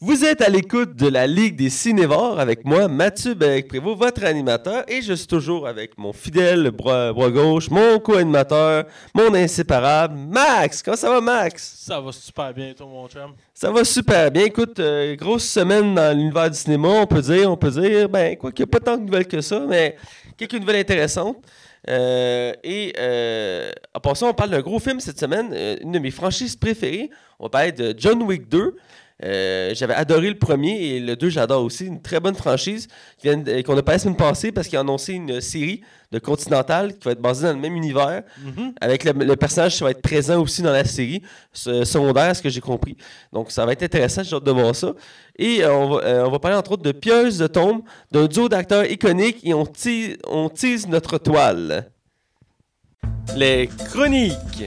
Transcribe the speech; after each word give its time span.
Vous 0.00 0.24
êtes 0.24 0.42
à 0.42 0.48
l'écoute 0.48 0.96
de 0.96 1.06
la 1.06 1.28
Ligue 1.28 1.54
des 1.54 1.70
Cinévores 1.70 2.40
avec 2.40 2.64
moi, 2.64 2.88
Mathieu 2.88 3.34
Bellec-Prévost, 3.34 3.96
votre 3.96 4.24
animateur, 4.24 4.82
et 4.88 5.00
je 5.02 5.12
suis 5.12 5.28
toujours 5.28 5.68
avec 5.68 5.96
mon 5.96 6.12
fidèle 6.12 6.72
bras, 6.72 7.12
bras 7.12 7.30
gauche, 7.30 7.70
mon 7.70 8.00
co-animateur, 8.00 8.86
mon 9.14 9.32
inséparable, 9.34 10.16
Max. 10.16 10.82
Comment 10.82 10.96
ça 10.96 11.08
va, 11.08 11.20
Max? 11.20 11.76
Ça 11.78 12.00
va 12.00 12.10
super 12.10 12.52
bien, 12.52 12.74
toi, 12.74 12.86
mon 12.86 13.08
chum. 13.08 13.34
Ça 13.54 13.70
va 13.70 13.84
super 13.84 14.32
bien. 14.32 14.46
Écoute, 14.46 14.80
euh, 14.80 15.14
grosse 15.14 15.44
semaine 15.44 15.94
dans 15.94 16.14
l'univers 16.16 16.50
du 16.50 16.58
cinéma, 16.58 16.88
on 16.88 17.06
peut 17.06 17.22
dire, 17.22 17.50
on 17.50 17.56
peut 17.56 17.70
dire, 17.70 18.08
ben, 18.08 18.36
quoi 18.36 18.50
qu'il 18.50 18.64
n'y 18.64 18.70
a 18.70 18.72
pas 18.72 18.80
tant 18.80 18.96
de 18.96 19.04
nouvelles 19.04 19.28
que 19.28 19.40
ça, 19.40 19.60
mais 19.60 19.96
quelques 20.36 20.54
nouvelles 20.54 20.80
intéressantes. 20.80 21.38
Euh, 21.88 22.52
et 22.64 22.94
euh, 22.98 23.70
en 23.94 24.00
passant, 24.00 24.30
on 24.30 24.34
parle 24.34 24.50
d'un 24.50 24.60
gros 24.60 24.80
film 24.80 24.98
cette 24.98 25.20
semaine, 25.20 25.54
une 25.80 25.92
de 25.92 25.98
mes 26.00 26.10
franchises 26.10 26.56
préférées. 26.56 27.10
On 27.38 27.44
va 27.44 27.50
parler 27.50 27.72
de 27.72 27.94
John 27.96 28.22
Wick 28.22 28.48
2. 28.48 28.74
Euh, 29.22 29.70
J'avais 29.74 29.94
adoré 29.94 30.28
le 30.28 30.38
premier 30.38 30.72
et 30.88 31.00
le 31.00 31.14
2, 31.14 31.28
j'adore 31.28 31.62
aussi. 31.62 31.86
Une 31.86 32.02
très 32.02 32.18
bonne 32.18 32.34
franchise 32.34 32.88
de- 33.22 33.62
qu'on 33.62 33.76
a 33.78 33.82
pas 33.82 33.92
la 33.92 33.98
semaine 34.00 34.16
passée 34.16 34.50
parce 34.50 34.66
qu'ils 34.66 34.76
ont 34.78 34.82
annoncé 34.82 35.12
une 35.12 35.40
série 35.40 35.82
de 36.10 36.18
Continental 36.18 36.94
qui 36.98 37.04
va 37.04 37.12
être 37.12 37.20
basée 37.22 37.46
dans 37.46 37.52
le 37.54 37.60
même 37.60 37.76
univers. 37.76 38.22
Avec 38.80 39.04
le, 39.04 39.12
le 39.12 39.36
personnage 39.36 39.76
qui 39.76 39.84
va 39.84 39.90
être 39.92 40.02
présent 40.02 40.40
aussi 40.42 40.62
dans 40.62 40.72
la 40.72 40.84
série, 40.84 41.22
ce- 41.52 41.84
secondaire, 41.84 42.24
à 42.30 42.34
ce 42.34 42.42
que 42.42 42.48
j'ai 42.50 42.60
compris. 42.60 42.96
Donc, 43.32 43.52
ça 43.52 43.64
va 43.64 43.72
être 43.72 43.84
intéressant, 43.84 44.22
j'ai 44.24 44.34
hâte 44.34 44.44
de 44.44 44.50
voir 44.50 44.74
ça. 44.74 44.92
Et 45.38 45.62
euh, 45.62 45.72
on, 45.72 45.88
va, 45.94 46.04
euh, 46.04 46.24
on 46.26 46.30
va 46.30 46.38
parler 46.40 46.56
entre 46.56 46.72
autres 46.72 46.82
de 46.82 46.92
Pieuse 46.92 47.38
de 47.38 47.46
Tombe, 47.46 47.82
d'un 48.10 48.26
duo 48.26 48.48
d'acteurs 48.48 48.84
iconiques 48.90 49.38
et 49.44 49.54
on 49.54 49.64
tease, 49.64 50.16
on 50.28 50.48
tease 50.48 50.88
notre 50.88 51.18
toile. 51.18 51.88
Les 53.36 53.68
chroniques. 53.90 54.64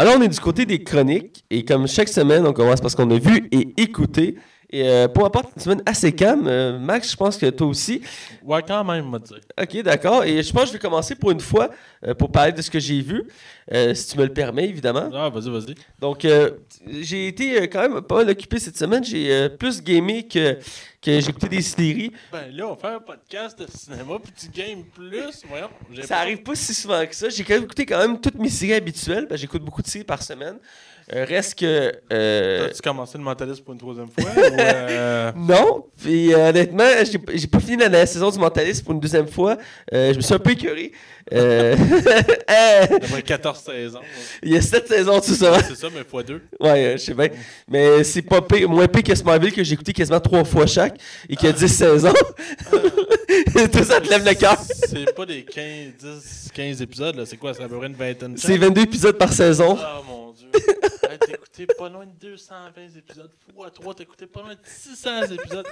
Alors, 0.00 0.14
on 0.16 0.22
est 0.22 0.28
du 0.28 0.38
côté 0.38 0.64
des 0.64 0.84
chroniques 0.84 1.44
et 1.50 1.64
comme 1.64 1.88
chaque 1.88 2.08
semaine, 2.08 2.46
on 2.46 2.52
commence 2.52 2.80
parce 2.80 2.94
qu'on 2.94 3.10
a 3.10 3.18
vu 3.18 3.48
et 3.50 3.74
écouté. 3.82 4.36
Et 4.70 4.86
euh, 4.86 5.08
pour 5.08 5.22
ma 5.24 5.30
part, 5.30 5.44
une 5.56 5.62
semaine 5.62 5.82
assez 5.86 6.12
calme. 6.12 6.46
Euh, 6.46 6.78
Max, 6.78 7.10
je 7.10 7.16
pense 7.16 7.38
que 7.38 7.46
toi 7.48 7.66
aussi. 7.68 8.02
Ouais, 8.42 8.62
quand 8.66 8.84
même, 8.84 9.10
dit. 9.24 9.34
Ok, 9.58 9.82
d'accord. 9.82 10.24
Et 10.24 10.42
je 10.42 10.52
pense 10.52 10.62
que 10.64 10.68
je 10.68 10.72
vais 10.74 10.78
commencer 10.78 11.14
pour 11.14 11.30
une 11.30 11.40
fois 11.40 11.70
euh, 12.06 12.12
pour 12.14 12.30
parler 12.30 12.52
de 12.52 12.60
ce 12.60 12.70
que 12.70 12.78
j'ai 12.78 13.00
vu, 13.00 13.24
euh, 13.72 13.94
si 13.94 14.08
tu 14.08 14.18
me 14.18 14.24
le 14.24 14.32
permets, 14.32 14.68
évidemment. 14.68 15.08
Ah, 15.14 15.30
vas-y, 15.30 15.48
vas-y. 15.50 15.74
Donc, 15.98 16.26
j'ai 17.00 17.28
été 17.28 17.68
quand 17.68 17.88
même 17.88 18.02
pas 18.02 18.16
mal 18.16 18.28
occupé 18.30 18.58
cette 18.58 18.76
semaine. 18.76 19.02
J'ai 19.02 19.48
plus 19.48 19.82
gamé 19.82 20.26
que, 20.26 20.54
que 21.00 21.20
j'ai 21.20 21.30
écouté 21.30 21.48
des 21.48 21.62
séries. 21.62 22.12
Ben 22.30 22.54
là, 22.54 22.68
on 22.68 22.76
fait 22.76 22.88
un 22.88 23.00
podcast 23.00 23.58
de 23.58 23.66
cinéma, 23.74 24.18
puis 24.22 24.32
tu 24.38 24.48
games 24.48 24.84
plus. 24.94 25.44
Voyons. 25.48 25.70
Ça 26.02 26.08
pas- 26.08 26.16
arrive 26.20 26.42
pas 26.42 26.54
si 26.54 26.74
souvent 26.74 27.06
que 27.06 27.14
ça. 27.16 27.30
J'ai 27.30 27.42
quand 27.42 27.54
même 27.54 27.64
écouté 27.64 27.86
quand 27.86 27.98
même 27.98 28.20
toutes 28.20 28.38
mes 28.38 28.50
séries 28.50 28.74
habituelles. 28.74 29.26
Ben, 29.30 29.36
J'écoute 29.38 29.62
beaucoup 29.62 29.80
de 29.82 29.88
séries 29.88 30.04
par 30.04 30.22
semaine. 30.22 30.58
Euh, 31.14 31.24
reste 31.26 31.58
que. 31.58 31.92
euh, 32.12 32.68
T'as-tu 32.68 32.82
commencé 32.82 33.16
le 33.16 33.24
mentaliste 33.24 33.64
pour 33.64 33.72
une 33.72 33.80
troisième 33.80 34.08
fois? 34.10 34.30
ou, 34.36 34.40
euh, 34.60 35.32
Non, 35.36 35.86
puis 36.02 36.34
euh, 36.34 36.50
honnêtement, 36.50 36.84
j'ai 37.34 37.46
pas 37.46 37.60
fini 37.60 37.78
la, 37.78 37.88
la 37.88 38.06
saison 38.06 38.30
du 38.30 38.38
mentaliste 38.38 38.84
pour 38.84 38.92
une 38.92 39.00
deuxième 39.00 39.26
fois. 39.28 39.56
Je 39.90 40.14
me 40.14 40.20
suis 40.20 40.34
un 40.34 40.38
peu 40.38 40.50
écœuré. 40.50 40.92
Euh, 41.32 41.76
D'après 42.90 43.22
14 43.22 43.58
saisons. 43.58 43.98
ouais. 43.98 44.04
il 44.42 44.52
y 44.52 44.56
a 44.56 44.62
sept 44.62 44.88
saisons, 44.88 45.20
tout 45.20 45.34
ça. 45.34 45.62
C'est 45.62 45.76
ça, 45.76 45.88
mais 45.94 46.02
fois 46.04 46.22
deux. 46.22 46.42
Ouais, 46.60 46.92
je 46.98 47.04
sais 47.04 47.14
bien. 47.14 47.28
Mais 47.68 48.02
c'est 48.04 48.22
pas 48.22 48.40
pire, 48.40 48.68
moins 48.68 48.86
pire 48.86 49.02
que 49.02 49.14
Smallville 49.14 49.52
que 49.52 49.62
j'ai 49.62 49.74
écouté 49.74 49.92
quasiment 49.92 50.20
trois 50.20 50.44
fois 50.44 50.66
chaque 50.66 50.98
et 51.28 51.36
qui 51.36 51.46
a 51.46 51.52
10 51.52 51.68
saisons. 51.68 52.12
Tout 53.72 53.84
ça 53.84 54.00
te 54.00 54.08
lève 54.08 54.24
le 54.26 54.34
cœur. 54.34 54.56
C'est 54.88 55.14
pas 55.14 55.26
des 55.26 55.42
15, 55.44 55.64
10, 56.00 56.50
15 56.54 56.82
épisodes, 56.82 57.16
là. 57.16 57.24
C'est 57.26 57.36
quoi? 57.36 57.52
C'est 57.52 57.62
à 57.62 57.68
peu 57.68 57.76
près 57.76 57.88
une 57.88 57.94
vingtaine 57.94 58.34
de 58.34 58.38
C'est 58.38 58.56
22 58.56 58.82
épisodes 58.82 59.18
par 59.18 59.32
saison. 59.32 59.76
Oh 59.78 60.02
mon. 60.08 60.17
Hey, 61.10 61.18
t'as 61.18 61.32
écouté 61.32 61.66
pas 61.66 61.88
loin 61.88 62.06
de 62.06 62.12
220 62.20 62.96
épisodes 62.96 63.30
fois 63.54 63.70
3, 63.70 63.94
t'as 63.94 64.02
écouté 64.02 64.26
pas 64.26 64.42
loin 64.42 64.54
de 64.54 64.60
600 64.64 65.22
épisodes. 65.32 65.66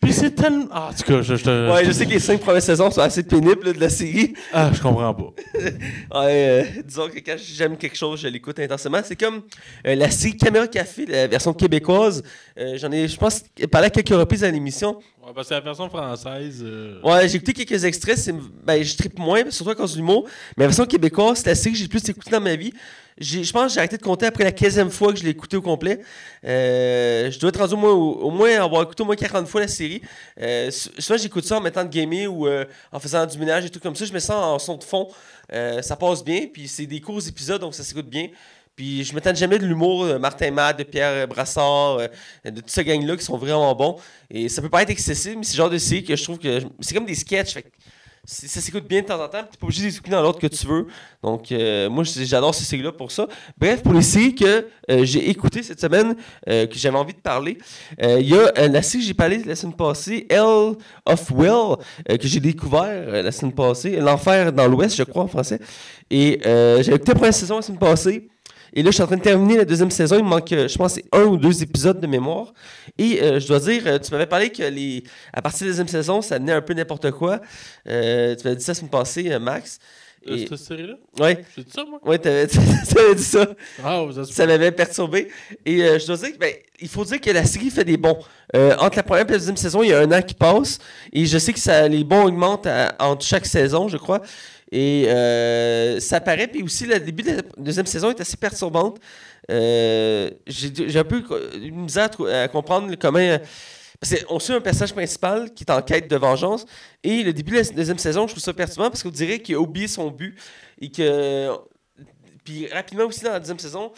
Puis 0.00 0.12
c'est 0.12 0.30
tellement. 0.30 0.66
Ah, 0.70 0.90
en 0.90 0.94
tout 0.94 1.02
cas, 1.02 1.22
je, 1.22 1.34
je 1.34 1.44
te. 1.44 1.72
Ouais, 1.72 1.84
je 1.84 1.90
sais 1.90 2.06
que 2.06 2.12
les 2.12 2.20
5 2.20 2.40
premières 2.40 2.62
saisons 2.62 2.90
sont 2.90 3.00
assez 3.00 3.24
pénibles 3.24 3.66
là, 3.66 3.72
de 3.72 3.80
la 3.80 3.88
série. 3.90 4.32
Ah, 4.52 4.70
je 4.72 4.80
comprends 4.80 5.12
pas. 5.12 5.32
Ouais, 6.14 6.64
euh, 6.78 6.82
disons 6.84 7.08
que 7.08 7.18
quand 7.18 7.36
j'aime 7.36 7.76
quelque 7.76 7.96
chose, 7.96 8.20
je 8.20 8.28
l'écoute 8.28 8.58
intensément. 8.60 9.00
C'est 9.04 9.16
comme 9.16 9.42
euh, 9.86 9.94
la 9.94 10.10
série 10.10 10.36
Caméra 10.36 10.66
Café, 10.68 11.04
la 11.04 11.26
version 11.26 11.52
québécoise. 11.52 12.22
Euh, 12.58 12.78
J'en 12.78 12.90
ai, 12.92 13.08
je 13.08 13.16
pense, 13.18 13.42
parlé 13.70 13.88
à 13.88 13.90
quelques 13.90 14.08
reprises 14.10 14.44
à 14.44 14.50
l'émission. 14.50 14.98
Ouais, 15.28 15.34
parce 15.34 15.48
que 15.48 15.54
la 15.54 15.60
version 15.60 15.88
française. 15.90 16.62
euh, 16.64 17.00
Ouais, 17.02 17.28
j'ai 17.28 17.36
écouté 17.36 17.52
quelques 17.52 17.84
extraits. 17.84 18.30
Ben, 18.64 18.82
je 18.82 18.96
tripe 18.96 19.18
moins, 19.18 19.50
surtout 19.50 19.70
à 19.70 19.74
cause 19.74 19.92
de 19.92 19.98
l'humour. 19.98 20.24
Mais 20.56 20.64
la 20.64 20.68
version 20.68 20.86
québécoise, 20.86 21.38
c'est 21.38 21.50
la 21.50 21.54
série 21.54 21.72
que 21.72 21.78
j'ai 21.78 21.84
le 21.84 21.90
plus 21.90 22.08
écouté 22.08 22.30
dans 22.30 22.40
ma 22.40 22.56
vie. 22.56 22.72
Je 23.20 23.50
pense 23.52 23.64
que 23.64 23.72
j'ai 23.72 23.78
arrêté 23.78 23.96
de 23.96 24.02
compter 24.02 24.26
après 24.26 24.44
la 24.44 24.52
15e 24.52 24.90
fois 24.90 25.12
que 25.12 25.18
je 25.18 25.24
l'ai 25.24 25.30
écouté 25.30 25.56
au 25.56 25.60
complet. 25.62 26.00
Euh, 26.44 27.30
je 27.32 27.38
dois 27.40 27.48
être 27.48 27.58
rendu 27.58 27.74
au 27.74 27.76
moins, 27.76 27.90
au, 27.92 28.30
moins 28.30 28.62
avoir 28.62 28.82
écouté 28.84 29.02
au 29.02 29.06
moins 29.06 29.16
40 29.16 29.48
fois 29.48 29.60
la 29.60 29.68
série. 29.68 30.00
Euh, 30.40 30.70
sou- 30.70 30.90
souvent, 30.98 31.18
j'écoute 31.18 31.44
ça 31.44 31.56
en 31.58 31.60
mettant 31.60 31.84
de 31.84 31.90
gamer 31.90 32.28
ou 32.28 32.46
euh, 32.46 32.64
en 32.92 33.00
faisant 33.00 33.26
du 33.26 33.36
ménage 33.36 33.64
et 33.64 33.70
tout 33.70 33.80
comme 33.80 33.96
ça. 33.96 34.04
Je 34.04 34.12
mets 34.12 34.20
ça 34.20 34.38
en 34.38 34.58
son 34.60 34.76
de 34.76 34.84
fond. 34.84 35.08
Ça 35.82 35.96
passe 35.96 36.22
bien. 36.24 36.46
Puis 36.52 36.68
c'est 36.68 36.86
des 36.86 37.00
courts 37.00 37.26
épisodes, 37.26 37.60
donc 37.60 37.74
ça 37.74 37.82
s'écoute 37.82 38.08
bien. 38.08 38.28
Puis 38.78 39.02
je 39.02 39.12
m'étonne 39.12 39.34
jamais 39.34 39.58
de 39.58 39.66
l'humour 39.66 40.06
de 40.06 40.18
Martin 40.18 40.52
Matt, 40.52 40.78
de 40.78 40.84
Pierre 40.84 41.26
Brassard, 41.26 41.98
euh, 41.98 42.06
de 42.44 42.60
toute 42.60 42.70
ce 42.70 42.80
gang-là 42.80 43.16
qui 43.16 43.24
sont 43.24 43.36
vraiment 43.36 43.74
bons. 43.74 43.96
Et 44.30 44.48
ça 44.48 44.62
peut 44.62 44.68
pas 44.68 44.82
être 44.82 44.90
excessif, 44.90 45.34
mais 45.36 45.42
c'est 45.42 45.54
le 45.54 45.62
genre 45.64 45.70
de 45.70 45.78
série 45.78 46.04
que 46.04 46.14
je 46.14 46.22
trouve 46.22 46.38
que. 46.38 46.60
C'est 46.78 46.94
comme 46.94 47.04
des 47.04 47.16
sketchs. 47.16 47.58
ça 48.24 48.60
s'écoute 48.60 48.86
bien 48.86 49.02
de 49.02 49.06
temps 49.06 49.20
en 49.20 49.26
temps, 49.26 49.42
puis 49.42 49.48
t'es 49.50 49.58
pas 49.58 49.66
obligé 49.66 49.90
d'écouter 49.90 50.10
dans 50.12 50.22
l'autre 50.22 50.38
que 50.38 50.46
tu 50.46 50.64
veux. 50.64 50.86
Donc, 51.24 51.50
euh, 51.50 51.90
moi, 51.90 52.04
j'adore 52.04 52.54
ces 52.54 52.62
séries-là 52.62 52.92
pour 52.92 53.10
ça. 53.10 53.26
Bref, 53.56 53.82
pour 53.82 53.94
les 53.94 54.02
séries 54.02 54.36
que 54.36 54.68
euh, 54.92 55.04
j'ai 55.04 55.28
écoutées 55.28 55.64
cette 55.64 55.80
semaine, 55.80 56.14
euh, 56.48 56.68
que 56.68 56.76
j'avais 56.78 56.98
envie 56.98 57.14
de 57.14 57.18
parler, 57.20 57.58
euh, 58.00 58.20
il 58.20 58.28
y 58.28 58.34
a 58.34 58.52
euh, 58.58 58.68
la 58.68 58.82
série 58.82 59.02
que 59.02 59.08
j'ai 59.08 59.14
parlé 59.14 59.42
la 59.42 59.56
semaine 59.56 59.74
passée, 59.74 60.24
Hell 60.30 60.76
of 61.04 61.30
Will, 61.32 61.78
euh, 62.08 62.16
que 62.16 62.28
j'ai 62.28 62.38
découvert 62.38 62.84
euh, 62.84 63.22
la 63.22 63.32
semaine 63.32 63.54
passée, 63.54 63.96
L'Enfer 63.96 64.52
dans 64.52 64.68
l'Ouest, 64.68 64.94
je 64.96 65.02
crois, 65.02 65.24
en 65.24 65.28
français. 65.28 65.58
Et 66.10 66.40
euh, 66.46 66.80
j'avais 66.82 66.96
écouté 66.96 67.12
la 67.12 67.16
première 67.16 67.34
saison 67.34 67.56
la 67.56 67.62
semaine 67.62 67.80
passée. 67.80 68.28
Et 68.74 68.82
là, 68.82 68.90
je 68.90 68.94
suis 68.94 69.02
en 69.02 69.06
train 69.06 69.16
de 69.16 69.22
terminer 69.22 69.56
la 69.56 69.64
deuxième 69.64 69.90
saison. 69.90 70.16
Il 70.18 70.24
me 70.24 70.28
manque, 70.28 70.52
euh, 70.52 70.68
je 70.68 70.76
pense, 70.76 70.98
un 71.12 71.22
ou 71.24 71.36
deux 71.36 71.62
épisodes 71.62 72.00
de 72.00 72.06
mémoire. 72.06 72.52
Et 72.98 73.22
euh, 73.22 73.40
je 73.40 73.46
dois 73.48 73.60
dire, 73.60 73.82
euh, 73.86 73.98
tu 73.98 74.10
m'avais 74.12 74.26
parlé 74.26 74.50
que 74.50 74.62
les, 74.62 75.02
à 75.32 75.40
partir 75.42 75.60
de 75.60 75.64
la 75.66 75.70
deuxième 75.70 75.88
saison, 75.88 76.20
ça 76.22 76.38
venait 76.38 76.52
un 76.52 76.60
peu 76.62 76.74
n'importe 76.74 77.10
quoi. 77.12 77.40
Euh, 77.88 78.34
tu 78.36 78.44
m'avais 78.44 78.56
dit 78.56 78.64
ça 78.64 78.72
la 78.72 78.76
semaine 78.76 78.90
passée, 78.90 79.38
Max. 79.38 79.78
Et, 80.26 80.46
cette 80.46 80.58
série-là? 80.58 80.94
ouais, 81.20 81.44
C'est 81.54 81.72
ça, 81.72 81.84
moi? 81.88 82.00
ouais, 82.04 82.18
t'avais, 82.18 82.46
t'avais 82.48 83.14
dit 83.14 83.22
ça. 83.22 83.46
Ah, 83.82 84.02
vous 84.02 84.24
Ça 84.24 84.46
m'avait 84.46 84.72
perturbé. 84.72 85.28
Et 85.64 85.82
euh, 85.82 85.98
je 85.98 86.06
dois 86.06 86.16
dire 86.16 86.32
que, 86.32 86.38
ben, 86.38 86.52
il 86.80 86.88
faut 86.88 87.04
dire 87.04 87.20
que 87.20 87.30
la 87.30 87.44
série 87.44 87.70
fait 87.70 87.84
des 87.84 87.96
bons. 87.96 88.18
Euh, 88.54 88.74
entre 88.80 88.96
la 88.96 89.02
première 89.04 89.24
et 89.26 89.30
la 89.32 89.38
deuxième 89.38 89.56
saison, 89.56 89.82
il 89.82 89.90
y 89.90 89.92
a 89.94 90.00
un 90.00 90.12
an 90.12 90.20
qui 90.20 90.34
passe. 90.34 90.78
Et 91.12 91.24
je 91.24 91.38
sais 91.38 91.52
que 91.52 91.60
ça, 91.60 91.86
les 91.88 92.04
bons 92.04 92.24
augmentent 92.26 92.66
à- 92.66 92.94
entre 92.98 93.24
chaque 93.24 93.46
saison, 93.46 93.88
je 93.88 93.96
crois. 93.96 94.20
Et 94.70 95.06
euh, 95.08 96.00
ça 96.00 96.20
paraît. 96.20 96.46
Puis 96.48 96.62
aussi, 96.62 96.86
le 96.86 97.00
début 97.00 97.22
de 97.22 97.30
la 97.30 97.42
deuxième 97.56 97.86
saison 97.86 98.10
est 98.10 98.20
assez 98.20 98.36
perturbante. 98.36 98.98
Euh, 99.50 100.30
j'ai, 100.46 100.98
un 100.98 101.04
peu 101.04 101.22
une 101.54 101.82
misère 101.82 102.10
à, 102.20 102.42
à 102.42 102.48
comprendre 102.48 102.94
comment. 102.96 103.18
euh, 103.18 103.38
Parce 104.00 104.14
qu'on 104.22 104.38
suit 104.38 104.52
un 104.52 104.60
personnage 104.60 104.92
principal 104.92 105.52
qui 105.54 105.64
est 105.64 105.70
en 105.70 105.80
quête 105.82 106.08
de 106.08 106.16
vengeance. 106.16 106.66
Et 107.02 107.22
le 107.22 107.32
début 107.32 107.52
de 107.52 107.56
la 107.58 107.62
deuxième 107.64 107.98
saison, 107.98 108.26
je 108.26 108.32
trouve 108.32 108.42
ça 108.42 108.52
perturbant 108.52 108.90
parce 108.90 109.02
qu'on 109.02 109.10
dirait 109.10 109.38
qu'il 109.40 109.54
a 109.54 109.60
oublié 109.60 109.88
son 109.88 110.10
but. 110.10 110.38
Et 110.80 110.90
que. 110.90 111.50
Puis 112.44 112.66
rapidement 112.68 113.04
aussi 113.04 113.24
dans 113.24 113.32
la 113.32 113.40
deuxième 113.40 113.58
saison, 113.58 113.92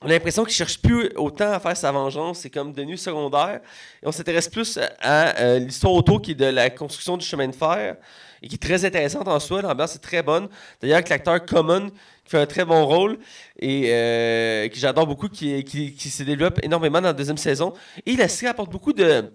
on 0.00 0.06
a 0.06 0.10
l'impression 0.10 0.44
qu'il 0.44 0.54
cherche 0.54 0.80
plus 0.80 1.10
autant 1.16 1.50
à 1.50 1.58
faire 1.58 1.76
sa 1.76 1.90
vengeance. 1.90 2.40
C'est 2.40 2.50
comme 2.50 2.72
devenu 2.72 2.96
secondaire. 2.96 3.60
Et 4.02 4.06
on 4.06 4.12
s'intéresse 4.12 4.48
plus 4.48 4.78
à, 5.00 5.36
euh, 5.40 5.58
l'histoire 5.58 5.92
autour 5.92 6.22
qui 6.22 6.32
est 6.32 6.36
de 6.36 6.44
la 6.44 6.70
construction 6.70 7.16
du 7.16 7.26
chemin 7.26 7.48
de 7.48 7.54
fer 7.54 7.96
et 8.42 8.48
qui 8.48 8.54
est 8.54 8.58
très 8.58 8.84
intéressante 8.84 9.28
en 9.28 9.40
soi. 9.40 9.62
L'ambiance 9.62 9.96
est 9.96 10.00
très 10.00 10.22
bonne. 10.22 10.48
D'ailleurs, 10.80 10.96
avec 10.96 11.08
l'acteur 11.08 11.44
Common 11.44 11.90
qui 12.24 12.30
fait 12.30 12.38
un 12.38 12.46
très 12.46 12.64
bon 12.64 12.84
rôle 12.86 13.18
et 13.58 13.86
euh, 13.88 14.68
que 14.68 14.76
j'adore 14.76 15.06
beaucoup, 15.06 15.28
qui, 15.28 15.64
qui, 15.64 15.94
qui 15.94 16.10
se 16.10 16.22
développe 16.22 16.60
énormément 16.62 17.00
dans 17.00 17.08
la 17.08 17.12
deuxième 17.12 17.38
saison. 17.38 17.72
Et 18.06 18.16
la 18.16 18.28
série 18.28 18.50
apporte 18.50 18.70
beaucoup 18.70 18.92
de. 18.92 19.32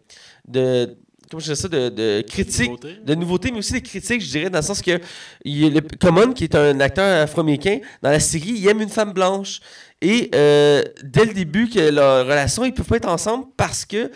de 0.48 0.98
comment 1.34 1.44
je 1.44 1.54
ça, 1.56 1.68
de, 1.68 1.90
de 1.90 2.22
critiques, 2.28 2.72
de 3.04 3.16
nouveautés, 3.16 3.52
mais 3.52 3.58
aussi 3.58 3.74
des 3.74 3.82
critiques, 3.82 4.22
je 4.22 4.30
dirais, 4.30 4.50
dans 4.52 4.60
le 4.60 4.64
sens 4.64 4.82
que 4.82 5.00
il 5.44 5.74
le, 5.74 5.82
Common, 6.00 6.32
qui 6.34 6.44
est 6.44 6.56
un 6.56 6.80
acteur 6.80 7.24
afro-américain, 7.24 7.80
dans 8.04 8.12
la 8.12 8.20
série, 8.20 8.54
il 8.58 8.68
aime 8.68 8.82
une 8.82 8.90
femme 8.90 9.14
blanche. 9.14 9.60
Et 10.06 10.30
euh, 10.36 10.84
dès 11.02 11.24
le 11.24 11.34
début 11.34 11.70
que 11.70 11.80
leur 11.80 12.26
relation, 12.26 12.66
ils 12.66 12.74
peuvent 12.74 12.86
pas 12.86 12.98
être 12.98 13.08
ensemble 13.08 13.46
parce 13.56 13.86
que 13.86 14.12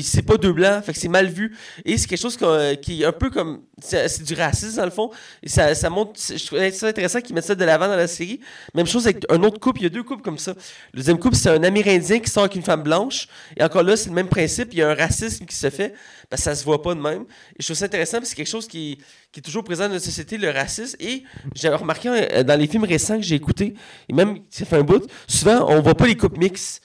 c'est 0.00 0.22
pas 0.22 0.36
deux 0.36 0.52
blancs, 0.52 0.84
fait 0.84 0.92
que 0.92 0.98
c'est 1.00 1.08
mal 1.08 1.26
vu. 1.26 1.56
Et 1.84 1.98
c'est 1.98 2.06
quelque 2.06 2.20
chose 2.20 2.36
qu'on- 2.36 2.76
qui 2.80 3.02
est 3.02 3.04
un 3.06 3.10
peu 3.10 3.28
comme 3.28 3.62
c'est 3.80 4.22
du 4.22 4.34
racisme 4.34 4.76
dans 4.76 4.84
le 4.84 4.92
fond. 4.92 5.10
Et 5.42 5.48
ça, 5.48 5.74
ça 5.74 5.90
montre, 5.90 6.12
je 6.16 6.46
trouvais 6.46 6.70
ça 6.70 6.86
intéressant 6.86 7.20
qu'ils 7.20 7.34
mettent 7.34 7.46
ça 7.46 7.56
de 7.56 7.64
l'avant 7.64 7.88
dans 7.88 7.96
la 7.96 8.06
série. 8.06 8.38
Même 8.72 8.86
chose 8.86 9.04
avec 9.08 9.24
un 9.30 9.42
autre 9.42 9.58
couple, 9.58 9.80
il 9.80 9.82
y 9.82 9.86
a 9.86 9.88
deux 9.88 10.04
couples 10.04 10.22
comme 10.22 10.38
ça. 10.38 10.54
Le 10.92 10.98
deuxième 10.98 11.18
couple, 11.18 11.34
c'est 11.34 11.50
un 11.50 11.64
Amérindien 11.64 12.20
qui 12.20 12.30
sort 12.30 12.44
avec 12.44 12.54
une 12.54 12.62
femme 12.62 12.84
blanche. 12.84 13.26
Et 13.56 13.64
encore 13.64 13.82
là, 13.82 13.96
c'est 13.96 14.10
le 14.10 14.14
même 14.14 14.28
principe. 14.28 14.68
Il 14.70 14.78
y 14.78 14.82
a 14.82 14.90
un 14.90 14.94
racisme 14.94 15.44
qui 15.44 15.56
se 15.56 15.70
fait 15.70 15.92
que 16.40 16.44
ça 16.44 16.54
se 16.54 16.64
voit 16.64 16.80
pas 16.82 16.94
de 16.94 17.00
même. 17.00 17.22
Et 17.22 17.60
je 17.60 17.66
trouve 17.66 17.76
ça 17.76 17.84
intéressant 17.86 18.18
parce 18.18 18.24
que 18.24 18.28
c'est 18.30 18.36
quelque 18.36 18.48
chose 18.48 18.66
qui, 18.66 18.98
qui 19.30 19.40
est 19.40 19.42
toujours 19.42 19.64
présent 19.64 19.84
dans 19.84 19.94
notre 19.94 20.04
société, 20.04 20.38
le 20.38 20.50
racisme. 20.50 20.96
Et 21.00 21.24
j'avais 21.54 21.76
remarqué 21.76 22.08
euh, 22.08 22.42
dans 22.42 22.58
les 22.58 22.66
films 22.66 22.84
récents 22.84 23.16
que 23.16 23.22
j'ai 23.22 23.36
écoutés, 23.36 23.74
et 24.08 24.12
même 24.12 24.38
ça 24.50 24.64
fait 24.64 24.76
un 24.76 24.82
bout, 24.82 25.06
souvent 25.26 25.66
on 25.68 25.80
voit 25.80 25.94
pas 25.94 26.06
les 26.06 26.16
coupes 26.16 26.38
mixtes. 26.38 26.82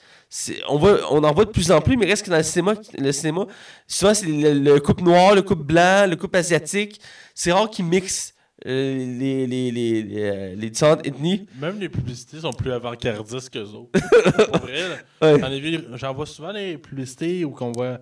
On, 0.68 0.76
va, 0.76 0.98
on 1.10 1.24
en 1.24 1.32
voit 1.32 1.46
de 1.46 1.50
plus 1.50 1.70
en 1.72 1.80
plus, 1.80 1.96
mais 1.96 2.04
reste 2.04 2.26
que 2.26 2.30
dans 2.30 2.36
le 2.36 2.42
cinéma, 2.42 2.74
le 2.98 3.12
cinéma 3.12 3.46
souvent 3.86 4.12
c'est 4.12 4.26
le, 4.26 4.52
le 4.52 4.78
couple 4.80 5.04
noir, 5.04 5.34
le 5.34 5.40
couple 5.40 5.62
blanc, 5.62 6.06
le 6.06 6.16
couple 6.16 6.36
asiatique. 6.36 7.00
C'est 7.34 7.50
rare 7.50 7.70
qu'ils 7.70 7.86
mixent 7.86 8.34
euh, 8.66 8.98
les, 9.18 9.46
les, 9.46 9.70
les, 9.70 10.02
les, 10.02 10.22
euh, 10.22 10.54
les 10.56 10.70
différentes 10.70 11.06
ethnies. 11.06 11.46
Même 11.60 11.78
les 11.78 11.88
publicités 11.88 12.40
sont 12.40 12.52
plus 12.52 12.72
avant-gardistes 12.72 13.50
qu'eux 13.50 13.68
autres. 13.68 13.92
Pour 14.50 14.60
vrai. 14.62 14.82
Ouais. 15.22 15.80
J'en 15.94 16.12
vois 16.12 16.26
souvent 16.26 16.50
les 16.50 16.76
publicités 16.76 17.44
où 17.44 17.54
on 17.60 17.70
voit 17.72 17.98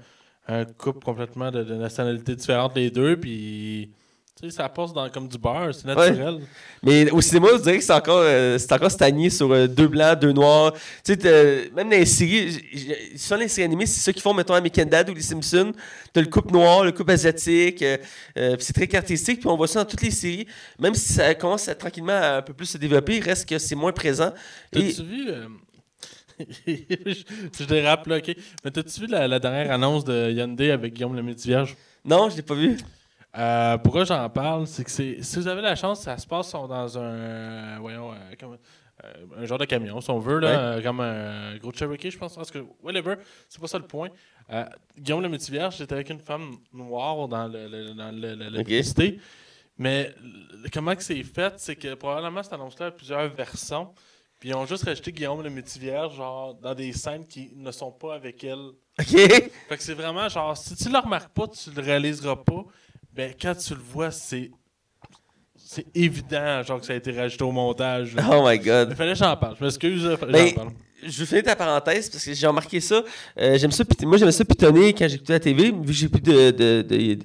un 0.49 0.65
couple 0.65 1.05
complètement 1.05 1.51
de, 1.51 1.63
de 1.65 1.75
nationalités 1.75 2.37
différentes, 2.37 2.77
les 2.77 2.91
deux, 2.91 3.17
puis 3.19 3.91
tu 4.39 4.51
sais, 4.51 4.57
ça 4.57 4.69
passe 4.69 4.93
dans, 4.93 5.09
comme 5.09 5.29
du 5.29 5.39
beurre, 5.39 5.75
c'est 5.75 5.87
naturel. 5.87 6.41
Mais 6.83 7.11
au 7.11 7.23
cinéma, 7.23 7.49
je 7.57 7.63
dirais 7.63 7.79
que 7.79 7.85
c'est 7.85 7.93
encore, 7.95 8.21
euh, 8.21 8.59
c'est 8.59 8.71
encore 8.71 8.91
stagné 8.91 9.31
sur 9.31 9.51
euh, 9.51 9.67
deux 9.67 9.89
blancs, 9.89 10.19
deux 10.21 10.33
noirs. 10.33 10.75
Tu 11.03 11.15
sais, 11.15 11.71
même 11.75 11.89
dans 11.89 11.97
les 11.97 12.05
séries, 12.05 12.53
souvent 13.17 13.41
les 13.41 13.49
séries 13.49 13.65
animées, 13.65 13.87
c'est 13.87 14.01
ça 14.01 14.13
qu'ils 14.13 14.21
font, 14.21 14.35
mettons, 14.35 14.53
American 14.53 14.85
Dad 14.85 15.09
ou 15.09 15.15
les 15.15 15.23
Simpsons. 15.23 15.73
T'as 16.13 16.21
le 16.21 16.27
couple 16.27 16.53
noir, 16.53 16.85
le 16.85 16.93
couple 16.93 17.13
asiatique. 17.13 17.81
euh, 17.81 17.97
euh, 18.37 18.57
c'est 18.59 18.75
très 18.75 18.87
caractéristique, 18.87 19.41
puis 19.41 19.49
on 19.49 19.57
voit 19.57 19.69
ça 19.69 19.83
dans 19.83 19.89
toutes 19.91 20.03
les 20.03 20.11
séries. 20.11 20.47
Même 20.79 20.95
si 20.95 21.15
ça 21.15 21.35
commence 21.35 21.67
à 21.69 21.75
tranquillement 21.75 22.13
à 22.13 22.37
un 22.37 22.43
peu 22.43 22.53
plus 22.53 22.67
se 22.67 22.77
développer, 22.77 23.17
il 23.17 23.23
reste 23.23 23.49
que 23.49 23.59
c'est 23.59 23.75
moins 23.75 23.93
présent. 23.93 24.35
Et 24.75 24.89
T'as-tu 24.93 25.03
vu. 25.03 25.31
Je, 26.67 27.65
dérape 27.65 28.07
là, 28.07 28.19
ok. 28.19 28.35
Mais 28.65 28.71
t'as-tu 28.71 29.01
vu 29.01 29.07
la, 29.07 29.27
la 29.29 29.39
dernière 29.39 29.71
annonce 29.73 30.05
de 30.05 30.31
Hyundai 30.31 30.71
avec 30.71 30.95
Guillaume 30.95 31.17
le 31.17 31.23
Vierge? 31.35 31.77
non, 32.05 32.29
je 32.31 32.37
l'ai 32.37 32.43
pas 32.43 32.55
vu. 32.55 32.77
Euh, 33.37 33.77
pourquoi 33.79 34.05
j'en 34.05 34.29
parle, 34.31 34.67
c'est 34.67 34.85
que 34.85 34.91
c'est, 34.91 35.23
si 35.23 35.37
vous 35.37 35.47
avez 35.49 35.61
la 35.61 35.77
chance, 35.77 36.03
ça 36.03 36.17
se 36.17 36.27
passe 36.27 36.53
dans 36.53 36.99
un, 36.99 37.03
euh, 37.03 37.77
voyons, 37.81 38.13
euh, 38.13 38.17
comme, 38.41 38.57
un 39.37 39.45
genre 39.45 39.59
de 39.59 39.67
camion, 39.67 40.01
si 40.01 40.11
on 40.11 40.19
veut, 40.19 40.39
là, 40.39 40.81
comme 40.83 41.01
un 41.01 41.57
gros 41.59 41.71
Cherokee, 41.73 42.11
je 42.11 42.19
pense. 42.19 42.35
Parce 42.35 42.51
que, 42.51 42.65
whatever, 42.83 43.17
c'est 43.49 43.61
pas 43.61 43.67
ça 43.67 43.79
le 43.79 43.85
point. 43.87 44.09
Guillaume 44.99 45.23
le 45.23 45.37
Vierge, 45.37 45.77
j'étais 45.77 45.93
avec 45.95 46.09
une 46.09 46.19
femme 46.19 46.57
noire 46.73 47.29
dans 47.29 47.47
le, 47.47 47.69
le- 47.69 47.95
dans 47.95 48.11
le-. 48.11 49.19
Mais 49.79 50.15
comment 50.73 50.95
que 50.97 51.03
c'est 51.03 51.23
fait, 51.23 51.55
c'est 51.59 51.77
que 51.77 51.95
probablement 51.95 52.43
cette 52.43 52.55
annonce-là 52.55 52.87
a 52.87 52.91
plusieurs 52.91 53.29
versions. 53.29 53.91
Puis 54.39 54.51
ils 54.51 54.55
ont 54.55 54.67
juste 54.67 54.85
rajouté 54.85 55.13
Guillaume 55.13 55.43
le 55.43 55.51
Vierge, 55.81 56.17
genre, 56.17 56.55
dans 56.55 56.75
des 56.75 56.93
scènes 56.93 57.27
qui 57.27 57.53
ne 57.57 57.71
sont 57.71 57.91
pas 57.93 58.15
avec 58.15 58.43
elle. 58.45 58.71
OK? 58.99 59.07
Fait 59.09 59.51
que 59.77 59.83
c'est 59.83 59.95
vraiment 59.95 60.29
genre, 60.29 60.57
si 60.57 60.77
tu 60.77 60.91
le 60.91 60.99
remarques 60.99 61.33
pas, 61.33 61.49
tu 61.49 61.71
le 61.75 61.83
réaliseras 61.83 62.37
pas. 62.37 62.65
Ben, 63.15 63.33
quand 63.41 63.55
tu 63.55 63.75
le 63.75 63.81
vois, 63.81 64.11
c'est. 64.11 64.51
C'est 65.59 65.87
évident, 65.97 66.63
genre, 66.63 66.79
que 66.79 66.87
ça 66.87 66.93
a 66.93 66.97
été 66.97 67.11
rajouté 67.11 67.43
au 67.43 67.51
montage. 67.51 68.15
là. 68.15 68.29
Oh 68.31 68.45
my 68.47 68.59
God. 68.59 68.89
Il 68.91 68.97
fallait 68.97 69.15
que 69.15 69.19
j'en 69.19 69.37
parle. 69.37 69.57
Je 69.59 69.65
m'excuse, 69.65 70.03
il 70.09 70.17
fallait 70.17 70.33
que 70.33 70.39
Ben, 70.39 70.49
j'en 70.49 70.55
parle. 70.55 70.71
je 71.03 71.19
vais 71.19 71.27
finir 71.27 71.43
ta 71.43 71.57
parenthèse 71.57 72.09
parce 72.09 72.25
que 72.25 72.35
j'ai 72.35 72.47
remarqué 72.47 72.79
ça. 72.79 73.03
Euh, 73.39 73.59
j'aime 73.59 73.73
ça 73.73 73.83
moi, 74.03 74.17
j'aimais 74.17 74.31
ça 74.33 74.45
pitonner 74.45 74.93
quand 74.93 75.09
j'écoutais 75.09 75.33
la 75.33 75.41
TV. 75.41 75.73
Vu 75.73 75.87
que 75.87 75.93
j'ai 75.93 76.09
plus 76.09 76.21
de, 76.21 76.51
de, 76.53 76.83
de, 76.83 77.15
de, 77.15 77.19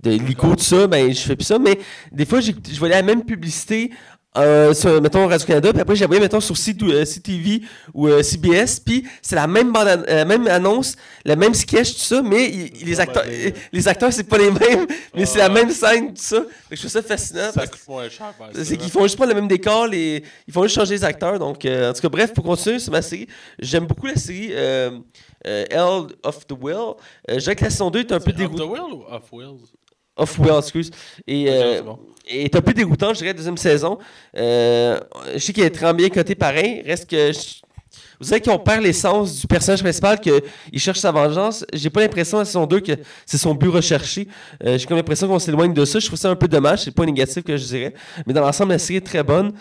de 0.00 0.10
lico, 0.10 0.54
tout 0.54 0.62
ça, 0.62 0.86
ben, 0.86 1.12
je 1.12 1.18
fais 1.18 1.34
plus 1.34 1.44
ça. 1.46 1.58
Mais 1.58 1.76
des 2.12 2.24
fois, 2.26 2.40
je 2.40 2.52
voyais 2.78 2.94
la 2.94 3.02
même 3.02 3.24
publicité. 3.24 3.90
Euh, 4.38 4.74
sur, 4.74 5.00
mettons, 5.02 5.26
Radio-Canada, 5.26 5.72
puis 5.72 5.80
après, 5.82 5.94
la 5.96 6.06
voyais, 6.06 6.20
mettons, 6.22 6.40
sur 6.40 6.56
C- 6.56 6.74
euh, 6.82 7.04
CTV 7.04 7.62
ou 7.94 8.08
euh, 8.08 8.22
CBS, 8.22 8.80
puis 8.84 9.06
c'est 9.22 9.36
la 9.36 9.46
même, 9.46 9.72
bande 9.72 9.88
an- 9.88 10.02
euh, 10.08 10.14
la 10.16 10.24
même 10.24 10.46
annonce, 10.46 10.96
le 11.24 11.34
même 11.36 11.54
sketch, 11.54 11.92
tout 11.94 12.00
ça, 12.00 12.22
mais 12.22 12.44
il- 12.48 12.76
il- 12.80 12.86
les 12.86 13.00
acteurs, 13.00 13.24
les 13.72 13.88
acteurs, 13.88 14.12
c'est 14.12 14.24
pas 14.24 14.38
les 14.38 14.50
mêmes, 14.50 14.86
mais 15.14 15.26
c'est 15.26 15.38
la 15.38 15.48
même 15.48 15.70
scène, 15.70 16.08
tout 16.14 16.22
ça. 16.22 16.42
Je 16.70 16.76
trouve 16.76 16.90
ça 16.90 17.02
fascinant. 17.02 17.50
Ça 17.52 17.66
coûte 17.66 17.80
moins 17.88 18.08
cher. 18.08 18.32
c'est 18.54 18.76
qu'ils 18.76 18.90
font 18.90 19.02
juste 19.02 19.18
pas 19.18 19.26
le 19.26 19.34
même 19.34 19.48
décor, 19.48 19.86
les... 19.86 20.22
ils 20.46 20.52
font 20.54 20.62
juste 20.62 20.74
changer 20.76 20.94
les 20.94 21.04
acteurs. 21.04 21.38
Donc, 21.38 21.64
euh, 21.64 21.90
en 21.90 21.92
tout 21.92 22.00
cas, 22.02 22.08
bref, 22.08 22.32
pour 22.32 22.44
continuer 22.44 22.78
sur 22.78 22.92
ma 22.92 23.02
série, 23.02 23.26
j'aime 23.58 23.86
beaucoup 23.86 24.06
la 24.06 24.16
série 24.16 24.52
Hell 25.44 26.02
of 26.22 26.46
the 26.46 26.52
Will. 26.60 26.94
Je 27.28 27.36
dirais 27.36 27.56
que 27.56 27.64
la 27.64 27.70
saison 27.70 27.90
2 27.90 28.00
est 28.00 28.12
un 28.12 28.20
peu 28.20 28.32
C'est 28.36 28.44
Off 28.44 28.50
the. 28.54 28.60
Wheel 28.60 28.92
ou 28.92 29.02
Off 29.10 29.22
Wheels 29.32 29.66
Off 30.18 30.38
Will, 30.38 30.52
excuse. 30.58 30.90
Et, 31.26 31.48
Ok, 31.48 31.54
euh, 31.54 31.82
bon. 31.82 31.98
un 32.54 32.60
peu 32.60 32.74
dégoûtant, 32.74 33.14
je 33.14 33.18
dirais, 33.18 33.32
deuxième 33.34 33.56
saison. 33.56 33.98
Euh, 34.36 34.98
je 35.34 35.38
sais 35.38 35.52
qu'il 35.52 35.64
est 35.64 35.70
très 35.70 35.92
bien 35.94 36.08
coté 36.10 36.34
pareil. 36.34 36.82
Reste 36.84 37.08
que. 37.08 37.32
je- 37.32 37.60
Vous 38.20 38.26
savez 38.26 38.40
qu'on 38.40 38.58
perd 38.58 38.82
l'essence 38.82 39.40
du 39.40 39.46
personnage 39.46 39.80
principal, 39.80 40.18
qu'il 40.18 40.42
cherche 40.80 40.98
sa 40.98 41.12
vengeance. 41.12 41.64
J'ai 41.72 41.88
pas 41.88 42.00
l'impression 42.00 42.38
à 42.38 42.40
la 42.40 42.44
saison 42.46 42.66
2 42.66 42.80
que 42.80 42.92
c'est 43.24 43.38
son 43.38 43.54
but 43.54 43.68
recherché. 43.68 44.26
Euh, 44.64 44.76
J'ai 44.76 44.86
comme 44.86 44.96
l'impression 44.96 45.28
qu'on 45.28 45.38
s'éloigne 45.38 45.72
de 45.72 45.84
ça. 45.84 46.00
Je 46.00 46.06
trouve 46.06 46.18
ça 46.18 46.28
un 46.28 46.34
peu 46.36 46.48
dommage. 46.48 46.80
C'est 46.82 46.90
pas 46.94 47.06
négatif 47.06 47.44
que 47.44 47.56
je 47.56 47.64
dirais. 47.64 47.94
Mais 48.26 48.32
dans 48.32 48.40
l'ensemble, 48.40 48.72
la 48.72 48.78
série 48.80 48.96
est 48.96 49.06
très 49.06 49.22
bonne. 49.22 49.52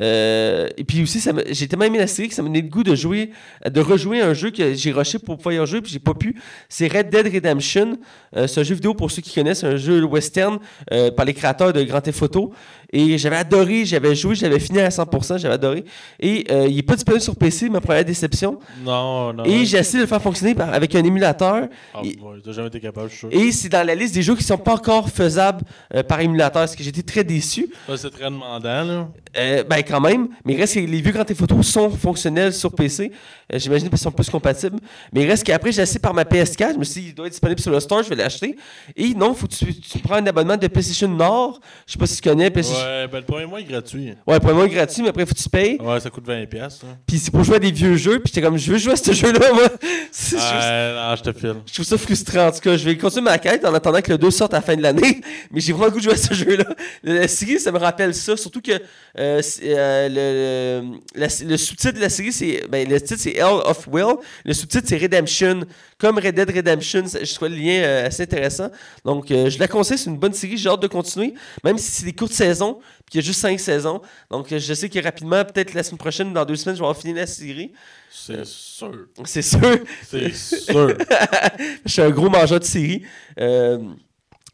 Euh, 0.00 0.68
et 0.76 0.84
puis 0.84 1.02
aussi, 1.02 1.22
j'ai 1.50 1.68
tellement 1.68 1.84
aimé 1.84 1.98
la 1.98 2.06
série 2.06 2.28
que 2.28 2.34
ça 2.34 2.42
m'a 2.42 2.48
donné 2.48 2.62
le 2.62 2.68
goût 2.68 2.82
de 2.82 2.94
jouer, 2.94 3.30
de 3.68 3.80
rejouer 3.80 4.20
un 4.20 4.32
jeu 4.32 4.50
que 4.50 4.74
j'ai 4.74 4.92
rushé 4.92 5.18
pour 5.18 5.36
pouvoir 5.36 5.54
y 5.54 5.58
rejouer, 5.58 5.82
puis 5.82 5.92
j'ai 5.92 5.98
pas 5.98 6.14
pu. 6.14 6.40
C'est 6.68 6.88
Red 6.88 7.10
Dead 7.10 7.26
Redemption. 7.26 7.98
Euh, 8.36 8.46
c'est 8.46 8.60
un 8.60 8.64
jeu 8.64 8.74
vidéo 8.74 8.94
pour 8.94 9.10
ceux 9.10 9.22
qui 9.22 9.34
connaissent, 9.34 9.64
un 9.64 9.76
jeu 9.76 10.02
western 10.04 10.58
euh, 10.92 11.10
par 11.10 11.24
les 11.24 11.34
créateurs 11.34 11.72
de 11.72 11.82
Grand 11.82 12.00
Theft 12.00 12.22
Auto. 12.22 12.52
Et 12.92 13.16
j'avais 13.16 13.36
adoré, 13.36 13.84
j'avais 13.86 14.14
joué, 14.14 14.34
j'avais 14.34 14.58
fini 14.60 14.80
à 14.80 14.88
100%, 14.90 15.38
j'avais 15.38 15.54
adoré. 15.54 15.84
Et 16.20 16.44
euh, 16.50 16.66
il 16.68 16.78
est 16.78 16.82
pas 16.82 16.94
disponible 16.94 17.22
sur 17.22 17.34
PC, 17.36 17.68
ma 17.70 17.80
première 17.80 18.04
déception. 18.04 18.58
Non, 18.84 19.32
non. 19.32 19.44
Et 19.44 19.64
j'ai 19.64 19.78
essayé 19.78 19.98
de 19.98 20.02
le 20.02 20.06
faire 20.08 20.20
fonctionner 20.20 20.54
par- 20.54 20.72
avec 20.74 20.94
un 20.94 21.02
émulateur. 21.02 21.68
Ah, 21.94 22.00
et- 22.04 22.18
t'as 22.44 22.52
jamais 22.52 22.68
été 22.68 22.80
capable, 22.80 23.08
je 23.08 23.16
suis 23.16 23.28
sûr. 23.28 23.32
Et 23.32 23.50
c'est 23.52 23.68
dans 23.70 23.86
la 23.86 23.94
liste 23.94 24.14
des 24.14 24.22
jeux 24.22 24.36
qui 24.36 24.44
sont 24.44 24.58
pas 24.58 24.74
encore 24.74 25.08
faisables 25.08 25.64
euh, 25.94 26.02
par 26.02 26.20
émulateur, 26.20 26.68
ce 26.68 26.76
que 26.76 26.82
j'étais 26.82 27.02
très 27.02 27.24
déçu. 27.24 27.68
Ça, 27.86 27.96
c'est 27.96 28.10
très 28.10 28.24
demandant, 28.26 28.84
là. 28.84 29.08
Euh, 29.38 29.64
ben 29.64 29.78
quand 29.78 30.00
même, 30.00 30.28
mais 30.44 30.52
il 30.52 30.60
reste 30.60 30.74
que 30.74 30.80
les 30.80 31.00
vieux 31.00 31.10
Grand 31.12 31.24
Theft 31.24 31.40
Auto 31.40 31.62
sont 31.62 31.88
fonctionnels 31.88 32.52
sur 32.52 32.70
PC. 32.74 33.10
Euh, 33.50 33.58
J'imagine 33.58 33.88
qu'ils 33.88 33.96
sont 33.96 34.10
plus 34.10 34.28
compatibles. 34.28 34.76
Mais 35.14 35.22
il 35.22 35.26
reste 35.26 35.44
qu'après, 35.44 35.72
j'ai 35.72 35.80
essayé 35.80 36.00
par 36.00 36.12
ma 36.12 36.24
PS4. 36.24 36.74
Je 36.74 36.78
me 36.78 36.84
suis 36.84 37.00
dit, 37.00 37.06
il 37.08 37.14
doit 37.14 37.26
être 37.26 37.32
disponible 37.32 37.58
sur 37.60 37.70
le 37.70 37.80
store, 37.80 38.02
je 38.02 38.10
vais 38.10 38.16
l'acheter. 38.16 38.54
Et 38.94 39.14
non, 39.14 39.32
faut 39.32 39.46
que 39.46 39.54
tu, 39.54 39.74
tu 39.80 39.98
prends 40.00 40.16
un 40.16 40.26
abonnement 40.26 40.58
de 40.58 40.66
PlayStation 40.66 41.08
Nord. 41.08 41.60
Je 41.86 41.92
sais 41.94 41.98
pas 41.98 42.06
si 42.06 42.20
tu 42.20 42.28
connais. 42.28 42.50
PlayStation... 42.50 42.81
Ouais, 42.84 43.08
ben 43.08 43.18
le 43.18 43.24
premier 43.24 43.46
mois 43.46 43.60
est 43.60 43.64
gratuit. 43.64 44.14
Ouais, 44.26 44.38
le 44.38 44.46
moment, 44.46 44.64
il 44.64 44.72
est 44.72 44.74
gratuit, 44.74 45.02
mais 45.02 45.08
après, 45.08 45.26
faut 45.26 45.34
que 45.34 45.38
tu 45.40 45.48
payes. 45.48 45.78
Ouais, 45.80 46.00
ça 46.00 46.10
coûte 46.10 46.26
20$. 46.26 46.46
piastres, 46.46 46.84
là. 46.86 46.92
Puis 47.06 47.18
c'est 47.18 47.30
pour 47.30 47.44
jouer 47.44 47.56
à 47.56 47.58
des 47.58 47.70
vieux 47.72 47.96
jeux. 47.96 48.18
Puis 48.20 48.32
j'étais 48.34 48.42
comme, 48.46 48.56
je 48.58 48.72
veux 48.72 48.78
jouer 48.78 48.92
à 48.92 48.96
ce 48.96 49.12
jeu-là, 49.12 49.52
moi. 49.52 49.62
Je, 50.12 51.10
non, 51.10 51.16
te 51.16 51.32
file. 51.38 51.54
je 51.66 51.72
trouve 51.74 51.86
ça 51.86 51.96
frustrant. 51.98 52.46
En 52.48 52.52
tout 52.52 52.60
cas, 52.60 52.76
je 52.76 52.84
vais 52.84 52.96
continuer 52.96 53.24
ma 53.24 53.38
quête 53.38 53.64
en 53.64 53.72
attendant 53.74 54.00
que 54.02 54.10
le 54.12 54.18
2 54.18 54.30
sorte 54.30 54.52
à 54.54 54.58
la 54.58 54.62
fin 54.62 54.76
de 54.76 54.82
l'année. 54.82 55.20
Mais 55.50 55.60
j'ai 55.60 55.72
vraiment 55.72 55.86
le 55.86 55.92
goût 55.92 55.98
de 55.98 56.04
jouer 56.04 56.12
à 56.12 56.16
ce 56.16 56.34
jeu-là. 56.34 56.64
La 57.02 57.28
série, 57.28 57.58
ça 57.58 57.72
me 57.72 57.78
rappelle 57.78 58.14
ça. 58.14 58.36
Surtout 58.36 58.60
que 58.60 58.72
euh, 59.18 59.40
euh, 59.64 60.08
le, 60.08 60.98
la- 61.18 61.26
le 61.46 61.56
sous-titre 61.56 61.94
de 61.94 62.00
la 62.00 62.08
série, 62.08 62.32
c'est. 62.32 62.64
Ben, 62.70 62.88
le 62.88 63.00
titre, 63.00 63.20
c'est 63.20 63.32
Hell 63.36 63.44
of 63.64 63.86
Will. 63.90 64.16
Le 64.44 64.52
sous-titre, 64.52 64.86
c'est 64.88 64.96
Redemption. 64.98 65.60
Comme 66.02 66.18
Red 66.18 66.34
Dead 66.34 66.50
Redemption. 66.50 67.04
Je 67.06 67.32
trouve 67.36 67.46
le 67.48 67.54
lien 67.54 67.80
euh, 67.84 68.06
assez 68.08 68.24
intéressant. 68.24 68.70
Donc, 69.04 69.30
euh, 69.30 69.48
je 69.48 69.56
la 69.60 69.68
conseille. 69.68 69.96
C'est 69.96 70.10
une 70.10 70.18
bonne 70.18 70.32
série. 70.32 70.56
J'ai 70.58 70.68
hâte 70.68 70.82
de 70.82 70.88
continuer. 70.88 71.32
Même 71.62 71.78
si 71.78 71.92
c'est 71.92 72.04
des 72.04 72.12
courtes 72.12 72.32
saisons. 72.32 72.80
Puis 73.06 73.14
il 73.14 73.16
y 73.18 73.18
a 73.20 73.22
juste 73.22 73.38
cinq 73.40 73.60
saisons. 73.60 74.02
Donc, 74.28 74.50
euh, 74.50 74.58
je 74.58 74.74
sais 74.74 74.88
que 74.88 74.98
rapidement, 74.98 75.44
peut-être 75.44 75.74
la 75.74 75.84
semaine 75.84 75.98
prochaine, 75.98 76.32
dans 76.32 76.44
deux 76.44 76.56
semaines, 76.56 76.74
je 76.74 76.80
vais 76.80 76.86
avoir 76.86 76.96
fini 77.00 77.14
la 77.14 77.28
série. 77.28 77.72
C'est 78.10 78.44
sûr. 78.44 79.06
C'est 79.24 79.42
sûr. 79.42 79.78
C'est 80.10 80.34
sûr. 80.34 80.96
Je 81.86 81.90
suis 81.92 82.02
un 82.02 82.10
gros 82.10 82.28
mangeur 82.28 82.58
de 82.58 82.64
séries. 82.64 83.04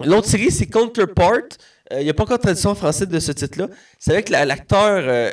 L'autre 0.05 0.29
série, 0.29 0.51
c'est 0.51 0.67
Counterpart. 0.67 1.49
Il 1.93 2.05
n'y 2.05 2.11
a 2.11 2.15
pas 2.15 2.25
encore 2.25 2.37
de 2.37 2.43
traduction 2.43 2.71
en 2.71 2.75
français 2.75 3.07
de 3.07 3.19
ce 3.19 3.33
titre-là. 3.33 3.69
C'est 3.99 4.13
avec 4.13 4.29
la- 4.29 4.45
l'acteur, 4.45 5.33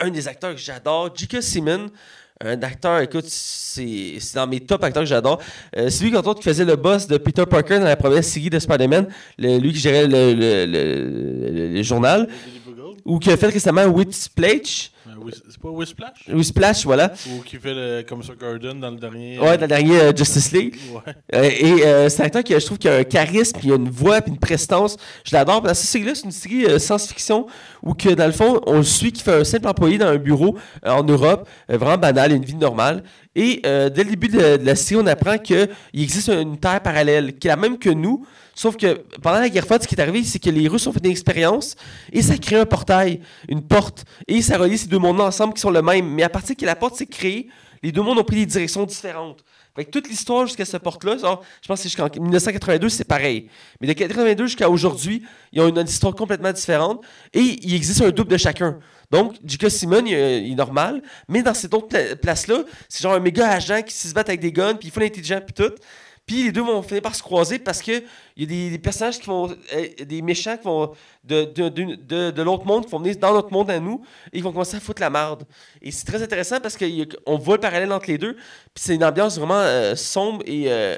un 0.00 0.10
des 0.10 0.28
acteurs 0.28 0.54
que 0.54 0.60
j'adore, 0.60 1.16
J.K. 1.16 1.42
Simmons. 1.42 1.88
Un 2.44 2.60
acteur, 2.62 3.00
écoute, 3.00 3.24
c'est 3.26 4.18
dans 4.34 4.46
mes 4.46 4.60
top 4.60 4.84
acteurs 4.84 5.02
que 5.04 5.08
j'adore. 5.08 5.40
Euh, 5.76 5.88
c'est 5.88 6.04
lui, 6.04 6.10
quand 6.12 6.34
qui 6.34 6.42
faisait 6.42 6.66
le 6.66 6.76
boss 6.76 7.06
de 7.06 7.16
Peter 7.16 7.44
Parker 7.46 7.78
dans 7.78 7.84
la 7.86 7.96
première 7.96 8.22
série 8.22 8.50
de 8.50 8.58
Spider-Man. 8.58 9.08
Lui 9.38 9.72
qui 9.72 9.78
gérait 9.78 10.06
le, 10.06 10.34
le- 10.34 10.66
le- 10.66 11.82
journal. 11.82 12.28
Ou 13.06 13.18
qui 13.18 13.30
a 13.30 13.36
fait 13.38 13.46
récemment 13.46 13.84
Whiplash. 13.86 14.90
Euh, 15.16 15.30
C'est 15.48 15.60
pas 15.60 15.68
Whisplash? 15.68 16.28
Whiplash, 16.28 16.84
voilà. 16.84 17.12
Ou 17.30 17.42
qui 17.42 17.56
fait 17.56 17.74
le 17.74 18.02
Commissaire 18.02 18.36
Gordon 18.36 18.74
dans 18.74 18.90
le 18.90 18.96
dernier. 18.96 19.38
Ouais, 19.38 19.56
dans 19.56 19.62
le 19.62 19.68
dernier 19.68 20.00
euh, 20.00 20.12
Justice 20.14 20.52
League. 20.52 20.76
Ouais. 20.92 21.14
Euh, 21.34 22.04
et 22.04 22.08
c'est 22.10 22.22
un 22.22 22.26
acteur 22.26 22.44
qui, 22.44 22.52
je 22.52 22.64
trouve, 22.64 22.78
qui 22.78 22.88
a 22.88 22.96
un 22.96 23.04
charisme, 23.04 23.58
puis 23.58 23.68
il 23.68 23.72
a 23.72 23.76
une 23.76 23.90
voix, 23.90 24.20
puis 24.20 24.32
une 24.32 24.38
prestance. 24.38 24.96
Je 25.24 25.34
l'adore. 25.34 25.62
Parce 25.62 25.78
que 25.80 25.86
cette 25.86 25.90
série-là, 25.92 26.14
c'est 26.14 26.24
une 26.24 26.30
série 26.30 26.80
science-fiction 26.80 27.46
où, 27.82 27.94
que, 27.94 28.10
dans 28.10 28.26
le 28.26 28.32
fond, 28.32 28.60
on 28.66 28.78
le 28.78 28.82
suit 28.82 29.12
qui 29.12 29.22
fait 29.22 29.40
un 29.40 29.44
simple 29.44 29.68
employé 29.68 29.98
dans 29.98 30.08
un 30.08 30.16
bureau 30.16 30.56
en 30.84 31.02
Europe, 31.02 31.48
vraiment 31.68 31.98
banal, 31.98 32.32
une 32.32 32.44
vie 32.44 32.56
normale. 32.56 33.02
Et 33.36 33.60
euh, 33.66 33.90
dès 33.90 34.02
le 34.02 34.10
début 34.10 34.28
de, 34.28 34.56
de 34.56 34.64
la 34.64 34.74
série, 34.74 34.98
on 35.00 35.06
apprend 35.06 35.36
qu'il 35.36 35.68
existe 35.92 36.30
une 36.30 36.58
terre 36.58 36.80
parallèle, 36.80 37.38
qui 37.38 37.46
est 37.46 37.50
la 37.50 37.56
même 37.56 37.78
que 37.78 37.90
nous, 37.90 38.26
sauf 38.54 38.78
que 38.78 39.04
pendant 39.20 39.40
la 39.40 39.50
guerre 39.50 39.66
froide, 39.66 39.82
ce 39.82 39.86
qui 39.86 39.94
est 39.94 40.00
arrivé, 40.00 40.24
c'est 40.24 40.38
que 40.38 40.48
les 40.48 40.66
Russes 40.66 40.86
ont 40.86 40.92
fait 40.92 41.04
une 41.04 41.10
expérience 41.10 41.76
et 42.12 42.22
ça 42.22 42.38
crée 42.38 42.56
un 42.56 42.64
portail, 42.64 43.20
une 43.48 43.60
porte. 43.60 44.06
Et 44.26 44.40
ça 44.40 44.56
relie 44.56 44.78
ces 44.78 44.88
deux 44.88 44.98
mondes 44.98 45.20
ensemble 45.20 45.52
qui 45.52 45.60
sont 45.60 45.70
le 45.70 45.82
même. 45.82 46.08
Mais 46.08 46.22
à 46.22 46.30
partir 46.30 46.56
que 46.56 46.64
la 46.64 46.74
porte 46.74 46.96
s'est 46.96 47.06
créée, 47.06 47.48
les 47.82 47.92
deux 47.92 48.00
mondes 48.00 48.18
ont 48.18 48.24
pris 48.24 48.36
des 48.36 48.46
directions 48.46 48.84
différentes. 48.84 49.44
Que 49.76 49.82
toute 49.82 50.08
l'histoire 50.08 50.46
jusqu'à 50.46 50.64
ce 50.64 50.78
porte-là, 50.78 51.16
je 51.18 51.68
pense 51.68 51.78
que 51.78 51.82
jusqu'en 51.82 52.08
1982, 52.08 52.88
c'est 52.88 53.04
pareil. 53.04 53.50
Mais 53.82 53.86
de 53.86 53.92
82 53.92 54.46
jusqu'à 54.46 54.70
aujourd'hui, 54.70 55.22
ils 55.52 55.60
ont 55.60 55.68
une 55.68 55.86
histoire 55.86 56.14
complètement 56.14 56.52
différente 56.52 57.04
et 57.34 57.40
il 57.40 57.74
existe 57.74 58.00
un 58.00 58.08
double 58.08 58.30
de 58.30 58.38
chacun. 58.38 58.78
Donc, 59.10 59.34
J.K. 59.44 59.70
Simon, 59.70 60.02
il, 60.06 60.14
est- 60.14 60.54
normal, 60.54 61.02
mais 61.28 61.42
dans 61.42 61.54
cette 61.54 61.72
autre 61.74 61.88
pla- 61.88 62.16
place-là, 62.16 62.64
c'est 62.88 63.02
genre 63.02 63.14
un 63.14 63.20
méga 63.20 63.48
agent 63.50 63.82
qui 63.82 63.94
se 63.94 64.12
bat 64.14 64.22
avec 64.22 64.40
des 64.40 64.52
guns, 64.52 64.74
puis 64.74 64.88
il 64.88 64.90
faut 64.90 65.00
l'intelligent, 65.00 65.40
puis 65.40 65.54
tout. 65.54 65.74
Puis 66.26 66.42
les 66.42 66.50
deux 66.52 66.62
vont 66.62 66.82
finir 66.82 67.02
par 67.02 67.14
se 67.14 67.22
croiser 67.22 67.60
parce 67.60 67.80
que 67.80 68.02
il 68.36 68.52
y 68.52 68.66
a 68.66 68.70
des, 68.70 68.78
personnages 68.80 69.20
qui 69.20 69.26
vont. 69.28 69.48
euh, 69.48 70.04
des 70.04 70.22
méchants 70.22 70.56
qui 70.56 70.64
vont. 70.64 70.92
de 71.22 72.42
l'autre 72.42 72.64
monde, 72.66 72.84
qui 72.84 72.90
vont 72.90 72.98
venir 72.98 73.16
dans 73.18 73.32
notre 73.32 73.52
monde 73.52 73.70
à 73.70 73.78
nous, 73.78 74.02
et 74.32 74.38
qui 74.38 74.42
vont 74.42 74.50
commencer 74.50 74.76
à 74.76 74.80
foutre 74.80 75.00
la 75.02 75.10
marde. 75.10 75.44
Et 75.82 75.92
c'est 75.92 76.04
très 76.04 76.22
intéressant 76.22 76.58
parce 76.60 76.76
qu'on 76.76 77.38
voit 77.38 77.56
le 77.56 77.60
parallèle 77.60 77.92
entre 77.92 78.08
les 78.08 78.18
deux, 78.18 78.34
puis 78.34 78.82
c'est 78.84 78.94
une 78.96 79.04
ambiance 79.04 79.36
vraiment 79.38 79.60
euh, 79.60 79.94
sombre 79.94 80.42
et. 80.46 80.64
euh, 80.72 80.96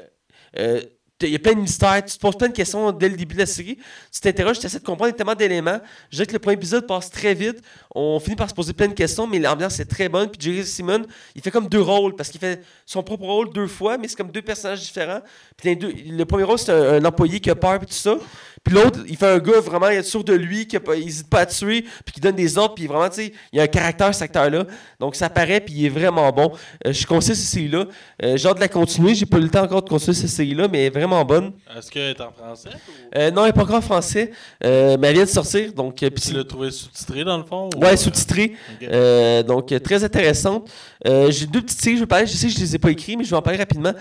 euh, 0.57 0.81
il 1.21 1.29
y 1.31 1.35
a 1.35 1.39
plein 1.39 1.53
de 1.53 1.59
mystères, 1.59 2.03
tu 2.05 2.15
te 2.15 2.19
poses 2.19 2.37
plein 2.37 2.47
de 2.47 2.53
questions 2.53 2.91
dès 2.91 3.09
le 3.09 3.17
début 3.17 3.35
de 3.35 3.39
la 3.39 3.45
série. 3.45 3.77
Tu 4.11 4.19
t'interroges, 4.21 4.59
tu 4.59 4.65
essaies 4.65 4.79
de 4.79 4.85
comprendre 4.85 5.13
tellement 5.15 5.35
d'éléments. 5.35 5.79
Je 6.09 6.17
dirais 6.17 6.27
que 6.27 6.33
le 6.33 6.39
premier 6.39 6.55
épisode 6.55 6.87
passe 6.87 7.09
très 7.09 7.33
vite. 7.33 7.61
On 7.93 8.19
finit 8.19 8.35
par 8.35 8.49
se 8.49 8.53
poser 8.55 8.73
plein 8.73 8.87
de 8.87 8.93
questions, 8.93 9.27
mais 9.27 9.39
l'ambiance 9.39 9.79
est 9.79 9.85
très 9.85 10.07
bonne. 10.07 10.29
Puis 10.29 10.39
Jerry 10.39 10.65
Simon, 10.65 11.03
il 11.35 11.41
fait 11.41 11.51
comme 11.51 11.67
deux 11.67 11.81
rôles 11.81 12.15
parce 12.15 12.29
qu'il 12.29 12.39
fait 12.39 12.63
son 12.85 13.03
propre 13.03 13.25
rôle 13.25 13.51
deux 13.51 13.67
fois, 13.67 13.97
mais 13.97 14.07
c'est 14.07 14.15
comme 14.15 14.31
deux 14.31 14.41
personnages 14.41 14.79
différents. 14.79 15.21
Puis 15.57 15.75
deux, 15.75 15.93
le 16.07 16.23
premier 16.25 16.43
rôle, 16.43 16.59
c'est 16.59 16.71
un, 16.71 16.93
un 16.93 17.05
employé 17.05 17.39
qui 17.39 17.49
a 17.49 17.55
peur 17.55 17.75
et 17.75 17.85
tout 17.85 17.91
ça. 17.91 18.17
Puis 18.63 18.73
l'autre, 18.75 18.99
il 19.07 19.15
fait 19.17 19.27
un 19.27 19.39
gars 19.39 19.59
vraiment 19.61 19.87
sûr 20.03 20.23
de 20.23 20.33
lui, 20.33 20.67
qui 20.67 20.77
n'hésite 20.77 21.29
pas 21.29 21.39
à 21.41 21.45
tuer, 21.45 21.83
puis 22.05 22.13
qui 22.13 22.19
donne 22.19 22.35
des 22.35 22.57
ordres, 22.57 22.75
puis 22.75 22.87
vraiment, 22.87 23.09
tu 23.09 23.15
sais, 23.15 23.33
il 23.53 23.57
y 23.57 23.59
a 23.59 23.63
un 23.63 23.67
caractère, 23.67 24.13
cet 24.13 24.23
acteur-là. 24.23 24.65
Donc 24.99 25.15
ça 25.15 25.29
paraît, 25.29 25.59
puis 25.61 25.73
il 25.75 25.85
est 25.85 25.89
vraiment 25.89 26.31
bon. 26.31 26.51
Euh, 26.85 26.93
je 26.93 27.05
conseille 27.07 27.35
cette 27.35 27.45
série-là. 27.47 27.85
Euh, 28.23 28.37
j'ai 28.37 28.47
hâte 28.47 28.55
de 28.57 28.61
la 28.61 28.67
continuer. 28.67 29.15
J'ai 29.15 29.25
pas 29.25 29.37
eu 29.37 29.41
le 29.41 29.49
temps 29.49 29.63
encore 29.63 29.81
de 29.81 29.89
continuer 29.89 30.15
cette 30.15 30.29
série-là, 30.29 30.67
mais 30.67 30.79
elle 30.79 30.85
est 30.87 30.89
vraiment 30.99 31.23
bonne. 31.25 31.53
Est-ce 31.77 31.89
qu'elle 31.91 32.09
est 32.11 32.21
en 32.21 32.31
français 32.31 32.69
ou? 32.69 33.17
Euh, 33.17 33.31
non, 33.31 33.41
elle 33.43 33.47
n'est 33.47 33.53
pas 33.53 33.63
encore 33.63 33.77
en 33.77 33.81
français, 33.81 34.31
mais 34.63 34.69
elle 35.01 35.13
vient 35.13 35.23
de 35.23 35.29
sortir. 35.29 35.73
Donc, 35.73 35.95
puis 35.95 36.09
tu 36.11 36.33
l'as 36.33 36.43
trouvé 36.43 36.71
sous-titré 36.71 37.23
dans 37.23 37.37
le 37.37 37.43
fond 37.45 37.69
ou, 37.75 37.79
Ouais, 37.79 37.95
sous-titré. 37.97 38.53
ok. 38.81 38.87
Euh, 38.91 39.43
donc, 39.43 39.73
très 39.83 40.03
intéressante. 40.03 40.69
J'ai 41.05 41.45
deux 41.45 41.61
petites 41.61 41.81
séries, 41.81 41.95
je 41.95 42.01
vais 42.01 42.07
parler. 42.07 42.27
Je 42.27 42.33
sais 42.33 42.47
que 42.47 42.53
je 42.53 42.59
ne 42.59 42.63
les 42.63 42.75
ai 42.75 42.79
pas 42.79 42.91
écrits, 42.91 43.15
mais 43.17 43.23
je 43.23 43.29
vais 43.29 43.35
en 43.37 43.41
parler 43.41 43.59
rapidement. 43.59 43.93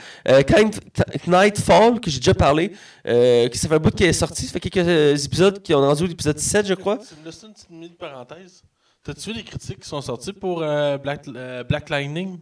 Kind- 0.47 0.79
Nightfall, 1.27 2.01
que 2.01 2.11
j'ai 2.11 2.19
déjà 2.19 2.35
parlé, 2.35 2.71
qui 3.05 3.59
ça 3.59 3.69
fait 3.69 3.75
un 3.75 3.79
bout 3.79 3.91
qui 3.95 4.05
est 4.05 4.13
sorti. 4.13 4.48
Ça 4.49 4.55
fait 4.55 4.71
quelques 4.71 4.89
euh, 4.89 5.15
épisodes 5.15 5.63
qui 5.63 5.75
ont 5.75 5.81
rendu 5.81 6.07
l'épisode 6.07 6.39
7, 6.39 6.69
je 6.69 6.73
crois. 6.73 6.99
Laisses 7.23 7.45
une 7.69 7.83
petite 7.83 7.99
parenthèse. 7.99 8.63
T'as-tu 9.05 9.29
vu 9.29 9.37
les 9.37 9.45
critiques 9.45 9.81
qui 9.81 9.89
sont 9.89 10.01
sorties 10.01 10.33
pour 10.33 10.63
euh, 10.63 10.97
Black, 10.97 11.29
euh, 11.29 11.63
Black 11.65 11.91
Lightning? 11.91 12.39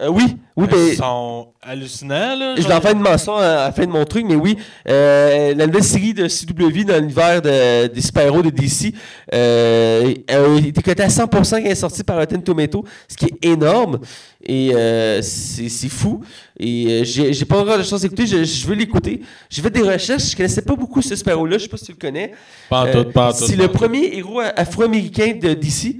Euh, 0.00 0.08
oui, 0.08 0.24
oui, 0.56 0.66
Ils 0.70 0.74
ben, 0.74 0.96
sont 0.96 1.48
hallucinants, 1.60 2.34
là. 2.36 2.54
je 2.56 2.62
genre. 2.62 2.70
vais 2.70 2.76
en 2.76 2.80
faire 2.80 2.92
une 2.92 3.00
mention 3.02 3.36
à 3.36 3.66
la 3.66 3.72
fin 3.72 3.84
de 3.84 3.90
mon 3.90 4.04
truc, 4.06 4.24
mais 4.26 4.34
oui, 4.34 4.56
euh, 4.88 5.54
la 5.54 5.66
nouvelle 5.66 5.84
série 5.84 6.14
de 6.14 6.26
CW 6.28 6.84
dans 6.84 6.98
l'univers 6.98 7.42
de- 7.42 7.88
des 7.88 8.00
super-héros 8.00 8.40
de 8.42 8.48
DC 8.50 8.94
euh, 9.34 10.14
a 10.28 10.58
été 10.58 10.82
cotée 10.82 11.02
à 11.02 11.08
100% 11.08 11.50
quand 11.50 11.56
elle 11.58 11.72
est 11.72 11.74
sortie 11.74 12.02
par 12.02 12.16
Rotten 12.16 12.42
Tomato, 12.42 12.84
ce 13.06 13.16
qui 13.16 13.26
est 13.26 13.44
énorme. 13.46 13.98
Et 14.44 14.70
euh, 14.74 15.20
c'est 15.22 15.88
fou. 15.90 16.20
Et 16.58 17.02
euh, 17.02 17.04
j'ai 17.04 17.44
pas 17.44 17.58
encore 17.60 17.76
la 17.76 17.84
chance 17.84 18.00
d'écouter, 18.00 18.26
je, 18.26 18.44
je 18.44 18.66
veux 18.66 18.74
l'écouter. 18.74 19.20
J'ai 19.50 19.60
fait 19.62 19.70
des 19.70 19.82
recherches, 19.82 20.30
je 20.30 20.36
connaissais 20.36 20.62
pas 20.62 20.74
beaucoup 20.74 21.02
ce 21.02 21.14
super-héros-là, 21.14 21.58
je 21.58 21.64
sais 21.64 21.68
pas 21.68 21.76
si 21.76 21.84
tu 21.84 21.92
le 21.92 21.98
connais. 21.98 22.32
Pas 22.70 22.88
en 22.88 22.92
tout, 22.92 23.10
pas 23.10 23.28
en 23.28 23.32
tout, 23.32 23.44
C'est 23.46 23.56
le 23.56 23.68
premier 23.68 24.16
héros 24.16 24.40
afro-américain 24.56 25.34
de 25.40 25.52
DC. 25.52 25.96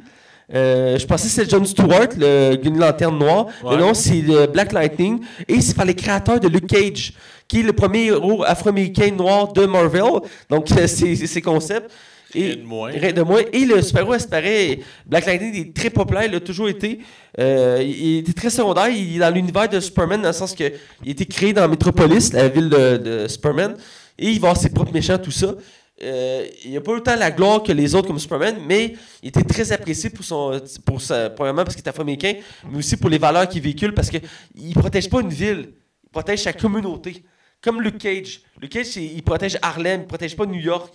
Euh, 0.54 0.98
je 0.98 1.06
pensais 1.06 1.28
que 1.28 1.32
c'était 1.32 1.50
John 1.50 1.64
Stewart, 1.64 2.08
le 2.16 2.56
Green 2.56 2.78
Lanterne 2.78 3.18
Noir. 3.18 3.46
Ouais. 3.62 3.76
Mais 3.76 3.82
non, 3.82 3.94
c'est 3.94 4.20
le 4.20 4.46
Black 4.46 4.72
Lightning. 4.72 5.20
Et 5.48 5.60
c'est 5.60 5.74
par 5.74 5.84
les 5.84 5.94
créateurs 5.94 6.40
de 6.40 6.48
Luke 6.48 6.66
Cage, 6.66 7.14
qui 7.48 7.60
est 7.60 7.62
le 7.62 7.72
premier 7.72 8.06
héros 8.06 8.44
afro-américain 8.44 9.10
noir 9.10 9.52
de 9.52 9.66
Marvel. 9.66 10.02
Donc, 10.50 10.70
euh, 10.78 10.86
c'est 10.86 11.16
ses 11.16 11.42
concepts. 11.42 11.90
Rien 12.34 12.56
de 12.56 12.62
moins. 12.62 12.90
Rien 12.90 13.12
de 13.12 13.22
moins. 13.22 13.42
Et 13.52 13.64
le 13.64 13.82
super-héros, 13.82 14.18
c'est 14.18 14.30
pareil. 14.30 14.82
Black 15.04 15.26
Lightning 15.26 15.54
est 15.54 15.76
très 15.76 15.90
populaire, 15.90 16.24
il 16.24 16.34
a 16.34 16.40
toujours 16.40 16.68
été. 16.68 17.00
Euh, 17.38 17.78
il 17.82 17.90
il 17.90 18.18
était 18.18 18.32
très 18.32 18.48
secondaire. 18.50 18.88
Il 18.88 19.16
est 19.16 19.18
dans 19.18 19.30
l'univers 19.30 19.68
de 19.68 19.80
Superman, 19.80 20.22
dans 20.22 20.28
le 20.28 20.34
sens 20.34 20.54
qu'il 20.54 20.66
a 20.66 20.70
été 21.04 21.26
créé 21.26 21.52
dans 21.52 21.68
Metropolis, 21.68 22.32
la 22.32 22.48
ville 22.48 22.70
de, 22.70 22.96
de 22.96 23.28
Superman. 23.28 23.74
Et 24.18 24.30
il 24.30 24.40
va 24.40 24.48
avoir 24.48 24.56
ses 24.56 24.70
propres 24.70 24.92
méchants, 24.92 25.18
tout 25.18 25.30
ça. 25.30 25.54
Euh, 26.02 26.48
il 26.64 26.72
n'a 26.72 26.80
pas 26.80 26.92
autant 26.92 27.14
la 27.14 27.30
gloire 27.30 27.62
que 27.62 27.70
les 27.70 27.94
autres 27.94 28.08
comme 28.08 28.18
Superman, 28.18 28.56
mais 28.66 28.94
il 29.22 29.28
était 29.28 29.44
très 29.44 29.70
apprécié 29.70 30.10
pour 30.10 30.24
son, 30.24 30.60
pour 30.84 31.00
sa, 31.00 31.30
premièrement 31.30 31.62
parce 31.62 31.76
qu'il 31.76 31.84
est 31.84 31.88
afro-américain, 31.88 32.34
mais 32.68 32.78
aussi 32.78 32.96
pour 32.96 33.08
les 33.08 33.18
valeurs 33.18 33.48
qu'il 33.48 33.62
véhicule, 33.62 33.94
parce 33.94 34.10
qu'il 34.10 34.22
ne 34.56 34.74
protège 34.74 35.08
pas 35.08 35.20
une 35.20 35.30
ville, 35.30 35.72
il 36.02 36.10
protège 36.10 36.40
sa 36.42 36.52
communauté. 36.52 37.22
Comme 37.62 37.80
Luke 37.80 37.98
Cage. 37.98 38.40
Luke 38.60 38.72
Cage, 38.72 38.96
il 38.96 39.22
protège 39.22 39.56
Harlem, 39.62 40.00
il 40.00 40.04
ne 40.04 40.08
protège 40.08 40.34
pas 40.34 40.44
New 40.46 40.60
York. 40.60 40.92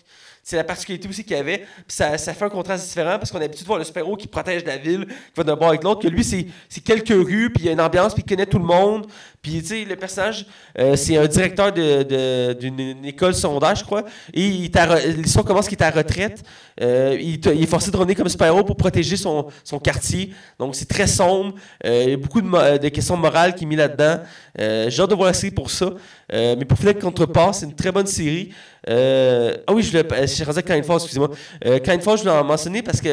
C'est 0.50 0.56
la 0.56 0.64
particularité 0.64 1.10
aussi 1.10 1.26
qu'il 1.26 1.36
y 1.36 1.40
avait. 1.42 1.58
Puis 1.58 1.84
ça, 1.90 2.18
ça 2.18 2.34
fait 2.34 2.46
un 2.46 2.50
contraste 2.50 2.88
différent 2.88 3.18
parce 3.20 3.32
qu'on 3.32 3.38
a 3.38 3.42
l'habitude 3.42 3.64
de 3.64 3.68
voir 3.68 3.80
le 3.80 3.84
super-héros 3.84 4.16
qui 4.16 4.28
protège 4.30 4.64
la 4.64 4.78
ville, 4.78 5.06
qui 5.06 5.14
va 5.36 5.44
d'un 5.44 5.58
bord 5.58 5.68
avec 5.68 5.84
l'autre, 5.84 6.02
que 6.02 6.08
lui, 6.08 6.24
c'est 6.24 6.48
quelques 6.86 7.10
rues, 7.10 7.52
puis 7.54 7.64
il 7.64 7.66
y 7.66 7.70
a 7.70 7.74
une 7.74 7.82
ambiance, 7.82 8.14
puis 8.14 8.24
il 8.26 8.30
connaît 8.30 8.46
tout 8.46 8.58
le 8.58 8.64
monde. 8.64 9.08
Puis, 9.42 9.62
tu 9.62 9.68
sais, 9.68 9.84
le 9.84 9.98
personnage, 9.98 10.46
euh, 10.80 10.96
c'est 10.96 11.18
un 11.18 11.28
directeur 11.28 11.74
de- 11.74 12.04
de- 12.04 12.54
d'une 12.54 12.80
une 12.80 13.04
école 13.06 13.34
secondaire, 13.34 13.76
je 13.76 13.84
crois. 13.84 14.04
Et 14.34 14.66
est 14.66 15.16
l'histoire 15.18 15.44
commence 15.44 15.68
qu'il 15.68 15.78
est 15.78 15.84
à 15.84 15.90
retraite. 15.90 16.42
Euh, 16.82 17.18
il, 17.20 17.46
est 17.46 17.66
forcé 17.66 17.92
de 17.92 17.98
revenir 17.98 18.16
comme 18.16 18.30
super-héros 18.30 18.64
pour 18.64 18.78
protéger 18.78 19.18
son, 19.18 19.48
son 19.66 19.80
quartier. 19.80 20.34
Donc, 20.58 20.78
c'est 20.78 20.88
très 20.88 21.08
sombre. 21.08 21.56
Euh, 21.86 22.04
il 22.06 22.10
y 22.12 22.14
a 22.14 22.18
beaucoup 22.18 22.40
de, 22.42 22.78
de 22.78 22.88
questions 22.88 23.18
morales 23.18 23.54
qui 23.54 23.64
sont 23.64 23.68
mises 23.68 23.80
là-dedans. 23.80 24.22
J'ai 24.58 25.02
hâte 25.02 25.10
de 25.10 25.16
voir 25.16 25.28
la 25.28 25.34
série 25.34 25.52
pour 25.54 25.70
ça. 25.70 25.92
Mais 26.32 26.64
pour 26.66 26.78
finir 26.78 26.92
avec 26.92 27.04
Contrepas, 27.04 27.52
c'est 27.54 27.66
une 27.66 27.76
très 27.76 27.92
bonne 27.92 28.08
série. 28.08 28.54
Euh, 28.90 29.58
ah 29.68 29.74
oui, 29.74 29.84
je 29.84 29.92
voulais. 29.92 30.14
euh, 30.14 30.28
J'ai 30.28 30.44
rendu 30.44 30.60
à 30.60 30.62
Kindfall, 30.62 30.98
excusez-moi. 30.98 31.32
Euh, 31.66 31.80
Kindfall, 31.80 32.18
je 32.18 32.24
voulais 32.24 32.36
en 32.36 32.44
mentionner 32.44 32.82
parce 32.82 33.02
que 33.02 33.10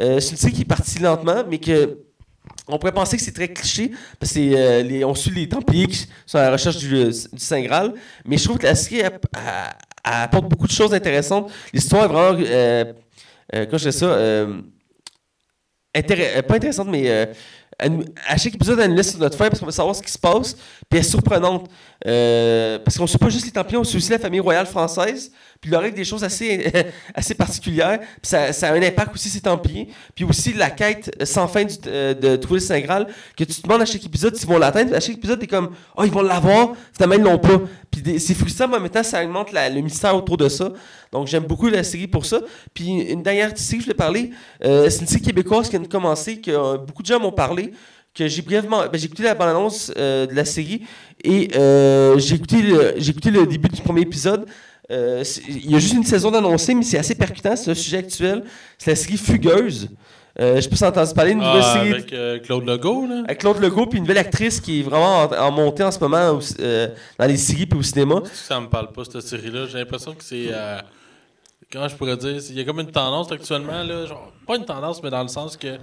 euh, 0.00 0.20
c'est 0.20 0.30
une 0.30 0.36
série 0.36 0.52
qui 0.52 0.62
est 0.62 0.64
partie 0.64 0.98
lentement, 0.98 1.44
mais 1.48 1.58
que. 1.58 1.98
On 2.70 2.78
pourrait 2.78 2.92
penser 2.92 3.16
que 3.16 3.22
c'est 3.22 3.32
très 3.32 3.48
cliché, 3.48 3.92
parce 4.18 4.32
que 4.32 4.38
euh, 4.40 5.14
suit 5.14 5.30
les 5.30 5.48
Templiers 5.48 5.86
qui 5.86 6.06
sont 6.26 6.38
à 6.38 6.42
la 6.42 6.52
recherche 6.52 6.76
du, 6.78 7.12
Saint 7.36 7.62
Graal. 7.62 7.94
Mais 8.26 8.36
je 8.36 8.44
trouve 8.44 8.58
que 8.58 8.66
la 8.66 8.74
série 8.74 9.02
apporte 10.04 10.48
beaucoup 10.48 10.66
de 10.66 10.72
choses 10.72 10.92
intéressantes. 10.92 11.50
L'histoire 11.72 12.04
est 12.04 12.08
vraiment. 12.08 12.38
Euh, 12.50 12.84
comment 13.50 13.78
je 13.78 13.84
fais 13.84 13.92
ça 13.92 14.16
Pas 16.42 16.54
intéressante, 16.54 16.88
mais. 16.88 17.30
À 17.78 18.36
chaque 18.36 18.54
épisode, 18.54 18.80
elle 18.80 18.90
nous 18.90 18.96
laisse 18.96 19.10
sur 19.10 19.20
notre 19.20 19.36
faim 19.36 19.48
parce 19.48 19.60
qu'on 19.60 19.66
veut 19.66 19.72
savoir 19.72 19.94
ce 19.94 20.02
qui 20.02 20.10
se 20.10 20.18
passe. 20.18 20.54
Puis 20.54 20.64
elle 20.92 20.98
est 20.98 21.02
surprenante. 21.02 21.70
Euh, 22.06 22.78
parce 22.84 22.96
qu'on 22.96 23.04
ne 23.04 23.08
suit 23.08 23.18
pas 23.18 23.28
juste 23.28 23.46
les 23.46 23.52
Templiers, 23.52 23.78
on 23.78 23.84
suit 23.84 23.98
aussi 23.98 24.10
la 24.10 24.18
famille 24.18 24.40
royale 24.40 24.66
française. 24.66 25.30
Puis 25.60 25.70
il 25.70 25.72
leur 25.72 25.80
arrive 25.80 25.94
des 25.94 26.04
choses 26.04 26.22
assez, 26.22 26.72
assez 27.14 27.34
particulières. 27.34 27.98
Puis 27.98 28.30
ça, 28.30 28.52
ça 28.52 28.68
a 28.68 28.74
un 28.74 28.82
impact 28.82 29.14
aussi, 29.14 29.28
ces 29.28 29.40
Templiers. 29.40 29.88
Puis 30.14 30.24
aussi 30.24 30.52
la 30.52 30.70
quête 30.70 31.10
sans 31.24 31.48
fin 31.48 31.64
euh, 31.86 32.14
de 32.14 32.36
trouver 32.36 32.60
le 32.60 32.66
Saint 32.66 32.80
Graal. 32.80 33.08
Que 33.36 33.44
tu 33.44 33.54
te 33.54 33.62
demandes 33.62 33.82
à 33.82 33.86
chaque 33.86 34.04
épisode 34.04 34.36
s'ils 34.36 34.48
vont 34.48 34.58
l'atteindre. 34.58 34.94
À 34.94 35.00
chaque 35.00 35.16
épisode, 35.16 35.40
t'es 35.40 35.46
comme, 35.46 35.70
oh, 35.96 36.04
ils 36.04 36.12
vont 36.12 36.22
l'avoir. 36.22 36.74
Finalement, 36.92 37.16
ils 37.16 37.22
l'ont 37.22 37.38
pas. 37.38 37.60
Puis 37.90 38.20
c'est 38.20 38.34
frustrant, 38.34 38.68
mais 38.68 38.76
en 38.76 38.80
même 38.80 38.90
temps, 38.90 39.02
ça 39.02 39.24
augmente 39.24 39.52
le 39.52 39.80
mystère 39.80 40.14
autour 40.14 40.36
de 40.36 40.48
ça. 40.48 40.72
Donc 41.12 41.26
j'aime 41.26 41.44
beaucoup 41.44 41.68
la 41.68 41.82
série 41.82 42.06
pour 42.06 42.26
ça. 42.26 42.40
Puis 42.74 42.88
une 42.88 43.22
dernière 43.22 43.56
série 43.56 43.78
que 43.78 43.84
je 43.84 43.86
voulais 43.86 43.96
parler, 43.96 44.30
euh, 44.64 44.90
c'est 44.90 45.00
une 45.00 45.06
série 45.06 45.22
québécoise 45.22 45.66
qui 45.66 45.72
vient 45.72 45.80
de 45.80 45.88
commencer, 45.88 46.40
que 46.40 46.50
euh, 46.50 46.76
beaucoup 46.76 47.02
de 47.02 47.08
gens 47.08 47.18
m'ont 47.18 47.32
parlé 47.32 47.72
que 48.14 48.26
j'ai 48.28 48.42
brièvement. 48.42 48.82
ben, 48.90 48.98
j'ai 48.98 49.06
écouté 49.06 49.22
la 49.22 49.34
bande-annonce 49.34 49.92
euh, 49.96 50.26
de 50.26 50.34
la 50.34 50.44
série 50.44 50.82
et 51.24 51.48
euh, 51.56 52.18
j'ai 52.18 52.34
écouté, 52.36 52.62
le- 52.62 52.94
j'ai 52.96 53.10
écouté 53.10 53.30
le 53.30 53.46
début 53.46 53.68
du 53.68 53.80
premier 53.82 54.02
épisode. 54.02 54.46
Euh, 54.90 55.22
Il 55.48 55.70
y 55.70 55.74
a 55.76 55.78
juste 55.78 55.94
une 55.94 56.04
saison 56.04 56.30
d'annoncé, 56.30 56.74
mais 56.74 56.82
c'est 56.82 56.98
assez 56.98 57.14
percutant. 57.14 57.54
C'est 57.56 57.70
un 57.70 57.74
sujet 57.74 57.98
actuel. 57.98 58.42
C'est 58.78 58.90
la 58.90 58.96
série 58.96 59.16
Fugueuse. 59.18 59.88
Euh, 60.40 60.60
je 60.60 60.68
as 60.84 60.88
entendu 60.88 61.12
parler 61.14 61.32
d'une 61.32 61.40
nouvelle 61.42 61.62
Ah, 61.64 61.72
série 61.74 61.90
avec 61.92 62.12
euh, 62.12 62.38
Claude 62.38 62.64
Legault, 62.64 63.06
là. 63.08 63.22
avec 63.24 63.38
Claude 63.40 63.58
Legault, 63.60 63.86
puis 63.86 63.98
une 63.98 64.04
nouvelle 64.04 64.18
actrice 64.18 64.60
qui 64.60 64.80
est 64.80 64.82
vraiment 64.84 65.22
en, 65.24 65.32
en 65.32 65.50
montée 65.50 65.82
en 65.82 65.90
ce 65.90 65.98
moment 65.98 66.30
au- 66.30 66.40
euh, 66.60 66.88
dans 67.18 67.26
les 67.26 67.36
séries 67.36 67.66
puis 67.66 67.78
au 67.78 67.82
cinéma. 67.82 68.22
Ça 68.32 68.60
me 68.60 68.68
parle 68.68 68.92
pas, 68.92 69.02
cette 69.04 69.20
série-là. 69.22 69.66
J'ai 69.66 69.78
l'impression 69.78 70.14
que 70.14 70.22
c'est. 70.22 70.48
comment 71.72 71.88
je 71.88 71.96
pourrais 71.96 72.16
dire 72.16 72.40
Il 72.50 72.56
y 72.56 72.60
a 72.60 72.64
comme 72.64 72.80
une 72.80 72.90
tendance 72.90 73.30
actuellement, 73.32 73.82
là. 73.82 74.06
Genre, 74.06 74.32
pas 74.46 74.56
une 74.56 74.64
tendance, 74.64 75.02
mais 75.02 75.10
dans 75.10 75.22
le 75.22 75.28
sens 75.28 75.56
que. 75.56 75.76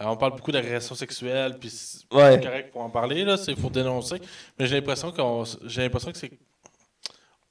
Euh, 0.00 0.04
on 0.06 0.16
parle 0.16 0.32
beaucoup 0.32 0.52
d'agression 0.52 0.94
sexuelle, 0.94 1.56
puis 1.58 1.70
c'est 1.70 2.04
Ouais. 2.14 2.40
correct 2.40 2.72
pour 2.72 2.82
en 2.82 2.90
parler, 2.90 3.24
là, 3.24 3.36
c'est 3.36 3.54
faut 3.58 3.70
dénoncer. 3.70 4.20
Mais 4.58 4.66
j'ai 4.66 4.76
l'impression 4.76 5.10
qu'on, 5.12 5.44
j'ai 5.64 5.82
l'impression 5.82 6.12
que 6.12 6.18
c'est, 6.18 6.32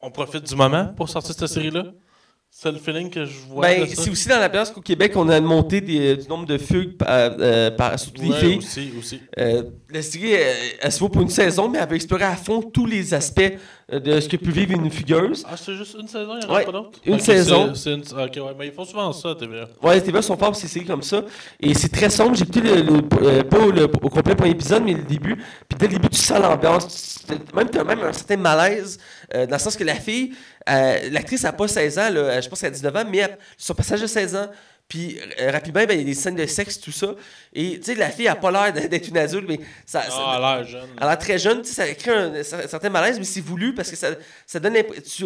on 0.01 0.11
profite 0.11 0.43
du 0.47 0.55
moment 0.55 0.93
pour 0.95 1.09
sortir 1.09 1.33
cette 1.35 1.47
série-là. 1.47 1.85
C'est 2.65 2.71
le 2.71 2.79
feeling 2.79 3.11
que 3.11 3.25
je 3.25 3.37
vois. 3.47 3.61
Ben, 3.61 3.85
c'est 3.87 4.09
aussi 4.09 4.27
dans 4.27 4.39
la 4.39 4.49
place 4.49 4.71
qu'au 4.71 4.81
Québec, 4.81 5.11
on 5.15 5.29
a 5.29 5.37
une 5.37 5.45
montée 5.45 5.81
des- 5.81 6.17
du 6.17 6.27
nombre 6.27 6.47
de 6.47 6.57
fugues 6.57 6.97
par, 6.97 7.07
euh, 7.11 7.69
par, 7.69 7.99
surtout 7.99 8.23
filles. 8.33 8.57
aussi, 8.57 8.91
aussi. 8.97 9.21
Euh, 9.37 9.61
la 9.91 10.01
série, 10.01 10.31
elle, 10.31 10.55
elle 10.81 10.91
se 10.91 10.99
vaut 10.99 11.09
pour 11.09 11.21
une 11.21 11.29
saison, 11.29 11.69
mais 11.69 11.77
elle 11.77 11.87
veut 11.87 11.95
explorer 11.95 12.23
à 12.23 12.35
fond 12.35 12.63
tous 12.63 12.87
les 12.87 13.13
aspects 13.13 13.53
euh, 13.93 13.99
de 13.99 14.19
ce 14.19 14.27
que 14.27 14.37
peut 14.37 14.49
vivre 14.49 14.71
une 14.71 14.89
fugueuse. 14.89 15.45
Ah, 15.47 15.53
c'est 15.55 15.75
juste 15.75 15.95
une 16.01 16.07
saison, 16.07 16.31
il 16.33 16.39
n'y 16.39 16.45
en 16.45 16.49
a 16.49 16.53
Ouais, 16.57 16.65
pas 16.65 16.71
d'autres? 16.71 16.99
une 17.05 17.19
saison. 17.19 17.71
une- 17.85 18.01
Ok, 18.01 18.35
ouais, 18.37 18.55
mais 18.57 18.65
ils 18.65 18.73
font 18.73 18.83
souvent 18.83 19.13
ça, 19.13 19.35
TVA. 19.35 19.67
Ouais, 19.83 19.93
les 19.93 20.01
TVA 20.01 20.23
sont 20.23 20.35
forts 20.35 20.47
pour 20.53 20.55
ces 20.59 20.67
séries 20.67 20.87
comme 20.87 21.03
ça. 21.03 21.21
Et 21.61 21.75
c'est 21.75 21.89
très 21.89 22.09
sombre. 22.09 22.33
J'ai 22.35 22.45
écouté 22.45 22.61
le, 22.61 22.81
le- 22.81 23.01
euh, 23.21 23.43
pas 23.43 23.59
le- 23.67 23.83
au 23.83 24.09
complet 24.09 24.31
le 24.31 24.37
premier 24.37 24.49
épisode, 24.53 24.81
mais 24.83 24.93
le 24.95 25.03
début. 25.03 25.35
Puis 25.69 25.77
dès 25.77 25.85
le 25.85 25.93
début, 25.93 26.09
tu 26.09 26.17
sens 26.17 26.39
l'ambiance. 26.41 27.19
Même, 27.55 27.69
tu 27.69 27.77
as 27.77 27.83
même 27.83 27.99
un 27.99 28.11
certain 28.13 28.37
malaise, 28.37 28.97
euh, 29.35 29.45
dans 29.45 29.55
le 29.57 29.61
sens 29.61 29.75
que 29.77 29.83
la 29.83 29.93
fille, 29.93 30.31
euh, 30.69 31.09
l'actrice 31.11 31.43
n'a 31.43 31.53
pas 31.53 31.67
16 31.67 31.99
ans, 31.99 32.09
là, 32.09 32.41
je 32.41 32.49
pense 32.49 32.59
qu'elle 32.59 32.69
a 32.69 32.71
19 32.75 32.95
ans, 32.95 33.03
mais 33.09 33.17
elle- 33.19 33.37
son 33.57 33.73
passage 33.75 34.01
de 34.01 34.07
16 34.07 34.35
ans. 34.35 34.49
Puis 34.87 35.17
euh, 35.41 35.49
rapidement, 35.51 35.83
ben, 35.85 35.93
il 35.93 35.99
y 35.99 36.01
a 36.01 36.05
des 36.05 36.13
scènes 36.13 36.35
de 36.35 36.45
sexe, 36.45 36.79
tout 36.79 36.91
ça. 36.91 37.15
Et 37.53 37.79
tu 37.79 37.85
sais, 37.85 37.95
la 37.95 38.11
fille 38.11 38.25
n'a 38.25 38.35
pas 38.35 38.51
l'air 38.51 38.71
d'être 38.71 39.07
une 39.07 39.17
adulte, 39.17 39.45
mais 39.47 39.59
ça, 39.85 40.03
ça- 40.03 40.09
Ah, 40.11 40.35
elle 40.37 40.43
a 40.43 40.55
l'air 40.57 40.67
jeune. 40.67 40.89
elle 40.97 41.03
a 41.03 41.07
l'air 41.07 41.17
très 41.17 41.39
jeune, 41.39 41.63
ça 41.63 41.91
crée 41.95 42.11
un, 42.11 42.35
un 42.35 42.43
certain 42.43 42.89
malaise, 42.89 43.17
mais 43.17 43.25
c'est 43.25 43.41
voulu 43.41 43.73
parce 43.73 43.89
que 43.89 43.95
ça, 43.95 44.09
ça 44.45 44.59
donne 44.59 44.75
tu, 45.03 45.25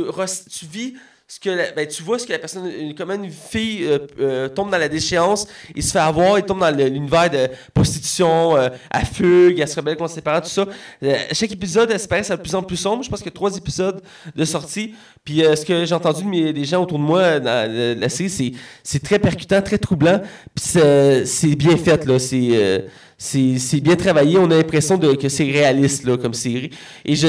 tu 0.50 0.66
vis 0.66 0.96
ce 1.32 1.40
que 1.40 1.76
ben, 1.76 1.88
tu 1.88 2.02
vois 2.02 2.18
ce 2.18 2.26
que 2.26 2.32
la 2.32 2.40
personne, 2.40 2.66
une- 2.66 2.96
une 3.24 3.30
fille 3.30 3.86
euh, 3.86 4.00
euh, 4.20 4.50
tombe 4.50 4.72
dans 4.72 4.80
la 4.80 4.90
déchéance, 4.90 5.48
il 5.76 5.84
se 5.84 5.92
fait 5.92 6.00
avoir, 6.00 6.40
il 6.40 6.44
tombe 6.44 6.60
dans 6.60 6.76
l'univers 6.76 7.30
de 7.30 7.48
prostitution, 7.72 8.58
euh, 8.58 8.70
à 8.90 9.06
fugue, 9.06 9.60
elle 9.60 9.68
se 9.68 9.76
rebelle 9.76 9.96
contre 9.96 10.12
ses 10.16 10.22
parents, 10.22 10.42
tout 10.42 10.50
ça. 10.50 10.66
Euh, 11.04 11.16
chaque 11.32 11.52
épisode, 11.52 11.92
espère, 11.92 12.26
c'est 12.26 12.36
de 12.36 12.42
plus 12.42 12.56
en 12.56 12.64
plus 12.64 12.78
sombre. 12.78 13.04
Je 13.04 13.10
pense 13.12 13.22
a 13.26 13.30
trois 13.30 13.56
épisodes 13.56 14.02
de 14.36 14.44
sortie. 14.44 14.96
Puis 15.24 15.46
euh, 15.46 15.56
ce 15.56 15.64
que 15.66 15.86
j'ai 15.86 15.94
entendu 15.94 16.52
des 16.52 16.66
gens 16.66 16.82
autour 16.82 16.98
de 16.98 17.04
moi 17.04 17.20
euh, 17.20 17.40
dans 17.40 18.00
la 18.00 18.10
série, 18.10 18.56
c'est, 18.84 19.00
très 19.00 19.20
percutant, 19.20 19.62
très 19.62 19.78
troublant. 19.78 20.22
Puis 20.56 20.66
c'est, 20.66 21.56
bien 21.56 21.78
fait, 21.78 22.06
là. 22.08 22.18
C'est, 22.18 22.86
c'est, 23.20 23.82
bien 23.82 23.96
travaillé. 23.96 24.40
On 24.40 24.50
a 24.50 24.56
l'impression 24.56 24.98
que 24.98 25.30
c'est 25.30 25.44
réaliste 25.44 26.06
là, 26.06 26.18
comme 26.18 26.34
série. 26.34 26.72
Et 27.06 27.16
je, 27.16 27.28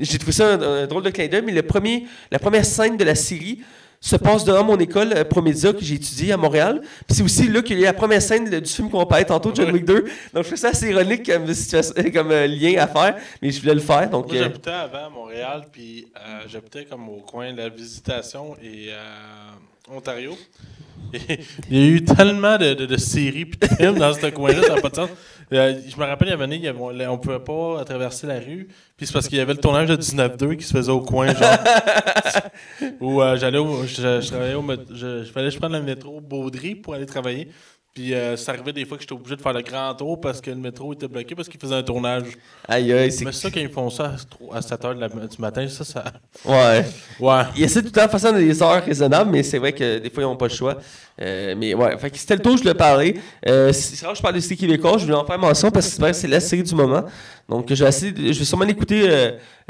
j'ai 0.00 0.18
trouvé 0.18 0.32
ça 0.32 0.54
un, 0.54 0.60
un 0.82 0.86
drôle 0.86 1.02
de 1.02 1.10
clin 1.10 1.26
d'œil, 1.28 1.42
mais 1.44 1.52
le 1.52 1.62
premier, 1.62 2.06
la 2.30 2.38
première 2.38 2.64
scène 2.64 2.96
de 2.96 3.04
la 3.04 3.14
série 3.14 3.60
se 4.00 4.16
passe 4.16 4.44
devant 4.44 4.64
mon 4.64 4.76
école 4.76 5.14
euh, 5.16 5.24
Promédia 5.24 5.72
que 5.72 5.82
j'ai 5.82 5.94
étudié 5.94 6.32
à 6.32 6.36
Montréal. 6.36 6.82
Puis 7.06 7.16
c'est 7.16 7.22
aussi 7.22 7.48
là 7.48 7.62
qu'il 7.62 7.78
y 7.78 7.84
a 7.84 7.86
la 7.86 7.92
première 7.94 8.20
scène 8.20 8.50
du 8.60 8.70
film 8.70 8.90
qu'on 8.90 9.06
parlait 9.06 9.24
tantôt, 9.24 9.50
John 9.54 9.70
Wick 9.70 9.86
2. 9.86 9.94
Donc 9.94 10.08
je 10.34 10.40
trouve 10.48 10.56
ça 10.58 10.68
assez 10.68 10.90
ironique 10.90 11.24
comme, 12.12 12.30
euh, 12.30 12.46
lien 12.46 12.82
à 12.82 12.86
faire, 12.86 13.16
mais 13.40 13.50
je 13.50 13.60
voulais 13.60 13.74
le 13.74 13.80
faire. 13.80 14.10
Donc, 14.10 14.26
Moi, 14.26 14.36
euh, 14.36 14.42
j'habitais 14.42 14.70
avant 14.70 15.06
à 15.06 15.08
Montréal, 15.08 15.64
puis 15.72 16.06
euh, 16.16 16.40
j'habitais 16.48 16.84
comme 16.84 17.08
au 17.08 17.20
coin 17.22 17.52
de 17.52 17.56
la 17.58 17.70
Visitation 17.70 18.56
et 18.62 18.90
Ontario. 19.90 20.36
Et 21.12 21.38
il 21.70 21.78
y 21.78 21.82
a 21.82 21.86
eu 21.86 22.04
tellement 22.04 22.56
de, 22.58 22.74
de- 22.74 22.86
de 22.86 22.96
séries 22.96 23.44
puis 23.46 23.58
de 23.68 23.74
films 23.74 23.98
dans 23.98 24.12
ce 24.12 24.26
coin-là, 24.26 24.62
ça 24.62 24.74
n'a 24.74 24.80
pas 24.80 24.88
de 24.90 24.94
sens. 24.96 25.10
Euh, 25.52 25.80
je 25.86 25.96
me 25.96 26.04
rappelle, 26.04 26.28
il 26.28 26.30
y 26.30 26.34
avait 26.34 26.44
une 26.44 26.52
année, 26.52 26.70
on 26.78 26.92
ne 26.92 27.16
pouvait 27.16 27.38
pas 27.38 27.84
traverser 27.84 28.26
la 28.26 28.38
rue, 28.38 28.68
puis 28.96 29.06
c'est 29.06 29.12
parce 29.12 29.28
qu'il 29.28 29.38
y 29.38 29.40
avait 29.40 29.54
le 29.54 29.60
tournage 29.60 29.88
de 29.88 29.96
19-2 29.96 30.56
qui 30.56 30.64
se 30.64 30.72
faisait 30.72 30.90
au 30.90 31.00
coin, 31.00 31.34
genre. 31.34 31.58
où 33.00 33.20
euh, 33.20 33.36
j'allais 33.36 33.58
je, 33.86 34.20
je 34.20 34.26
travaillais 34.26 34.54
au, 34.54 34.64
je 34.94 35.24
fallait 35.32 35.48
que 35.48 35.54
je 35.54 35.58
prenne 35.58 35.72
le 35.72 35.82
métro 35.82 36.20
Baudry 36.20 36.74
pour 36.74 36.94
aller 36.94 37.06
travailler. 37.06 37.48
Puis 37.94 38.12
euh, 38.12 38.36
ça 38.36 38.50
arrivait 38.50 38.72
des 38.72 38.84
fois 38.84 38.96
que 38.96 39.02
j'étais 39.04 39.12
obligé 39.14 39.36
de 39.36 39.40
faire 39.40 39.52
le 39.52 39.62
grand 39.62 39.94
tour 39.94 40.20
parce 40.20 40.40
que 40.40 40.50
le 40.50 40.56
métro 40.56 40.92
était 40.92 41.06
bloqué 41.06 41.36
parce 41.36 41.48
qu'il 41.48 41.60
faisait 41.60 41.76
un 41.76 41.82
tournage. 41.84 42.24
aïe 42.66 42.92
aïe, 42.92 43.12
c'est. 43.12 43.24
Mais 43.24 43.30
ça, 43.30 43.48
quand 43.52 43.60
ils 43.60 43.68
font 43.68 43.88
ça 43.88 44.16
à 44.52 44.60
7 44.60 44.82
h 44.82 45.28
du 45.28 45.40
matin, 45.40 45.68
ça, 45.68 45.84
ça. 45.84 46.04
Ouais. 46.44 46.84
Ouais. 47.20 47.42
Ils 47.56 47.62
essaient 47.62 47.80
tout 47.82 47.86
le 47.86 47.92
temps 47.92 48.04
de 48.06 48.10
faire 48.10 48.18
ça 48.18 48.32
dans 48.32 48.38
des 48.38 48.60
heures 48.60 48.84
raisonnables, 48.84 49.30
mais 49.30 49.44
c'est 49.44 49.58
vrai 49.58 49.72
que 49.72 49.98
des 49.98 50.10
fois, 50.10 50.24
ils 50.24 50.26
n'ont 50.26 50.36
pas 50.36 50.48
le 50.48 50.52
choix. 50.54 50.76
Euh, 51.22 51.54
mais 51.56 51.72
ouais, 51.74 51.96
fait 51.96 52.10
que 52.10 52.18
c'était 52.18 52.34
le 52.34 52.42
tour, 52.42 52.56
je 52.56 52.62
voulais 52.62 52.74
parler. 52.74 53.14
Euh, 53.48 53.72
je 53.72 54.20
parle 54.20 54.34
de 54.34 54.40
série 54.40 54.56
québécoise, 54.56 54.98
je 54.98 55.04
voulais 55.04 55.16
en 55.16 55.24
faire 55.24 55.38
mention 55.38 55.70
parce 55.70 55.86
que 55.86 55.92
c'est 55.92 56.00
vrai 56.00 56.10
que 56.10 56.16
c'est 56.16 56.26
la 56.26 56.40
série 56.40 56.64
du 56.64 56.74
moment. 56.74 57.04
Donc, 57.48 57.72
je 57.72 57.84
vais, 57.84 57.88
essayer 57.90 58.10
de- 58.10 58.32
je 58.32 58.38
vais 58.40 58.44
sûrement 58.44 58.64
l'écouter 58.64 59.04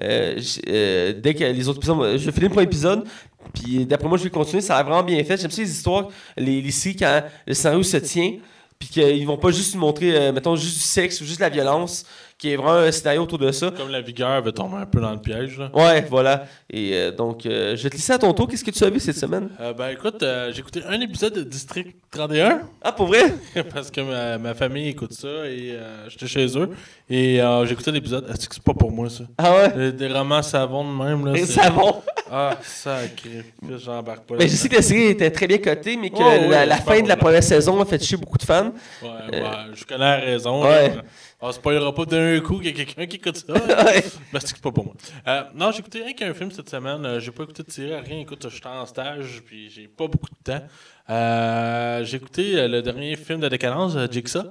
euh, 0.00 1.14
dès 1.20 1.34
que 1.34 1.44
les 1.44 1.68
autres 1.68 1.78
épisodes. 1.78 2.16
Je 2.18 2.24
vais 2.24 2.32
finir 2.32 2.48
le 2.48 2.54
premier 2.54 2.64
épisode, 2.64 3.04
puis 3.52 3.84
d'après 3.86 4.08
moi, 4.08 4.18
je 4.18 4.24
vais 4.24 4.30
continuer. 4.30 4.62
Ça 4.62 4.76
a 4.76 4.82
vraiment 4.82 5.02
bien 5.02 5.22
fait. 5.24 5.40
J'aime 5.40 5.50
ça 5.50 5.62
les 5.62 5.70
histoires, 5.70 6.08
les, 6.36 6.62
les 6.62 6.70
séries 6.70 6.96
quand 6.96 7.22
le 7.46 7.54
scénario 7.54 7.82
se 7.82 7.96
tient, 7.98 8.34
puis 8.78 8.88
qu'ils 8.88 9.26
vont 9.26 9.36
pas 9.36 9.50
juste 9.50 9.74
nous 9.74 9.80
montrer, 9.80 10.16
euh, 10.16 10.32
mettons, 10.32 10.56
juste 10.56 10.76
du 10.76 10.82
sexe 10.82 11.20
ou 11.20 11.24
juste 11.24 11.38
de 11.38 11.44
la 11.44 11.50
violence, 11.50 12.06
qui 12.38 12.52
est 12.52 12.56
vraiment 12.56 12.74
un 12.74 12.90
scénario 12.92 13.22
autour 13.22 13.38
de 13.38 13.50
ça. 13.52 13.70
Comme 13.70 13.90
la 13.90 14.00
vigueur 14.00 14.30
avait 14.30 14.52
tombé 14.52 14.76
un 14.76 14.86
peu 14.86 15.00
dans 15.00 15.12
le 15.12 15.18
piège. 15.20 15.58
Là. 15.58 15.70
Ouais, 15.72 16.04
voilà. 16.10 16.44
Et 16.70 16.90
euh, 16.94 17.10
donc, 17.12 17.46
euh, 17.46 17.76
je 17.76 17.82
vais 17.84 17.90
te 17.90 17.94
laisser 17.94 18.12
à 18.12 18.18
ton 18.18 18.32
tour. 18.32 18.48
Qu'est-ce 18.48 18.64
que 18.64 18.70
tu 18.70 18.82
as 18.84 18.90
vu 18.90 19.00
cette 19.00 19.16
semaine? 19.16 19.50
Euh, 19.60 19.72
ben 19.72 19.88
écoute, 19.90 20.22
euh, 20.22 20.50
j'ai 20.52 20.60
écouté 20.60 20.82
un 20.88 21.00
épisode 21.00 21.34
de 21.34 21.42
District 21.42 21.94
31 22.10 22.62
Ah, 22.82 22.92
pour 22.92 23.06
vrai? 23.06 23.34
parce 23.72 23.90
que 23.90 24.00
ma, 24.00 24.38
ma 24.38 24.54
famille 24.54 24.88
écoute 24.88 25.12
ça 25.12 25.28
et 25.46 25.78
j'étais 26.08 26.26
chez 26.26 26.46
eux. 26.58 26.70
Et 27.08 27.40
j'ai 27.64 27.72
écouté 27.72 27.92
l'épisode. 27.92 28.28
Est-ce 28.30 28.48
que 28.48 28.54
c'est 28.54 28.64
pas 28.64 28.74
pour 28.74 28.90
moi 28.90 29.08
ça? 29.08 29.24
Ah 29.38 29.52
ouais? 29.54 29.72
Des, 29.72 29.92
des 29.92 30.08
romans 30.12 30.42
savons 30.42 30.84
de 30.84 31.04
même. 31.04 31.26
Là, 31.26 31.32
Et 31.38 31.46
c'est- 31.46 31.60
savon. 31.60 32.02
Ah, 32.30 32.56
sacré. 32.62 33.44
J'embarque 33.78 34.24
pas. 34.26 34.34
Mais 34.38 34.48
je 34.48 34.56
sais 34.56 34.68
que 34.68 34.76
la 34.76 34.82
série 34.82 35.08
était 35.08 35.30
très 35.30 35.46
bien 35.46 35.58
cotée, 35.58 35.96
mais 35.96 36.10
que 36.10 36.16
Oh, 36.18 36.24
oui, 36.42 36.48
la, 36.50 36.76
fin 36.78 37.00
de 37.00 37.06
la 37.08 37.16
première 37.16 37.42
saison 37.42 37.80
a 37.80 37.84
fait 37.84 38.02
chier 38.02 38.16
beaucoup 38.16 38.38
de 38.38 38.42
fans. 38.44 38.72
Ouais, 39.02 39.08
ouais, 39.30 39.40
je 39.74 39.84
connais 39.84 39.98
la 39.98 40.16
raison. 40.16 40.64
Ouais. 40.64 40.88
là. 40.96 41.02
On 41.46 41.52
spoilera 41.52 41.94
pas 41.94 42.06
d'un 42.06 42.40
coup 42.40 42.56
qu'il 42.56 42.66
y 42.76 42.80
a 42.80 42.84
quelqu'un 42.84 43.06
qui 43.06 43.16
écoute 43.16 43.36
ça. 43.36 43.52
Ouais. 43.84 44.02
Ben, 44.32 44.40
c'est 44.42 44.58
pas 44.60 44.72
pour 44.72 44.84
moi. 44.86 44.94
Euh, 45.28 45.42
non, 45.54 45.72
j'ai 45.72 45.80
écouté 45.80 46.02
rien 46.02 46.14
qu'un 46.14 46.32
film 46.32 46.50
cette 46.50 46.70
semaine. 46.70 47.04
Euh, 47.04 47.20
j'ai 47.20 47.30
pas 47.32 47.42
écouté 47.42 47.62
de 47.62 47.70
série, 47.70 47.94
rien. 48.00 48.20
Écoute, 48.20 48.46
j'étais 48.48 48.66
en 48.66 48.86
stage, 48.86 49.42
puis 49.44 49.68
j'ai 49.68 49.86
pas 49.86 50.06
beaucoup 50.06 50.30
de 50.30 50.52
temps. 50.52 50.64
Euh, 51.10 52.02
j'ai 52.04 52.16
écouté 52.16 52.58
euh, 52.58 52.66
le 52.68 52.80
dernier 52.80 53.14
film 53.16 53.40
de 53.40 53.48
décadence, 53.48 53.94
euh, 53.96 54.06
Jigsaw. 54.10 54.44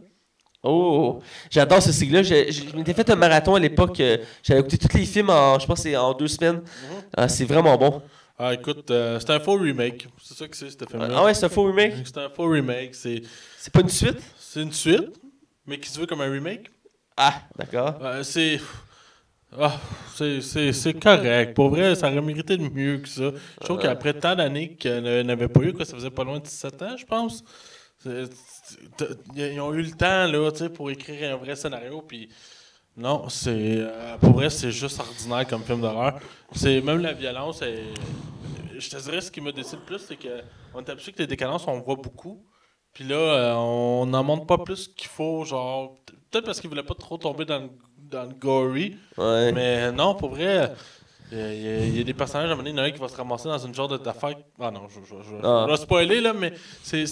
Oh, 0.61 1.19
j'adore 1.49 1.81
ce 1.81 1.91
cycle-là. 1.91 2.21
Je, 2.23 2.51
je- 2.51 2.69
je 2.69 2.75
m'étais 2.75 2.93
fait 2.93 3.09
un 3.09 3.15
marathon 3.15 3.55
à 3.55 3.59
l'époque. 3.59 3.99
euh, 3.99 4.17
J'avais 4.43 4.59
écouté 4.59 4.77
tous 4.77 4.95
les 4.95 5.05
films 5.05 5.29
en, 5.31 5.57
je 5.59 5.65
pense, 5.65 5.77
que 5.77 5.89
c'est 5.89 5.97
en 5.97 6.13
deux 6.13 6.27
semaines. 6.27 6.61
Ah, 7.17 7.27
c'est 7.27 7.45
vraiment 7.45 7.75
bon. 7.77 8.01
Ah, 8.37 8.53
écoute, 8.53 8.89
euh, 8.91 9.19
c'est 9.19 9.31
un 9.31 9.39
faux 9.39 9.57
remake. 9.57 10.07
C'est 10.21 10.37
ça 10.37 10.47
que 10.47 10.55
c'est, 10.55 10.69
ce 10.69 10.77
film-là. 10.89 11.09
Ah 11.15 11.23
ouais, 11.25 11.33
c'est 11.33 11.45
un 11.45 11.49
faux 11.49 11.65
remake? 11.65 11.93
C'est 12.05 12.17
un 12.19 12.29
faux 12.29 12.47
remake. 12.49 12.93
C'est, 12.95 13.23
C'est 13.57 13.73
pas 13.73 13.81
une 13.81 13.89
suite? 13.89 14.19
c'est 14.37 14.61
une 14.61 14.71
suite, 14.71 15.19
mais 15.65 15.79
qui 15.79 15.89
se 15.89 15.99
veut 15.99 16.05
comme 16.05 16.21
un 16.21 16.31
remake. 16.31 16.67
Ah, 17.17 17.41
d'accord. 17.57 17.99
Euh, 18.01 18.23
c'est. 18.23 18.59
Ah, 19.59 19.77
c'est, 20.15 20.41
c'est, 20.41 20.93
correct. 20.93 21.53
Pour 21.53 21.69
vrai, 21.69 21.93
ça 21.93 22.09
aurait 22.09 22.21
mérité 22.21 22.57
de 22.57 22.67
mieux 22.67 22.97
que 22.97 23.07
ça. 23.07 23.31
Je 23.61 23.65
trouve 23.65 23.79
qu'après 23.79 24.13
tant 24.13 24.35
d'années 24.35 24.75
qu'il 24.75 24.99
n'avait 24.99 25.47
pas 25.47 25.61
eu, 25.61 25.73
quoi, 25.73 25.85
ça 25.85 25.95
faisait 25.95 26.09
pas 26.09 26.23
loin 26.23 26.39
de 26.39 26.43
17 26.43 26.81
ans, 26.81 26.97
je 26.97 27.05
pense. 27.05 27.43
Ils 29.35 29.61
ont 29.61 29.73
eu 29.73 29.83
le 29.83 29.91
temps 29.91 30.25
là, 30.25 30.49
pour 30.69 30.89
écrire 30.89 31.35
un 31.35 31.37
vrai 31.37 31.55
scénario. 31.55 32.01
Puis 32.01 32.29
non, 32.97 33.29
c'est 33.29 33.77
euh, 33.77 34.17
pour 34.17 34.33
vrai, 34.33 34.49
c'est 34.49 34.71
juste 34.71 34.99
ordinaire 34.99 35.47
comme 35.47 35.63
film 35.63 35.81
d'horreur. 35.81 36.19
C'est 36.53 36.81
même 36.81 36.99
la 36.99 37.13
violence. 37.13 37.63
je 37.63 38.89
te 38.89 39.01
dirais 39.03 39.21
ce 39.21 39.29
qui 39.29 39.41
me 39.41 39.51
décide 39.51 39.79
le 39.79 39.85
plus, 39.85 39.99
c'est 39.99 40.15
que 40.15 40.41
on 40.73 40.83
est 40.83 40.89
habitué 40.89 41.11
que 41.11 41.19
les 41.19 41.27
décadences, 41.27 41.67
on 41.67 41.79
voit 41.79 41.95
beaucoup. 41.95 42.43
Puis 42.93 43.03
là, 43.05 43.15
euh, 43.15 43.53
on 43.55 44.05
n'en 44.05 44.23
montre 44.23 44.45
pas 44.45 44.57
plus 44.59 44.87
qu'il 44.87 45.07
faut, 45.09 45.43
genre 45.45 45.95
peut-être 46.31 46.45
parce 46.45 46.61
qu'ils 46.61 46.69
voulaient 46.69 46.83
pas 46.83 46.93
trop 46.95 47.17
tomber 47.17 47.45
dans 47.45 47.59
le, 47.59 47.69
dans 47.97 48.23
le 48.23 48.33
gory. 48.35 48.95
Ouais. 49.17 49.51
Mais 49.51 49.91
non, 49.91 50.13
pour 50.15 50.29
vrai, 50.29 50.71
il 51.31 51.37
y, 51.37 51.41
a- 51.41 51.85
il 51.85 51.97
y 51.97 52.01
a 52.01 52.03
des 52.03 52.13
personnages, 52.13 52.49
à 52.49 52.53
un 52.53 52.55
moment 52.55 52.63
donné, 52.69 52.75
il 52.75 52.77
y 52.77 52.79
en 52.79 52.83
a 52.83 52.87
un 52.87 52.91
qui 52.91 52.99
va 52.99 53.07
se 53.07 53.15
ramasser 53.17 53.49
dans 53.49 53.57
une 53.57 53.73
genre 53.73 53.87
de- 53.87 53.97
d'affaire. 53.97 54.35
Ah 54.59 54.69
non, 54.69 54.87
je, 54.89 54.99
je, 55.01 55.21
je, 55.23 55.35
Ah. 55.43 55.65
je 55.67 55.71
vais 55.71 55.77
spoiler, 55.77 56.21
là, 56.21 56.33
mais 56.33 56.53
c'est, 56.83 57.07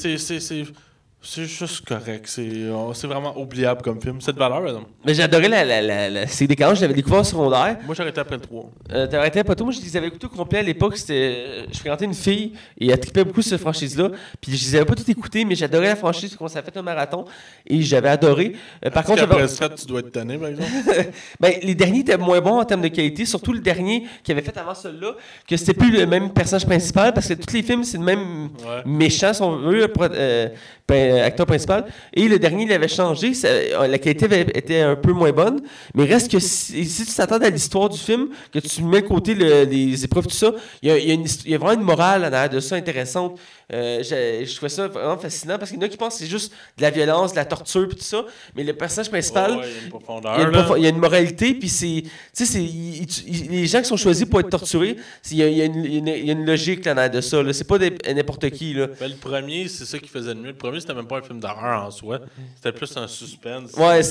c'est, 1.21 1.41
c'est, 1.45 1.47
c'est, 1.47 1.47
c'est 1.47 1.47
juste 1.67 1.85
correct. 1.85 2.25
C'est, 2.27 2.41
euh, 2.47 2.93
c'est 2.93 3.07
vraiment 3.07 3.37
oubliable 3.39 3.81
comme 3.81 4.01
film. 4.01 4.19
C'est 4.21 4.33
de 4.33 4.39
valeur, 4.39 4.61
madame. 4.61 4.83
Mais 5.05 5.13
j'adorais 5.13 5.47
la, 5.49 5.63
la, 5.65 5.81
la, 5.81 6.09
la 6.09 6.27
série 6.27 6.47
des 6.47 6.55
Calanches, 6.55 6.77
je 6.77 6.81
l'avais 6.81 6.93
découvert 6.93 7.19
en 7.19 7.23
secondaire. 7.23 7.77
Moi, 7.85 7.95
j'ai 7.95 8.01
arrêté 8.01 8.19
après 8.21 8.35
le 8.35 8.41
3. 8.41 8.69
Euh, 8.93 9.07
T'as 9.07 9.19
arrêté 9.19 9.43
pas 9.43 9.55
tout. 9.55 9.63
Moi, 9.63 9.73
je 9.73 9.81
les 9.81 9.97
avais 9.97 10.07
écoutés 10.07 10.25
au 10.27 10.29
complet 10.29 10.59
à 10.59 10.63
l'époque. 10.63 10.97
Euh, 11.09 11.65
je 11.71 11.77
fréquentais 11.79 12.05
une 12.05 12.13
fille 12.13 12.53
et 12.79 12.89
elle 12.89 12.99
tripait 12.99 13.23
beaucoup 13.23 13.41
sur 13.41 13.51
cette 13.51 13.61
franchise-là. 13.61 14.09
Puis 14.39 14.55
je 14.57 14.65
les 14.65 14.75
avais 14.77 14.85
pas 14.85 14.95
toutes 14.95 15.09
écoutées, 15.09 15.45
mais 15.45 15.55
j'adorais 15.55 15.87
la 15.87 15.95
franchise. 15.95 16.35
On 16.39 16.47
s'est 16.47 16.61
fait 16.61 16.75
un 16.77 16.81
marathon 16.81 17.25
et 17.67 17.81
j'avais 17.81 18.09
adoré. 18.09 18.55
Euh, 18.85 18.89
par 18.89 19.03
contre, 19.03 19.23
après 19.23 19.47
ça, 19.47 19.69
tu 19.69 19.85
dois 19.85 19.99
être 19.99 20.11
tanné, 20.11 20.37
par 20.37 20.49
exemple? 20.49 20.69
ben, 21.39 21.53
les 21.61 21.75
derniers 21.75 21.99
étaient 21.99 22.17
moins 22.17 22.41
bons 22.41 22.59
en 22.59 22.65
termes 22.65 22.81
de 22.81 22.87
qualité, 22.87 23.25
surtout 23.25 23.53
le 23.53 23.59
dernier 23.59 24.05
qui 24.23 24.31
avait 24.31 24.41
fait 24.41 24.57
avant 24.57 24.75
celui-là, 24.75 25.13
que 25.47 25.55
c'était 25.57 25.73
plus 25.73 25.91
le 25.91 26.05
même 26.05 26.31
personnage 26.33 26.65
principal, 26.65 27.13
parce 27.13 27.27
que 27.27 27.33
tous 27.35 27.53
les 27.53 27.63
films, 27.63 27.83
c'est 27.83 27.97
le 27.97 28.03
même 28.03 28.49
Ouais. 28.65 28.81
méchant, 28.85 29.33
si 29.33 29.41
on 29.41 29.55
veut, 29.57 29.87
euh, 29.99 30.49
ben, 30.87 31.10
acteur 31.19 31.45
principal. 31.45 31.85
Et 32.13 32.27
le 32.27 32.39
dernier, 32.39 32.63
il 32.65 32.73
avait 32.73 32.87
changé, 32.87 33.31
euh, 33.45 33.87
la 33.87 33.97
qualité 33.97 34.27
était 34.55 34.81
un 34.81 34.95
peu 34.95 35.11
moins 35.13 35.31
bonne, 35.31 35.61
mais 35.95 36.05
reste 36.05 36.31
que 36.31 36.39
si, 36.39 36.85
tu 36.87 37.13
t'attends 37.15 37.37
à 37.37 37.49
l'histoire 37.49 37.89
du 37.89 37.97
film, 37.97 38.29
que 38.53 38.59
tu 38.59 38.83
mets 38.83 39.01
de 39.01 39.07
côté 39.07 39.33
le- 39.33 39.63
les 39.63 40.03
épreuves, 40.03 40.27
tout 40.27 40.35
ça, 40.35 40.51
il 40.81 40.89
y 40.89 40.91
a, 40.91 40.97
y 40.97 41.55
a 41.55 41.57
vraiment 41.57 41.79
une 41.79 41.85
morale 41.85 42.23
en 42.23 42.33
arrière 42.33 42.49
de 42.49 42.59
ça 42.59 42.75
intéressante. 42.75 43.39
Euh, 43.73 44.03
j'ai- 44.03 44.45
je 44.45 44.55
trouvais 44.55 44.69
ça 44.69 44.87
vraiment 44.87 45.17
fascinant 45.17 45.57
parce 45.57 45.71
qu'il 45.71 45.79
y 45.79 45.83
en 45.83 45.85
a 45.85 45.89
qui 45.89 45.97
pensent 45.97 46.15
que 46.15 46.19
c'est 46.25 46.29
juste 46.29 46.51
de 46.77 46.81
la 46.81 46.89
violence, 46.89 47.31
de 47.31 47.37
la 47.37 47.45
torture, 47.45 47.87
puis 47.87 47.97
tout 47.97 48.03
ça. 48.03 48.25
Mais 48.55 48.63
le 48.63 48.73
personnage 48.73 49.09
principal, 49.09 49.51
ouais, 49.57 49.63
il 49.67 49.73
y 49.75 49.79
a 49.79 49.83
une 49.83 49.89
profondeur. 49.89 50.35
il, 50.35 50.41
y 50.41 50.43
a 50.43 50.47
une 50.47 50.53
là. 50.55 50.63
profo- 50.63 50.77
il 50.77 50.83
y 50.83 50.85
a 50.85 50.89
une 50.89 50.97
moralité, 50.97 51.53
puis 51.53 51.69
c'est. 51.69 52.03
Tu 52.35 52.45
sais, 52.45 52.59
les 52.59 53.67
gens 53.67 53.79
qui 53.79 53.85
sont 53.87 53.97
choisis 53.97 54.25
pour 54.25 54.39
être 54.39 54.49
torturés, 54.49 54.97
il 55.31 55.37
y 55.37 55.43
a, 55.43 55.47
il 55.47 55.57
y 55.57 55.61
a 55.61 55.65
une, 55.65 55.85
y 55.85 55.97
une- 55.97 56.07
il 56.07 56.25
y 56.25 56.29
a 56.29 56.33
une 56.33 56.45
logique 56.45 56.85
là, 56.85 57.07
de 57.09 57.21
ça. 57.21 57.41
C'est 57.53 57.67
pas 57.67 57.77
n'importe 58.13 58.49
qui. 58.51 58.73
Là. 58.73 58.87
Ben, 58.99 59.09
le 59.09 59.15
premier, 59.17 59.67
c'est 59.67 59.85
ça 59.85 59.99
qui 59.99 60.09
faisait 60.09 60.33
le 60.33 60.39
mieux. 60.41 60.47
Le 60.49 60.53
premier, 60.57 60.79
c'était 60.79 60.93
même 60.93 61.07
pas 61.07 61.19
un 61.19 61.21
film 61.21 61.39
d'horreur 61.39 61.85
en 61.85 61.91
soi. 61.91 62.19
C'était 62.55 62.71
plus 62.71 62.95
un 62.97 63.07
suspense. 63.07 63.71
Ouais, 63.77 64.01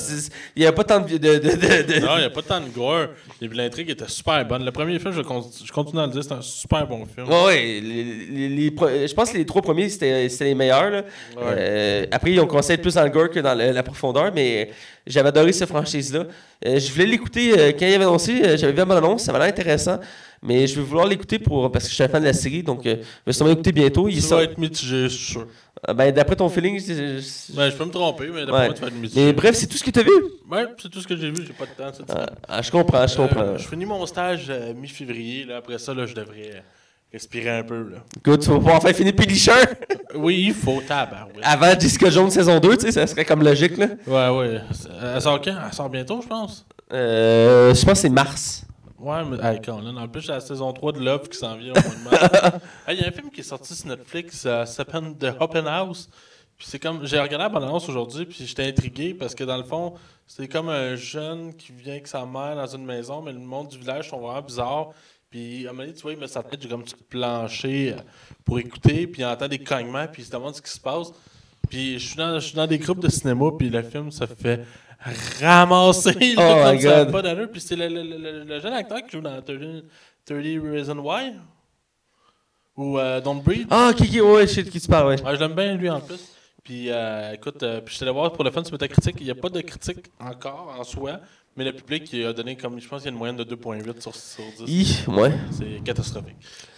il 0.55 0.63
y 0.63 0.65
a 0.65 0.71
pas 0.71 0.83
tant 0.83 0.99
de. 0.99 1.17
de, 1.17 1.17
de, 1.17 1.37
de- 1.37 1.93
de- 1.93 1.99
Non, 1.99 2.15
il 2.17 2.19
n'y 2.21 2.25
a 2.25 2.29
pas 2.29 2.41
tant 2.41 2.59
de 2.59 2.69
gore. 2.69 3.07
L'intrigue 3.41 3.89
était 3.89 4.07
super 4.07 4.45
bonne. 4.45 4.63
Le 4.65 4.71
premier 4.71 4.97
film, 4.99 5.11
je, 5.13 5.21
con- 5.21 5.49
je 5.63 5.71
continue 5.71 6.01
à 6.01 6.05
le 6.07 6.11
dire, 6.11 6.23
c'est 6.23 6.31
un 6.33 6.41
super 6.41 6.87
bon 6.87 7.05
film. 7.05 7.27
Ouais, 7.29 7.45
ouais, 7.45 7.79
les- 7.81 8.49
les- 8.49 9.07
je 9.07 9.13
pense 9.13 9.31
que 9.31 9.37
les 9.37 9.45
trois 9.51 9.61
premiers, 9.61 9.89
c'était 9.89 10.27
les 10.45 10.55
meilleurs. 10.55 10.89
là. 10.89 11.01
Ouais. 11.37 11.43
Euh, 11.57 12.05
après, 12.11 12.31
ils 12.31 12.39
ont 12.39 12.47
être 12.73 12.81
plus 12.81 12.95
dans 12.95 13.03
le 13.03 13.09
gore 13.09 13.29
que 13.29 13.39
dans 13.39 13.53
le- 13.53 13.71
la 13.71 13.83
profondeur, 13.83 14.31
mais 14.33 14.71
j'avais 15.05 15.29
adoré 15.29 15.51
cette 15.53 15.69
franchise-là. 15.69 16.25
Euh, 16.65 16.79
je 16.79 16.91
voulais 16.91 17.05
l'écouter 17.05 17.53
euh, 17.59 17.71
quand 17.77 17.85
il 17.85 17.93
avait 17.93 18.03
annoncé, 18.05 18.57
j'avais 18.57 18.71
vu 18.73 18.77
la 18.77 18.85
annonce, 18.97 19.23
ça 19.23 19.31
m'a 19.31 19.39
l'air 19.39 19.47
intéressant, 19.49 19.99
mais 20.43 20.65
je 20.67 20.75
vais 20.75 20.81
vouloir 20.81 21.05
l'écouter 21.07 21.37
pour 21.39 21.71
parce 21.71 21.85
que 21.85 21.89
je 21.89 21.95
suis 21.95 22.03
un 22.03 22.07
fan 22.07 22.21
de 22.21 22.27
la 22.27 22.33
série, 22.33 22.63
donc 22.63 22.81
je 22.85 22.95
vais 23.25 23.33
sûrement 23.33 23.49
l'écouter 23.51 23.71
bientôt. 23.71 24.07
Il 24.07 24.21
Ça 24.21 24.29
sort- 24.29 24.37
va 24.39 24.43
être 24.45 24.57
mitigé, 24.57 25.03
je 25.03 25.07
suis 25.09 25.33
sûr. 25.33 25.47
Ah, 25.87 25.93
ben, 25.95 26.11
d'après 26.11 26.35
ton 26.35 26.47
feeling, 26.49 26.79
je- 26.79 27.53
Ben, 27.55 27.69
je 27.71 27.75
peux 27.75 27.85
me 27.85 27.91
tromper, 27.91 28.27
mais 28.33 28.41
d'après 28.45 28.59
Ouais. 28.59 28.65
moi, 28.67 28.73
tu 28.75 28.81
vas 28.81 28.87
être 28.87 28.95
mitigé. 28.95 29.25
mais 29.25 29.33
bref, 29.33 29.55
c'est 29.55 29.65
tout 29.67 29.77
ce 29.77 29.83
que 29.83 29.89
tu 29.91 29.99
as 29.99 30.03
vu? 30.03 30.11
Ouais, 30.51 30.65
c'est 30.81 30.89
tout 30.89 31.01
ce 31.01 31.07
que 31.07 31.15
j'ai 31.17 31.31
vu, 31.31 31.43
j'ai 31.47 31.53
pas 31.53 31.65
de 31.65 31.71
temps 31.71 31.91
cette 31.97 32.05
Ah, 32.15 32.27
ah, 32.47 32.61
je 32.61 32.69
comprends, 32.71 33.05
je 33.07 33.15
comprends. 33.15 33.57
Je 33.57 33.67
finis 33.67 33.85
mon 33.85 34.05
stage 34.05 34.51
mi-février. 34.79 35.47
Après 35.57 35.79
ça, 35.79 35.93
là, 35.95 36.05
je 36.05 36.13
devrais 36.13 36.61
respirer 37.11 37.49
un 37.59 37.63
peu. 37.63 37.89
Là. 37.89 37.97
Écoute, 38.17 38.41
tu 38.41 38.49
vas 38.49 38.55
pouvoir 38.55 38.81
faire 38.81 38.95
finir 38.95 39.13
Punisher 39.15 39.51
Oui, 40.15 40.45
il 40.47 40.53
faut 40.53 40.81
tabarouette. 40.81 41.37
avant 41.43 41.71
Jessica 41.79 42.09
Jones 42.09 42.29
saison 42.31 42.59
2, 42.59 42.77
tu 42.77 42.85
sais, 42.85 42.91
ça 42.91 43.07
serait 43.07 43.25
comme 43.25 43.43
logique, 43.43 43.77
là. 43.77 43.87
Ouais, 44.07 44.29
ouais. 44.37 44.61
Elle 45.15 45.21
sort 45.21 45.41
quand? 45.41 45.55
Elle 45.65 45.73
sort 45.73 45.89
bientôt, 45.89 46.21
je 46.21 46.27
pense. 46.27 46.65
Euh, 46.93 47.73
je 47.73 47.81
pense 47.85 47.93
que 47.93 47.99
c'est 47.99 48.09
mars. 48.09 48.65
Ouais, 48.99 49.23
mais 49.25 49.37
hey, 49.43 49.59
Colin, 49.61 49.97
en 49.97 50.07
plus, 50.07 50.21
j'ai 50.21 50.31
la 50.33 50.39
saison 50.39 50.71
3 50.71 50.91
de 50.93 50.99
Love 50.99 51.27
qui 51.27 51.37
s'en 51.37 51.57
vient 51.57 51.71
au 51.71 51.75
mois 51.75 51.83
de 51.83 52.09
mars. 52.09 52.55
Hey, 52.87 52.97
Il 52.97 53.01
y 53.01 53.05
a 53.05 53.07
un 53.07 53.11
film 53.11 53.31
qui 53.31 53.41
est 53.41 53.43
sorti 53.43 53.73
sur 53.73 53.87
Netflix, 53.87 54.43
euh, 54.45 54.65
ça 54.65 54.73
s'appelle 54.73 55.13
The 55.19 55.33
Open 55.39 55.65
House. 55.67 56.07
Puis 56.57 56.67
c'est 56.69 56.77
comme. 56.77 57.03
J'ai 57.05 57.17
regardé 57.19 57.43
la 57.43 57.49
bande-annonce 57.49 57.89
aujourd'hui, 57.89 58.25
puis 58.25 58.45
j'étais 58.45 58.67
intrigué 58.67 59.15
parce 59.15 59.33
que 59.33 59.43
dans 59.43 59.57
le 59.57 59.63
fond, 59.63 59.95
c'est 60.27 60.47
comme 60.47 60.69
un 60.69 60.95
jeune 60.95 61.55
qui 61.55 61.71
vient 61.71 61.93
avec 61.93 62.07
sa 62.07 62.23
mère 62.25 62.55
dans 62.55 62.67
une 62.67 62.85
maison, 62.85 63.23
mais 63.23 63.33
le 63.33 63.39
monde 63.39 63.69
du 63.69 63.79
village 63.79 64.09
sont 64.09 64.19
vraiment 64.19 64.41
bizarres. 64.43 64.89
Puis 65.31 65.65
à 65.65 65.69
un 65.69 65.73
moment 65.73 65.83
donné, 65.83 65.95
tu 65.95 66.01
vois, 66.03 66.11
il 66.13 66.19
met 66.19 66.27
sa 66.27 66.43
tête 66.43 66.67
comme 66.69 66.85
sur 66.85 66.97
le 66.99 67.05
plancher 67.05 67.95
pour 68.45 68.59
écouter, 68.59 69.07
puis 69.07 69.21
il 69.21 69.25
entend 69.25 69.47
des 69.47 69.59
cognements, 69.59 70.05
puis 70.07 70.21
il 70.21 70.25
se 70.25 70.31
demande 70.31 70.53
ce 70.55 70.61
qui 70.61 70.69
se 70.69 70.79
passe. 70.79 71.07
Puis 71.69 71.97
je 71.99 72.05
suis 72.07 72.17
dans, 72.17 72.37
je 72.39 72.45
suis 72.47 72.55
dans 72.55 72.67
des 72.67 72.77
groupes 72.77 72.99
de 72.99 73.09
cinéma, 73.09 73.45
puis 73.57 73.69
le 73.69 73.81
film, 73.81 74.11
ça 74.11 74.27
fait 74.27 74.65
ramasser. 75.39 76.11
là, 76.35 76.67
Oh 76.69 76.73
my 76.75 76.81
ça 76.81 77.03
God. 77.05 77.11
pas 77.11 77.21
d'allure. 77.21 77.49
Puis 77.49 77.61
c'est 77.61 77.75
le, 77.75 77.87
le- 77.87 78.03
le- 78.03 78.43
le- 78.43 78.59
jeune 78.59 78.73
acteur 78.73 79.01
qui 79.03 79.11
joue 79.11 79.21
dans 79.21 79.41
30, 79.41 79.57
30 80.25 80.37
Reasons 80.39 80.99
Why 80.99 81.33
ou 82.75 82.97
euh, 82.99 83.21
Don't 83.21 83.41
Breathe. 83.41 83.67
Ah, 83.69 83.91
ok, 83.91 84.01
ok, 84.01 84.33
ouais, 84.35 84.47
je 84.47 84.53
sais 84.53 84.63
de 84.63 84.69
qui 84.69 84.79
tu 84.81 84.87
parles, 84.87 85.07
ouais. 85.09 85.21
Ouais, 85.23 85.35
je 85.35 85.39
l'aime 85.39 85.53
bien, 85.55 85.75
lui, 85.75 85.89
en 85.89 85.99
plus. 86.01 86.19
Puis, 86.63 86.89
euh, 86.89 87.33
écoute, 87.33 87.61
euh, 87.63 87.81
puis 87.81 87.91
je 87.93 87.95
suis 87.97 88.03
allé 88.03 88.13
voir 88.13 88.31
pour 88.33 88.43
le 88.43 88.51
fun 88.51 88.63
sur 88.63 88.73
Metacritic. 88.73 89.15
Il 89.19 89.25
n'y 89.25 89.31
a 89.31 89.35
pas 89.35 89.49
de 89.49 89.61
critique 89.61 90.05
encore 90.19 90.75
en 90.77 90.83
soi, 90.83 91.19
mais 91.57 91.63
le 91.65 91.73
public 91.73 92.11
il 92.13 92.25
a 92.25 92.33
donné 92.33 92.55
comme, 92.55 92.79
je 92.79 92.87
pense 92.87 93.01
qu'il 93.01 93.07
y 93.07 93.09
a 93.09 93.13
une 93.13 93.17
moyenne 93.17 93.37
de 93.37 93.43
2,8 93.43 94.01
sur, 94.01 94.15
sur 94.15 94.43
10. 94.65 94.67
Hi, 94.67 95.09
ouais. 95.09 95.31
C'est 95.51 95.83
catastrophique. 95.83 96.37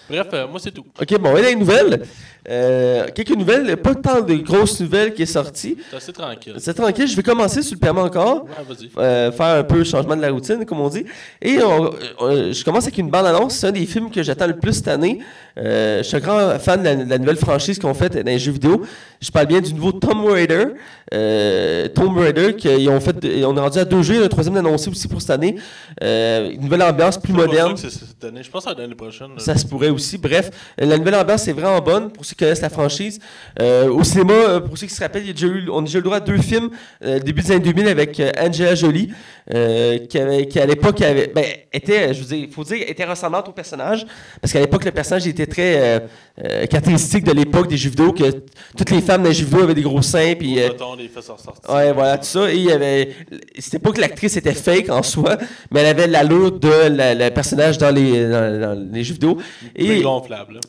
Bref, 0.09 0.27
euh, 0.33 0.47
moi, 0.47 0.59
c'est 0.61 0.71
tout. 0.71 0.85
Ok, 1.01 1.17
bon, 1.19 1.33
dans 1.33 1.41
les 1.41 1.55
nouvelles. 1.55 2.01
Euh, 2.49 3.07
quelques 3.15 3.31
nouvelles, 3.37 3.77
pas 3.77 3.95
tant 3.95 4.19
de 4.21 4.33
grosses 4.35 4.77
nouvelles 4.81 5.13
qui 5.13 5.21
est 5.21 5.25
sorties. 5.25 5.77
C'est 5.89 5.95
assez 5.95 6.11
tranquille. 6.11 6.53
C'est 6.57 6.73
tranquille, 6.73 7.07
je 7.07 7.15
vais 7.15 7.23
commencer 7.23 7.61
sur 7.61 7.75
le 7.75 7.79
permis 7.79 8.01
encore. 8.01 8.43
Ouais, 8.43 8.49
vas-y. 8.67 8.89
euh, 8.97 9.31
faire 9.31 9.45
un 9.45 9.63
peu 9.63 9.77
le 9.77 9.83
changement 9.85 10.15
de 10.17 10.21
la 10.21 10.29
routine, 10.29 10.65
comme 10.65 10.81
on 10.81 10.89
dit. 10.89 11.05
Et 11.41 11.59
on- 11.63 11.91
on- 12.19 12.51
je 12.51 12.63
commence 12.65 12.83
avec 12.83 12.97
une 12.97 13.09
bande-annonce. 13.09 13.55
C'est 13.55 13.67
un 13.67 13.71
des 13.71 13.85
films 13.85 14.11
que 14.11 14.21
j'attends 14.23 14.47
le 14.47 14.57
plus 14.57 14.73
cette 14.73 14.89
année. 14.89 15.19
Euh, 15.57 15.99
je 15.99 16.03
suis 16.03 16.17
un 16.17 16.19
grand 16.19 16.59
fan 16.59 16.79
de 16.81 16.85
la, 16.85 16.95
de 16.97 17.09
la 17.09 17.17
nouvelle 17.17 17.37
franchise 17.37 17.79
qu'on 17.79 17.93
fait 17.93 18.09
dans 18.09 18.25
les 18.29 18.39
jeux 18.39 18.51
vidéo. 18.51 18.81
Je 19.21 19.31
parle 19.31 19.45
bien 19.45 19.61
du 19.61 19.73
nouveau 19.73 19.93
Tomb 19.93 20.25
Raider. 20.25 20.65
Tomb 21.93 22.17
Raider, 22.17 22.55
qu'ils 22.55 22.89
ont 22.89 22.99
fait, 22.99 23.15
on 23.45 23.55
est 23.55 23.59
rendu 23.59 23.77
à 23.79 23.85
deux 23.85 24.01
jeux, 24.01 24.19
le 24.19 24.27
troisième 24.29 24.57
annoncé 24.57 24.89
aussi 24.89 25.07
pour 25.07 25.21
cette 25.21 25.29
année. 25.29 25.55
Une 26.01 26.59
nouvelle 26.61 26.81
ambiance 26.83 27.17
plus 27.17 27.33
moderne. 27.33 27.73
que 27.75 27.79
c'est 27.79 27.89
cette 27.89 28.23
année. 28.25 28.43
Je 28.43 28.49
pense 28.49 28.65
c'est 28.65 28.77
l'année 28.77 28.95
prochaine. 28.95 29.29
Ça 29.37 29.55
se 29.55 29.65
pourrait 29.65 29.89
aussi. 29.93 30.17
Bref, 30.17 30.49
la 30.77 30.97
nouvelle 30.97 31.15
ambiance 31.15 31.47
est 31.47 31.53
vraiment 31.53 31.79
bonne 31.79 32.11
pour 32.11 32.25
ceux 32.25 32.31
qui 32.31 32.43
connaissent 32.43 32.61
la 32.61 32.69
franchise. 32.69 33.19
Euh, 33.61 33.87
au 33.89 34.03
cinéma, 34.03 34.33
euh, 34.33 34.59
pour 34.59 34.77
ceux 34.77 34.87
qui 34.87 34.93
se 34.93 35.01
rappellent, 35.01 35.23
on 35.71 35.79
a 35.79 35.85
déjà 35.85 35.97
eu 35.97 36.01
le 36.01 36.01
droit 36.01 36.17
à 36.17 36.19
deux 36.19 36.37
films 36.37 36.69
euh, 37.03 37.19
début 37.19 37.41
des 37.41 37.51
années 37.51 37.61
2000 37.61 37.87
avec 37.87 38.21
Angela 38.39 38.75
Jolie, 38.75 39.11
qui, 40.09 40.59
à 40.59 40.65
l'époque 40.65 40.99
ben, 40.99 41.45
était, 41.71 42.13
je 42.13 42.23
veux 42.23 42.35
dire, 42.35 42.47
faut 42.51 42.63
dire, 42.63 42.85
était 42.87 43.05
ressemblante 43.05 43.47
au 43.49 43.51
personnage, 43.51 44.05
parce 44.41 44.53
qu'à 44.53 44.59
l'époque, 44.59 44.85
le 44.85 44.91
personnage 44.91 45.27
était 45.27 45.47
très 45.47 46.01
euh, 46.39 46.63
euh, 46.63 46.65
caractéristique 46.65 47.23
de 47.25 47.31
l'époque 47.31 47.67
des 47.67 47.77
jeux 47.77 47.89
vidéo, 47.91 48.11
que 48.11 48.23
toutes 48.77 48.89
les 48.89 49.01
femmes 49.01 49.21
dans 49.23 49.29
les 49.29 49.35
jeux 49.35 49.45
vidéo 49.45 49.63
avaient 49.63 49.75
des 49.75 49.81
gros 49.83 50.01
seins, 50.01 50.33
puis... 50.35 50.59
euh, 50.59 50.69
les 50.97 51.07
fesses. 51.07 51.31
Ouais, 51.69 51.93
voilà, 51.93 52.17
tout 52.17 52.25
ça. 52.25 52.51
Et 52.51 52.55
il 52.57 52.63
y 52.63 52.71
avait. 52.71 53.15
C'était 53.59 53.79
pas 53.79 53.91
que 53.91 54.01
l'actrice 54.01 54.35
était 54.37 54.53
fake 54.53 54.89
en 54.89 55.03
soi, 55.03 55.37
mais 55.71 55.81
elle 55.81 55.87
avait 55.87 56.07
l'allure 56.07 56.51
de 56.51 56.87
la, 56.89 57.13
la 57.13 57.31
personnage 57.31 57.77
dans 57.77 57.93
les, 57.93 58.27
dans, 58.27 58.59
dans 58.61 58.91
les 58.91 59.03
jeux 59.03 59.13
vidéo. 59.13 59.37
Et. 59.75 60.01
gonflable. 60.01 60.59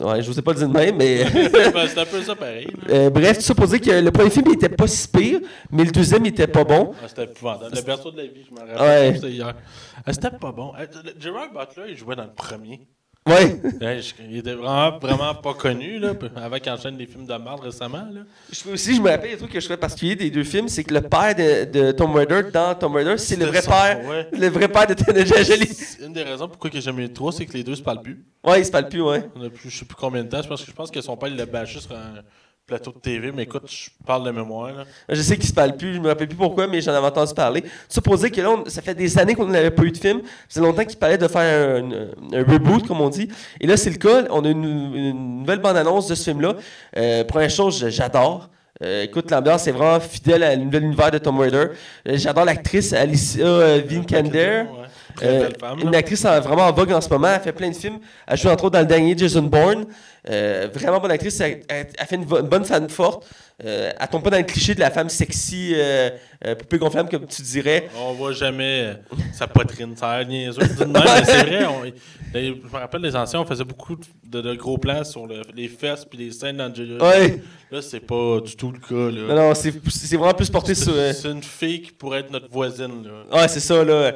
Ouais, 0.00 0.22
je 0.22 0.26
vous 0.30 0.38
ai 0.38 0.42
pas 0.42 0.54
dit 0.54 0.62
de 0.62 0.66
même, 0.66 0.96
mais. 0.96 1.24
Ben, 1.52 1.86
c'est 1.86 1.98
un 2.00 2.06
peu 2.06 2.22
ça 2.22 2.34
pareil. 2.34 2.66
Euh, 2.88 3.10
bref, 3.10 3.36
tout 3.38 3.44
ça 3.44 3.54
pour 3.54 3.66
dire 3.66 3.80
que 3.80 3.90
le 3.90 4.10
premier 4.10 4.30
film 4.30 4.46
il 4.48 4.54
était 4.54 4.70
pas 4.70 4.86
si 4.86 5.06
pire, 5.06 5.40
mais 5.70 5.84
le 5.84 5.90
deuxième 5.90 6.24
il 6.24 6.28
était 6.28 6.46
pas 6.46 6.64
bon. 6.64 6.92
Ah, 7.02 7.08
c'était 7.08 7.24
épouvantable. 7.24 7.76
Le 7.76 7.82
berceau 7.82 8.10
de 8.10 8.16
la 8.16 8.22
vie, 8.24 8.42
je 8.48 8.54
m'en 8.54 8.60
rappelle. 8.66 8.80
Ouais. 9.10 9.14
C'était 9.16 9.30
hier. 9.32 9.54
Ah, 10.06 10.12
c'était 10.12 10.30
pas 10.30 10.50
bon. 10.52 10.72
Euh, 10.78 10.86
le- 11.04 11.12
Gerard 11.20 11.50
Butler, 11.52 11.90
il 11.90 11.96
jouait 11.96 12.16
dans 12.16 12.24
le 12.24 12.32
premier. 12.34 12.80
Ouais. 13.24 13.60
Ouais, 13.80 14.00
je- 14.02 14.14
il 14.28 14.38
était 14.38 14.52
vraiment, 14.54 14.98
vraiment 14.98 15.32
pas 15.36 15.54
connu, 15.54 16.00
là, 16.00 16.12
avant 16.34 16.58
qu'il 16.58 16.72
enchaîne 16.72 16.96
des 16.96 17.06
films 17.06 17.24
de 17.24 17.32
merde 17.34 17.60
récemment. 17.60 18.04
Là. 18.12 18.22
Je, 18.50 18.68
aussi, 18.72 18.96
je 18.96 19.00
me 19.00 19.10
rappelle, 19.10 19.34
un 19.34 19.36
truc 19.36 19.52
que 19.52 19.60
je 19.60 19.64
trouvais 19.64 19.76
particulier 19.78 20.16
des 20.16 20.28
deux 20.28 20.42
films, 20.42 20.66
c'est 20.66 20.82
que 20.82 20.92
le 20.92 21.02
père 21.02 21.32
de, 21.36 21.64
de 21.70 21.92
Tom 21.92 22.12
Raider 22.16 22.42
dans 22.52 22.74
Tom 22.74 22.96
Raider, 22.96 23.16
c'est 23.18 23.36
le 23.36 23.44
vrai 23.46 23.62
son- 23.62 23.70
père. 23.70 24.04
ouais. 24.08 24.26
Le 24.32 24.48
vrai 24.48 24.66
père 24.66 24.88
de 24.88 24.94
Tanaja 24.94 25.40
Jolie. 25.44 25.70
Une 26.04 26.12
des 26.12 26.24
raisons 26.24 26.48
pourquoi 26.48 26.68
j'ai 26.72 26.80
jamais 26.80 27.04
eu 27.04 27.08
de 27.08 27.14
trois, 27.14 27.30
c'est 27.30 27.46
que 27.46 27.52
les 27.52 27.62
deux 27.62 27.76
se 27.76 27.82
parlent 27.82 28.02
plus. 28.02 28.24
Ouais, 28.42 28.60
il 28.60 28.64
se 28.66 28.72
parle 28.72 28.88
plus, 28.88 29.02
ouais. 29.02 29.22
On 29.36 29.44
a 29.44 29.50
plus, 29.50 29.70
je 29.70 29.78
sais 29.78 29.84
plus 29.84 29.94
combien 29.94 30.24
de 30.24 30.28
temps. 30.28 30.42
Je 30.42 30.48
pense 30.48 30.60
que, 30.64 30.66
je 30.70 30.74
pense 30.74 30.90
que 30.90 31.00
son 31.00 31.16
père 31.16 31.28
il 31.28 31.36
l'a 31.36 31.46
bâché 31.46 31.78
sur 31.78 31.92
un 31.92 32.22
plateau 32.66 32.92
de 32.92 32.98
TV, 33.00 33.32
mais 33.32 33.42
écoute, 33.42 33.64
je 33.66 33.90
parle 34.06 34.24
de 34.24 34.30
mémoire. 34.30 34.68
Là. 34.72 34.84
Je 35.08 35.20
sais 35.20 35.36
qu'il 35.36 35.48
se 35.48 35.52
parle 35.52 35.76
plus, 35.76 35.94
je 35.94 36.00
me 36.00 36.08
rappelle 36.08 36.28
plus 36.28 36.36
pourquoi, 36.36 36.66
mais 36.66 36.80
j'en 36.80 36.92
avais 36.94 37.06
entendu 37.08 37.34
parler. 37.34 37.64
Ça 37.88 38.00
pour 38.00 38.16
dire 38.16 38.30
que 38.30 38.40
là, 38.40 38.50
on- 38.50 38.64
ça 38.68 38.80
fait 38.80 38.94
des 38.94 39.18
années 39.18 39.34
qu'on 39.34 39.46
n'avait 39.46 39.70
pas 39.70 39.82
eu 39.82 39.90
de 39.90 39.98
film. 39.98 40.20
Fait 40.48 40.60
longtemps 40.60 40.84
qu'il 40.84 40.98
parlait 40.98 41.18
de 41.18 41.28
faire 41.28 41.82
un, 41.82 42.42
reboot, 42.44 42.86
comme 42.86 43.00
on 43.00 43.08
dit. 43.10 43.28
Et 43.60 43.66
là, 43.66 43.76
c'est 43.76 43.90
le 43.90 43.96
cas. 43.96 44.24
On 44.30 44.44
a 44.44 44.48
une, 44.48 44.64
une 44.94 45.38
nouvelle 45.40 45.58
bande-annonce 45.60 46.06
de 46.08 46.14
ce 46.14 46.24
film-là. 46.30 46.54
Euh, 46.96 47.24
première 47.24 47.50
chose, 47.50 47.84
j'adore. 47.88 48.48
Euh, 48.82 49.04
écoute, 49.04 49.30
l'ambiance 49.30 49.66
est 49.66 49.72
vraiment 49.72 50.00
fidèle 50.00 50.42
à 50.42 50.56
nouvel 50.56 50.84
univers 50.84 51.10
de 51.10 51.18
Tomb 51.18 51.38
Raider. 51.38 51.66
Euh, 52.08 52.16
j'adore 52.16 52.44
l'actrice 52.44 52.92
Alicia 52.92 53.78
Vikander. 53.78 54.64
Euh, 55.22 55.50
une 55.82 55.94
actrice 55.94 56.24
en- 56.24 56.40
vraiment 56.40 56.62
en 56.68 56.72
vogue 56.72 56.90
en 56.92 57.00
ce 57.00 57.08
moment. 57.10 57.28
Elle 57.34 57.40
fait 57.42 57.52
plein 57.52 57.68
de 57.68 57.76
films. 57.76 57.98
Elle 58.26 58.38
joue 58.38 58.48
entre 58.48 58.64
autres 58.64 58.72
dans 58.72 58.80
le 58.80 58.86
dernier 58.86 59.16
Jason 59.16 59.42
Bourne. 59.42 59.84
Euh, 60.30 60.68
vraiment 60.72 61.00
bonne 61.00 61.10
actrice. 61.10 61.40
Elle, 61.40 61.62
elle- 61.68 61.86
fait 62.06 62.16
une, 62.16 62.24
bonne 62.24 62.64
femme 62.64 62.88
forte. 62.88 63.26
Euh, 63.64 63.90
elle 63.98 64.08
tombe 64.08 64.24
pas 64.24 64.30
dans 64.30 64.38
le 64.38 64.42
cliché 64.44 64.74
de 64.74 64.80
la 64.80 64.90
femme 64.90 65.08
sexy, 65.08 65.72
euh, 65.74 66.10
euh, 66.44 66.54
poupée 66.56 66.78
gonflable, 66.78 67.08
comme 67.10 67.26
tu 67.26 67.42
dirais. 67.42 67.88
On 67.96 68.12
voit 68.12 68.32
jamais 68.32 68.94
sa 69.32 69.46
poitrine, 69.46 69.94
ça 69.96 70.10
a 70.10 70.22
l'air 70.22 70.52
c'est 70.54 71.42
vrai. 71.46 71.64
on- 71.66 71.82
les- 71.82 72.46
je 72.48 72.52
me 72.52 72.78
rappelle, 72.78 73.02
les 73.02 73.14
anciens, 73.14 73.40
on 73.40 73.44
faisait 73.44 73.62
beaucoup 73.64 73.94
de, 74.24 74.40
de 74.40 74.54
gros 74.54 74.78
plans 74.78 75.04
sur 75.04 75.26
le- 75.26 75.42
les 75.54 75.68
fesses 75.68 76.04
puis 76.04 76.18
les 76.18 76.30
scènes 76.32 76.56
d'Angelina. 76.56 77.04
Ouais. 77.04 77.40
Là, 77.70 77.80
c'est 77.82 78.00
pas 78.00 78.40
du 78.40 78.56
tout 78.56 78.72
le 78.72 78.78
cas. 78.78 79.14
Là. 79.14 79.34
Non, 79.34 79.48
non, 79.48 79.54
c'est 79.54 80.16
vraiment 80.16 80.34
plus 80.34 80.50
porté 80.50 80.74
sur. 80.74 80.92
C'est 81.14 81.28
une 81.30 81.42
fille 81.42 81.82
qui 81.82 81.92
pourrait 81.92 82.20
être 82.20 82.30
notre 82.30 82.50
voisine. 82.50 83.04
Là. 83.04 83.38
Ouais, 83.42 83.48
c'est 83.48 83.60
ça, 83.60 83.84
là. 83.84 84.12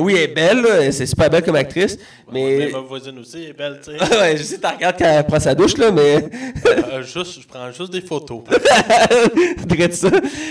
Oui, 0.00 0.14
elle 0.16 0.22
est 0.30 0.34
belle. 0.34 0.92
C'est 0.92 1.06
super 1.06 1.28
belle 1.28 1.42
comme 1.42 1.56
actrice. 1.56 1.98
Mais 2.32 2.56
Mais. 2.58 2.70
ma 2.70 2.80
voisine 2.80 3.18
aussi 3.18 3.44
elle 3.44 3.50
est 3.50 3.52
belle, 3.52 3.80
tu 3.84 3.96
sais. 3.96 4.16
ouais, 4.20 4.36
je 4.36 4.42
sais, 4.42 4.58
tu 4.58 4.66
regardes 4.66 4.96
quand 4.98 5.04
elle 5.04 5.24
prend 5.26 5.38
sa 5.46 5.54
douche, 5.54 5.76
là, 5.76 5.92
mais. 5.92 6.28
Euh, 6.66 7.02
juste, 7.02 7.40
je 7.40 7.46
prends 7.46 7.70
juste 7.70 7.92
des 7.92 8.00
photos. 8.00 8.42
Dirais 9.64 9.92
ça. 9.92 10.10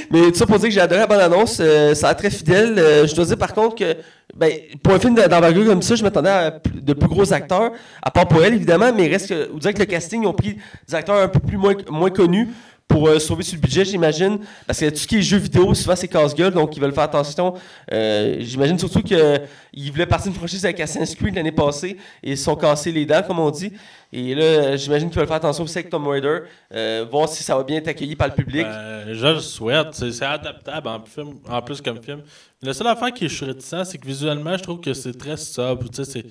Mais 0.09 0.31
tout 0.31 0.35
ça 0.35 0.45
pour 0.45 0.57
dire 0.57 0.69
que 0.69 0.73
j'ai 0.73 0.79
adoré 0.79 1.01
la 1.01 1.07
bande-annonce. 1.07 1.57
euh, 1.59 1.93
ça 1.93 2.07
a 2.07 2.09
l'air 2.11 2.17
très 2.17 2.29
fidèle. 2.29 2.79
Euh, 2.79 3.05
je 3.05 3.13
dois 3.13 3.25
dire 3.25 3.37
par 3.37 3.53
contre 3.53 3.75
que 3.75 3.97
ben, 4.33 4.51
pour 4.81 4.93
un 4.93 4.99
film 4.99 5.13
d'envergure 5.15 5.65
comme 5.65 5.81
ça, 5.81 5.95
je 5.95 6.03
m'attendais 6.03 6.29
à 6.29 6.51
de 6.73 6.93
plus 6.93 7.09
gros 7.09 7.33
acteurs, 7.33 7.71
à 8.01 8.09
part 8.09 8.25
pour 8.25 8.41
elle 8.41 8.53
évidemment, 8.53 8.93
mais 8.95 9.07
reste 9.07 9.27
que, 9.27 9.51
vous 9.51 9.59
dire 9.59 9.73
que 9.73 9.79
le 9.79 9.85
casting, 9.85 10.23
ils 10.23 10.27
ont 10.27 10.33
pris 10.33 10.57
des 10.87 10.95
acteurs 10.95 11.17
un 11.17 11.27
peu 11.27 11.39
plus 11.39 11.57
moins, 11.57 11.75
moins 11.89 12.09
connus 12.09 12.47
pour 12.87 13.07
euh, 13.07 13.17
sauver 13.19 13.43
sur 13.43 13.55
le 13.55 13.61
budget, 13.61 13.83
j'imagine. 13.83 14.39
Parce 14.67 14.79
que 14.79 14.89
tout 14.89 14.97
ce 14.97 15.07
qui 15.07 15.17
est 15.17 15.21
jeux 15.21 15.37
vidéo, 15.37 15.73
souvent 15.73 15.95
c'est 15.95 16.07
casse-gueule, 16.07 16.53
donc 16.53 16.75
ils 16.77 16.79
veulent 16.81 16.93
faire 16.93 17.03
attention. 17.03 17.55
Euh, 17.91 18.37
j'imagine 18.39 18.77
surtout 18.77 19.01
qu'ils 19.01 19.91
voulaient 19.91 20.05
partir 20.05 20.27
une 20.31 20.37
franchise 20.37 20.63
avec 20.65 20.79
Assassin's 20.79 21.15
Creed 21.15 21.35
l'année 21.35 21.51
passée 21.51 21.97
et 22.23 22.31
ils 22.31 22.37
se 22.37 22.43
sont 22.45 22.55
cassés 22.55 22.91
les 22.91 23.05
dents, 23.05 23.23
comme 23.23 23.39
on 23.39 23.49
dit. 23.49 23.73
Et 24.13 24.33
là, 24.35 24.77
j'imagine 24.77 25.09
qu'ils 25.09 25.17
veulent 25.17 25.27
faire 25.27 25.37
attention 25.37 25.63
aussi 25.63 25.77
avec 25.79 25.89
Tomb 25.89 26.07
Raider, 26.07 26.41
euh, 26.73 27.05
voir 27.11 27.27
si 27.27 27.43
ça 27.43 27.57
va 27.57 27.63
bien 27.63 27.77
être 27.77 27.87
accueilli 27.87 28.15
par 28.15 28.27
le 28.27 28.33
public. 28.33 28.63
Ben, 28.65 29.13
je 29.13 29.27
le 29.27 29.39
souhaite. 29.39 29.93
C'est 29.93 30.21
adaptable 30.23 30.87
en, 30.87 31.03
film, 31.03 31.33
en 31.49 31.61
plus 31.61 31.81
comme 31.81 32.01
film. 32.01 32.21
La 32.61 32.73
seule 32.73 32.87
affaire 32.87 33.11
qui 33.11 33.25
est 33.25 33.39
réticent, 33.43 33.83
c'est 33.83 33.97
que 33.97 34.07
visuellement, 34.07 34.55
je 34.57 34.63
trouve 34.63 34.79
que 34.79 34.93
c'est 34.93 35.17
très 35.17 35.37
sobre. 35.37 35.89
Tu 35.89 36.03
sais, 36.03 36.05
c'est- 36.05 36.25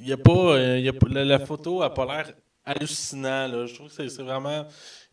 il 0.00 0.08
y 0.08 0.12
a 0.12 0.16
pas, 0.16 0.32
euh, 0.32 0.78
y 0.80 0.88
a 0.88 0.92
la, 1.10 1.24
la 1.24 1.38
photo 1.38 1.82
a 1.82 1.92
pas 1.92 2.06
l'air 2.06 2.32
hallucinant. 2.64 3.46
Là. 3.48 3.66
Je 3.66 3.74
trouve 3.74 3.94
que 3.94 4.08
c'est 4.08 4.22
vraiment. 4.22 4.66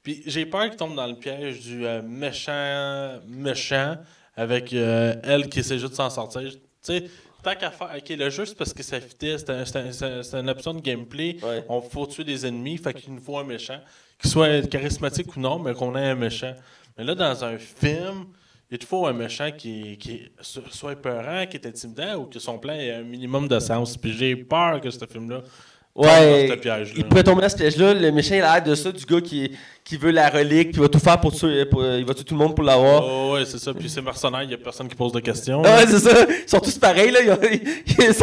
Puis 0.03 0.23
j'ai 0.25 0.45
peur 0.45 0.67
qu'il 0.67 0.77
tombe 0.77 0.95
dans 0.95 1.07
le 1.07 1.15
piège 1.15 1.59
du 1.61 1.85
euh, 1.85 2.01
méchant, 2.01 3.19
méchant, 3.27 3.97
avec 4.35 4.73
euh, 4.73 5.13
elle 5.23 5.47
qui 5.49 5.59
essaie 5.59 5.77
juste 5.77 5.91
de 5.91 5.95
s'en 5.97 6.09
sortir. 6.09 6.41
Tu 6.51 6.57
sais, 6.81 7.03
tant 7.43 7.53
qu'à 7.55 7.69
faire. 7.71 7.91
Ok, 7.95 8.09
le 8.09 8.29
jeu, 8.29 8.45
c'est 8.45 8.57
parce 8.57 8.73
que 8.73 8.81
ça 8.83 8.99
fitait. 8.99 9.37
C'est 9.37 9.49
un- 9.51 9.65
c'est 9.65 10.05
un- 10.35 10.39
une 10.41 10.49
option 10.49 10.73
de 10.73 10.81
gameplay. 10.81 11.37
Ouais. 11.43 11.63
On 11.69 11.81
faut 11.81 12.07
tuer 12.07 12.23
des 12.23 12.45
ennemis, 12.45 12.77
fait 12.77 12.93
qu'il 12.93 13.13
nous 13.13 13.21
faut 13.21 13.37
un 13.37 13.43
méchant. 13.43 13.79
Qu'il 14.19 14.29
soit 14.29 14.67
charismatique 14.69 15.35
ou 15.35 15.39
non, 15.39 15.59
mais 15.59 15.73
qu'on 15.73 15.95
ait 15.95 16.09
un 16.09 16.15
méchant. 16.15 16.53
Mais 16.97 17.03
là, 17.03 17.13
dans 17.15 17.43
un 17.43 17.57
film, 17.57 18.25
il 18.71 18.77
te 18.77 18.85
faut 18.85 19.05
un 19.05 19.13
méchant 19.13 19.49
qui, 19.55 19.97
qui 19.97 20.31
so- 20.41 20.61
soit 20.71 20.93
épeurant, 20.93 21.45
qui 21.45 21.57
est 21.57 21.65
intimidant 21.67 22.15
ou 22.17 22.25
que 22.25 22.39
son 22.39 22.57
plan 22.57 22.73
ait 22.73 22.91
un 22.93 23.03
minimum 23.03 23.47
de 23.47 23.59
sens. 23.59 23.97
Puis 23.97 24.13
j'ai 24.13 24.35
peur 24.35 24.79
que 24.81 24.89
ce 24.89 25.05
film-là 25.05 25.41
tombe 25.41 26.05
Ouais, 26.05 26.47
dans 26.47 26.53
ce 26.55 26.59
piège-là. 26.59 26.93
il 26.97 27.05
pourrait 27.05 27.23
tomber 27.23 27.41
dans 27.41 27.49
ce 27.49 27.57
piège-là. 27.57 27.93
Le 27.95 28.11
méchant, 28.11 28.35
il 28.35 28.41
a 28.43 28.53
l'air 28.55 28.63
de 28.63 28.75
ça, 28.75 28.91
du 28.91 29.03
gars 29.05 29.19
qui, 29.21 29.51
qui 29.83 29.97
veut 29.97 30.11
la 30.11 30.29
relique, 30.29 30.69
puis 30.71 30.77
il 30.77 30.81
va 30.81 30.87
tout 30.89 30.99
faire 30.99 31.19
pour 31.19 31.33
tuer, 31.33 31.65
pour- 31.65 31.83
il 31.83 32.05
va 32.05 32.13
tuer 32.13 32.23
tout 32.23 32.33
le 32.35 32.39
monde 32.39 32.55
pour 32.55 32.63
l'avoir. 32.63 33.03
Oh, 33.05 33.33
ouais, 33.33 33.45
c'est 33.45 33.57
ça. 33.57 33.73
Puis 33.73 33.89
c'est 33.89 34.01
mercenaire, 34.01 34.43
il 34.43 34.47
n'y 34.47 34.53
a 34.53 34.57
personne 34.57 34.87
qui 34.87 34.95
pose 34.95 35.11
de 35.11 35.19
questions. 35.19 35.61
Ah 35.65 35.77
ouais, 35.77 35.85
c'est 35.87 35.99
ça. 35.99 36.25
Ils 36.29 36.49
sont 36.49 36.59
tous 36.59 36.77
pareils, 36.77 37.11
là. 37.11 37.19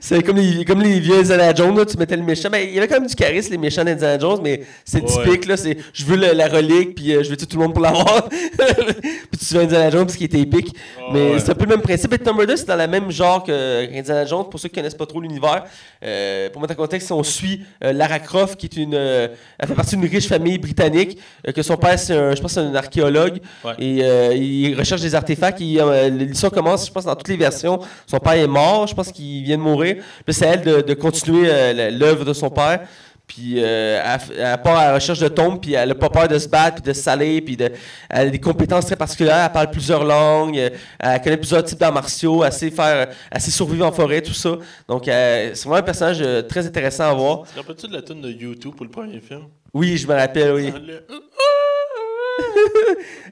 C'est 0.00 0.22
comme 0.22 0.36
les, 0.36 0.64
comme 0.64 0.80
les 0.82 1.00
vieux 1.00 1.18
Indiana 1.18 1.54
Jones, 1.54 1.76
là. 1.76 1.84
Tu 1.84 1.96
mettais 1.96 2.16
le 2.16 2.22
méchant. 2.22 2.48
Mais 2.50 2.66
il 2.66 2.74
y 2.74 2.78
avait 2.78 2.86
quand 2.88 3.00
même 3.00 3.08
du 3.08 3.14
charisme, 3.14 3.50
les 3.52 3.58
méchants 3.58 3.84
d'Indiana 3.84 4.18
Jones, 4.18 4.40
mais 4.42 4.62
c'est 4.84 5.02
Ouais. 5.02 5.24
typique, 5.24 5.46
là. 5.46 5.56
C'est 5.56 5.76
je 5.92 6.04
veux 6.04 6.16
la 6.16 6.48
relique, 6.48 6.94
puis 6.94 7.14
euh, 7.14 7.22
je 7.22 7.30
veux 7.30 7.36
tuer 7.36 7.46
tout 7.46 7.56
le 7.56 7.62
monde 7.64 7.74
pour 7.74 7.82
l'avoir. 7.82 8.28
puis 8.28 9.38
tu 9.38 9.44
tues 9.46 9.58
Indiana 9.58 9.90
Jones 9.90 10.06
parce 10.06 10.16
qu'il 10.16 10.26
était 10.26 10.40
épique. 10.40 10.74
Mais 11.12 11.32
ouais. 11.32 11.38
c'est 11.40 11.50
un 11.50 11.54
peu 11.54 11.64
le 11.64 11.70
même 11.70 11.82
principe. 11.82 12.12
Et 12.12 12.18
Tomb 12.18 12.38
Raider, 12.38 12.56
c'est 12.56 12.66
dans 12.66 12.76
le 12.76 12.86
même 12.86 13.10
genre 13.10 13.42
que 13.44 13.86
Indiana 13.96 14.24
Jones, 14.24 14.44
pour 14.50 14.60
ceux 14.60 14.68
qui 14.68 14.74
connaissent 14.76 14.94
pas 14.94 15.06
trop 15.06 15.20
l'univers. 15.20 15.64
Euh, 16.02 16.50
pour 16.50 16.60
mettre 16.60 16.74
en 16.74 16.76
contexte, 16.76 17.10
on 17.12 17.22
suit 17.22 17.62
euh, 17.84 17.92
Lara 17.92 18.18
Croft, 18.18 18.56
qui 18.56 18.66
est 18.66 18.76
une. 18.76 18.94
euh, 18.94 19.28
elle 19.58 19.68
fait 19.68 19.74
partie 19.74 19.96
d'une 19.96 20.08
riche 20.08 20.28
famille 20.28 20.58
britannique, 20.58 20.75
euh, 20.80 21.52
que 21.52 21.62
son 21.62 21.76
père, 21.76 21.98
c'est 21.98 22.14
un, 22.14 22.34
je 22.34 22.40
pense, 22.40 22.52
c'est 22.52 22.60
un 22.60 22.74
archéologue. 22.74 23.40
Ouais. 23.64 23.72
Et 23.78 24.04
euh, 24.04 24.34
il 24.34 24.78
recherche 24.78 25.00
des 25.00 25.14
artefacts. 25.14 25.60
Euh, 25.60 26.08
L'histoire 26.08 26.52
commence, 26.52 26.86
je 26.86 26.92
pense, 26.92 27.04
dans 27.04 27.14
toutes 27.14 27.28
les 27.28 27.36
versions. 27.36 27.80
Son 28.06 28.18
père 28.18 28.34
est 28.34 28.46
mort, 28.46 28.86
je 28.86 28.94
pense 28.94 29.10
qu'il 29.12 29.44
vient 29.44 29.56
de 29.58 29.62
mourir. 29.62 29.96
Puis 30.24 30.34
c'est 30.34 30.46
à 30.46 30.52
elle 30.54 30.62
de, 30.62 30.80
de 30.82 30.94
continuer 30.94 31.48
euh, 31.50 31.90
l'œuvre 31.90 32.24
de 32.24 32.32
son 32.32 32.50
père. 32.50 32.80
Puis 33.26 33.54
euh, 33.56 34.00
elle, 34.04 34.38
elle 34.38 34.62
part 34.62 34.76
à 34.76 34.86
la 34.86 34.94
recherche 34.94 35.18
de 35.18 35.26
tombes, 35.26 35.60
puis 35.60 35.72
elle 35.72 35.88
n'a 35.88 35.96
pas 35.96 36.08
peur 36.08 36.28
de 36.28 36.38
se 36.38 36.48
battre, 36.48 36.76
puis 36.76 36.84
de 36.84 36.92
se 36.92 37.02
saler, 37.02 37.40
puis 37.40 37.56
de, 37.56 37.72
elle 38.08 38.28
a 38.28 38.30
des 38.30 38.38
compétences 38.38 38.86
très 38.86 38.94
particulières. 38.94 39.46
Elle 39.46 39.52
parle 39.52 39.70
plusieurs 39.72 40.04
langues, 40.04 40.56
elle 41.00 41.20
connaît 41.22 41.36
plusieurs 41.36 41.64
types 41.64 41.80
d'arts 41.80 41.92
martiaux, 41.92 42.44
elle 42.44 42.52
sait, 42.52 42.70
faire, 42.70 43.08
elle 43.32 43.40
sait 43.40 43.50
survivre 43.50 43.84
en 43.84 43.90
forêt, 43.90 44.22
tout 44.22 44.32
ça. 44.32 44.56
Donc 44.88 45.08
euh, 45.08 45.50
c'est 45.54 45.64
vraiment 45.64 45.80
un 45.80 45.82
personnage 45.82 46.22
très 46.46 46.64
intéressant 46.68 47.10
à 47.10 47.14
voir. 47.14 47.42
Te 47.52 47.58
rappelles-tu 47.58 47.88
de 47.88 47.94
la 47.94 48.02
tune 48.02 48.20
de 48.20 48.30
YouTube 48.30 48.74
pour 48.76 48.84
le 48.86 48.92
premier 48.92 49.20
film? 49.20 49.46
Oui, 49.76 49.96
je 49.98 50.06
me 50.08 50.14
rappelle, 50.14 50.52
oui. 50.52 50.72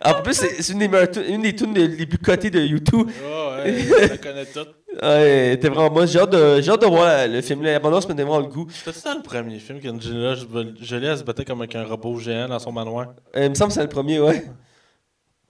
En 0.07 0.23
plus, 0.23 0.35
c'est 0.35 0.73
une 0.73 0.81
des, 0.81 0.89
tunes- 1.11 1.25
une 1.29 1.43
des 1.43 1.55
tunes 1.55 1.75
les 1.75 2.05
plus 2.07 2.19
cotées 2.19 2.51
de 2.51 2.61
YouTube. 2.61 3.09
Ah 3.25 3.57
ouais, 3.65 3.75
je 3.79 4.09
la 4.09 4.19
connais 4.19 4.45
toute. 4.45 4.69
Ouais, 5.03 5.57
t'es 5.61 5.69
vraiment 5.71 5.91
bon. 5.91 6.07
J'ai 6.07 6.19
hâte, 6.21 6.31
de, 6.31 6.61
j'ai 6.61 6.71
hâte 6.71 6.83
de 6.83 6.87
voir 6.87 7.07
euh, 7.09 7.27
le 7.27 7.41
film. 7.41 7.63
L'abondance 7.63 8.07
me 8.09 8.15
donne 8.15 8.27
vraiment 8.27 8.39
le 8.41 8.47
goût. 8.53 8.67
C'était 8.71 8.93
ça 8.97 9.15
le 9.15 9.23
premier 9.23 9.59
film 9.59 9.81
qu'Angelina 9.81 10.35
Jolie 10.81 11.07
elle 11.07 11.19
se 11.19 11.25
battait 11.25 11.45
comme 11.45 11.61
avec 11.63 11.75
un 11.75 11.85
robot 11.85 12.19
géant 12.21 12.47
dans 12.49 12.59
son 12.61 12.71
manoir. 12.71 13.15
Euh, 13.35 13.45
il 13.45 13.51
me 13.51 13.55
semble 13.55 13.71
que 13.71 13.75
c'est 13.75 13.83
le 13.83 13.89
premier, 13.89 14.21
ouais. 14.21 14.45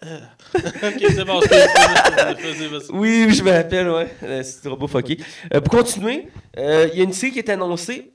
ok, 0.04 1.04
c'est 1.09 1.24
bon, 1.24 1.40
je 1.42 2.92
Oui, 2.92 3.24
oui, 3.28 3.35
je 3.35 3.42
me 3.42 3.50
rappelle, 3.52 3.90
ouais. 3.90 4.09
Euh, 4.22 4.42
C'est 4.42 4.68
robot 4.68 4.87
fucké. 4.87 5.18
Euh, 5.52 5.61
pour 5.61 5.78
continuer, 5.78 6.28
euh, 6.57 6.88
il 6.92 6.98
y 6.98 7.02
a 7.02 7.04
une 7.04 7.12
série 7.12 7.33
qui 7.33 7.38
est 7.40 7.50
annoncée. 7.50 8.12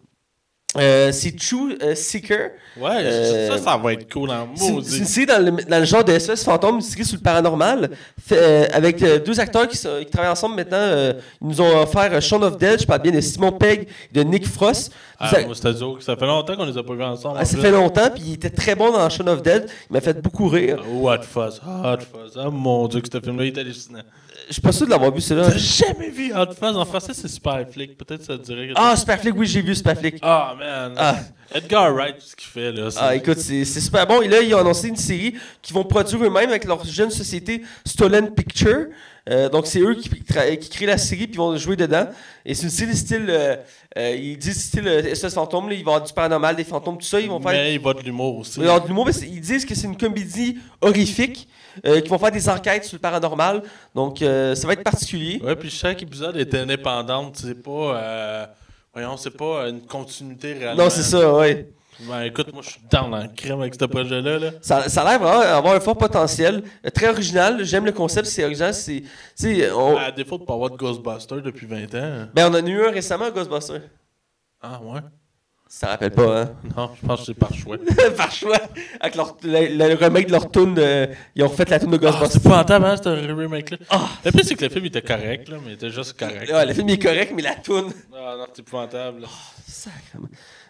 Euh, 0.78 1.12
c'est 1.12 1.36
True 1.36 1.76
euh, 1.82 1.96
Seeker. 1.96 2.52
Ouais, 2.80 2.90
Euh, 3.02 3.48
ça, 3.50 3.58
ça 3.58 3.78
va 3.78 3.94
être 3.94 4.12
cool 4.14 4.30
en 4.30 4.50
C'est 4.56 4.66
c'est 4.84 4.98
une 5.00 5.06
série 5.06 5.26
dans 5.26 5.44
le, 5.44 5.52
dans 5.64 5.80
le 5.80 5.86
genre 5.86 6.04
de 6.04 6.18
SOS 6.18 6.44
fantôme, 6.44 6.76
une 6.76 6.82
série 6.82 7.04
sur 7.04 7.18
le 7.18 7.24
paranormal, 7.24 7.90
fait, 8.24 8.72
avec 8.72 9.04
deux 9.26 9.40
acteurs 9.40 9.68
qui, 9.68 9.78
sont- 9.78 9.98
qui 10.02 10.06
travaillent 10.12 10.32
ensemble 10.32 10.56
maintenant. 10.58 11.12
ils 11.42 11.48
nous 11.48 11.60
ont 11.60 11.82
offert 11.82 12.22
Shaun 12.22 12.44
of 12.44 12.58
Dead, 12.60 12.82
je 12.82 12.86
parle 12.86 13.02
bien 13.02 13.12
de 13.12 13.20
Simon 13.20 13.52
Pegg 13.52 13.88
et 14.14 14.18
de 14.20 14.22
Nick 14.24 14.48
Frost. 14.48 14.94
Ah, 15.20 15.30
dur. 15.74 15.98
Ça 16.02 16.16
fait 16.16 16.26
longtemps 16.28 16.56
qu'on 16.56 16.66
les 16.66 16.78
a 16.78 16.84
pas 16.84 16.94
vus 16.94 17.04
ensemble. 17.04 17.38
Ah, 17.40 17.42
en 17.42 17.46
ça 17.46 17.58
fait 17.58 17.72
longtemps, 17.72 18.10
puis 18.14 18.24
il 18.28 18.34
était 18.36 18.52
très 18.52 18.76
bon 18.76 18.92
dans 18.92 19.10
Shaun 19.10 19.28
of 19.28 19.42
Dead. 19.42 19.66
Il 19.90 19.94
m'a 19.94 20.02
fait 20.02 20.22
beaucoup 20.22 20.48
rire. 20.48 20.78
Ah, 20.82 20.88
Hot 20.96 21.24
Fuzz, 21.24 21.62
Hot 21.66 21.98
Fuzz. 22.02 22.38
Ah 22.38 22.50
mon 22.52 22.88
dieu, 22.88 23.02
que 23.02 23.08
ce 23.12 23.20
film-là 23.20 23.46
il 23.46 23.58
est 23.58 23.60
hallucinant. 23.60 24.04
Je 24.50 24.54
suis 24.54 24.62
pas 24.64 24.72
sûr 24.72 24.88
de 24.88 24.92
l'avoir 24.92 25.14
vu, 25.14 25.22
celui-là. 25.22 25.52
T'as 25.52 25.58
jamais 25.58 26.10
vu 26.10 26.34
Hot 26.34 26.54
Fuzz 26.60 26.76
en 26.76 26.84
français, 26.84 27.14
c'est 27.14 27.28
Super 27.28 27.64
Flick. 27.70 27.96
Peut-être 27.96 28.24
ça 28.24 28.36
te 28.36 28.44
dirait. 28.44 28.70
Ah, 28.76 28.96
Superflick, 28.98 29.36
oui, 29.38 29.46
j'ai 29.46 29.62
vu 29.62 29.76
Superflick. 29.76 30.16
Ah, 30.24 30.56
man. 30.58 30.94
Ah. 30.98 31.20
Edgar 31.54 31.94
Wright, 31.94 32.16
ce 32.20 32.36
qu'il 32.36 32.48
fait 32.48 32.72
là? 32.72 32.90
Ah, 32.98 33.16
écoute, 33.16 33.38
c'est 33.38 33.64
super 33.66 34.08
bon. 34.08 34.24
Et 34.24 34.28
là, 34.28 34.42
ils 34.42 34.54
ont 34.56 34.58
annoncé 34.58 34.88
une 34.88 34.96
série 34.96 35.36
qu'ils 35.62 35.76
vont 35.76 35.84
produire 35.84 36.24
eux-mêmes 36.24 36.50
avec 36.50 36.66
leur 36.66 36.84
jeune 36.84 37.12
société 37.12 37.62
Stolen 37.86 38.34
Picture. 38.34 38.88
Euh, 39.30 39.50
donc, 39.50 39.68
c'est 39.68 39.82
eux 39.82 39.94
qui, 39.94 40.10
qui 40.10 40.70
créent 40.70 40.86
la 40.88 40.98
série 40.98 41.28
puis 41.28 41.34
ils 41.36 41.38
vont 41.38 41.56
jouer 41.56 41.76
dedans. 41.76 42.08
Et 42.44 42.56
c'est 42.56 42.64
une 42.64 42.70
série 42.72 42.98
style. 42.98 43.28
euh, 43.30 43.56
euh, 43.98 44.16
ils 44.16 44.38
disent 44.38 44.64
style 44.66 44.88
SS 45.14 45.36
Fantôme. 45.36 45.70
Là, 45.70 45.76
il 45.76 45.84
va 45.84 45.92
y 45.92 45.94
avoir 45.94 46.04
du 46.08 46.14
paranormal, 46.14 46.56
des 46.56 46.64
fantômes, 46.64 46.98
tout 46.98 47.06
ça. 47.06 47.20
Ils 47.20 47.30
vont 47.30 47.40
faire. 47.40 47.52
Mais 47.52 47.76
il 47.76 47.80
va 47.80 47.94
de 47.94 48.02
l'humour 48.02 48.40
aussi. 48.40 48.54
Il 48.58 48.62
va 48.62 48.66
y 48.66 48.70
avoir 48.70 48.82
de 48.84 48.88
l'humour, 48.88 49.10
ils 49.10 49.42
disent 49.42 49.66
que 49.66 49.76
c'est 49.76 49.86
une 49.86 49.98
comédie 49.98 50.58
horrifique. 50.82 51.48
Euh, 51.86 52.02
qui 52.02 52.10
vont 52.10 52.18
faire 52.18 52.32
des 52.32 52.50
enquêtes 52.50 52.84
sur 52.86 52.96
le 52.96 53.02
paranormal. 53.02 53.64
Donc, 53.96 54.22
euh, 54.22 54.56
ça 54.56 54.68
va 54.68 54.74
être 54.74 54.84
particulier. 54.84 55.42
Ouais, 55.44 55.56
puis 55.56 55.70
chaque 55.70 56.02
épisode 56.02 56.36
est 56.38 56.54
indépendante. 56.56 57.38
C'est 57.38 57.62
pas. 57.62 57.72
euh, 57.98 58.46
Voyons, 58.94 59.18
c'est 59.18 59.36
pas 59.38 59.70
une 59.70 59.82
continuité 59.86 60.54
réellement. 60.54 60.84
Non, 60.86 60.90
c'est 60.90 61.04
ça, 61.04 61.34
ouais. 61.34 61.70
Ben, 62.02 62.22
écoute, 62.22 62.52
moi, 62.54 62.62
je 62.66 62.70
suis 62.72 62.82
dans 62.90 63.10
la 63.10 63.28
crème 63.28 63.60
avec 63.60 63.76
ce 63.80 63.86
projet-là. 63.86 64.40
Là. 64.40 64.52
Ça, 64.62 64.88
ça 64.88 65.02
a 65.02 65.06
l'air 65.10 65.20
vraiment 65.20 65.42
avoir 65.42 65.76
un 65.76 65.80
fort 65.82 65.98
potentiel. 65.98 66.64
Très 66.94 67.10
original. 67.10 67.64
J'aime 67.66 67.86
le 67.86 67.92
concept, 67.92 68.28
c'est 68.28 68.44
original. 68.46 68.74
C'est, 68.74 69.04
on, 69.74 69.98
À 69.98 70.10
défaut 70.12 70.38
de 70.38 70.44
pas 70.46 70.54
avoir 70.54 70.70
de 70.70 70.78
Ghostbusters 70.78 71.42
depuis 71.42 71.68
20 71.68 71.94
ans. 71.96 72.28
ben, 72.34 72.46
on 72.50 72.56
en 72.58 72.66
a 72.66 72.70
eu 72.70 72.86
un 72.86 72.92
récemment, 72.92 73.30
Ghostbusters. 73.30 73.82
Ah, 74.62 74.80
ouais? 74.82 75.02
Ça 75.72 75.88
rappelle 75.90 76.10
pas, 76.12 76.42
hein? 76.42 76.52
Non, 76.76 76.90
je 77.00 77.06
pense 77.06 77.20
que 77.20 77.26
c'est 77.28 77.34
par 77.36 77.54
choix. 77.54 77.78
Par 78.18 78.32
choix? 78.32 78.58
Avec 79.00 79.16
leur, 79.16 79.38
le, 79.44 79.78
le 79.88 79.94
remake 79.94 80.26
de 80.26 80.32
leur 80.32 80.50
tune, 80.50 80.74
euh, 80.80 81.06
ils 81.36 81.44
ont 81.44 81.48
refait 81.48 81.66
la 81.66 81.80
tune 81.80 81.92
de 81.92 81.98
Ah, 81.98 82.00
c'est 82.12 82.20
Ghostbusters. 82.20 82.42
pas 82.52 82.58
rentable, 82.58 82.86
hein, 82.86 82.96
ce 83.02 83.10
remake-là. 83.10 83.78
Le 84.26 84.32
pire, 84.32 84.46
c'est 84.46 84.56
que 84.56 84.66
le 84.66 84.70
film 84.72 84.86
était 84.86 85.04
correct, 85.04 85.48
là, 85.48 85.58
mais 85.64 85.72
il 85.72 85.74
était 85.76 85.92
juste 85.92 86.18
correct. 86.18 86.52
Ouais, 86.52 86.66
le 86.66 86.74
film 86.74 86.90
est 86.90 86.98
correct, 86.98 87.34
mais 87.36 87.44
la 87.44 87.54
tune. 87.56 87.92
Ah, 88.16 88.36
non, 88.38 88.46
c'est 88.52 88.62
épouvantable. 88.62 89.22
là. 89.22 89.28
Sacrément. 89.68 90.28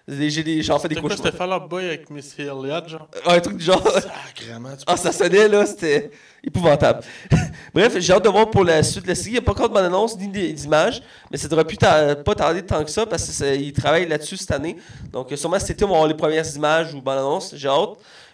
J'ai 0.10 0.62
j'en 0.63 0.80
fais 0.80 0.88
des 0.88 0.95
cauchemars. 0.95 1.17
c'était 1.24 1.38
Fall 1.38 1.54
Out 1.54 1.69
Boy 1.69 1.86
avec 1.86 2.10
Miss 2.10 2.34
Elliott, 2.39 2.88
genre? 2.89 3.08
Un 3.26 3.39
truc 3.39 3.58
du 3.58 3.63
genre. 3.63 3.84
Sacrément, 3.91 4.69
Ah, 4.88 4.98
ça 4.98 5.12
sonnait, 5.12 5.48
là, 5.48 5.65
c'était 5.65 6.10
épouvantable. 6.43 7.02
Bref, 7.74 7.95
j'ai 8.00 8.13
hâte 8.13 8.24
de 8.24 8.30
voir 8.30 8.50
pour 8.50 8.63
la 8.63 8.82
suite 8.82 9.04
de 9.04 9.10
la 9.10 9.15
série. 9.15 9.30
Il 9.30 9.34
n'y 9.34 9.38
a 9.39 9.41
pas 9.41 9.52
encore 9.52 9.69
de 9.69 9.74
bande-annonce 9.74 10.17
ni 10.17 10.28
d- 10.28 10.54
d'images, 10.54 11.02
mais 11.32 11.38
ça 11.38 11.45
ne 11.45 11.50
devrait 11.52 11.65
plus 11.65 11.78
pas 11.78 12.15
tarder 12.36 12.63
tant 12.63 12.84
que 12.84 12.89
ça 12.89 13.06
parce 13.06 13.30
qu'ils 13.30 13.74
travaillent 13.74 14.08
là-dessus 14.08 14.38
cette 14.38 14.52
année. 14.52 14.78
Donc, 15.12 15.32
euh, 15.32 15.36
sûrement 15.36 15.60
cet 15.60 15.72
été, 15.72 15.84
on 15.86 15.89
va 15.89 15.95
avoir 15.95 16.08
les 16.08 16.15
premières 16.17 16.56
images 16.56 16.93
ou 16.93 17.02
bandes-annonces. 17.02 17.54
J'ai 17.56 17.67
hâte. 17.67 17.89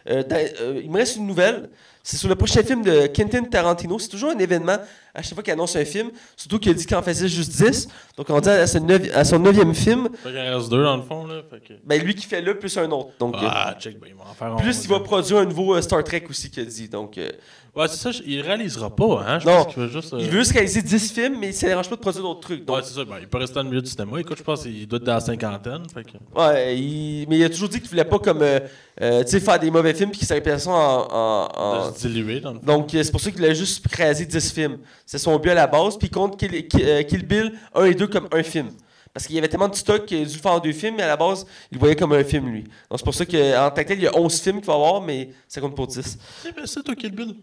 Euh, 0.09 0.23
dans- 0.23 0.35
euh, 0.61 0.81
il 0.83 0.89
me 0.89 0.97
reste 0.97 1.17
une 1.17 1.27
nouvelle. 1.27 1.69
C'est 2.03 2.17
sur 2.17 2.29
le 2.29 2.35
prochain 2.35 2.61
film 2.63 2.83
de 2.83 3.07
Quentin 3.07 3.43
Tarantino. 3.43 3.97
C'est 3.97 4.09
toujours 4.09 4.29
un 4.31 4.37
événement 4.37 4.77
à 5.15 5.21
chaque 5.21 5.33
fois 5.33 5.43
qu'il 5.43 5.53
annonce 5.53 5.75
un 5.75 5.85
film. 5.85 6.11
Surtout 6.35 6.59
qu'il 6.59 6.71
a 6.71 6.73
dit 6.75 6.85
qu'il 6.85 6.95
en 6.95 7.01
faisait 7.01 7.27
juste 7.27 7.51
10. 7.51 7.87
Donc, 8.17 8.29
on 8.29 8.39
dit 8.39 8.49
à, 8.49 8.67
son 8.67 8.79
neuvi- 8.79 9.11
à 9.13 9.23
son 9.23 9.39
neuvième 9.39 9.73
film, 9.73 10.09
Fait 10.23 10.29
qu'il 10.29 10.39
en 10.39 10.57
reste 10.57 10.69
deux, 10.69 10.83
dans 10.83 10.97
le 10.97 11.03
fond, 11.03 11.25
là. 11.25 11.41
Fait 11.49 11.59
que... 11.59 11.73
ben, 11.83 12.01
lui 12.03 12.13
qui 12.15 12.25
fait 12.25 12.41
là 12.41 12.53
plus 12.53 12.77
un 12.77 12.89
autre. 12.91 13.09
Donc, 13.19 13.35
euh, 13.35 13.39
Ah, 13.41 13.75
check, 13.79 13.99
ben, 13.99 14.07
il 14.09 14.15
va 14.15 14.29
en 14.29 14.33
faire 14.33 14.53
un. 14.53 14.57
plus 14.57 14.83
il 14.83 14.89
va 14.89 14.99
produire 14.99 15.37
un 15.39 15.45
nouveau 15.45 15.75
euh, 15.75 15.81
Star 15.81 16.03
Trek 16.03 16.23
aussi 16.29 16.49
qu'il 16.51 16.63
a 16.63 16.65
dit. 16.65 16.89
Donc, 16.89 17.17
euh, 17.17 17.29
Ouais, 17.75 17.89
c'est 17.89 17.97
ça, 17.97 18.17
il 18.25 18.39
réalisera 18.39 18.89
pas, 18.95 19.25
hein. 19.27 19.37
Je 19.39 19.45
Non. 19.47 19.65
pense 19.65 19.73
qu'il 19.73 19.83
veut 19.83 19.89
juste. 19.89 20.13
euh, 20.13 20.17
Il 20.21 20.29
veut 20.29 20.39
juste 20.39 20.53
réaliser 20.53 20.81
10 20.81 21.11
films, 21.11 21.37
mais 21.41 21.51
ça 21.51 21.65
ne 21.65 21.71
dérange 21.71 21.89
pas 21.89 21.97
de 21.97 21.99
produire 22.01 22.23
d'autres 22.23 22.39
trucs. 22.39 22.63
Donc, 22.63 22.77
Ouais, 22.77 22.81
c'est 22.85 22.93
ça, 22.93 23.03
ben, 23.03 23.17
il 23.19 23.27
peut 23.27 23.37
rester 23.37 23.55
dans 23.55 23.63
le 23.63 23.67
milieu 23.69 23.81
du 23.81 23.89
cinéma. 23.89 24.17
Écoute, 24.21 24.37
je 24.37 24.43
pense 24.43 24.63
qu'il 24.63 24.87
doit 24.87 24.95
être 24.97 25.03
dans 25.03 25.13
la 25.15 25.19
cinquantaine. 25.19 25.83
Fait 25.93 26.03
que... 26.05 26.39
ouais, 26.39 26.77
il- 26.79 27.25
mais 27.27 27.37
il 27.37 27.43
a 27.43 27.49
toujours 27.49 27.67
dit 27.67 27.81
qu'il 27.81 27.89
voulait 27.89 28.05
pas 28.05 28.17
comme 28.19 28.41
euh, 28.43 28.61
euh, 29.01 29.23
tu 29.25 29.31
sais, 29.31 29.39
faire 29.41 29.59
des 29.59 29.69
mauvais 29.69 29.93
films 29.93 30.11
puis 30.11 30.19
qu'il 30.19 30.27
ça 30.27 30.37
en. 30.69 30.71
en- 30.73 31.49
en- 31.53 31.91
De 31.91 31.97
se 31.97 32.07
diluer, 32.07 32.39
dans 32.39 32.53
le 32.53 32.59
fond. 32.59 32.65
Donc, 32.65 32.87
c'est 32.93 33.11
pour 33.11 33.19
ça 33.19 33.29
qu'il 33.29 33.43
a 33.43 33.53
juste 33.53 33.85
réalisé 33.93 34.25
10 34.25 34.53
films. 34.53 34.77
C'est 35.05 35.17
son 35.19 35.37
but 35.37 35.49
à 35.51 35.53
la 35.53 35.67
base, 35.67 35.97
puis 35.97 36.07
il 36.07 36.11
compte 36.11 36.37
Kill, 36.39 36.67
Kill- 36.67 36.83
euh, 36.83 37.03
Kill 37.03 37.25
Bill 37.25 37.53
1 37.73 37.85
et 37.85 37.93
2 37.93 38.07
comme 38.07 38.27
un 38.31 38.43
film. 38.43 38.69
Parce 39.13 39.27
qu'il 39.27 39.35
y 39.35 39.39
avait 39.39 39.47
tellement 39.47 39.69
de 39.69 39.75
stock 39.75 40.05
qu'il 40.05 40.21
a 40.23 40.25
dû 40.25 40.37
faire 40.37 40.51
en 40.53 40.59
deux 40.59 40.73
films, 40.73 40.95
mais 40.97 41.03
à 41.03 41.07
la 41.07 41.15
base, 41.15 41.45
il 41.71 41.75
le 41.75 41.79
voyait 41.79 41.95
comme 41.95 42.11
un 42.11 42.23
film, 42.23 42.49
lui. 42.51 42.63
Donc 42.89 42.97
c'est 42.99 43.03
pour 43.05 43.13
ça 43.13 43.25
qu'en 43.25 43.69
tant 43.71 43.81
que 43.83 43.87
tel, 43.87 43.99
il 43.99 44.03
y 44.03 44.07
a 44.07 44.17
11 44.17 44.41
films 44.41 44.57
qu'il 44.57 44.65
va 44.67 44.73
avoir, 44.73 45.01
mais 45.01 45.29
ça 45.47 45.61
compte 45.61 45.75
pour 45.75 45.87
10. 45.87 46.17
C'est 46.43 46.53
bien 46.55 46.65
ça, 46.65 46.81
toi, 46.83 46.95
Kill 46.95 47.11
Bill. 47.11 47.35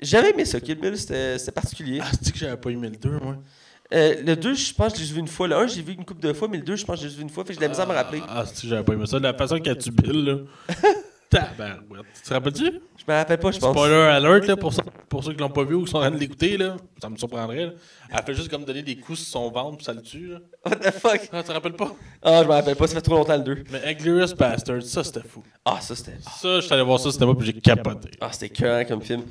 J'avais 0.00 0.30
aimé 0.30 0.44
ça, 0.44 0.58
Kill 0.60 0.74
Bill, 0.80 0.96
c'était 0.98 1.52
particulier. 1.54 2.00
Ah, 2.02 2.08
c'est 2.20 2.32
que 2.32 2.38
j'avais 2.38 2.56
pas 2.56 2.70
aimé 2.70 2.88
le 2.90 2.96
2, 2.96 3.18
moi? 3.22 3.36
Euh, 3.94 4.14
le 4.24 4.34
2, 4.34 4.54
je 4.54 4.72
pense 4.74 4.94
que 4.94 4.98
je 5.00 5.04
l'ai 5.04 5.12
vu 5.12 5.20
une 5.20 5.28
fois. 5.28 5.46
Le 5.46 5.54
1, 5.54 5.66
j'ai 5.68 5.82
vu 5.82 5.92
une 5.92 6.04
couple 6.04 6.22
de 6.22 6.32
fois, 6.32 6.48
mais 6.48 6.56
le 6.56 6.62
2, 6.64 6.74
je 6.76 6.84
pense 6.86 6.96
que 6.98 7.02
je 7.04 7.08
l'ai 7.10 7.14
vu 7.16 7.22
une 7.22 7.28
fois. 7.30 7.44
Fait 7.44 7.48
que 7.48 7.54
j'ai 7.54 7.58
de 7.60 7.64
la 7.64 7.68
misère 7.68 7.84
à 7.84 7.88
me 7.88 7.94
rappeler. 7.94 8.22
Ah, 8.26 8.44
c'est 8.46 8.62
que 8.62 8.66
j'avais 8.68 8.82
pas 8.82 8.94
aimé 8.94 9.06
ça? 9.06 9.18
La 9.18 9.34
façon 9.34 9.58
qu'elle 9.60 9.76
tue 9.78 9.90
Bill, 9.92 10.24
là. 10.24 10.38
Tabarouette. 11.32 12.06
Tu 12.14 12.28
te 12.28 12.34
rappelles-tu? 12.34 12.64
Je 12.64 13.12
me 13.12 13.16
rappelle 13.18 13.38
pas, 13.38 13.50
je 13.50 13.58
pense. 13.58 13.70
Spoiler 13.70 13.94
alert, 13.94 14.46
là, 14.46 14.56
pour, 14.56 14.72
ça- 14.72 14.84
pour 15.08 15.24
ceux 15.24 15.32
qui 15.32 15.38
l'ont 15.40 15.48
pas 15.50 15.64
vu 15.64 15.74
ou 15.74 15.84
qui 15.84 15.90
sont 15.90 15.96
en 15.96 16.02
train 16.02 16.10
de 16.10 16.18
l'écouter, 16.18 16.56
là. 16.56 16.76
Ça 17.00 17.08
me 17.08 17.16
surprendrait, 17.16 17.66
là. 17.66 17.72
Elle 18.10 18.22
fait 18.24 18.34
juste 18.34 18.48
comme 18.48 18.64
donner 18.64 18.82
des 18.82 18.96
coups 18.96 19.18
sur 19.18 19.28
son 19.28 19.50
ventre 19.50 19.78
puis 19.78 19.84
ça 19.86 19.92
le 19.92 20.02
tue, 20.02 20.28
là. 20.28 20.38
What 20.66 20.76
the 20.76 20.90
fuck? 20.92 21.20
Ah, 21.32 21.42
tu 21.42 21.48
te 21.48 21.52
rappelles 21.52 21.72
pas? 21.72 21.92
Ah, 22.22 22.42
je 22.42 22.48
me 22.48 22.52
rappelle 22.52 22.76
pas, 22.76 22.86
ça 22.86 22.94
fait 22.94 23.00
trop 23.00 23.16
longtemps 23.16 23.36
le 23.36 23.42
2. 23.42 23.64
Mais 23.72 23.82
Inglorious 23.86 24.34
Bastard, 24.36 24.82
ça, 24.82 25.02
c'était 25.02 25.22
fou. 25.26 25.42
Ah, 25.64 25.80
ça 25.80 25.96
c'était. 25.96 26.18
Ça, 26.20 26.56
je 26.56 26.60
suis 26.60 26.72
allé 26.72 26.82
voir 26.84 27.00
ça 27.00 27.08
au 27.08 27.12
cinéma 27.12 27.34
puis 27.34 27.46
j'ai 27.46 27.54
capoté. 27.60 28.10
Ah, 28.20 28.28
c'était 28.30 28.50
cœur 28.50 28.86
comme 28.86 29.02
film. 29.02 29.22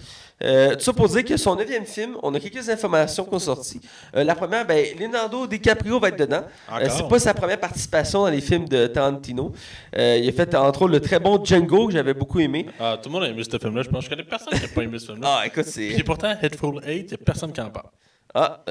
Euh, 0.43 0.73
tout 0.75 0.82
ça 0.82 0.93
pour 0.93 1.08
dire 1.08 1.23
que 1.23 1.38
son 1.38 1.56
neuvième 1.56 1.86
film, 1.86 2.17
on 2.23 2.34
a 2.34 2.39
quelques 2.39 2.69
informations 2.69 3.23
qui 3.25 3.34
ont 3.34 3.39
sorti. 3.39 3.82
Euh, 4.15 4.23
la 4.23 4.36
première, 4.36 4.65
ben, 4.65 4.86
Leonardo 4.99 5.47
DiCaprio 5.47 5.99
va 5.99 6.10
être 6.10 6.19
dedans. 6.19 6.43
Euh, 6.71 6.88
c'est 6.89 7.08
pas 7.08 7.19
sa 7.19 7.34
première 7.34 7.60
participation 7.60 8.23
dans 8.23 8.30
les 8.30 8.41
films 8.41 8.67
de 8.67 8.88
Tarantino. 8.88 9.51
Euh, 9.97 10.17
il 10.21 10.27
a 10.30 10.32
fait 10.32 10.54
entre 10.56 10.84
autres 10.84 10.93
le 10.93 10.99
très 10.99 11.19
bon 11.19 11.43
Django 11.43 11.88
que 11.88 11.93
j'avais 11.93 12.13
beaucoup 12.13 12.39
aimé. 12.39 12.65
Ah, 12.80 12.97
tout 13.01 13.10
le 13.10 13.13
monde 13.13 13.23
a 13.23 13.27
aimé 13.27 13.43
ce 13.43 13.58
film-là. 13.58 13.84
Je 13.84 13.89
pense 13.89 13.99
que 13.99 14.06
je 14.06 14.10
connais 14.10 14.23
personne 14.23 14.58
qui 14.58 14.65
a 14.65 14.67
pas 14.67 14.82
aimé 14.82 14.99
ce 14.99 15.06
film-là. 15.08 15.39
Ah, 15.41 15.47
écoute, 15.47 15.65
c'est. 15.65 16.04
pourtant, 16.04 16.34
Headful 16.41 16.75
8, 16.75 16.82
il 16.88 17.12
y 17.12 17.13
a 17.13 17.17
personne 17.17 17.51
qui 17.51 17.62
en 17.62 17.69
parle. 17.69 17.89
Ah, 18.34 18.63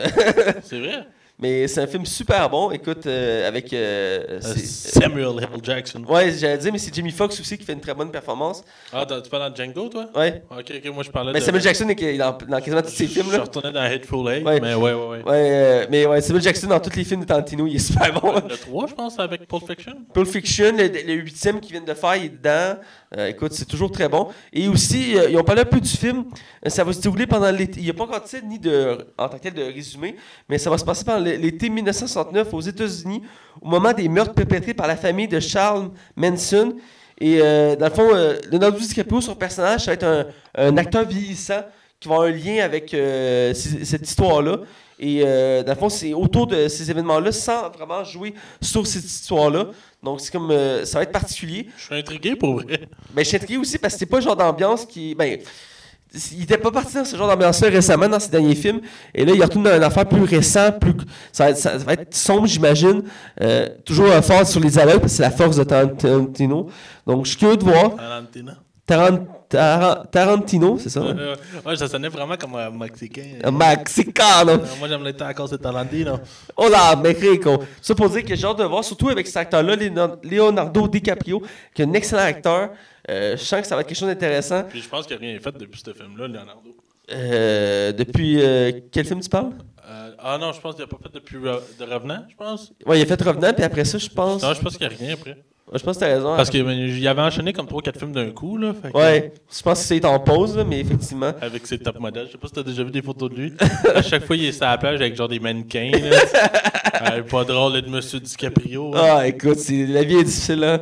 C'est 0.64 0.78
vrai? 0.80 1.06
Mais 1.40 1.66
c'est 1.68 1.81
un 1.81 1.87
film 1.87 2.05
super 2.07 2.48
bon. 2.50 2.70
Écoute, 2.70 3.07
euh, 3.07 3.48
avec. 3.48 3.72
euh, 3.72 4.24
Euh, 4.31 4.40
Samuel 4.42 5.29
L. 5.40 5.48
Jackson. 5.62 6.03
Ouais, 6.09 6.31
j'allais 6.33 6.59
dire, 6.59 6.72
mais 6.72 6.79
c'est 6.79 6.94
Jimmy 6.94 7.11
Foxx 7.11 7.40
aussi 7.40 7.57
qui 7.59 7.64
fait 7.64 7.72
une 7.72 7.81
très 7.81 7.94
bonne 7.94 8.11
performance. 8.11 8.62
Ah, 8.92 9.07
tu 9.07 9.29
parles 9.31 9.50
dans 9.50 9.55
Django, 9.57 9.88
toi? 9.88 10.07
Ouais. 10.14 10.42
Ok, 10.50 10.72
ok, 10.76 10.94
moi 10.94 11.03
je 11.03 11.11
parlais 11.11 11.33
Mais 11.33 11.40
de. 11.40 11.44
Samuel 11.44 11.62
Jackson 11.62 11.88
est 11.88 12.18
dans, 12.18 12.37
dans 12.48 12.59
quasiment 12.59 12.83
tous 12.83 12.88
ses 12.90 13.07
films. 13.07 13.26
Je 13.31 13.37
Là. 13.37 13.42
retournais 13.42 13.72
dans 13.72 13.85
Headful 13.85 14.26
8, 14.26 14.44
Ouais. 14.44 14.61
mais 14.61 14.74
ouais, 14.74 14.92
ouais, 14.92 15.07
ouais. 15.09 15.22
Ouais, 15.24 15.87
mais 15.90 16.07
ouais, 16.07 16.20
Samuel 16.20 16.42
Jackson 16.42 16.66
dans 16.68 16.81
tous 16.81 16.94
les 16.96 17.05
films 17.05 17.20
de 17.20 17.26
Tarantino, 17.26 17.66
il 17.66 17.76
est 17.76 17.79
super 17.79 18.12
bon. 18.20 18.35
Le 18.35 18.57
3, 18.57 18.87
je 18.88 18.94
pense, 18.94 19.18
avec 19.18 19.46
Pulp 19.46 19.66
Fiction. 19.66 19.94
Pulp 20.12 20.26
Fiction, 20.29 20.72
le, 20.76 20.87
le 20.88 21.14
huitième 21.14 21.61
qu'ils 21.61 21.72
viennent 21.72 21.85
de 21.85 21.94
faire, 21.94 22.16
il 22.16 22.24
est 22.26 22.29
dedans. 22.31 22.76
Euh, 23.16 23.26
écoute, 23.26 23.52
c'est 23.52 23.64
toujours 23.64 23.90
très 23.90 24.08
bon. 24.08 24.28
Et 24.52 24.68
aussi, 24.68 25.18
euh, 25.18 25.28
ils 25.30 25.36
ont 25.36 25.42
parlé 25.42 25.62
un 25.62 25.64
peu 25.64 25.80
du 25.80 25.88
film. 25.88 26.24
Euh, 26.64 26.70
Ça 26.70 26.84
va 26.84 26.92
se 26.92 27.00
dérouler 27.00 27.26
pendant 27.26 27.50
l'été. 27.50 27.80
Il 27.80 27.84
n'y 27.84 27.90
a 27.90 27.94
pas 27.94 28.04
encore 28.04 28.20
de 28.22 28.26
titre 28.26 28.46
ni 28.46 28.58
de, 28.58 28.98
en 29.18 29.28
tant 29.28 29.36
que 29.36 29.42
tel 29.42 29.54
de 29.54 29.62
résumé, 29.64 30.14
mais 30.48 30.58
ça 30.58 30.70
va 30.70 30.78
se 30.78 30.84
passer 30.84 31.04
pendant 31.04 31.18
l'été 31.24 31.68
1969 31.68 32.54
aux 32.54 32.60
États-Unis, 32.60 33.22
au 33.60 33.68
moment 33.68 33.92
des 33.92 34.08
meurtres 34.08 34.34
perpétrés 34.34 34.74
par 34.74 34.86
la 34.86 34.96
famille 34.96 35.26
de 35.26 35.40
Charles 35.40 35.90
Manson. 36.14 36.74
Et 37.20 37.38
dans 37.40 37.86
le 37.86 37.90
fond, 37.90 38.08
Leonardo 38.50 38.78
DiCaprio, 38.78 39.20
son 39.20 39.34
personnage, 39.34 39.80
ça 39.84 39.90
va 39.90 39.94
être 39.94 40.04
un, 40.04 40.26
un 40.54 40.76
acteur 40.78 41.04
vieillissant 41.04 41.62
qui 41.98 42.08
va 42.08 42.14
avoir 42.14 42.28
un 42.28 42.32
lien 42.32 42.64
avec 42.64 42.96
cette 43.54 44.08
histoire-là. 44.08 44.60
Et 44.98 45.20
dans 45.20 45.64
le 45.72 45.74
fond, 45.74 45.90
c'est 45.90 46.14
autour 46.14 46.46
de 46.46 46.66
ces 46.68 46.90
événements-là, 46.90 47.30
sans 47.32 47.68
vraiment 47.70 48.02
jouer 48.04 48.32
sur 48.62 48.86
cette 48.86 49.04
histoire-là. 49.04 49.66
Donc, 50.02 50.20
c'est 50.20 50.32
comme. 50.32 50.50
euh, 50.50 50.84
ça 50.84 50.98
va 50.98 51.02
être 51.04 51.12
particulier. 51.12 51.68
Je 51.76 51.84
suis 51.84 51.94
intrigué 51.94 52.34
pour 52.36 52.54
vrai. 52.60 52.88
Ben, 53.14 53.22
je 53.22 53.28
suis 53.28 53.36
intrigué 53.36 53.56
aussi 53.58 53.78
parce 53.78 53.94
que 53.94 53.98
c'est 54.00 54.06
pas 54.06 54.16
le 54.18 54.22
genre 54.22 54.36
d'ambiance 54.36 54.86
qui. 54.86 55.14
Ben, 55.14 55.38
il 56.32 56.42
était 56.42 56.58
pas 56.58 56.72
parti 56.72 56.94
dans 56.96 57.04
ce 57.04 57.16
genre 57.16 57.28
d'ambiance-là 57.28 57.68
récemment 57.68 58.08
dans 58.08 58.18
ses 58.18 58.30
derniers 58.30 58.56
films. 58.56 58.80
Et 59.14 59.24
là, 59.24 59.32
il 59.32 59.40
retourne 59.42 59.62
dans 59.64 59.76
une 59.76 59.82
affaire 59.84 60.06
plus 60.08 60.22
récente, 60.24 60.80
plus. 60.80 60.94
Ça 61.32 61.44
va 61.44 61.50
être, 61.50 61.58
ça 61.58 61.76
va 61.78 61.92
être 61.92 62.14
sombre, 62.14 62.46
j'imagine. 62.48 63.02
Euh, 63.40 63.68
toujours 63.84 64.06
euh, 64.06 64.20
fort 64.20 64.44
sur 64.46 64.58
les 64.60 64.76
aveugles 64.78 65.00
parce 65.00 65.12
que 65.12 65.16
c'est 65.18 65.22
la 65.22 65.30
force 65.30 65.56
de 65.56 65.62
Tarantino. 65.64 66.68
Donc, 67.06 67.26
je 67.26 67.30
suis 67.30 67.38
curieux 67.38 67.56
de 67.56 67.62
voir. 67.64 67.94
Valentina. 67.94 68.56
Taran- 68.88 69.24
Taran- 69.50 70.04
Tarantino, 70.10 70.78
c'est 70.78 70.90
ça? 70.90 71.00
Euh, 71.00 71.34
ouais, 71.66 71.76
ça 71.76 71.88
sonnait 71.88 72.08
vraiment 72.08 72.36
comme 72.36 72.54
un 72.54 72.70
Mexicain. 72.70 73.38
Un 73.42 73.50
Mexicano. 73.50 74.52
Euh, 74.52 74.58
Moi, 74.78 74.88
j'aime 74.88 75.02
les 75.04 75.12
tacos 75.14 75.48
de 75.48 75.56
Tarantino. 75.56 76.20
Hola, 76.56 76.94
Mexico. 76.96 77.62
Ça 77.82 77.94
pour 77.94 78.08
dire 78.10 78.24
que 78.24 78.36
j'ai 78.36 78.46
hâte 78.46 78.58
de 78.58 78.64
voir, 78.64 78.84
surtout 78.84 79.08
avec 79.08 79.26
cet 79.26 79.36
acteur-là, 79.38 79.74
Leonardo- 80.22 80.86
DiCaprio, 80.88 81.42
qui 81.74 81.82
est 81.82 81.84
un 81.84 81.92
excellent 81.94 82.22
acteur. 82.22 82.70
Euh, 83.08 83.36
je 83.36 83.42
sens 83.42 83.62
que 83.62 83.66
ça 83.66 83.74
va 83.74 83.80
être 83.80 83.88
quelque 83.88 83.98
chose 83.98 84.08
d'intéressant. 84.08 84.62
Puis 84.68 84.80
je 84.82 84.88
pense 84.88 85.06
qu'il 85.06 85.16
n'a 85.16 85.20
rien 85.20 85.38
fait 85.40 85.56
depuis 85.58 85.82
ce 85.84 85.92
film-là, 85.92 86.28
Leonardo. 86.28 86.76
Euh, 87.12 87.90
depuis 87.92 88.40
euh, 88.40 88.70
quel 88.92 89.04
film 89.04 89.20
tu 89.20 89.28
parles? 89.28 89.50
Euh, 89.88 90.12
ah 90.20 90.38
non, 90.40 90.52
je 90.52 90.60
pense 90.60 90.76
qu'il 90.76 90.84
n'a 90.84 90.88
pas 90.88 90.98
fait 91.02 91.12
depuis 91.12 91.38
Re- 91.38 91.60
de 91.76 91.84
Revenant, 91.92 92.24
je 92.30 92.36
pense. 92.36 92.72
Ouais, 92.86 93.00
il 93.00 93.02
a 93.02 93.06
fait 93.06 93.20
Revenant, 93.20 93.52
puis 93.52 93.64
après 93.64 93.84
ça, 93.84 93.98
je 93.98 94.08
pense. 94.08 94.42
Non, 94.42 94.54
je 94.54 94.60
pense 94.60 94.76
qu'il 94.76 94.86
n'y 94.86 94.94
a 94.94 94.96
rien 94.96 95.14
après. 95.14 95.36
Je 95.72 95.83
pense 95.85 95.96
que 95.96 96.00
t'as 96.00 96.06
raison. 96.14 96.35
Parce 96.37 96.50
qu'il 96.50 97.06
avait 97.09 97.22
enchaîné 97.22 97.52
comme 97.52 97.66
3-4 97.66 97.96
films 97.98 98.12
d'un 98.12 98.30
coup, 98.30 98.56
là. 98.56 98.72
fait 98.74 98.90
que- 98.90 98.96
Ouais, 98.98 99.33
je 99.56 99.62
pense 99.62 99.78
que 99.80 99.85
c'est 99.87 100.04
en 100.04 100.18
pause, 100.18 100.56
là, 100.56 100.64
mais 100.64 100.80
effectivement. 100.80 101.33
Avec 101.40 101.66
ses 101.66 101.78
top 101.78 101.98
modèles. 102.00 102.26
Je 102.26 102.33
sais 102.33 102.38
pas 102.38 102.48
si 102.48 102.54
t'as 102.54 102.62
déjà 102.62 102.83
vu 102.83 102.90
des 102.90 103.02
photos 103.02 103.30
de 103.30 103.35
lui. 103.37 103.52
à 103.94 104.02
chaque 104.02 104.24
fois, 104.24 104.35
il 104.37 104.46
est 104.46 104.52
sur 104.52 104.64
la 104.66 104.78
plage 104.78 105.00
avec 105.00 105.14
genre 105.16 105.28
des 105.28 105.38
mannequins. 105.40 105.90
Là. 105.92 106.16
Euh, 107.02 107.22
pas 107.22 107.44
drôle 107.44 107.72
d'être 107.72 107.88
Monsieur 107.88 108.20
DiCaprio. 108.20 108.94
hein. 108.94 109.00
Ah, 109.20 109.26
écoute, 109.26 109.56
c'est- 109.59 109.87
la 109.87 110.02
vie 110.02 110.16
est 110.16 110.24
difficile, 110.24 110.62
hein. 110.64 110.80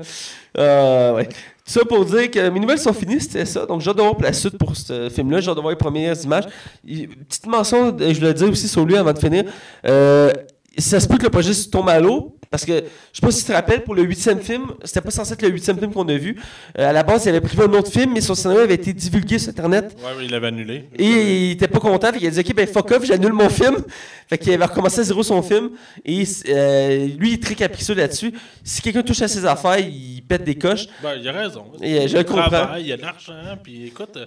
Ah, 0.56 1.12
ouais. 1.14 1.26
Tout 1.26 1.34
ça 1.66 1.84
pour 1.84 2.04
dire 2.04 2.28
que 2.28 2.48
mes 2.48 2.58
nouvelles 2.58 2.80
sont 2.80 2.92
finies, 2.92 3.20
c'était 3.20 3.44
ça. 3.44 3.66
Donc, 3.66 3.82
j'ai 3.82 3.90
hâte 3.90 3.98
de 3.98 4.02
voir 4.02 4.14
pour 4.14 4.24
la 4.24 4.32
suite 4.32 4.58
pour 4.58 4.74
ce 4.74 5.08
film-là. 5.10 5.40
J'ai 5.40 5.50
hâte 5.50 5.56
de 5.56 5.60
voir 5.60 5.70
les 5.70 5.76
premières 5.78 6.20
images. 6.24 6.44
Petite 6.84 7.46
mention, 7.46 7.96
euh, 8.00 8.12
je 8.14 8.20
le 8.20 8.34
dis 8.34 8.42
aussi 8.44 8.66
sur 8.66 8.84
lui 8.84 8.96
avant 8.96 9.12
de 9.12 9.18
finir. 9.20 9.44
Euh, 9.86 10.32
ça 10.76 10.98
se 10.98 11.06
peut 11.06 11.18
que 11.18 11.24
le 11.24 11.30
projet 11.30 11.52
se 11.52 11.68
tombe 11.68 11.88
à 11.88 12.00
l'eau. 12.00 12.36
Parce 12.50 12.64
que, 12.64 12.72
je 12.72 13.20
sais 13.20 13.26
pas 13.26 13.30
si 13.30 13.40
tu 13.40 13.48
te 13.48 13.52
rappelles, 13.52 13.84
pour 13.84 13.94
le 13.94 14.02
huitième 14.02 14.40
film, 14.40 14.68
c'était 14.84 15.02
pas 15.02 15.10
censé 15.10 15.34
être 15.34 15.42
le 15.42 15.50
huitième 15.50 15.78
film 15.78 15.92
qu'on 15.92 16.08
a 16.08 16.16
vu. 16.16 16.36
Euh, 16.78 16.88
à 16.88 16.92
la 16.92 17.02
base, 17.02 17.26
il 17.26 17.28
avait 17.30 17.40
prévu 17.42 17.62
un 17.62 17.72
autre 17.78 17.90
film, 17.90 18.12
mais 18.14 18.20
son 18.22 18.34
scénario 18.34 18.62
avait 18.62 18.74
été 18.74 18.92
divulgué 18.92 19.38
sur 19.38 19.50
Internet. 19.50 19.94
Ouais, 19.98 20.12
mais 20.18 20.24
il 20.24 20.30
l'avait 20.30 20.46
annulé. 20.46 20.84
Et 20.96 21.48
il 21.48 21.50
était 21.52 21.68
pas 21.68 21.78
content, 21.80 22.10
fait 22.12 22.18
qu'il 22.18 22.28
a 22.28 22.30
dit 22.30 22.40
Ok, 22.40 22.54
ben 22.54 22.66
fuck 22.66 22.90
off, 22.92 23.04
j'annule 23.04 23.32
mon 23.34 23.50
film. 23.50 23.76
Fait 24.28 24.38
qu'il 24.38 24.58
va 24.58 24.66
recommencer 24.66 25.00
à 25.00 25.04
zéro 25.04 25.22
son 25.22 25.42
film. 25.42 25.70
Et 26.04 26.22
euh, 26.48 27.06
lui, 27.18 27.30
il 27.30 27.34
est 27.34 27.42
très 27.42 27.54
capricieux 27.54 27.94
là-dessus. 27.94 28.32
Si 28.62 28.82
quelqu'un 28.82 29.02
touche 29.02 29.22
à 29.22 29.28
ses 29.28 29.44
affaires, 29.46 29.78
il 29.78 30.22
pète 30.22 30.44
des 30.44 30.54
coches. 30.54 30.86
Ben, 31.02 31.14
il 31.18 31.26
a 31.28 31.32
raison. 31.32 31.64
Et, 31.82 31.98
euh, 32.00 32.08
je 32.08 32.18
il 32.18 32.24
comprends. 32.24 32.48
travaille, 32.48 32.82
il 32.82 32.88
y 32.88 32.92
a 32.92 32.96
de 32.98 33.02
l'argent, 33.02 33.32
puis 33.62 33.86
écoute, 33.86 34.18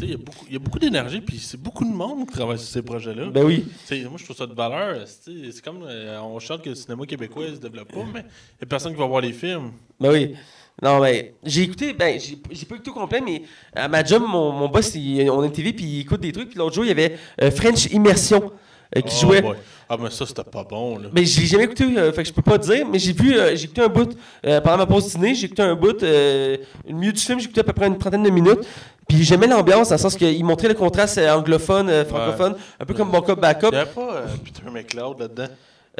il 0.00 0.10
y 0.10 0.14
a 0.14 0.16
beaucoup, 0.16 0.46
il 0.50 0.58
beaucoup 0.58 0.78
d'énergie, 0.78 1.20
puis 1.20 1.38
c'est 1.38 1.60
beaucoup 1.60 1.84
de 1.84 1.90
monde 1.92 2.26
qui 2.26 2.32
travaille 2.34 2.58
sur 2.58 2.68
ces 2.68 2.82
projets-là. 2.82 3.26
Ben 3.26 3.44
oui. 3.44 3.66
Moi, 3.90 4.12
je 4.16 4.24
trouve 4.24 4.36
ça 4.36 4.46
de 4.46 4.54
valeur. 4.54 4.96
C'est 5.06 5.62
comme, 5.62 5.86
on 6.22 6.38
chante 6.38 6.62
que 6.62 6.70
le 6.70 6.74
cinéma 6.74 7.04
québécois 7.06 7.44
ne 7.61 7.61
développe 7.62 7.92
pas, 7.92 8.00
mais 8.12 8.20
il 8.20 8.60
n'y 8.60 8.64
a 8.64 8.66
personne 8.66 8.92
qui 8.92 8.98
va 8.98 9.06
voir 9.06 9.20
les 9.20 9.32
films. 9.32 9.72
Ben 10.00 10.10
oui. 10.10 10.34
Non, 10.82 11.00
mais 11.00 11.34
j'ai 11.44 11.62
écouté, 11.62 11.92
ben, 11.92 12.18
j'ai 12.18 12.66
pas 12.66 12.74
écouté 12.76 12.90
au 12.90 12.94
complet, 12.94 13.20
mais 13.20 13.42
à 13.74 13.88
ma 13.88 14.02
job, 14.02 14.22
mon, 14.26 14.50
mon 14.52 14.68
boss, 14.68 14.94
il, 14.94 15.28
on 15.30 15.42
est 15.44 15.50
TV, 15.50 15.72
puis 15.72 15.84
il 15.84 16.00
écoute 16.00 16.20
des 16.20 16.32
trucs. 16.32 16.48
Puis 16.48 16.58
l'autre 16.58 16.74
jour, 16.74 16.84
il 16.84 16.88
y 16.88 16.90
avait 16.90 17.16
euh, 17.40 17.50
French 17.50 17.86
Immersion 17.92 18.50
euh, 18.96 19.00
qui 19.02 19.14
Oh 19.18 19.26
jouait. 19.26 19.42
boy. 19.42 19.56
Ah, 19.88 19.96
mais 20.00 20.08
ça, 20.10 20.24
c'était 20.24 20.42
pas 20.42 20.64
bon, 20.64 20.96
là. 20.96 21.08
Mais 21.12 21.26
j'ai 21.26 21.44
jamais 21.44 21.64
écouté, 21.64 21.84
euh, 21.98 22.10
fait 22.12 22.22
que 22.22 22.28
je 22.28 22.32
peux 22.32 22.40
pas 22.42 22.56
dire, 22.56 22.86
mais 22.90 22.98
j'ai 22.98 23.12
vu, 23.12 23.34
euh, 23.36 23.54
j'ai 23.54 23.64
écouté 23.64 23.82
un 23.82 23.88
bout 23.88 24.16
pendant 24.42 24.78
ma 24.78 24.86
pause 24.86 25.08
dîner, 25.14 25.34
j'ai 25.34 25.44
écouté 25.46 25.62
un 25.62 25.74
bout, 25.74 26.02
euh, 26.02 26.56
le 26.88 26.94
milieu 26.94 27.12
du 27.12 27.20
film, 27.20 27.38
j'ai 27.38 27.44
écouté 27.44 27.60
à 27.60 27.64
peu 27.64 27.74
près 27.74 27.86
une 27.88 27.98
trentaine 27.98 28.22
de 28.22 28.30
minutes. 28.30 28.60
Puis 29.06 29.22
j'aimais 29.24 29.46
l'ambiance 29.48 29.90
dans 29.90 29.96
le 29.96 30.00
sens 30.00 30.16
qu'il 30.16 30.42
montrait 30.44 30.68
le 30.68 30.74
contraste 30.74 31.18
anglophone, 31.18 32.04
francophone, 32.06 32.54
un 32.80 32.84
peu 32.86 32.94
comme 32.94 33.10
Bon 33.10 33.20
Cop 33.20 33.36
Il 33.38 33.42
Backup. 33.42 33.70
n'y 33.70 33.76
avait 33.76 33.90
pas 33.90 34.22
Peter 34.42 34.62
McLeod 34.72 35.20
là-dedans? 35.20 35.48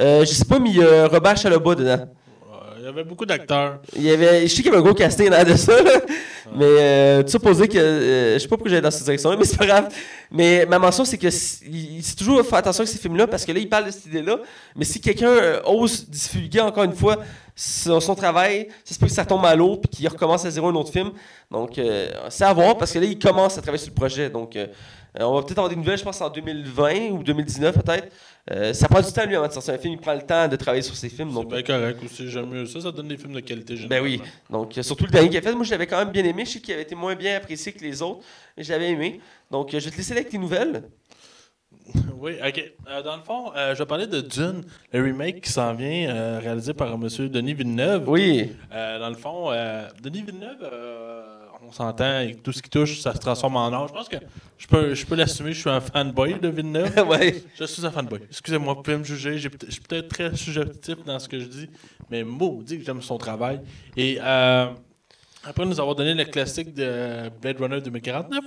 Euh, 0.00 0.20
je 0.20 0.32
sais 0.32 0.44
pas, 0.44 0.58
mais 0.58 0.70
il 0.70 0.76
y 0.76 0.82
a 0.82 1.06
Robert 1.06 1.36
Chalobah 1.36 1.74
dedans. 1.74 2.08
Il 2.82 2.86
y 2.86 2.88
avait 2.88 3.04
beaucoup 3.04 3.24
d'acteurs. 3.24 3.78
Il 3.94 4.02
y 4.02 4.10
avait, 4.10 4.42
je 4.42 4.48
sais 4.48 4.56
qu'il 4.56 4.64
y 4.64 4.68
avait 4.70 4.78
un 4.78 4.82
gros 4.82 4.92
casting 4.92 5.30
là 5.30 5.44
de 5.44 5.54
ça, 5.54 5.80
là. 5.80 6.00
mais 6.52 6.64
euh, 6.66 7.22
tout 7.22 7.28
ça 7.28 7.38
pour 7.38 7.54
dire 7.54 7.68
que 7.68 7.78
euh, 7.78 8.34
je 8.34 8.38
sais 8.40 8.48
pas 8.48 8.56
pourquoi 8.56 8.70
j'allais 8.70 8.82
dans 8.82 8.90
cette 8.90 9.04
direction-là, 9.04 9.36
mais 9.36 9.44
c'est 9.44 9.56
pas 9.56 9.66
grave. 9.66 9.94
Mais 10.32 10.66
ma 10.66 10.80
mention, 10.80 11.04
c'est 11.04 11.16
que 11.16 11.30
c'est 11.30 12.16
toujours 12.18 12.44
faire 12.44 12.58
attention 12.58 12.80
avec 12.80 12.92
ces 12.92 12.98
films-là 12.98 13.28
parce 13.28 13.44
que 13.44 13.52
là, 13.52 13.60
il 13.60 13.68
parle 13.68 13.86
de 13.86 13.92
cette 13.92 14.06
idée-là. 14.06 14.38
Mais 14.74 14.84
si 14.84 15.00
quelqu'un 15.00 15.28
euh, 15.28 15.60
ose 15.64 16.08
divulguer 16.10 16.60
encore 16.60 16.82
une 16.82 16.94
fois 16.94 17.18
son, 17.54 18.00
son 18.00 18.16
travail, 18.16 18.66
ça 18.84 18.94
se 18.94 18.98
peut 18.98 19.06
que 19.06 19.12
ça 19.12 19.24
tombe 19.24 19.46
à 19.46 19.54
l'eau 19.54 19.76
puis 19.76 19.88
qu'il 19.88 20.08
recommence 20.08 20.44
à 20.44 20.50
zéro 20.50 20.66
un 20.66 20.74
autre 20.74 20.90
film. 20.90 21.12
Donc, 21.52 21.78
euh, 21.78 22.08
c'est 22.30 22.44
à 22.44 22.52
voir 22.52 22.76
parce 22.78 22.90
que 22.90 22.98
là, 22.98 23.04
il 23.04 23.16
commence 23.16 23.56
à 23.58 23.62
travailler 23.62 23.84
sur 23.84 23.92
le 23.92 23.94
projet. 23.94 24.28
Donc, 24.28 24.58
on 25.20 25.34
va 25.34 25.42
peut-être 25.42 25.58
avoir 25.58 25.68
des 25.68 25.76
nouvelles, 25.76 25.98
je 25.98 26.04
pense, 26.04 26.20
en 26.20 26.30
2020 26.30 27.10
ou 27.12 27.22
2019 27.22 27.78
peut-être. 27.78 28.08
Euh, 28.50 28.72
ça 28.72 28.88
prend 28.88 29.00
du 29.00 29.12
temps, 29.12 29.24
lui, 29.24 29.36
avant 29.36 29.46
de 29.46 29.52
sortir 29.52 29.74
un 29.74 29.78
film. 29.78 29.94
Il 29.94 30.00
prend 30.00 30.14
le 30.14 30.22
temps 30.22 30.48
de 30.48 30.56
travailler 30.56 30.82
sur 30.82 30.96
ses 30.96 31.08
films. 31.08 31.30
C'est 31.32 31.46
bien 31.46 31.62
correct 31.62 32.02
aussi, 32.04 32.28
j'aime 32.28 32.48
mieux 32.48 32.66
ça. 32.66 32.80
Ça 32.80 32.90
donne 32.90 33.08
des 33.08 33.16
films 33.16 33.34
de 33.34 33.40
qualité 33.40 33.76
ben 33.86 34.02
oui. 34.02 34.20
Donc, 34.50 34.76
euh, 34.76 34.82
surtout 34.82 35.04
le 35.04 35.10
dernier 35.10 35.28
qu'il 35.28 35.38
a 35.38 35.42
fait, 35.42 35.54
moi, 35.54 35.64
je 35.64 35.70
l'avais 35.70 35.86
quand 35.86 35.98
même 35.98 36.10
bien 36.10 36.24
aimé. 36.24 36.44
Je 36.44 36.52
sais 36.52 36.60
qu'il 36.60 36.74
avait 36.74 36.82
été 36.82 36.96
moins 36.96 37.14
bien 37.14 37.36
apprécié 37.36 37.72
que 37.72 37.80
les 37.84 38.02
autres, 38.02 38.24
mais 38.56 38.64
je 38.64 38.72
l'avais 38.72 38.90
aimé. 38.90 39.20
Donc, 39.50 39.72
euh, 39.72 39.78
je 39.78 39.84
vais 39.84 39.90
te 39.92 39.96
laisser 39.96 40.12
avec 40.12 40.28
tes 40.28 40.38
nouvelles. 40.38 40.82
Oui, 42.22 42.34
ok. 42.46 42.72
Euh, 42.88 43.02
dans 43.02 43.16
le 43.16 43.22
fond, 43.22 43.52
euh, 43.56 43.74
je 43.74 43.80
vais 43.80 43.86
parler 43.86 44.06
de 44.06 44.20
Dune, 44.20 44.62
le 44.92 45.02
remake 45.02 45.40
qui 45.40 45.50
s'en 45.50 45.74
vient, 45.74 46.38
réalisé 46.38 46.72
par 46.72 46.92
M. 46.92 47.08
Denis 47.28 47.54
Villeneuve. 47.54 48.08
Oui. 48.08 48.52
Dans 48.70 49.08
le 49.08 49.16
fond, 49.16 49.50
Denis 50.00 50.22
Villeneuve, 50.22 50.64
on 51.72 51.84
s'entend, 51.84 52.04
avec 52.04 52.42
tout 52.42 52.52
ce 52.52 52.62
qui 52.62 52.68
touche, 52.68 53.00
ça 53.00 53.14
se 53.14 53.18
transforme 53.18 53.56
en 53.56 53.72
or. 53.72 53.88
Je 53.88 53.92
pense 53.92 54.08
que 54.08 54.16
je 54.58 54.66
peux, 54.66 54.94
je 54.94 55.06
peux 55.06 55.14
l'assumer, 55.14 55.52
je 55.52 55.60
suis 55.60 55.70
un 55.70 55.80
fanboy 55.80 56.38
de 56.38 56.48
Villeneuve. 56.48 56.92
ouais. 57.08 57.42
Je 57.58 57.64
suis 57.64 57.84
un 57.84 57.90
fanboy. 57.90 58.20
Excusez-moi, 58.28 58.74
vous 58.74 58.82
pouvez 58.82 58.98
me 58.98 59.04
juger. 59.04 59.38
Je 59.38 59.48
suis 59.68 59.80
peut-être 59.80 60.08
très 60.08 60.36
subjectif 60.36 60.96
dans 61.04 61.18
ce 61.18 61.28
que 61.28 61.38
je 61.38 61.46
dis, 61.46 61.70
mais 62.10 62.24
maudit 62.24 62.78
que 62.78 62.84
j'aime 62.84 63.02
son 63.02 63.18
travail. 63.18 63.60
Et 63.96 64.18
euh, 64.20 64.66
après 65.44 65.64
nous 65.66 65.80
avoir 65.80 65.94
donné 65.94 66.14
le 66.14 66.24
classique 66.24 66.74
de 66.74 67.28
Blade 67.40 67.60
Runner 67.60 67.80
2049, 67.80 68.40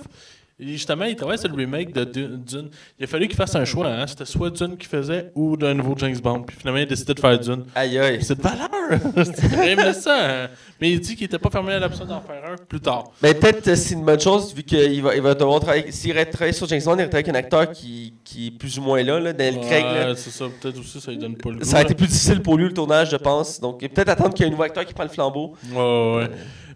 et 0.58 0.68
justement, 0.68 1.04
il 1.04 1.14
travaille 1.16 1.36
sur 1.36 1.50
le 1.50 1.54
remake 1.54 1.92
de 1.92 2.04
Du- 2.04 2.28
Dune. 2.38 2.70
Il 2.98 3.04
a 3.04 3.06
fallu 3.06 3.26
qu'il 3.28 3.36
fasse 3.36 3.54
un 3.56 3.66
choix. 3.66 3.88
Hein? 3.88 4.06
C'était 4.06 4.24
soit 4.24 4.48
Dune 4.48 4.78
qu'il 4.78 4.88
faisait 4.88 5.30
ou 5.34 5.54
d'un 5.54 5.74
nouveau 5.74 5.94
James 5.98 6.16
Bond. 6.18 6.44
Puis 6.44 6.56
finalement, 6.58 6.78
il 6.78 6.84
a 6.84 6.86
décidé 6.86 7.12
de 7.12 7.20
faire 7.20 7.38
Dune. 7.38 7.64
Aïe, 7.74 7.98
aïe. 7.98 8.20
C'est 8.22 8.38
de 8.38 8.42
valeur! 8.42 8.68
Aimait 9.68 9.92
ça. 9.92 10.44
hein. 10.44 10.48
Mais 10.80 10.92
il 10.92 11.00
dit 11.00 11.14
qu'il 11.14 11.24
n'était 11.24 11.38
pas 11.38 11.50
fermé 11.50 11.74
à 11.74 11.78
l'option 11.78 12.06
d'en 12.06 12.22
faire 12.22 12.42
un 12.52 12.56
plus 12.56 12.80
tard. 12.80 13.04
Mais 13.22 13.34
peut-être 13.34 13.68
euh, 13.68 13.74
c'est 13.76 13.92
une 13.92 14.04
bonne 14.06 14.18
chose 14.18 14.54
vu 14.54 14.62
qu'il 14.62 15.02
va, 15.02 15.14
il 15.14 15.20
va 15.20 15.34
devoir 15.34 15.60
travailler. 15.60 15.92
S'il 15.92 16.08
irait 16.08 16.24
travailler 16.24 16.54
sur 16.54 16.66
James 16.68 16.80
Bond, 16.82 16.92
il 16.92 17.08
travailler 17.08 17.12
avec 17.16 17.28
un 17.28 17.34
acteur 17.34 17.70
qui, 17.72 18.14
qui 18.24 18.46
est 18.46 18.50
plus 18.52 18.78
ou 18.78 18.82
moins 18.82 19.02
là, 19.02 19.20
là 19.20 19.34
Daniel 19.34 19.60
Craig. 19.62 19.84
là. 19.84 20.08
Ouais, 20.08 20.16
c'est 20.16 20.30
ça. 20.30 20.46
Peut-être 20.58 20.78
aussi, 20.80 20.98
ça 21.02 21.10
lui 21.10 21.18
donne 21.18 21.36
pas 21.36 21.50
le 21.50 21.56
goût. 21.58 21.64
Ça 21.64 21.76
a 21.76 21.82
été 21.82 21.90
là. 21.90 21.96
plus 21.96 22.06
difficile 22.06 22.40
pour 22.40 22.56
lui 22.56 22.64
le 22.64 22.72
tournage, 22.72 23.10
je 23.10 23.16
pense. 23.16 23.60
Donc 23.60 23.80
peut-être 23.80 24.08
attendre 24.08 24.32
qu'il 24.32 24.44
y 24.44 24.44
ait 24.44 24.48
un 24.48 24.52
nouveau 24.52 24.62
acteur 24.62 24.86
qui 24.86 24.94
prend 24.94 25.04
le 25.04 25.10
flambeau. 25.10 25.54
Ouais, 25.70 25.76
ouais, 25.76 26.16
ouais. 26.16 26.30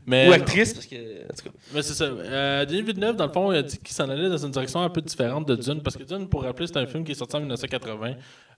Mais, 0.06 0.28
Ou 0.28 0.32
actrice, 0.32 0.74
parce 0.74 0.86
que. 0.86 0.96
En 0.96 1.34
tout 1.36 1.44
cas. 1.44 1.50
Mais 1.74 1.82
c'est 1.82 1.94
ça. 1.94 2.04
Euh, 2.04 2.64
Denis 2.64 2.82
Villeneuve, 2.82 3.16
dans 3.16 3.26
le 3.26 3.32
fond, 3.32 3.52
il 3.52 3.58
a 3.58 3.62
dit 3.62 3.78
qu'il 3.78 3.94
s'en 3.94 4.08
allait 4.08 4.28
dans 4.28 4.44
une 4.44 4.50
direction 4.50 4.80
un 4.82 4.88
peu 4.88 5.00
différente 5.00 5.46
de 5.46 5.56
Dune. 5.56 5.82
Parce 5.82 5.96
que 5.96 6.02
Dune, 6.02 6.28
pour 6.28 6.42
rappeler, 6.42 6.66
c'est 6.66 6.78
un 6.78 6.86
film 6.86 7.04
qui 7.04 7.12
est 7.12 7.16
sorti 7.16 7.36
en 7.36 7.40
1980. 7.40 8.14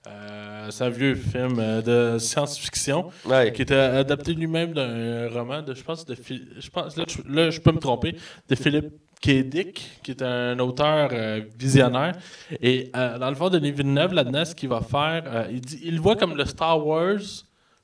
Euh, 0.06 0.68
c'est 0.70 0.84
un 0.84 0.88
vieux 0.88 1.14
film 1.14 1.58
euh, 1.58 2.14
de 2.14 2.18
science-fiction 2.18 3.10
Ouais. 3.24 3.52
qui 3.52 3.62
était 3.62 3.74
adapté 3.74 4.34
lui-même 4.34 4.72
d'un 4.72 5.28
roman 5.28 5.62
de, 5.62 5.74
je 5.74 5.82
pense, 5.82 6.04
de 6.04 6.16
je 6.16 6.70
pense, 6.70 6.96
là, 6.96 7.04
je, 7.08 7.18
là, 7.32 7.50
je 7.50 7.60
peux 7.60 7.70
me 7.70 7.78
tromper, 7.78 8.16
de 8.48 8.54
Philippe 8.56 8.90
K. 9.22 9.44
Dick, 9.48 10.00
qui 10.02 10.10
est 10.10 10.22
un 10.22 10.58
auteur 10.58 11.10
euh, 11.12 11.42
visionnaire. 11.56 12.16
Et 12.60 12.90
euh, 12.96 13.18
dans 13.18 13.30
le 13.30 13.36
fond, 13.36 13.48
Denis 13.48 13.70
Villeneuve, 13.70 14.12
là-dedans, 14.12 14.44
ce 14.44 14.54
qu'il 14.54 14.68
va 14.68 14.80
faire, 14.80 15.22
euh, 15.26 15.46
il, 15.50 15.60
dit, 15.60 15.80
il 15.84 15.94
le 15.94 16.00
voit 16.00 16.16
comme 16.16 16.36
le 16.36 16.44
Star 16.44 16.84
Wars 16.84 17.20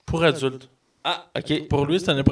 pour 0.04 0.24
adultes. 0.24 0.68
Ah, 1.10 1.24
ok. 1.38 1.68
Pour 1.68 1.86
lui, 1.86 1.98
c'est 1.98 2.10
un 2.10 2.22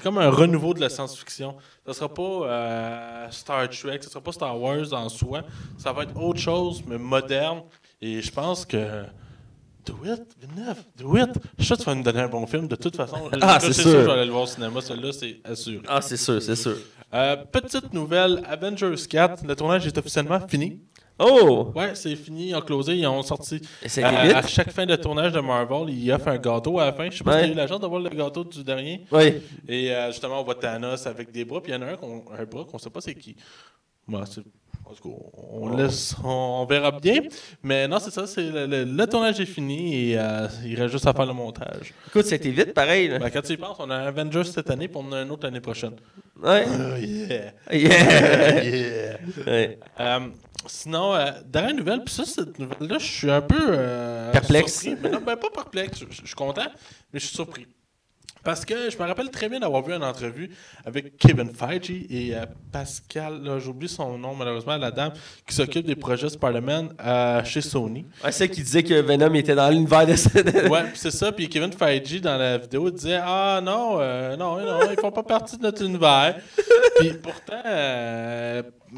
comme 0.00 0.18
un 0.18 0.30
renouveau 0.30 0.74
de 0.74 0.80
la 0.80 0.88
science-fiction. 0.88 1.56
Ça 1.86 1.92
sera 1.92 2.08
pas 2.12 2.22
euh, 2.22 3.26
Star 3.30 3.68
Trek, 3.68 3.98
ça 4.00 4.10
sera 4.10 4.20
pas 4.22 4.30
Star 4.32 4.60
Wars 4.60 4.92
en 4.92 5.08
soi. 5.08 5.42
Ça 5.76 5.92
va 5.92 6.04
être 6.04 6.16
autre 6.20 6.38
chose, 6.38 6.82
mais 6.86 6.98
moderne. 6.98 7.62
Et 8.00 8.22
je 8.22 8.30
pense 8.30 8.64
que. 8.64 9.04
Do 9.86 9.98
it, 10.04 10.22
Villeneuve, 10.40 10.82
do 10.96 11.16
it. 11.18 11.28
Je 11.58 11.64
suis 11.64 11.66
sûr 11.66 11.76
que 11.76 11.82
tu 11.82 11.86
vas 11.90 11.94
nous 11.94 12.02
donner 12.02 12.20
un 12.20 12.28
bon 12.28 12.46
film 12.46 12.68
de 12.68 12.76
toute 12.76 12.96
façon. 12.96 13.28
Ah, 13.42 13.58
Je- 13.60 13.66
c'est 13.72 13.82
sûr. 13.82 13.90
Je 13.90 13.96
vais 14.06 14.12
aller 14.12 14.24
le 14.24 14.30
voir 14.30 14.44
au 14.44 14.46
cinéma, 14.46 14.80
celui-là, 14.80 15.12
c'est 15.12 15.40
assuré. 15.44 15.82
Ah, 15.88 16.00
c'est 16.00 16.16
sûr, 16.16 16.40
c'est 16.40 16.56
sûr. 16.56 16.76
Euh, 17.12 17.36
petite 17.36 17.92
nouvelle 17.92 18.42
Avengers 18.48 18.94
4, 19.10 19.44
le 19.46 19.54
tournage 19.54 19.86
est 19.86 19.98
officiellement 19.98 20.40
fini. 20.48 20.80
Oh! 21.18 21.70
Ouais, 21.76 21.94
c'est 21.94 22.16
fini, 22.16 22.48
ils 22.48 22.54
ont 22.56 22.60
closé, 22.60 22.94
ils 22.96 23.06
ont 23.06 23.22
sorti. 23.22 23.60
Et 23.82 23.88
ça 23.88 24.08
À, 24.08 24.42
chaque 24.46 24.72
fin 24.72 24.84
de 24.84 24.96
tournage 24.96 25.32
de 25.32 25.40
Marvel, 25.40 25.90
ils 25.94 26.10
offrent 26.12 26.28
un 26.28 26.38
gâteau 26.38 26.80
à 26.80 26.86
la 26.86 26.92
fin. 26.92 27.08
Je 27.10 27.18
sais 27.18 27.24
pas 27.24 27.34
Ouais. 27.36 27.40
si 27.42 27.44
tu 27.46 27.50
as 27.50 27.54
eu 27.54 27.56
la 27.56 27.66
chance 27.68 27.80
de 27.80 27.86
voir 27.86 28.00
le 28.00 28.10
gâteau 28.10 28.42
du 28.42 28.64
dernier. 28.64 29.02
Oui. 29.12 29.40
Et 29.68 29.92
euh, 29.94 30.10
justement, 30.10 30.40
on 30.40 30.44
voit 30.44 30.56
Thanos 30.56 31.06
avec 31.06 31.30
des 31.30 31.44
bras, 31.44 31.62
puis 31.62 31.70
il 31.72 31.76
y 31.76 31.78
en 31.78 31.82
a 31.82 31.92
un, 31.92 31.96
qu'on- 31.96 32.24
un 32.36 32.44
bras 32.44 32.64
qu'on 32.64 32.78
sait 32.78 32.90
pas 32.90 33.00
c'est 33.00 33.14
qui. 33.14 33.36
Moi, 34.08 34.24
c'est- 34.26 34.40
en 34.86 34.92
tout 34.92 35.08
cas, 35.08 35.14
on, 35.52 35.68
laisse, 35.76 36.14
on, 36.24 36.66
verra 36.68 36.90
bien. 36.90 37.20
Mais 37.62 37.86
non, 37.88 37.98
c'est 38.00 38.10
ça, 38.10 38.26
c'est 38.26 38.42
le, 38.50 38.66
le- 38.66 38.84
le 38.84 39.06
tournage 39.06 39.40
est 39.40 39.46
fini 39.46 40.10
et 40.10 40.18
euh, 40.18 40.46
il 40.66 40.74
reste 40.78 40.92
juste 40.92 41.06
à 41.06 41.12
faire 41.14 41.24
le 41.26 41.32
montage. 41.32 41.94
Écoute, 42.08 42.26
ça 42.26 42.34
a 42.34 42.36
été 42.36 42.50
vite, 42.50 42.74
pareil. 42.74 43.08
Là. 43.08 43.18
Ben, 43.20 43.30
quand 43.30 43.40
tu 43.40 43.52
y 43.52 43.56
penses, 43.56 43.76
on 43.78 43.88
a 43.88 43.94
un 43.94 44.06
Avengers 44.08 44.44
cette 44.44 44.68
année, 44.68 44.88
puis 44.88 44.98
on 45.00 45.06
en 45.08 45.12
a 45.12 45.18
un 45.18 45.30
autre 45.30 45.44
l'année 45.44 45.60
prochaine. 45.60 45.94
Ouais. 46.42 46.66
Oh 46.68 46.96
yeah! 47.00 47.52
Yeah! 47.72 48.64
yeah! 48.64 49.16
ouais. 49.46 49.78
Euh, 50.00 50.20
sinon, 50.66 51.14
euh, 51.14 51.30
dernière 51.46 51.74
nouvelle, 51.74 52.02
puis 52.04 52.14
ça, 52.14 52.24
cette 52.24 52.58
nouvelle-là, 52.58 52.98
je 52.98 53.06
suis 53.06 53.30
un 53.30 53.40
peu. 53.42 53.56
euh, 53.60 54.32
Perplexe. 54.32 54.80
surpris. 54.82 54.98
Mais 55.02 55.10
non, 55.10 55.20
ben, 55.20 55.36
pas 55.36 55.50
perplexe, 55.50 56.00
je 56.00 56.04
je 56.10 56.26
suis 56.26 56.34
content, 56.34 56.66
mais 57.12 57.20
je 57.20 57.26
suis 57.26 57.34
surpris. 57.34 57.66
Parce 58.42 58.66
que 58.66 58.90
je 58.90 58.98
me 58.98 59.04
rappelle 59.04 59.30
très 59.30 59.48
bien 59.48 59.58
d'avoir 59.58 59.82
vu 59.82 59.94
une 59.94 60.04
entrevue 60.04 60.50
avec 60.84 61.16
Kevin 61.16 61.48
Feige 61.54 61.88
et 62.10 62.36
euh, 62.36 62.44
Pascal, 62.70 63.42
là, 63.42 63.58
j'oublie 63.58 63.88
son 63.88 64.18
nom 64.18 64.34
malheureusement, 64.34 64.76
la 64.76 64.90
dame 64.90 65.12
qui 65.48 65.54
s'occupe 65.54 65.86
des 65.86 65.96
projets 65.96 66.28
Spider-Man 66.28 66.90
euh, 67.02 67.42
chez 67.44 67.62
Sony. 67.62 68.04
Ouais, 68.22 68.32
c'est 68.32 68.50
qui 68.50 68.62
disait 68.62 68.82
que 68.82 69.00
Venom 69.00 69.32
était 69.32 69.54
dans 69.54 69.70
l'univers 69.70 70.06
de. 70.06 70.68
Ouais, 70.68 70.84
c'est 70.92 71.10
ça. 71.10 71.32
Puis 71.32 71.48
Kevin 71.48 71.72
Feige, 71.72 72.20
dans 72.20 72.36
la 72.36 72.58
vidéo, 72.58 72.90
disait 72.90 73.18
Ah 73.22 73.60
non, 73.62 73.96
euh, 74.00 74.36
non, 74.36 74.60
non, 74.60 74.90
ils 74.90 75.00
font 75.00 75.10
pas 75.10 75.22
partie 75.22 75.56
de 75.56 75.62
notre 75.62 75.82
univers. 75.82 76.36
puis 76.98 77.14
pourtant, 77.14 77.62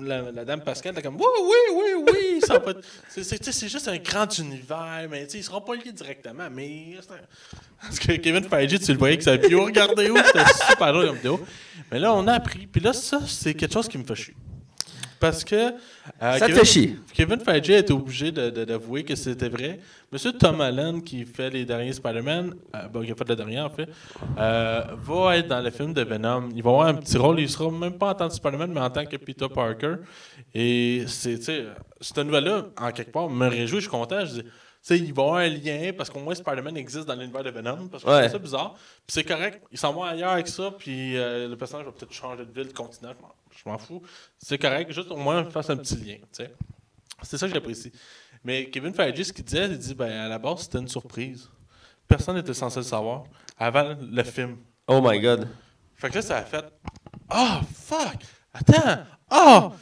la, 0.03 0.44
dame 0.44 0.62
Pascal 0.62 0.92
était 0.92 1.03
comme 1.03 1.16
Oui, 1.16 1.24
oui, 1.42 2.05
oui, 2.05 2.12
oui. 2.12 2.40
C'est, 3.09 3.68
juste 3.68 3.88
un 3.88 3.99
grand 3.99 4.38
univers, 4.38 5.07
mais 5.11 5.24
ils 5.24 5.44
seront 5.44 5.61
pas 5.61 5.74
liés 5.74 5.92
directement. 5.92 6.49
Mais. 6.51 6.99
Parce 7.80 7.99
que 7.99 8.12
Kevin 8.12 8.44
Feige, 8.44 8.78
tu 8.80 8.92
le 8.92 8.99
voyais 8.99 9.16
que 9.16 9.24
ça 9.24 9.36
vidéo, 9.36 9.64
regardez 9.64 10.11
où, 10.11 10.16
c'était 10.16 10.44
super 10.70 10.92
drôle 10.92 11.07
comme 11.07 11.16
vidéo. 11.16 11.40
Mais 11.90 11.99
là, 11.99 12.12
on 12.14 12.26
a 12.26 12.34
appris. 12.34 12.66
Puis 12.66 12.80
là, 12.80 12.92
ça, 12.92 13.20
c'est 13.26 13.55
quelque 13.55 13.72
chose 13.72 13.88
qui 13.88 13.99
me 13.99 14.05
fait 14.05 14.14
chier. 14.14 14.34
Parce 15.18 15.44
que. 15.44 15.54
euh, 15.54 15.72
Ça 16.38 16.46
Kevin- 16.46 16.64
chier. 16.64 16.96
Kevin 17.14 17.40
Feige 17.40 17.70
a 17.70 17.78
été 17.78 17.92
obligé 17.92 18.30
d'avouer 18.32 19.02
que 19.04 19.14
c'était 19.14 19.48
vrai. 19.48 19.80
Monsieur 20.12 20.32
Tom 20.32 20.60
Holland, 20.60 21.02
qui 21.02 21.24
fait 21.24 21.50
les 21.50 21.64
derniers 21.64 21.92
Spider-Man, 21.92 22.54
euh, 22.74 22.88
bon, 22.88 23.02
qui 23.04 23.10
a 23.10 23.14
fait 23.14 23.28
le 23.28 23.34
dernier 23.36 23.60
en 23.60 23.70
fait, 23.70 23.88
euh, 24.38 24.82
va 25.02 25.36
être 25.38 25.48
dans 25.48 25.60
le 25.60 25.70
film 25.70 25.92
de 25.92 26.02
Venom. 26.02 26.48
Il 26.54 26.62
va 26.62 26.70
avoir 26.70 26.86
un 26.86 26.94
petit 26.94 27.16
rôle. 27.18 27.40
Il 27.40 27.48
sera 27.48 27.70
même 27.70 27.98
pas 27.98 28.10
en 28.10 28.14
tant 28.14 28.28
que 28.28 28.34
Spider-Man, 28.34 28.72
mais 28.72 28.80
en 28.80 28.90
tant 28.90 29.04
que 29.04 29.16
Peter 29.16 29.48
Parker. 29.52 29.96
Et 30.54 31.04
c'est, 31.08 31.40
cette 32.00 32.18
nouvelle-là, 32.18 32.66
en 32.78 32.92
quelque 32.92 33.10
part, 33.10 33.28
me 33.28 33.46
réjouit. 33.48 33.76
Je 33.78 33.82
suis 33.82 33.90
content. 33.90 34.24
Je 34.24 34.34
dis, 34.42 34.42
il 34.90 35.12
va 35.12 35.22
y 35.22 35.26
avoir 35.26 35.34
un 35.38 35.48
lien 35.48 35.90
parce 35.96 36.08
qu'au 36.10 36.20
moins 36.20 36.34
Spider-Man 36.34 36.76
existe 36.76 37.06
dans 37.06 37.16
l'univers 37.16 37.42
de 37.42 37.50
Venom. 37.50 37.88
Parce 37.88 38.04
que 38.04 38.08
Ouais. 38.10 38.22
c'est 38.24 38.28
ça 38.30 38.38
bizarre. 38.38 38.74
Puis 38.74 39.08
c'est 39.08 39.24
correct. 39.24 39.60
Il 39.72 39.78
s'en 39.78 39.92
va 39.92 40.10
ailleurs 40.10 40.30
avec 40.30 40.46
ça. 40.46 40.70
Puis 40.78 41.16
euh, 41.16 41.48
le 41.48 41.56
personnage 41.56 41.86
va 41.86 41.92
peut-être 41.92 42.12
changer 42.12 42.44
de 42.44 42.52
ville, 42.52 42.68
de 42.68 42.72
continent. 42.72 43.10
Je 43.57 43.68
m'en- 43.68 43.78
fous. 43.78 44.02
C'est 44.38 44.59
correct. 44.59 44.92
Juste 44.92 45.11
au 45.11 45.16
moins, 45.16 45.44
fasse 45.50 45.70
un 45.70 45.76
petit 45.76 45.96
lien. 45.96 46.16
C'est 47.22 47.38
ça 47.38 47.46
que 47.48 47.54
j'apprécie. 47.54 47.92
Mais 48.44 48.68
Kevin 48.70 48.92
Feige, 48.94 49.22
ce 49.22 49.32
qu'il 49.32 49.44
disait, 49.44 49.66
il 49.66 49.78
dit 49.78 49.94
ben, 49.94 50.11
à 50.11 50.28
la 50.28 50.38
base, 50.38 50.61
c'était 50.62 50.78
une 50.78 50.88
surprise. 50.88 51.48
Personne 52.07 52.36
n'était 52.36 52.54
censé 52.54 52.78
le 52.80 52.84
savoir 52.84 53.24
avant 53.59 53.96
le 54.00 54.22
film. 54.22 54.59
Oh 54.86 55.00
my 55.02 55.18
god. 55.18 55.48
Fait 55.96 56.11
que 56.11 56.14
là, 56.16 56.22
ça 56.22 56.36
a 56.38 56.42
fait 56.44 56.64
Ah, 57.28 57.61
fuck! 57.74 58.16
Attends! 58.52 59.02
Ah! 59.30 59.72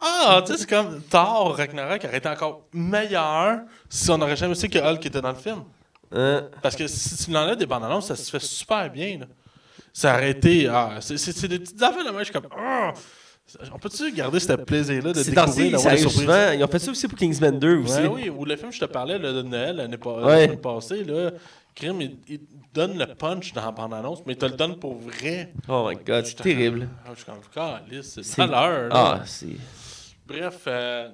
Ah! 0.00 0.42
Tu 0.44 0.52
sais, 0.52 0.58
c'est 0.58 0.68
comme 0.68 1.00
Thor 1.04 1.56
Ragnarok 1.56 2.04
aurait 2.04 2.18
été 2.18 2.28
encore 2.28 2.66
meilleur 2.72 3.60
si 3.88 4.10
on 4.10 4.18
n'aurait 4.18 4.36
jamais 4.36 4.54
su 4.54 4.68
que 4.68 4.78
Hulk 4.78 5.04
était 5.06 5.20
dans 5.20 5.30
le 5.30 5.36
film. 5.36 5.64
Hein? 6.12 6.48
Parce 6.62 6.74
que 6.76 6.86
si 6.86 7.16
tu 7.24 7.30
l'enlèves 7.30 7.56
des 7.56 7.66
bandes 7.66 7.84
annonces, 7.84 8.08
ça 8.08 8.16
se 8.16 8.30
fait 8.30 8.40
super 8.40 8.90
bien. 8.90 9.18
Là. 9.20 9.26
Été. 10.22 10.68
Ah, 10.68 10.98
c'est, 11.00 11.48
des 11.48 11.58
petites 11.58 11.82
affaires 11.82 12.04
de 12.04 12.10
moi, 12.10 12.20
je 12.20 12.24
suis 12.24 12.32
comme. 12.32 12.48
Ah! 12.56 12.92
On 13.72 13.78
peut-tu 13.78 14.12
garder 14.12 14.38
ce 14.38 14.52
plaisir-là 14.52 15.12
de 15.12 15.22
découvrir 15.22 15.80
surprises? 15.80 16.08
souvent. 16.08 16.52
Ils 16.52 16.62
ont 16.62 16.68
fait 16.68 16.78
ça 16.78 16.90
aussi 16.92 17.08
pour 17.08 17.18
Kingsman 17.18 17.58
2 17.58 17.78
aussi. 17.78 18.00
Ouais, 18.02 18.06
oui, 18.06 18.30
ou 18.30 18.44
le 18.44 18.54
film, 18.56 18.70
je 18.70 18.78
te 18.78 18.84
parlais 18.84 19.18
là, 19.18 19.32
de 19.32 19.42
Noël 19.42 19.76
l'année 19.76 19.96
Ouais. 20.04 20.46
la 20.46 20.56
passée, 20.56 21.02
là, 21.02 21.32
Crime, 21.74 22.00
il, 22.00 22.16
il 22.28 22.40
donne 22.72 22.98
le 22.98 23.06
punch 23.06 23.52
dans 23.52 23.64
la 23.64 23.70
bande-annonce, 23.72 24.20
mais 24.26 24.34
il 24.34 24.38
te 24.38 24.46
le 24.46 24.52
donne 24.52 24.76
pour 24.78 24.94
vrai. 24.96 25.52
Oh 25.68 25.88
my 25.88 25.96
god, 25.96 26.26
c'est 26.26 26.36
terrible. 26.36 26.88
Ah, 27.04 27.10
je 27.12 27.16
suis 27.16 27.24
comme, 27.24 27.40
Calisse, 27.52 28.20
c'est 28.22 28.46
là. 28.46 28.88
Ah, 28.90 29.22
c'est. 29.24 29.56
Bref, 30.26 30.60
euh, 30.68 31.08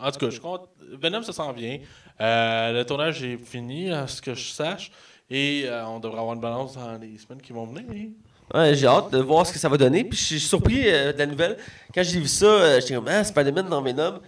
en 0.00 0.10
tout 0.10 0.18
cas, 0.18 0.30
je 0.30 0.40
compte. 0.40 0.68
Venom, 1.00 1.22
ça 1.22 1.32
s'en 1.32 1.52
vient. 1.52 1.78
Euh, 2.20 2.72
le 2.72 2.84
tournage 2.84 3.22
est 3.22 3.36
fini, 3.36 3.90
à 3.90 4.06
ce 4.06 4.20
que 4.20 4.34
je 4.34 4.50
sache. 4.50 4.90
Et 5.34 5.62
euh, 5.64 5.86
on 5.86 5.98
devrait 5.98 6.18
avoir 6.20 6.34
une 6.34 6.42
balance 6.42 6.74
dans 6.74 6.98
les 6.98 7.16
semaines 7.16 7.40
qui 7.40 7.54
vont 7.54 7.64
venir. 7.64 7.84
Ouais, 8.52 8.74
j'ai 8.74 8.86
hâte 8.86 9.10
de 9.12 9.18
voir 9.18 9.46
ce 9.46 9.52
que 9.52 9.58
ça 9.58 9.66
va 9.70 9.78
donner. 9.78 10.04
Puis 10.04 10.18
je 10.18 10.24
suis 10.24 10.40
surpris 10.40 10.82
euh, 10.84 11.10
de 11.14 11.18
la 11.18 11.24
nouvelle. 11.24 11.56
Quand 11.94 12.02
j'ai 12.02 12.20
vu 12.20 12.28
ça, 12.28 12.44
euh, 12.44 12.80
j'étais 12.80 12.94
comme, 12.94 13.08
ah, 13.08 13.24
Spider-Man 13.24 13.66
dans 13.66 13.80
Venom. 13.80 14.20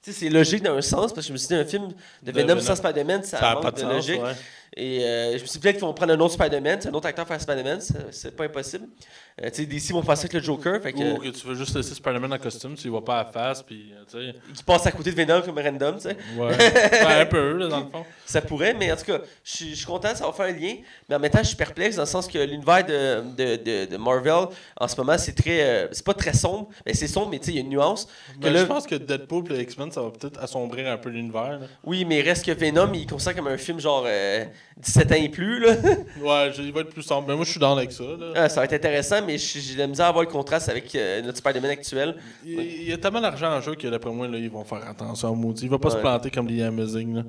Tu 0.00 0.12
sais, 0.12 0.20
c'est 0.20 0.28
logique 0.28 0.62
dans 0.62 0.74
un 0.74 0.80
sens, 0.80 1.12
parce 1.12 1.26
que 1.26 1.28
je 1.28 1.32
me 1.32 1.38
suis 1.38 1.48
dit, 1.48 1.54
un 1.54 1.64
film 1.64 1.88
de, 2.22 2.32
Venom, 2.32 2.60
sans 2.60 2.76
Spider-Man, 2.76 3.24
ça, 3.24 3.38
Ça 3.38 3.48
n'a 3.48 3.54
manque 3.54 3.62
pas 3.64 3.70
de, 3.72 3.76
de 3.76 3.80
sens. 3.80 3.92
logique. 3.92 4.22
ouais. 4.22 4.32
Et 4.76 5.04
euh, 5.04 5.36
je 5.36 5.42
me 5.42 5.46
suis 5.46 5.50
dit, 5.50 5.58
peut-être 5.58 5.76
qu'ils 5.76 5.84
vont 5.84 5.92
prendre 5.92 6.12
un 6.12 6.20
autre 6.20 6.34
Spider-Man, 6.34 6.78
un 6.86 6.94
autre 6.94 7.06
acteur 7.06 7.26
faire 7.26 7.40
Spider-Man, 7.40 7.80
c'est 8.10 8.34
pas 8.34 8.44
impossible. 8.44 8.86
Euh, 9.40 9.48
tu 9.50 9.62
sais, 9.62 9.66
DC 9.66 9.92
vont 9.92 10.02
ça 10.02 10.12
avec 10.12 10.32
le 10.34 10.40
Joker, 10.40 10.82
fait 10.82 10.92
que, 10.92 11.14
Ou 11.14 11.18
que 11.18 11.28
tu 11.28 11.46
veux 11.46 11.54
juste 11.54 11.74
laisser 11.74 11.94
Spider-Man 11.94 12.32
en 12.34 12.38
costume, 12.38 12.74
tu 12.74 12.88
y 12.88 12.90
vas 12.90 13.00
pas 13.00 13.20
à 13.20 13.24
la 13.24 13.30
face, 13.30 13.62
puis 13.62 13.92
euh, 13.94 14.04
tu 14.10 14.32
sais. 14.58 14.64
passe 14.66 14.86
à 14.86 14.92
côté 14.92 15.10
de 15.10 15.16
Venom 15.16 15.40
comme 15.40 15.58
random, 15.58 15.94
tu 15.96 16.02
sais. 16.02 16.16
Ouais. 16.36 16.52
Ben, 17.02 17.20
un 17.22 17.26
peu, 17.26 17.52
là, 17.56 17.68
dans 17.68 17.80
le 17.80 17.86
fond. 17.90 18.04
Ça 18.26 18.40
pourrait, 18.42 18.74
mais 18.74 18.92
en 18.92 18.96
tout 18.96 19.04
cas, 19.04 19.20
je 19.44 19.50
suis 19.56 19.70
je 19.70 19.74
suis 19.76 19.86
content, 19.86 20.14
ça 20.14 20.26
va 20.26 20.32
faire 20.32 20.46
un 20.46 20.52
lien. 20.52 20.74
Mais 21.08 21.16
en 21.16 21.18
même 21.18 21.30
temps, 21.30 21.38
je 21.42 21.48
suis 21.48 21.56
perplexe 21.56 21.96
dans 21.96 22.02
le 22.02 22.06
sens 22.06 22.26
que 22.28 22.38
l'univers 22.38 22.84
de, 22.84 23.22
de, 23.36 23.56
de, 23.56 23.90
de 23.90 23.96
Marvel, 23.96 24.48
en 24.78 24.88
ce 24.88 24.96
moment, 24.96 25.16
c'est 25.18 25.32
très. 25.34 25.62
euh, 25.62 25.88
c'est 25.92 26.04
pas 26.04 26.14
très 26.14 26.32
sombre. 26.34 26.68
mais 26.86 26.92
c'est 26.94 27.08
sombre, 27.08 27.28
mais 27.30 27.38
tu 27.38 27.46
sais, 27.46 27.50
il 27.52 27.54
y 27.56 27.58
a 27.58 27.62
une 27.62 27.70
nuance. 27.70 28.06
Ben, 28.38 28.52
là- 28.52 28.60
Je 28.60 28.64
pense 28.66 28.86
que 28.86 28.94
Deadpool 28.94 29.50
et 29.52 29.62
X-Men, 29.62 29.90
ça 29.92 30.02
va 30.02 30.10
peut-être 30.10 30.38
assombrir 30.42 30.90
un 30.90 30.98
peu 30.98 31.08
l'univers. 31.08 31.58
là. 31.58 31.66
Oui, 31.84 32.04
mais 32.04 32.18
il 32.20 32.22
reste 32.28 32.44
que 32.44 32.52
Venom, 32.52 32.92
il 32.94 33.06
considère 33.06 33.36
comme 33.36 33.48
un 33.48 33.56
film 33.58 33.80
genre. 33.80 34.04
euh, 34.06 34.44
17 34.76 35.12
ans 35.12 35.16
et 35.16 35.28
plus. 35.28 35.60
Là. 35.60 35.76
Ouais, 36.20 36.52
je- 36.54 36.62
il 36.62 36.72
va 36.72 36.80
être 36.80 36.90
plus 36.90 37.02
sombre. 37.02 37.28
Mais 37.28 37.34
moi, 37.36 37.44
je 37.44 37.50
suis 37.50 37.60
dans 37.60 37.76
avec 37.76 37.92
ça. 37.92 38.02
là. 38.04 38.32
Ah, 38.34 38.48
ça 38.48 38.60
va 38.60 38.64
être 38.64 38.72
intéressant, 38.72 39.21
mais 39.26 39.38
j'ai 39.38 39.74
de 39.74 39.78
la 39.78 39.86
misère 39.86 40.06
à 40.06 40.12
voir 40.12 40.24
le 40.24 40.30
contraste 40.30 40.68
avec 40.68 40.94
euh, 40.94 41.22
notre 41.22 41.38
Spider-Man 41.38 41.70
actuel. 41.70 42.16
Il, 42.44 42.52
il 42.60 42.88
y 42.88 42.92
a 42.92 42.98
tellement 42.98 43.20
d'argent 43.20 43.52
en 43.52 43.60
jeu 43.60 43.74
que 43.74 43.86
d'après 43.88 44.10
moi, 44.10 44.28
là, 44.28 44.38
ils 44.38 44.50
vont 44.50 44.64
faire 44.64 44.86
attention 44.88 45.30
au 45.30 45.34
maudit. 45.34 45.64
Il 45.64 45.70
va 45.70 45.78
pas 45.78 45.88
Ouais. 45.88 45.94
se 45.96 46.00
planter 46.00 46.30
comme 46.30 46.48
les 46.48 46.62
Amazing. 46.62 47.14
Là. 47.16 47.22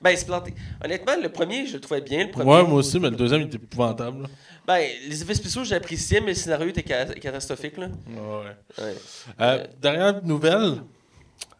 Ben, 0.00 0.16
c'est 0.16 0.26
planté. 0.26 0.52
Honnêtement, 0.84 1.12
le 1.22 1.28
premier, 1.28 1.66
je 1.66 1.74
le 1.74 1.80
trouvais 1.80 2.00
bien. 2.00 2.24
Le 2.24 2.30
premier, 2.30 2.50
Ouais, 2.50 2.62
moi 2.64 2.78
aussi, 2.80 2.98
mais 2.98 3.10
le 3.10 3.16
deuxième, 3.16 3.42
il 3.42 3.46
était 3.46 3.56
épouvantable. 3.56 4.22
là. 4.22 4.28
Ben, 4.66 4.88
les 5.08 5.22
effets 5.22 5.34
spéciaux, 5.34 5.64
j'appréciais, 5.64 6.20
mais 6.20 6.28
le 6.28 6.34
scénario 6.34 6.68
était 6.68 6.84
ca- 6.86 7.06
catastrophique. 7.14 7.76
Là. 7.78 7.88
Ouais. 8.08 8.84
Ouais. 8.84 8.94
Euh, 9.40 9.64
dernière 9.80 10.24
nouvelle. 10.24 10.82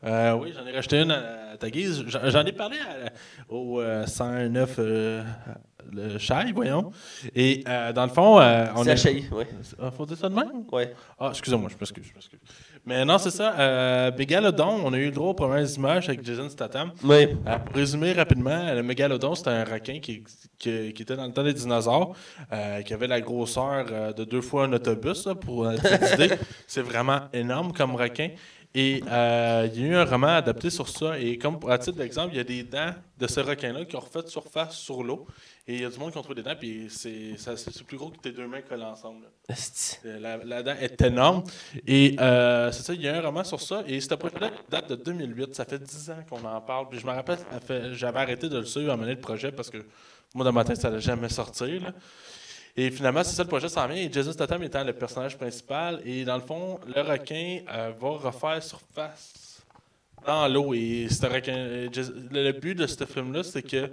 Euh, 0.05 0.33
oui, 0.35 0.53
j'en 0.57 0.67
ai 0.67 0.73
racheté 0.73 0.99
une 1.01 1.13
à, 1.13 1.53
à 1.53 1.57
ta 1.57 1.71
guise. 1.71 2.03
J'en 2.09 2.45
ai 2.45 2.53
parlé 2.53 2.79
à- 2.79 3.53
au 3.53 3.81
euh, 3.81 4.05
109 4.07 4.75
euh, 4.81 5.23
le 5.93 6.19
Chai, 6.19 6.53
voyons. 6.55 6.91
Et 7.35 7.65
euh, 7.67 7.93
dans 7.93 8.05
le 8.05 8.11
fond, 8.13 8.41
euh, 8.41 8.67
on 8.77 8.85
C'est 8.85 8.91
a. 9.09 9.11
HI, 9.11 9.29
ouais. 9.33 9.49
Ah, 9.81 9.91
faut 9.91 10.07
dire 10.07 10.17
ça 10.19 10.29
de 10.29 10.35
même? 10.35 10.65
ouais. 10.71 10.95
Ah, 11.19 11.29
excusez-moi, 11.31 11.69
je 11.71 11.77
m'excuse, 11.79 12.05
je 12.09 12.15
m'excuse. 12.15 12.41
Mais 12.85 13.05
non, 13.05 13.17
c'est 13.19 13.31
ça. 13.31 13.55
Euh, 13.59 14.11
Megalodon, 14.19 14.81
on 14.85 14.93
a 14.93 14.99
eu 14.99 15.07
le 15.07 15.11
droit 15.13 15.29
aux 15.29 15.35
premières 15.35 15.71
images 15.77 16.09
avec 16.09 16.25
Jason 16.25 16.49
Statham. 16.49 16.93
Ouais. 17.05 17.37
Euh, 17.47 17.59
pour 17.59 17.77
résumer 17.77 18.13
rapidement, 18.13 18.75
le 18.75 18.83
mégalodon, 18.83 19.35
c'était 19.35 19.51
un 19.51 19.65
requin 19.65 20.01
qui, 20.01 20.25
qui, 20.59 20.93
qui 20.93 21.03
était 21.03 21.17
dans 21.17 21.27
le 21.27 21.33
temps 21.33 21.45
des 21.45 21.55
dinosaures, 21.55 22.15
euh, 22.53 22.83
qui 22.83 22.93
avait 22.93 23.07
la 23.07 23.21
grosseur 23.21 23.87
euh, 23.91 24.13
de 24.13 24.25
deux 24.25 24.41
fois 24.41 24.65
un 24.65 24.73
autobus, 24.73 25.27
là, 25.27 25.35
pour 25.37 25.73
idée. 25.73 26.31
C'est 26.67 26.83
vraiment 26.83 27.21
énorme 27.33 27.73
comme 27.73 27.95
requin. 27.95 28.31
Et 28.75 29.03
euh, 29.07 29.69
il 29.73 29.81
y 29.81 29.85
a 29.85 29.89
eu 29.89 29.95
un 29.97 30.05
roman 30.05 30.29
adapté 30.29 30.71
sur 30.71 30.89
ça. 30.89 31.19
Et 31.19 31.37
comme 31.37 31.59
à 31.69 31.77
titre 31.79 31.99
d'exemple, 31.99 32.31
il 32.33 32.39
y 32.39 32.41
a 32.41 32.45
des 32.45 32.63
dents 32.63 32.95
de 33.19 33.27
ce 33.27 33.41
requin-là 33.41 33.85
qui 33.85 33.97
ont 33.97 34.01
refait 34.01 34.27
surface 34.27 34.77
sur 34.79 35.03
l'eau. 35.03 35.27
Et 35.69 35.75
il 35.77 35.81
y 35.83 35.85
a 35.85 35.91
du 35.91 35.99
monde 35.99 36.11
qui 36.11 36.19
ont 36.19 36.23
trouvé 36.23 36.43
des 36.43 36.49
dents, 36.49 36.57
puis 36.59 36.87
c'est 36.91 37.37
ça- 37.37 37.57
c'est 37.57 37.85
plus 37.85 37.97
gros 37.97 38.11
que 38.11 38.19
tes 38.19 38.33
deux 38.33 38.49
mains 38.49 38.63
collées 38.63 38.83
ensemble. 38.83 39.27
Euh, 40.05 40.19
La, 40.19 40.37
la 40.39 40.63
dent 40.65 40.75
est 40.81 41.01
énorme. 41.03 41.45
Et 41.87 42.17
euh, 42.19 42.73
c'est 42.73 42.83
ça, 42.83 42.93
il 42.95 43.01
y 43.03 43.09
a 43.09 43.17
un 43.17 43.21
roman 43.21 43.45
sur 43.45 43.61
ça. 43.61 43.85
Et 43.87 44.01
ce 44.01 44.13
projet-là 44.15 44.51
date 44.69 44.89
de 44.91 44.97
2008. 44.97 45.55
Ça 45.55 45.65
fait 45.65 45.79
10 45.79 46.11
ans 46.11 46.25
qu'on 46.29 46.45
en 46.45 46.61
parle. 46.61 46.89
Puis 46.89 46.99
je 46.99 47.07
me 47.07 47.13
rappelle, 47.13 47.39
j'avais 47.93 48.19
arrêté 48.19 48.49
de 48.49 48.59
le 48.59 48.65
suivre 48.65 48.91
à 48.93 48.97
mener 48.97 49.15
le 49.15 49.21
projet 49.21 49.53
parce 49.53 49.71
que 49.71 49.79
moi, 50.35 50.45
dans 50.45 50.53
ma 50.53 50.65
tête, 50.65 50.79
ça 50.81 50.91
n'allait 50.91 51.01
jamais 51.01 51.29
sortir. 51.29 51.81
là. 51.81 51.93
Et 52.77 52.91
finalement, 52.91 53.23
c'est 53.23 53.37
ça, 53.37 53.43
le 53.45 53.49
projet 53.49 53.69
s'en 53.69 53.87
vient. 53.87 53.97
Et 54.03 54.11
Jason 54.13 54.33
Statham 54.33 54.63
étant 54.65 54.83
le 54.83 54.95
personnage 54.95 55.37
principal. 55.37 56.01
Et 56.05 56.25
dans 56.25 56.37
le 56.37 56.43
fond, 56.43 56.81
le 56.93 57.03
requin 57.03 57.61
euh, 57.73 57.93
va 58.01 58.09
refaire 58.11 58.61
surface 58.65 59.63
dans 60.27 60.49
l'eau. 60.49 60.75
Et 60.75 61.07
requin- 61.07 61.89
le 62.33 62.53
but 62.53 62.75
de 62.75 62.87
ce 62.89 63.05
film-là, 63.05 63.43
c'est 63.45 63.63
que 63.63 63.91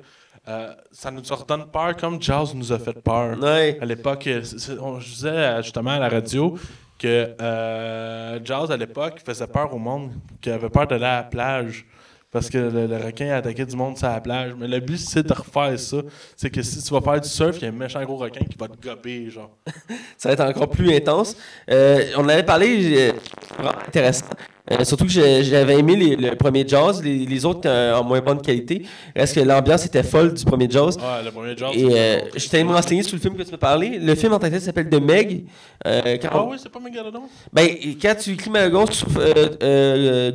euh, 0.49 0.73
ça 0.91 1.11
nous 1.11 1.21
redonne 1.29 1.65
peur 1.71 1.95
comme 1.95 2.21
Jaws 2.21 2.53
nous 2.55 2.71
a 2.73 2.79
fait 2.79 2.93
peur 3.01 3.37
Ouais. 3.39 3.77
à 3.81 3.85
l'époque, 3.85 4.25
euh, 4.27 4.41
on- 4.81 4.99
je 4.99 5.09
disais 5.09 5.27
euh, 5.29 5.61
justement 5.61 5.91
à 5.91 5.99
la 5.99 6.09
radio 6.09 6.57
que 6.97 7.33
euh, 7.41 8.39
Jaws, 8.43 8.71
à 8.71 8.77
l'époque, 8.77 9.21
faisait 9.25 9.47
peur 9.47 9.73
au 9.73 9.77
monde, 9.77 10.11
qui 10.41 10.49
avait 10.49 10.69
peur 10.69 10.87
d'aller 10.87 11.05
à 11.05 11.17
la 11.17 11.23
plage. 11.23 11.85
Parce 12.31 12.47
que 12.47 12.59
le, 12.59 12.85
le 12.85 12.97
requin 12.97 13.31
attaquait 13.31 13.65
du 13.65 13.75
monde 13.75 13.97
sur 13.97 14.07
la 14.07 14.21
plage. 14.21 14.53
Mais 14.55 14.67
le 14.67 14.79
but, 14.79 14.99
c'est 14.99 15.23
de 15.25 15.33
refaire 15.33 15.79
ça. 15.79 15.97
C'est 16.35 16.51
que 16.51 16.61
si 16.61 16.83
tu 16.83 16.93
vas 16.93 17.01
faire 17.01 17.19
du 17.19 17.27
surf, 17.27 17.55
il 17.57 17.63
y 17.63 17.65
a 17.65 17.69
un 17.69 17.71
méchant 17.71 18.03
gros 18.03 18.17
requin 18.17 18.41
qui 18.45 18.55
va 18.55 18.67
te 18.67 18.77
gober, 18.87 19.31
genre. 19.31 19.49
Ça 20.17 20.29
va 20.29 20.33
être 20.33 20.41
encore 20.43 20.69
plus 20.69 20.93
intense. 20.93 21.35
Euh, 21.71 22.05
on 22.17 22.19
en 22.25 22.29
avait 22.29 22.43
parlé, 22.43 23.13
vraiment 23.57 23.73
intéressant. 23.87 24.25
Euh, 24.71 24.83
surtout 24.83 25.05
que 25.05 25.11
j'avais 25.11 25.79
aimé 25.79 25.95
les- 25.95 26.15
le 26.15 26.35
premier 26.35 26.67
Jaws, 26.67 27.01
les, 27.03 27.25
les 27.25 27.45
autres 27.45 27.67
euh, 27.67 27.95
en 27.95 28.03
moins 28.03 28.21
bonne 28.21 28.41
qualité. 28.41 28.85
Reste 29.15 29.35
que 29.35 29.39
l'ambiance 29.41 29.85
était 29.85 30.03
folle 30.03 30.33
du 30.33 30.45
premier 30.45 30.69
Jaws. 30.69 30.91
Ouais, 30.97 31.23
le 31.25 31.31
premier 31.31 31.57
Jaws. 31.57 31.71
Et 31.73 31.87
euh, 31.91 32.19
allé 32.53 32.63
me 32.63 32.73
renseigner 32.73 33.03
sur 33.03 33.15
le 33.15 33.21
film 33.21 33.35
que 33.35 33.43
tu 33.43 33.51
m'as 33.51 33.57
parlé. 33.57 33.97
Le 33.99 34.13
film 34.15 34.33
en 34.33 34.39
tant 34.39 34.47
que 34.47 34.51
tel 34.51 34.61
s'appelle 34.61 34.89
The 34.89 35.01
Meg. 35.01 35.45
Euh, 35.87 36.17
quand, 36.21 36.29
Ah 36.31 36.43
oui, 36.49 36.57
c'est 36.61 36.69
pas 36.71 36.79
Megalodon? 36.79 37.23
ben, 37.53 37.67
quand 38.01 38.15
tu 38.19 38.31
écris 38.33 38.49
Megalodon 38.49 38.85
sur 38.91 39.07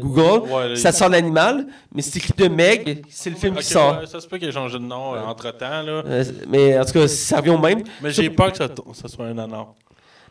Google, 0.00 0.48
Ouais, 0.50 0.76
ça 0.76 0.92
te 0.92 0.96
sort 0.96 1.08
l'animal. 1.08 1.66
Mais 1.94 2.02
si 2.02 2.10
tu 2.12 2.18
écris 2.18 2.32
The 2.32 2.50
Meg, 2.50 3.02
c'est 3.08 3.30
le 3.30 3.36
film 3.36 3.54
qui 3.56 3.64
sort. 3.64 4.00
ça 4.06 4.20
se 4.20 4.26
peut 4.26 4.38
qu'il 4.38 4.48
ait 4.48 4.52
changé 4.52 4.78
de 4.78 4.84
nom 4.84 5.14
entre 5.26 5.50
temps, 5.56 5.82
là. 5.82 6.02
Euh, 6.06 6.24
mais 6.48 6.78
en 6.78 6.84
tout 6.84 6.92
cas, 6.92 7.08
ça 7.08 7.36
revient 7.38 7.50
au 7.50 7.58
même. 7.58 7.82
Mais 8.02 8.10
j'ai 8.10 8.30
peur 8.30 8.50
que 8.52 8.58
ça, 8.58 8.68
ça 8.94 9.08
soit 9.08 9.26
un 9.26 9.34
nanan. 9.34 9.66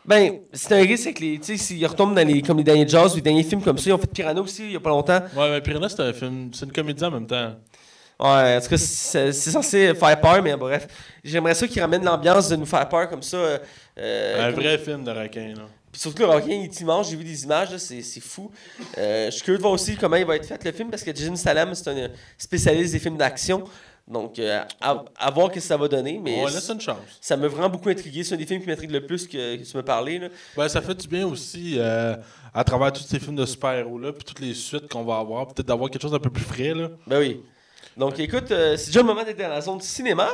Ben, 0.06 0.40
c'est 0.52 0.72
un 0.74 0.82
risque 0.82 1.06
avec 1.06 1.20
les. 1.20 1.38
Tu 1.38 1.44
sais, 1.44 1.56
s'ils 1.56 1.86
retombent 1.86 2.14
dans 2.14 2.26
les, 2.26 2.42
comme 2.42 2.58
les 2.58 2.64
derniers 2.64 2.86
Jaws 2.86 3.12
ou 3.12 3.16
les 3.16 3.22
derniers 3.22 3.42
films 3.42 3.62
comme 3.62 3.78
ça, 3.78 3.88
ils 3.88 3.92
ont 3.94 3.98
fait 3.98 4.06
Piranha 4.06 4.40
aussi 4.40 4.64
il 4.66 4.72
y 4.72 4.76
a 4.76 4.80
pas 4.80 4.90
longtemps. 4.90 5.20
Ouais, 5.36 5.50
mais 5.50 5.60
Piranha, 5.62 5.88
c'est 5.88 6.00
un 6.00 6.12
film, 6.12 6.50
c'est 6.52 6.66
une 6.66 6.72
comédie 6.72 7.04
en 7.04 7.10
même 7.10 7.26
temps. 7.26 7.54
Ouais, 8.20 8.56
en 8.56 8.60
tout 8.60 8.68
cas, 8.68 8.76
c'est 8.76 9.32
c'est 9.32 9.50
censé 9.50 9.94
faire 9.94 10.20
peur, 10.20 10.42
mais 10.42 10.56
bref. 10.56 10.86
J'aimerais 11.24 11.54
ça 11.54 11.66
qu'ils 11.66 11.80
ramènent 11.82 12.04
l'ambiance 12.04 12.48
de 12.48 12.56
nous 12.56 12.66
faire 12.66 12.88
peur 12.88 13.08
comme 13.08 13.22
ça. 13.22 13.36
euh, 13.98 14.48
un 14.48 14.52
comme- 14.52 14.62
vrai 14.62 14.78
film 14.78 15.04
de 15.04 15.10
requin, 15.10 15.54
là. 15.56 15.62
Puis 15.90 16.00
surtout 16.00 16.22
le 16.24 16.28
requin, 16.30 16.50
il 16.52 16.64
est 16.64 16.80
immense. 16.80 17.08
J'ai 17.10 17.16
vu 17.16 17.24
des 17.24 17.44
images, 17.44 17.76
c'est 17.78 18.02
c'est 18.02 18.20
fou. 18.20 18.50
Euh, 18.98 19.26
je 19.26 19.30
suis 19.30 19.42
curieux 19.42 19.58
de 19.58 19.62
voir 19.62 19.72
aussi 19.74 19.96
comment 19.96 20.16
il 20.16 20.26
va 20.26 20.36
être 20.36 20.46
fait 20.46 20.62
le 20.64 20.72
film, 20.72 20.90
parce 20.90 21.02
que 21.02 21.14
Jason 21.14 21.34
Statham, 21.36 21.74
c'est 21.74 21.88
un 21.88 22.08
spécialiste 22.36 22.92
des 22.92 22.98
films 22.98 23.16
d'action. 23.16 23.64
Donc, 24.06 24.38
euh, 24.38 24.62
à, 24.82 25.02
à 25.16 25.30
voir 25.30 25.48
ce 25.48 25.54
que 25.54 25.60
ça 25.60 25.76
va 25.78 25.88
donner. 25.88 26.20
Mais 26.22 26.42
On 26.42 26.46
laisse 26.46 26.68
une 26.68 26.80
chance. 26.80 26.98
ça 27.20 27.36
m'a 27.38 27.48
vraiment 27.48 27.70
beaucoup 27.70 27.88
intrigué. 27.88 28.22
C'est 28.22 28.34
un 28.34 28.38
des 28.38 28.44
films 28.46 28.60
qui 28.60 28.68
m'intrigue 28.68 28.90
le 28.90 29.06
plus 29.06 29.26
que, 29.26 29.56
que 29.56 29.62
tu 29.62 29.76
m'as 29.76 29.82
parlé. 29.82 30.18
Là. 30.18 30.28
Ben, 30.56 30.68
ça 30.68 30.82
fait 30.82 30.94
du 30.94 31.08
bien 31.08 31.26
aussi 31.26 31.76
euh, 31.78 32.14
à 32.52 32.64
travers 32.64 32.92
tous 32.92 33.02
ces 33.02 33.18
films 33.18 33.36
de 33.36 33.46
super-héros-là, 33.46 34.12
puis 34.12 34.24
toutes 34.24 34.40
les 34.40 34.52
suites 34.52 34.88
qu'on 34.90 35.04
va 35.04 35.18
avoir, 35.18 35.46
peut-être 35.48 35.66
d'avoir 35.68 35.88
quelque 35.90 36.02
chose 36.02 36.12
d'un 36.12 36.18
peu 36.18 36.30
plus 36.30 36.44
frais. 36.44 36.74
Là. 36.74 36.90
Ben 37.06 37.18
oui. 37.18 37.42
Donc, 37.96 38.18
écoute, 38.18 38.50
euh, 38.50 38.76
c'est 38.76 38.86
déjà 38.88 39.00
le 39.00 39.06
moment 39.06 39.24
d'être 39.24 39.38
dans 39.38 39.48
la 39.48 39.60
zone 39.62 39.78
du 39.78 39.86
cinéma. 39.86 40.28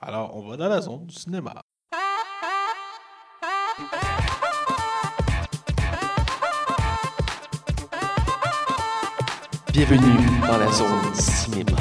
Alors, 0.00 0.36
on 0.36 0.42
va 0.48 0.56
dans 0.56 0.68
la 0.68 0.80
zone 0.80 1.06
du 1.06 1.14
cinéma. 1.14 1.54
Bienvenue 9.72 10.40
dans 10.46 10.58
la 10.58 10.70
zone 10.72 11.14
cinéma. 11.14 11.76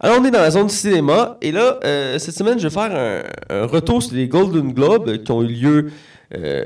Alors, 0.00 0.18
on 0.20 0.24
est 0.24 0.30
dans 0.30 0.40
la 0.40 0.50
zone 0.50 0.66
du 0.66 0.74
cinéma. 0.74 1.38
Et 1.40 1.52
là, 1.52 1.78
euh, 1.84 2.18
cette 2.18 2.34
semaine, 2.34 2.58
je 2.58 2.68
vais 2.68 2.74
faire 2.74 3.24
un, 3.50 3.66
retour 3.66 4.02
sur 4.02 4.14
les 4.14 4.28
Golden 4.28 4.72
Globes 4.72 5.22
qui 5.22 5.32
ont 5.32 5.42
eu 5.42 5.46
lieu 5.46 5.90
euh, 6.34 6.64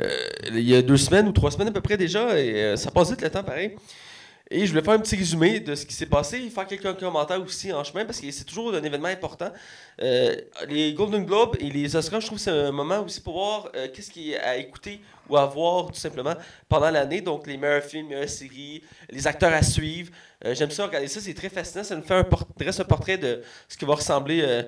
il 0.52 0.68
y 0.68 0.74
a 0.74 0.82
deux 0.82 0.96
semaines 0.96 1.28
ou 1.28 1.32
trois 1.32 1.50
semaines 1.50 1.68
à 1.68 1.72
peu 1.72 1.80
près 1.80 1.96
déjà. 1.96 2.38
Et 2.38 2.54
euh, 2.54 2.76
ça 2.76 2.90
passe 2.90 3.10
vite 3.10 3.22
le 3.22 3.30
temps, 3.30 3.42
pareil. 3.42 3.74
Et 4.50 4.64
je 4.64 4.70
voulais 4.70 4.82
faire 4.82 4.94
un 4.94 4.98
petit 4.98 5.16
résumé 5.16 5.60
de 5.60 5.74
ce 5.74 5.84
qui 5.84 5.92
s'est 5.92 6.06
passé 6.06 6.48
faire 6.48 6.66
quelques 6.66 6.98
commentaires 6.98 7.42
aussi 7.42 7.70
en 7.70 7.84
chemin 7.84 8.06
parce 8.06 8.18
que 8.18 8.30
c'est 8.30 8.44
toujours 8.44 8.74
un 8.74 8.82
événement 8.82 9.08
important. 9.08 9.52
Euh, 10.00 10.36
les 10.66 10.94
Golden 10.94 11.26
Globes 11.26 11.56
et 11.60 11.68
les 11.68 11.94
Oscars, 11.94 12.22
je 12.22 12.26
trouve 12.26 12.38
que 12.38 12.44
c'est 12.44 12.50
un 12.50 12.72
moment 12.72 13.00
aussi 13.00 13.20
pour 13.20 13.34
voir 13.34 13.68
euh, 13.76 13.88
qu'est-ce 13.92 14.10
qui 14.10 14.34
à 14.34 14.56
écouter 14.56 15.02
ou 15.28 15.36
à 15.36 15.44
voir 15.44 15.88
tout 15.88 16.00
simplement 16.00 16.34
pendant 16.66 16.90
l'année. 16.90 17.20
Donc 17.20 17.46
les 17.46 17.58
meilleurs 17.58 17.82
films, 17.82 18.08
meilleures 18.08 18.28
séries, 18.28 18.82
les 19.10 19.26
acteurs 19.26 19.52
à 19.52 19.62
suivre. 19.62 20.10
Euh, 20.44 20.54
J'aime 20.54 20.70
ça, 20.70 20.86
regarder 20.86 21.08
ça, 21.08 21.20
c'est 21.20 21.34
très 21.34 21.48
fascinant. 21.48 21.84
Ça 21.84 21.96
nous 21.96 22.02
fait 22.02 22.14
un 22.14 22.20
un 22.20 22.84
portrait 22.84 23.18
de 23.18 23.42
ce 23.68 23.76
qui 23.76 23.84
va 23.84 23.94
ressembler 23.94 24.42
euh, 24.42 24.62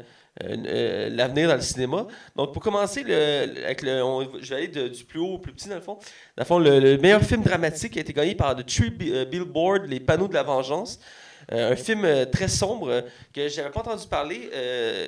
euh, 0.44 1.08
l'avenir 1.10 1.48
dans 1.48 1.54
le 1.54 1.60
cinéma. 1.60 2.06
Donc 2.36 2.52
pour 2.52 2.62
commencer, 2.62 3.00
avec 3.02 3.82
le, 3.82 4.00
je 4.40 4.50
vais 4.50 4.56
aller 4.56 4.88
du 4.90 5.04
plus 5.04 5.20
haut 5.20 5.34
au 5.34 5.38
plus 5.38 5.52
petit 5.52 5.68
dans 5.68 5.76
le 5.76 5.80
fond. 5.80 5.94
Dans 6.36 6.42
le 6.42 6.44
fond, 6.44 6.58
le, 6.58 6.80
le 6.80 6.98
meilleur 6.98 7.22
film 7.22 7.42
dramatique 7.42 7.96
a 7.96 8.00
été 8.00 8.12
gagné 8.12 8.34
par 8.34 8.56
The 8.56 8.66
Tree 8.66 8.90
Bi- 8.90 9.24
Billboard, 9.26 9.86
Les 9.86 10.00
Panneaux 10.00 10.28
de 10.28 10.34
la 10.34 10.42
Vengeance. 10.42 10.98
Euh, 11.52 11.72
un 11.72 11.76
film 11.76 12.04
euh, 12.04 12.24
très 12.26 12.46
sombre 12.48 12.88
euh, 12.90 13.00
que 13.34 13.48
j'avais 13.48 13.70
pas 13.70 13.80
entendu 13.80 14.06
parler, 14.08 14.48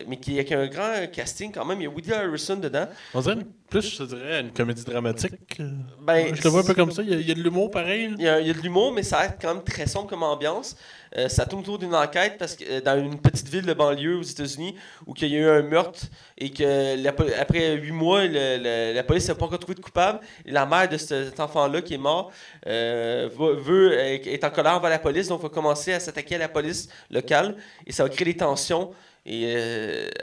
mais 0.08 0.16
qui 0.16 0.32
avec 0.34 0.50
un 0.52 0.66
grand 0.66 1.06
casting 1.12 1.52
quand 1.52 1.64
même. 1.64 1.80
Il 1.80 1.84
y 1.84 1.86
a 1.86 1.90
Woody 1.90 2.12
Harrison 2.12 2.56
dedans. 2.56 2.86
On 3.14 3.20
dirait 3.20 3.34
une- 3.36 3.46
plus, 3.70 3.96
je 3.96 4.02
dirais, 4.04 4.40
une 4.40 4.52
comédie 4.52 4.84
dramatique. 4.84 5.60
Ben, 6.02 6.34
je 6.34 6.42
le 6.42 6.50
vois 6.50 6.60
un 6.60 6.64
peu 6.64 6.74
comme 6.74 6.90
ça. 6.90 7.02
Il 7.02 7.08
y 7.10 7.14
a, 7.14 7.16
il 7.16 7.26
y 7.28 7.30
a 7.30 7.34
de 7.34 7.40
l'humour 7.42 7.70
pareil. 7.70 8.10
Il 8.18 8.22
y, 8.24 8.28
a, 8.28 8.38
il 8.40 8.46
y 8.46 8.50
a 8.50 8.52
de 8.52 8.58
l'humour, 8.58 8.92
mais 8.92 9.02
ça 9.02 9.18
reste 9.18 9.36
quand 9.40 9.54
même 9.54 9.64
très 9.64 9.86
sombre 9.86 10.08
comme 10.08 10.22
ambiance. 10.24 10.76
Euh, 11.18 11.28
ça 11.28 11.44
tourne 11.44 11.62
autour 11.62 11.78
d'une 11.78 11.94
enquête 11.94 12.36
parce 12.38 12.54
que 12.54 12.64
euh, 12.64 12.80
dans 12.80 12.98
une 12.98 13.20
petite 13.20 13.48
ville 13.48 13.66
de 13.66 13.74
banlieue 13.74 14.16
aux 14.16 14.22
États-Unis 14.22 14.76
où 15.06 15.14
il 15.20 15.28
y 15.28 15.36
a 15.36 15.38
eu 15.40 15.48
un 15.48 15.62
meurtre 15.62 16.00
et 16.38 16.50
que 16.50 17.02
la 17.02 17.12
après 17.38 17.76
huit 17.76 17.92
mois, 17.92 18.26
la 18.26 19.02
police 19.04 19.28
n'a 19.28 19.34
pas 19.34 19.44
encore 19.44 19.58
trouvé 19.58 19.74
de 19.74 19.80
coupable. 19.80 20.20
La 20.46 20.64
mère 20.64 20.88
de 20.88 20.96
cet 20.96 21.38
enfant-là 21.38 21.82
qui 21.82 21.94
est 21.94 21.98
mort 21.98 22.32
euh, 22.66 23.28
veut, 23.34 23.92
est 23.98 24.44
en 24.44 24.50
colère 24.50 24.76
envers 24.76 24.90
la 24.90 24.98
police, 24.98 25.28
donc 25.28 25.42
va 25.42 25.48
commencer 25.48 25.92
à 25.92 26.00
s'attaquer 26.00 26.36
à 26.36 26.38
la 26.38 26.48
police 26.48 26.88
locale 27.10 27.56
et 27.86 27.92
ça 27.92 28.02
va 28.02 28.08
créer 28.08 28.32
des 28.32 28.36
tensions. 28.36 28.92
Et 29.24 29.54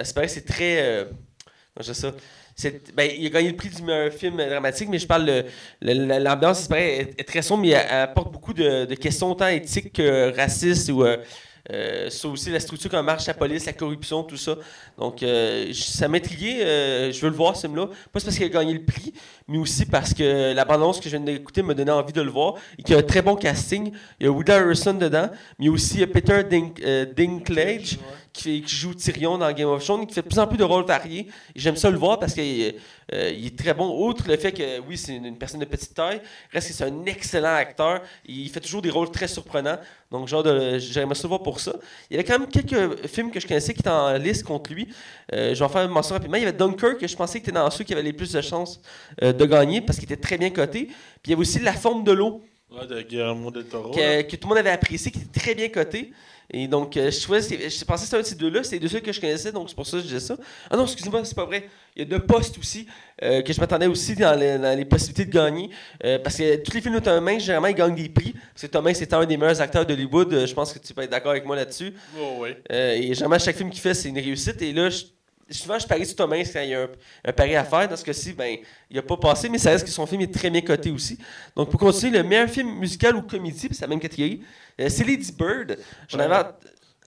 ce 0.03 0.13
paraît, 0.13 0.27
c'est 0.27 0.45
très. 0.45 1.07
Je 1.79 1.91
dis 1.91 1.97
ça? 1.97 2.11
Ben, 2.95 3.09
il 3.17 3.25
a 3.25 3.29
gagné 3.29 3.49
le 3.49 3.55
prix 3.55 3.69
du 3.69 3.81
meilleur 3.81 4.11
film 4.11 4.37
dramatique, 4.37 4.89
mais 4.89 4.99
je 4.99 5.07
parle 5.07 5.25
de 5.25 5.45
l'ambiance, 5.81 6.61
c'est 6.61 6.69
pareil, 6.69 6.99
est, 6.99 7.19
est 7.19 7.23
très 7.23 7.41
sombre, 7.41 7.63
mais 7.63 7.69
elle, 7.69 8.03
apporte 8.03 8.31
beaucoup 8.33 8.53
de, 8.53 8.93
questions 8.95 9.31
autant 9.31 9.47
éthiques 9.47 9.93
que 9.93 10.35
racistes 10.35 10.89
ou 10.89 11.03
euh, 11.03 11.17
euh, 11.71 12.09
aussi 12.25 12.49
la 12.49 12.59
structure, 12.59 12.89
comment 12.89 13.03
marche 13.03 13.27
la 13.27 13.33
police, 13.33 13.65
la 13.65 13.73
corruption, 13.73 14.23
tout 14.23 14.37
ça. 14.37 14.55
Donc, 14.97 15.21
euh, 15.21 15.71
ça 15.73 16.07
m'a 16.07 16.17
intrigué. 16.17 16.61
euh, 16.63 17.11
je 17.11 17.21
veux 17.21 17.29
le 17.29 17.35
voir, 17.35 17.55
ce 17.55 17.61
film-là. 17.61 17.87
Pas 17.87 18.19
parce 18.19 18.35
qu'il 18.35 18.45
a 18.45 18.49
gagné 18.49 18.73
le 18.73 18.83
prix, 18.83 19.13
mais 19.47 19.57
aussi 19.57 19.85
parce 19.85 20.13
que 20.13 20.53
la 20.53 20.65
bande-annonce 20.65 20.99
que 20.99 21.09
je 21.09 21.17
viens 21.17 21.25
d'écouter 21.25 21.61
m'a 21.61 21.73
donné 21.73 21.91
envie 21.91 22.13
de 22.13 22.21
le 22.21 22.31
voir 22.31 22.55
et 22.77 22.83
qu'il 22.83 22.93
y 22.93 22.95
a 22.95 22.99
un 22.99 23.03
très 23.03 23.21
bon 23.21 23.35
casting. 23.35 23.91
Il 24.19 24.25
y 24.25 24.27
a 24.27 24.31
Woody 24.31 24.51
Harrelson 24.51 24.93
dedans, 24.93 25.29
mais 25.59 25.69
aussi 25.69 26.05
Peter 26.07 26.41
euh, 26.83 27.05
Dinklage 27.05 27.99
qui, 28.33 28.43
fait- 28.43 28.61
qui 28.61 28.75
joue 28.75 28.93
Tyrion 28.93 29.37
dans 29.37 29.51
Game 29.51 29.69
of 29.69 29.83
Thrones, 29.83 30.05
qui 30.07 30.13
fait 30.13 30.21
de 30.21 30.27
plus 30.27 30.39
en 30.39 30.47
plus 30.47 30.57
de 30.57 30.63
rôles 30.63 30.85
variés. 30.85 31.27
J'aime 31.55 31.75
ça 31.75 31.89
le 31.89 31.97
voir 31.97 32.19
parce 32.19 32.33
qu'il 32.33 32.75
euh, 33.13 33.31
il 33.35 33.47
est 33.47 33.57
très 33.57 33.73
bon. 33.73 34.05
Outre 34.07 34.27
le 34.27 34.37
fait 34.37 34.51
que, 34.51 34.79
oui, 34.81 34.97
c'est 34.97 35.15
une, 35.15 35.25
une 35.25 35.37
personne 35.37 35.59
de 35.59 35.65
petite 35.65 35.93
taille, 35.95 36.21
reste 36.51 36.67
que 36.67 36.73
c'est 36.73 36.83
un 36.83 37.05
excellent 37.05 37.55
acteur. 37.55 38.01
Il 38.25 38.49
fait 38.49 38.59
toujours 38.59 38.81
des 38.81 38.89
rôles 38.91 39.09
très 39.11 39.27
surprenants. 39.27 39.79
Donc, 40.11 40.27
genre, 40.27 40.43
j'aimerais 40.79 41.15
ça 41.15 41.23
le 41.23 41.29
voir 41.29 41.41
pour 41.43 41.59
ça. 41.59 41.73
Il 42.09 42.15
y 42.15 42.19
avait 42.19 42.23
quand 42.27 42.37
même 42.39 42.47
quelques 42.49 43.07
films 43.07 43.31
que 43.31 43.39
je 43.39 43.47
connaissais 43.47 43.73
qui 43.73 43.79
étaient 43.81 43.89
en 43.89 44.13
liste 44.17 44.43
contre 44.43 44.71
lui. 44.73 44.87
Euh, 45.33 45.53
je 45.53 45.59
vais 45.59 45.65
en 45.65 45.69
faire 45.69 45.83
une 45.83 45.91
mention 45.91 46.13
rapidement. 46.15 46.37
Il 46.37 46.43
y 46.43 46.47
avait 46.47 46.57
Dunkirk, 46.57 46.97
que 46.99 47.07
je 47.07 47.15
pensais 47.15 47.39
que 47.39 47.43
était 47.45 47.51
dans 47.51 47.69
ceux 47.71 47.83
qui 47.83 47.93
avaient 47.93 48.03
les 48.03 48.13
plus 48.13 48.31
de 48.31 48.41
chances 48.41 48.79
euh, 49.23 49.33
de 49.33 49.45
gagner 49.45 49.81
parce 49.81 49.97
qu'il 49.99 50.11
était 50.11 50.21
très 50.21 50.37
bien 50.37 50.49
coté. 50.51 50.85
Puis 50.85 50.95
il 51.25 51.29
y 51.31 51.33
avait 51.33 51.41
aussi 51.41 51.59
La 51.59 51.73
forme 51.73 52.03
de 52.03 52.11
l'eau 52.11 52.43
Ouais, 52.71 52.85
de 52.85 53.01
Guillermo 53.01 53.49
del 53.49 53.65
Toro. 53.65 53.89
que, 53.91 54.21
que 54.21 54.35
tout 54.35 54.47
le 54.47 54.49
monde 54.49 54.57
avait 54.59 54.69
apprécié, 54.69 55.09
qui 55.11 55.17
était 55.19 55.39
très 55.39 55.55
bien 55.55 55.69
coté. 55.69 56.11
Et 56.51 56.67
donc, 56.67 56.97
euh, 56.97 57.11
je, 57.11 57.21
trouvais, 57.21 57.41
c'est- 57.41 57.69
je 57.69 57.85
pensais 57.85 58.01
que 58.01 58.05
c'était 58.05 58.17
un 58.17 58.21
de 58.21 58.25
ces 58.25 58.35
deux-là. 58.35 58.63
C'est 58.63 58.75
les 58.75 58.79
deux 58.79 58.87
seuls 58.87 59.01
que 59.01 59.11
je 59.11 59.21
connaissais, 59.21 59.51
donc 59.51 59.69
c'est 59.69 59.75
pour 59.75 59.85
ça 59.85 59.97
que 59.97 60.03
je 60.03 60.07
disais 60.07 60.19
ça. 60.19 60.35
Ah 60.69 60.75
non, 60.77 60.83
excusez-moi, 60.83 61.23
c'est 61.23 61.35
pas 61.35 61.45
vrai. 61.45 61.67
Il 61.95 61.99
y 61.99 62.01
a 62.03 62.05
deux 62.17 62.25
postes 62.25 62.57
aussi, 62.57 62.87
euh, 63.23 63.41
que 63.41 63.51
je 63.53 63.59
m'attendais 63.59 63.87
aussi 63.87 64.15
dans 64.15 64.33
les, 64.39 64.57
dans 64.57 64.77
les 64.77 64.85
possibilités 64.85 65.25
de 65.25 65.31
gagner. 65.31 65.69
Euh, 66.03 66.17
parce 66.19 66.37
que 66.37 66.55
tous 66.63 66.73
les 66.73 66.81
films 66.81 66.95
de 66.95 66.99
Tom 66.99 67.27
Hanks, 67.27 67.39
généralement, 67.41 67.67
ils 67.67 67.75
gagnent 67.75 67.95
des 67.95 68.09
prix. 68.09 68.33
Parce 68.53 68.61
que 68.61 68.67
Tom 68.67 68.87
Hanks 68.87 69.01
est 69.01 69.13
un 69.13 69.25
des 69.25 69.37
meilleurs 69.37 69.61
acteurs 69.61 69.85
d'Hollywood. 69.85 70.45
Je 70.47 70.53
pense 70.53 70.73
que 70.73 70.79
tu 70.79 70.93
peux 70.93 71.01
être 71.01 71.11
d'accord 71.11 71.31
avec 71.31 71.45
moi 71.45 71.55
là-dessus. 71.55 71.93
Oh, 72.19 72.37
oui. 72.39 72.49
Et 72.69 73.13
généralement, 73.13 73.37
chaque 73.39 73.57
film 73.57 73.69
qu'il 73.69 73.81
fait, 73.81 73.93
c'est 73.93 74.09
une 74.09 74.17
réussite. 74.19 74.61
Et 74.61 74.71
là, 74.73 74.89
je- 74.89 75.03
souvent, 75.49 75.79
je 75.79 75.87
parie 75.87 76.05
sur 76.05 76.15
Tom 76.15 76.31
Hanks 76.33 76.51
quand 76.53 76.61
il 76.61 76.69
y 76.69 76.73
a 76.75 76.81
un, 76.83 76.87
un 77.25 77.31
pari 77.33 77.55
à 77.55 77.63
faire. 77.63 77.87
Dans 77.87 77.95
ce 77.95 78.03
cas-ci, 78.05 78.33
ben, 78.33 78.57
il 78.89 78.95
n'a 78.95 79.01
pas 79.01 79.17
passé, 79.17 79.49
mais 79.49 79.57
ça 79.57 79.71
reste 79.71 79.85
que 79.85 79.91
son 79.91 80.05
film 80.05 80.21
est 80.21 80.33
très 80.33 80.49
bien 80.49 80.61
coté 80.61 80.91
aussi. 80.91 81.17
Donc, 81.55 81.69
pour 81.69 81.79
continuer, 81.79 82.17
le 82.17 82.23
meilleur 82.23 82.49
film 82.49 82.79
musical 82.79 83.15
ou 83.15 83.21
comédie, 83.21 83.67
puis 83.67 83.75
c'est 83.75 83.81
la 83.81 83.87
même 83.87 83.99
catégorie, 83.99 84.41
euh, 84.79 84.87
c'est 84.89 85.03
Lady 85.03 85.31
Bird. 85.31 85.77
J'en 86.07 86.19
avais, 86.19 86.49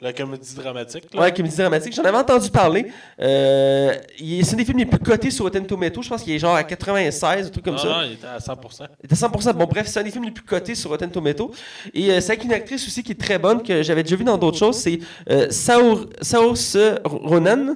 La 0.00 0.12
comédie 0.12 0.54
dramatique. 0.56 1.14
Là. 1.14 1.20
ouais, 1.20 1.32
comédie 1.32 1.56
dramatique. 1.56 1.94
J'en 1.94 2.02
avais 2.02 2.18
entendu 2.18 2.50
parler. 2.50 2.86
Euh, 3.20 3.94
c'est 4.18 4.54
un 4.54 4.56
des 4.56 4.64
films 4.64 4.78
les 4.78 4.86
plus 4.86 4.98
cotés 4.98 5.30
sur 5.30 5.44
Rotten 5.44 5.64
Tomato. 5.64 6.02
Je 6.02 6.08
pense 6.08 6.22
qu'il 6.22 6.32
est 6.32 6.40
genre 6.40 6.56
à 6.56 6.64
96, 6.64 7.46
un 7.46 7.50
truc 7.50 7.64
comme 7.64 7.74
non, 7.74 7.80
ça. 7.80 7.88
non, 7.88 8.02
il 8.02 8.14
était 8.14 8.26
à 8.26 8.38
100%. 8.38 8.88
Il 9.00 9.06
était 9.06 9.14
100%. 9.14 9.52
Bon, 9.54 9.64
bref, 9.66 9.86
c'est 9.86 10.00
un 10.00 10.02
des 10.02 10.10
films 10.10 10.24
les 10.24 10.32
plus 10.32 10.44
cotés 10.44 10.74
sur 10.74 10.90
Rotten 10.90 11.08
Tomato. 11.08 11.52
Et 11.94 12.10
euh, 12.10 12.20
c'est 12.20 12.32
avec 12.32 12.42
une 12.44 12.52
actrice 12.52 12.84
aussi 12.84 13.04
qui 13.04 13.12
est 13.12 13.20
très 13.20 13.38
bonne, 13.38 13.62
que 13.62 13.84
j'avais 13.84 14.02
déjà 14.02 14.16
vu 14.16 14.24
dans 14.24 14.36
d'autres 14.36 14.58
choses. 14.58 14.76
C'est 14.76 14.98
euh, 15.30 15.48
Saoirse 15.50 16.76
Ronan. 17.04 17.74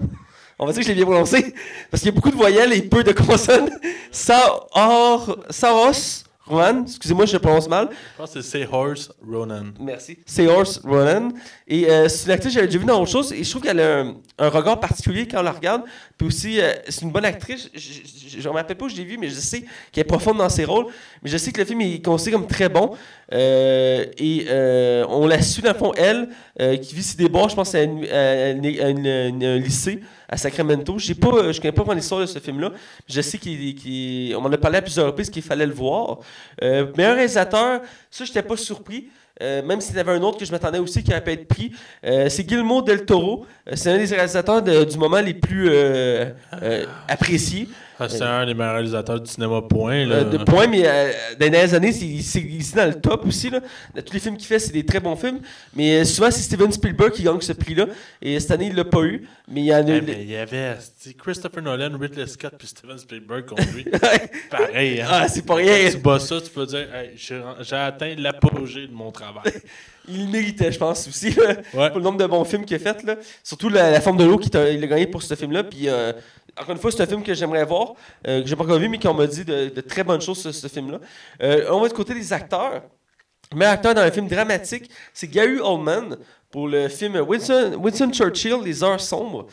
On 0.59 0.67
va 0.67 0.73
dire 0.73 0.81
que 0.81 0.85
je 0.85 0.89
l'ai 0.89 0.95
bien 0.95 1.05
prononcé. 1.05 1.55
Parce 1.91 2.03
qu'il 2.03 2.11
y 2.11 2.15
a 2.15 2.15
beaucoup 2.15 2.31
de 2.31 2.37
voyelles 2.37 2.73
et 2.73 2.83
peu 2.83 3.05
de 3.05 3.13
consonnes. 3.13 3.71
Saor, 4.11 5.39
Saoirse 5.51 6.25
Ronan. 6.47 6.85
Excusez-moi, 6.87 7.27
je 7.27 7.33
le 7.35 7.41
prononce 7.41 7.69
mal. 7.69 7.89
Je 7.91 8.19
pense 8.19 8.33
que 8.33 8.41
c'est 8.41 8.67
Horse 8.71 9.11
Ronan. 9.29 9.65
Merci. 9.81 10.19
C'est 10.25 10.47
Horse 10.47 10.81
Ronan. 10.85 11.31
Et 11.67 11.91
euh, 11.91 12.09
c'est 12.09 12.27
une 12.27 12.33
actrice 12.33 12.53
que 12.53 12.55
j'avais 12.55 12.69
déjà 12.69 12.79
vu 12.79 12.85
dans 12.85 13.03
autre 13.03 13.11
chose. 13.11 13.33
Et 13.33 13.43
je 13.43 13.51
trouve 13.51 13.63
qu'elle 13.63 13.81
a 13.81 14.01
un, 14.01 14.15
un 14.39 14.49
regard 14.49 14.79
particulier 14.79 15.27
quand 15.27 15.41
on 15.41 15.43
la 15.43 15.53
regarde. 15.53 15.83
Puis 16.17 16.29
aussi, 16.29 16.61
euh, 16.61 16.73
c'est 16.89 17.03
une 17.03 17.11
bonne 17.11 17.25
actrice. 17.25 17.69
Je 17.75 18.39
ne 18.39 18.43
me 18.45 18.57
rappelle 18.57 18.77
pas 18.77 18.85
où 18.85 18.89
je 18.89 18.97
l'ai 18.97 19.05
vue, 19.05 19.19
mais 19.19 19.29
je 19.29 19.35
sais 19.35 19.65
qu'elle 19.91 20.03
est 20.03 20.05
profonde 20.05 20.39
dans 20.39 20.49
ses 20.49 20.65
rôles. 20.65 20.87
Mais 21.23 21.31
je 21.31 21.37
sais 21.37 21.51
que 21.51 21.61
le 21.61 21.67
film 21.67 21.81
est 21.81 22.05
considéré 22.05 22.41
comme 22.41 22.49
très 22.49 22.69
bon. 22.69 22.97
Euh, 23.33 24.05
et 24.19 24.47
euh, 24.49 25.05
on 25.09 25.27
l'a 25.27 25.43
su, 25.43 25.61
dans 25.61 25.73
le 25.73 25.79
fond, 25.79 25.93
elle, 25.97 26.29
euh, 26.61 26.77
qui 26.77 26.95
vit 26.95 27.03
ses 27.03 27.17
débords, 27.17 27.49
je 27.49 27.57
pense, 27.57 27.75
à, 27.75 27.81
un 27.81 29.59
lycée 29.59 30.01
à 30.29 30.37
Sacramento. 30.37 30.99
J'ai 30.99 31.15
pas, 31.15 31.53
je 31.53 31.61
connais 31.61 31.73
pas 31.73 31.83
vraiment 31.83 31.95
l'histoire 31.97 32.21
de 32.21 32.27
ce 32.27 32.39
film-là. 32.39 32.73
Je 33.09 33.21
sais 33.21 33.39
qu'on 33.39 34.41
m'en 34.41 34.51
a 34.51 34.59
parlé 34.59 34.79
à 34.79 34.83
plusieurs 34.83 35.07
reprises 35.07 35.31
qu'il 35.31 35.43
fallait 35.43 35.67
le 35.67 35.75
voir. 35.75 36.19
Euh, 36.63 36.87
meilleur 36.97 37.17
réalisateur, 37.17 37.81
ça, 38.11 38.25
je 38.25 38.31
n'étais 38.31 38.43
pas 38.43 38.57
surpris. 38.57 39.09
Même 39.39 39.83
s'il 39.83 39.95
y 39.95 39.99
avait 39.99 40.13
un 40.13 40.23
autre 40.23 40.39
que 40.39 40.47
je 40.47 40.51
m'attendais 40.51 40.79
aussi 40.79 41.05
qui 41.05 41.11
aurait 41.11 41.23
pu 41.23 41.33
être 41.33 41.47
pris. 41.47 41.71
C'est 42.03 42.43
Guillermo 42.43 42.81
del 42.81 43.05
Toro. 43.05 43.45
C'est 43.75 43.91
un 43.91 43.99
des 43.99 44.07
réalisateurs 44.07 44.63
du 44.63 44.97
moment 44.97 45.21
les 45.21 45.35
plus 45.35 45.71
appréciés. 47.07 47.69
Ah, 47.99 48.09
c'est 48.09 48.23
un 48.23 48.45
des 48.45 48.53
meilleurs 48.53 48.75
réalisateurs 48.75 49.21
du 49.21 49.31
cinéma, 49.31 49.63
point. 49.63 50.05
Là. 50.05 50.17
Euh, 50.17 50.25
de 50.25 50.39
point, 50.39 50.67
mais 50.67 50.83
euh, 50.85 51.13
dans 51.39 51.47
les 51.47 51.51
dernières 51.51 51.75
années, 51.75 51.93
c'est 51.93 52.05
ici 52.41 52.75
dans 52.75 52.87
le 52.87 53.01
top 53.01 53.27
aussi. 53.27 53.49
Là. 53.49 53.61
Tous 54.05 54.13
les 54.13 54.21
films 54.21 54.37
qu'il 54.37 54.47
fait, 54.47 54.59
c'est 54.59 54.73
des 54.73 54.85
très 54.85 55.01
bons 55.01 55.17
films. 55.17 55.41
Mais 55.75 56.01
euh, 56.01 56.05
souvent, 56.05 56.31
c'est 56.31 56.43
Steven 56.43 56.71
Spielberg 56.71 57.13
qui 57.13 57.23
gagne 57.23 57.41
ce 57.41 57.53
prix-là. 57.53 57.87
Et 58.21 58.39
cette 58.39 58.51
année, 58.51 58.67
il 58.67 58.75
l'a 58.77 58.85
pas 58.85 59.03
eu. 59.03 59.27
Mais 59.49 59.61
il 59.63 59.67
y 59.67 59.75
en 59.75 59.87
a 59.87 59.97
eu. 59.97 60.03
mais 60.03 60.19
il 60.23 60.31
y 60.31 60.37
avait 60.37 60.77
Christopher 61.19 61.63
Nolan, 61.63 61.97
Ridley 61.99 62.27
Scott 62.27 62.55
puis 62.59 62.69
Steven 62.69 62.99
Spielberg 62.99 63.47
contre 63.47 63.63
lui. 63.75 63.85
Pareil, 64.51 65.01
hein? 65.01 65.07
ah, 65.09 65.29
c'est 65.29 65.47
pas 65.47 65.55
rien. 65.55 65.91
Tu 65.91 65.99
bats 65.99 66.19
ça, 66.19 66.41
tu 66.41 66.51
peux 66.51 66.67
dire 66.67 66.87
hey, 66.95 67.13
j'ai 67.17 67.77
atteint 67.77 68.15
l'apogée 68.19 68.89
de 68.89 68.93
mon 68.93 69.11
travail. 69.11 69.53
Il 70.09 70.29
méritait, 70.29 70.71
je 70.71 70.79
pense, 70.79 71.09
aussi. 71.09 71.31
là. 71.31 71.57
Ouais. 71.75 71.89
Pour 71.91 71.99
le 71.99 72.05
nombre 72.05 72.19
de 72.19 72.27
bons 72.27 72.45
films 72.45 72.65
qu'il 72.65 72.77
a 72.77 72.79
fait. 72.79 73.03
Là. 73.03 73.17
Surtout 73.43 73.69
la, 73.69 73.91
la 73.91 74.01
forme 74.01 74.17
de 74.17 74.25
l'eau 74.25 74.39
qu'il 74.39 74.57
a, 74.57 74.71
il 74.71 74.83
a 74.83 74.87
gagné 74.87 75.07
pour 75.07 75.23
ce 75.23 75.35
film-là. 75.35 75.65
Puis, 75.65 75.89
euh, 75.89 76.13
encore 76.59 76.73
une 76.75 76.81
fois, 76.81 76.91
c'est 76.91 77.03
un 77.03 77.07
film 77.07 77.23
que 77.23 77.35
j'aimerais 77.35 77.65
voir, 77.65 77.86
euh, 78.27 78.43
que 78.43 78.49
j'ai 78.49 78.57
pas 78.57 78.65
encore 78.65 78.79
vu, 78.79 78.89
mais 78.89 78.99
qu'on 78.99 79.15
m'a 79.15 79.27
dit 79.27 79.45
de, 79.45 79.69
très 79.81 80.03
bonnes 80.05 80.21
choses 80.21 80.41
sur 80.41 80.55
ce 80.55 80.69
film-là. 80.69 80.99
Euh, 81.43 81.67
on 81.71 81.81
va 81.81 81.89
du 81.89 81.95
côté 81.95 82.15
des 82.15 82.33
acteurs. 82.33 82.83
Le 83.53 83.59
meilleur 83.59 83.75
acteur 83.75 83.95
dans 83.95 84.01
un 84.03 84.11
film 84.11 84.27
dramatique, 84.29 84.91
c'est 85.15 85.29
Gary 85.29 85.59
Oldman 85.61 86.17
pour 86.51 86.67
le 86.69 86.89
film 86.89 87.17
Winston, 87.21 88.11
Churchill, 88.13 88.57
Les 88.65 88.83
Heures 88.83 89.01
Sombres. 89.01 89.47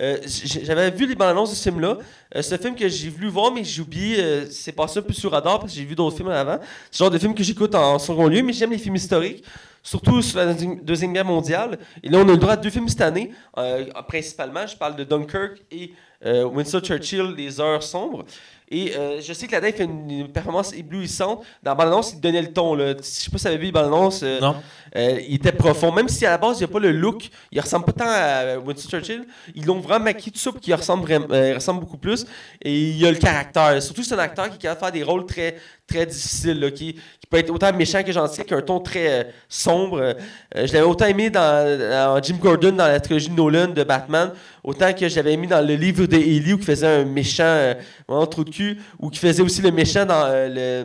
Euh, 0.00 0.18
J'avais 0.24 0.90
vu 0.92 1.06
les 1.06 1.16
bandes 1.16 1.30
annonces 1.30 1.50
de 1.50 1.56
ce 1.56 1.62
film-là. 1.64 1.98
Euh, 2.36 2.42
c'est 2.42 2.54
un 2.54 2.58
film 2.58 2.76
que 2.76 2.88
j'ai 2.88 3.08
voulu 3.08 3.28
voir, 3.28 3.52
mais 3.52 3.64
j'ai 3.64 3.82
oublié. 3.82 4.20
euh, 4.22 4.46
c'est 4.48 4.70
passé 4.72 5.00
un 5.00 5.02
peu 5.02 5.12
sur 5.12 5.32
radar 5.32 5.58
parce 5.58 5.72
que 5.72 5.78
j'ai 5.78 5.84
vu 5.84 5.96
d'autres 5.96 6.16
films 6.16 6.28
avant. 6.30 6.58
C'est 6.90 7.00
le 7.00 7.04
genre 7.06 7.10
de 7.10 7.18
film 7.18 7.34
que 7.34 7.42
j'écoute 7.42 7.74
en 7.74 7.98
second 7.98 8.28
lieu, 8.28 8.40
mais 8.42 8.52
j'aime 8.52 8.70
les 8.70 8.78
films 8.78 8.94
historiques, 8.94 9.44
surtout 9.82 10.22
sur 10.22 10.38
la 10.38 10.54
Deuxi- 10.54 10.80
Deuxième 10.84 11.12
Guerre 11.12 11.24
mondiale. 11.24 11.76
Et 12.04 12.08
là, 12.08 12.18
on 12.18 12.28
a 12.28 12.32
le 12.32 12.36
droit 12.36 12.52
à 12.52 12.56
deux 12.56 12.70
films 12.70 12.88
cette 12.88 13.00
année. 13.00 13.32
Euh, 13.58 13.86
principalement, 14.06 14.64
je 14.64 14.76
parle 14.76 14.94
de 14.94 15.02
Dunkirk 15.02 15.60
et 15.72 15.92
Winston 16.22 16.80
Churchill, 16.82 17.34
Les 17.34 17.58
Heures 17.58 17.82
Sombres. 17.82 18.26
Et 18.72 18.94
euh, 18.96 19.20
je 19.20 19.32
sais 19.32 19.48
que 19.48 19.52
la 19.56 19.60
fait 19.60 19.82
une, 19.82 20.08
une 20.10 20.28
performance 20.28 20.72
éblouissante. 20.72 21.42
Dans 21.62 21.72
la 21.72 21.74
bande-annonce, 21.74 22.12
il 22.12 22.20
donnait 22.20 22.42
le 22.42 22.52
ton. 22.52 22.74
Là. 22.76 22.94
Je 22.98 23.02
sais 23.02 23.28
pas 23.30 23.36
si 23.38 23.42
vous 23.42 23.46
avez 23.48 23.56
vu 23.58 23.64
les 23.64 23.72
bandes-annonces. 23.72 24.20
euh, 24.22 24.38
Non. 24.40 24.54
euh, 24.96 25.20
il 25.28 25.34
était 25.34 25.50
profond. 25.50 25.90
Même 25.90 26.08
si 26.08 26.24
à 26.24 26.30
la 26.30 26.38
base, 26.38 26.58
il 26.58 26.60
n'y 26.60 26.70
a 26.70 26.72
pas 26.72 26.78
le 26.78 26.92
look, 26.92 27.28
il 27.50 27.60
ressemble 27.60 27.84
pas 27.86 27.92
tant 27.92 28.08
à 28.08 28.58
Winston 28.58 28.88
Churchill. 28.88 29.24
Ils 29.56 29.66
l'ont 29.66 29.80
vraiment 29.80 30.04
maquillé 30.04 30.30
tout 30.30 30.38
ça 30.38 30.52
pour 30.52 30.60
qu'il 30.60 30.72
ressemble, 30.74 31.02
vraiment- 31.02 31.26
il 31.34 31.54
ressemble 31.54 31.80
beaucoup 31.80 31.98
plus. 31.98 32.24
Et 32.62 32.72
il 32.90 33.04
a 33.06 33.10
le 33.10 33.16
caractère. 33.18 33.82
Surtout, 33.82 34.04
c'est 34.04 34.14
un 34.14 34.18
acteur 34.18 34.48
qui 34.50 34.54
est 34.54 34.58
capable 34.60 34.78
de 34.92 34.98
faire 34.98 35.04
des 35.06 35.10
rôles 35.10 35.26
très, 35.26 35.56
très 35.88 36.06
difficiles, 36.06 36.60
là, 36.60 36.70
qui, 36.70 36.94
qui 36.94 37.26
peut 37.28 37.38
être 37.38 37.50
autant 37.50 37.72
méchant 37.72 38.04
que 38.04 38.12
gentil, 38.12 38.44
qui 38.44 38.54
a 38.54 38.58
un 38.58 38.62
ton 38.62 38.78
très 38.78 39.32
sombre. 39.48 40.14
Je 40.54 40.60
l'avais 40.72 40.82
autant 40.82 41.06
aimé 41.06 41.28
dans, 41.28 41.78
dans 41.78 42.22
Jim 42.22 42.36
Gordon 42.40 42.70
dans 42.72 42.86
la 42.86 43.00
trilogie 43.00 43.30
Nolan 43.32 43.66
de 43.68 43.82
Batman, 43.82 44.30
autant 44.62 44.92
que 44.92 45.08
je 45.08 45.16
l'avais 45.16 45.32
aimé 45.32 45.48
dans 45.48 45.66
le 45.66 45.74
livre 45.74 46.06
de 46.06 46.16
Ellie 46.16 46.52
où 46.52 46.58
il 46.58 46.62
faisait 46.64 46.86
un 46.86 47.04
méchant 47.04 47.74
vraiment 48.06 48.26
trop 48.26 48.44
de 48.44 48.50
cul, 48.50 48.59
ou 48.98 49.10
qui 49.10 49.18
faisait 49.18 49.42
aussi 49.42 49.62
le 49.62 49.70
méchant 49.70 50.04
dans 50.04 50.24
euh, 50.26 50.84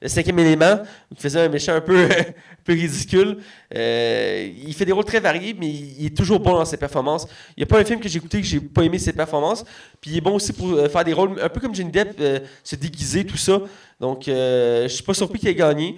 le 0.00 0.08
cinquième 0.08 0.38
élément, 0.38 0.80
il 1.10 1.16
faisait 1.16 1.40
un 1.40 1.48
méchant 1.48 1.74
un 1.74 1.80
peu, 1.80 2.08
peu 2.64 2.72
ridicule. 2.72 3.38
Euh, 3.74 4.48
il 4.64 4.72
fait 4.74 4.84
des 4.84 4.92
rôles 4.92 5.04
très 5.04 5.20
variés, 5.20 5.56
mais 5.58 5.68
il, 5.68 6.06
est 6.06 6.16
toujours 6.16 6.38
bon 6.38 6.52
dans 6.52 6.64
ses 6.64 6.76
performances. 6.76 7.26
Il 7.56 7.60
n'y 7.60 7.62
a 7.64 7.66
pas 7.66 7.80
un 7.80 7.84
film 7.84 7.98
que 8.00 8.08
j'ai 8.08 8.18
écouté 8.18 8.40
que 8.40 8.46
j'ai 8.46 8.60
pas 8.60 8.82
aimé 8.82 8.98
ses 8.98 9.12
performances. 9.12 9.64
Puis 10.00 10.12
il 10.12 10.18
est 10.18 10.20
bon 10.20 10.34
aussi 10.34 10.52
pour 10.52 10.70
euh, 10.70 10.88
faire 10.88 11.04
des 11.04 11.12
rôles 11.12 11.40
un 11.42 11.48
peu 11.48 11.60
comme 11.60 11.74
Johnny 11.74 11.90
Depp, 11.90 12.20
se 12.62 12.76
déguiser, 12.76 13.24
tout 13.24 13.36
ça. 13.36 13.60
Donc, 13.98 14.28
euh, 14.28 14.84
je 14.84 14.94
suis 14.94 15.02
pas 15.02 15.14
surpris 15.14 15.40
qu'il 15.40 15.48
ait 15.48 15.54
gagné. 15.54 15.96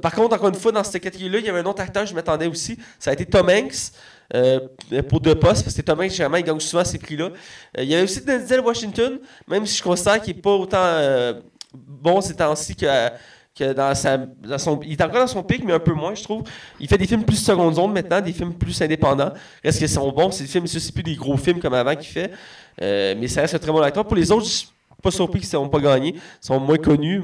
Par 0.00 0.14
contre, 0.14 0.36
encore 0.36 0.50
une 0.50 0.54
fois, 0.54 0.70
dans 0.70 0.84
cette 0.84 1.02
catégorie-là, 1.02 1.38
il 1.40 1.46
y 1.46 1.48
avait 1.48 1.60
un 1.60 1.66
autre 1.66 1.82
acteur, 1.82 2.06
je 2.06 2.14
m'attendais 2.14 2.46
aussi. 2.46 2.78
Ça 3.00 3.10
a 3.10 3.14
été 3.14 3.24
Tom 3.26 3.48
Hanks. 3.48 3.90
Euh, 4.34 4.60
pour 5.08 5.20
deux 5.20 5.34
postes, 5.34 5.64
parce 5.64 5.76
que 5.76 5.82
Tom 5.82 6.00
Hanks, 6.00 6.10
généralement, 6.10 6.38
il 6.38 6.44
gagne 6.44 6.60
souvent 6.60 6.84
ces 6.84 6.98
prix-là. 6.98 7.26
Euh, 7.26 7.82
il 7.82 7.84
y 7.84 7.94
avait 7.94 8.04
aussi 8.04 8.24
Denzel 8.24 8.60
Washington, 8.60 9.18
même 9.46 9.66
si 9.66 9.76
je 9.76 9.82
considère 9.82 10.22
qu'il 10.22 10.34
n'est 10.34 10.40
pas 10.42 10.54
autant 10.54 10.78
euh, 10.78 11.34
bon 11.74 12.20
ces 12.22 12.34
temps-ci 12.34 12.74
que, 12.74 13.72
dans, 13.74 13.94
sa, 13.94 14.18
son. 14.56 14.80
Il 14.82 14.92
est 14.92 15.02
encore 15.02 15.20
dans 15.20 15.26
son 15.26 15.42
pic, 15.42 15.62
mais 15.64 15.74
un 15.74 15.78
peu 15.78 15.92
moins, 15.92 16.14
je 16.14 16.22
trouve. 16.22 16.44
Il 16.80 16.88
fait 16.88 16.96
des 16.96 17.06
films 17.06 17.24
plus 17.24 17.36
seconde 17.36 17.74
zone 17.74 17.92
maintenant, 17.92 18.22
des 18.22 18.32
films 18.32 18.54
plus 18.54 18.80
indépendants. 18.80 19.32
Reste 19.62 19.78
qu'ils 19.78 19.88
sont 19.88 20.10
bons, 20.10 20.30
c'est 20.30 20.44
des 20.44 20.50
films, 20.50 20.66
c'est 20.66 20.94
plus 20.94 21.02
des 21.02 21.14
gros 21.14 21.36
films 21.36 21.60
comme 21.60 21.74
avant 21.74 21.94
qu'il 21.94 22.08
fait. 22.08 22.30
Mais 22.80 23.28
ça 23.28 23.42
reste 23.42 23.54
un 23.54 23.58
très 23.58 23.70
bon 23.70 23.82
acteur. 23.82 24.06
Pour 24.06 24.16
les 24.16 24.32
autres, 24.32 24.46
je 24.46 24.50
suis 24.50 24.68
pas 25.02 25.10
surpris 25.10 25.40
qu'ils 25.40 25.48
ne 25.48 25.64
sont 25.64 25.68
pas 25.68 25.80
gagnés. 25.80 26.14
Ils 26.14 26.46
sont 26.46 26.58
moins 26.58 26.78
connus 26.78 27.22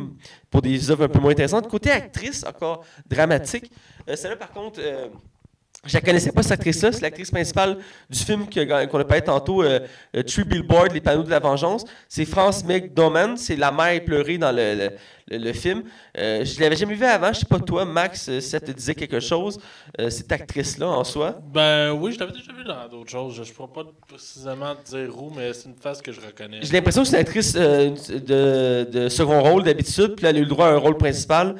pour 0.50 0.60
des 0.60 0.90
œuvres 0.90 1.04
un 1.04 1.08
peu 1.08 1.18
moins 1.18 1.32
intéressantes. 1.32 1.66
Côté 1.68 1.90
actrice, 1.90 2.44
encore 2.44 2.84
dramatique, 3.08 3.72
celle-là, 4.14 4.36
par 4.36 4.50
contre. 4.50 4.80
Je 5.86 5.94
la 5.94 6.00
connaissais 6.00 6.32
pas, 6.32 6.42
cette 6.42 6.52
actrice-là. 6.52 6.90
C'est 6.90 7.02
l'actrice 7.02 7.30
principale 7.30 7.78
du 8.10 8.18
film 8.18 8.48
que- 8.48 8.86
qu'on 8.86 8.98
a 8.98 9.04
parlé 9.04 9.22
tantôt, 9.22 9.62
euh, 9.62 9.78
euh, 10.16 10.22
Tree 10.24 10.42
Billboard, 10.42 10.92
Les 10.92 11.00
panneaux 11.00 11.22
de 11.22 11.30
la 11.30 11.38
vengeance. 11.38 11.84
C'est 12.08 12.24
France 12.24 12.64
McDormand. 12.64 13.36
C'est 13.36 13.54
la 13.54 13.70
mère 13.70 13.92
éplorée 13.92 14.38
dans 14.38 14.50
le, 14.50 14.90
le- 15.30 15.52
film. 15.52 15.84
Euh, 16.18 16.44
je 16.44 16.60
l'avais 16.60 16.74
jamais 16.74 16.94
vue 16.94 17.04
avant. 17.04 17.32
Je 17.32 17.38
sais 17.40 17.46
pas 17.46 17.60
toi, 17.60 17.84
Max, 17.84 18.28
euh, 18.28 18.40
si 18.40 18.48
ça 18.50 18.58
te 18.58 18.72
disait 18.72 18.96
quelque 18.96 19.20
chose, 19.20 19.60
euh, 20.00 20.10
cette 20.10 20.32
actrice-là 20.32 20.88
en 20.88 21.04
soi. 21.04 21.38
Ben 21.54 21.92
oui, 21.92 22.12
je 22.12 22.18
l'avais 22.18 22.32
déjà 22.32 22.52
vu 22.52 22.64
dans 22.64 22.88
d'autres 22.88 23.10
choses. 23.12 23.36
Je 23.36 23.42
ne 23.42 23.46
pourrais 23.54 23.72
pas 23.72 23.88
précisément 24.08 24.74
te 24.74 24.90
dire 24.96 25.16
où, 25.16 25.30
mais 25.34 25.52
c'est 25.52 25.68
une 25.68 25.76
face 25.76 26.02
que 26.02 26.10
je 26.10 26.20
reconnais. 26.20 26.58
J'ai 26.60 26.72
l'impression 26.72 27.02
que 27.02 27.08
c'est 27.08 27.16
une 27.16 27.22
actrice 27.22 27.54
euh, 27.56 27.90
de, 28.08 28.90
de 28.90 29.08
second 29.08 29.40
rôle 29.42 29.62
d'habitude, 29.62 30.16
puis 30.16 30.26
elle 30.26 30.36
a 30.36 30.38
eu 30.40 30.42
le 30.42 30.48
droit 30.48 30.66
à 30.66 30.70
un 30.72 30.78
rôle 30.78 30.96
principal. 30.96 31.54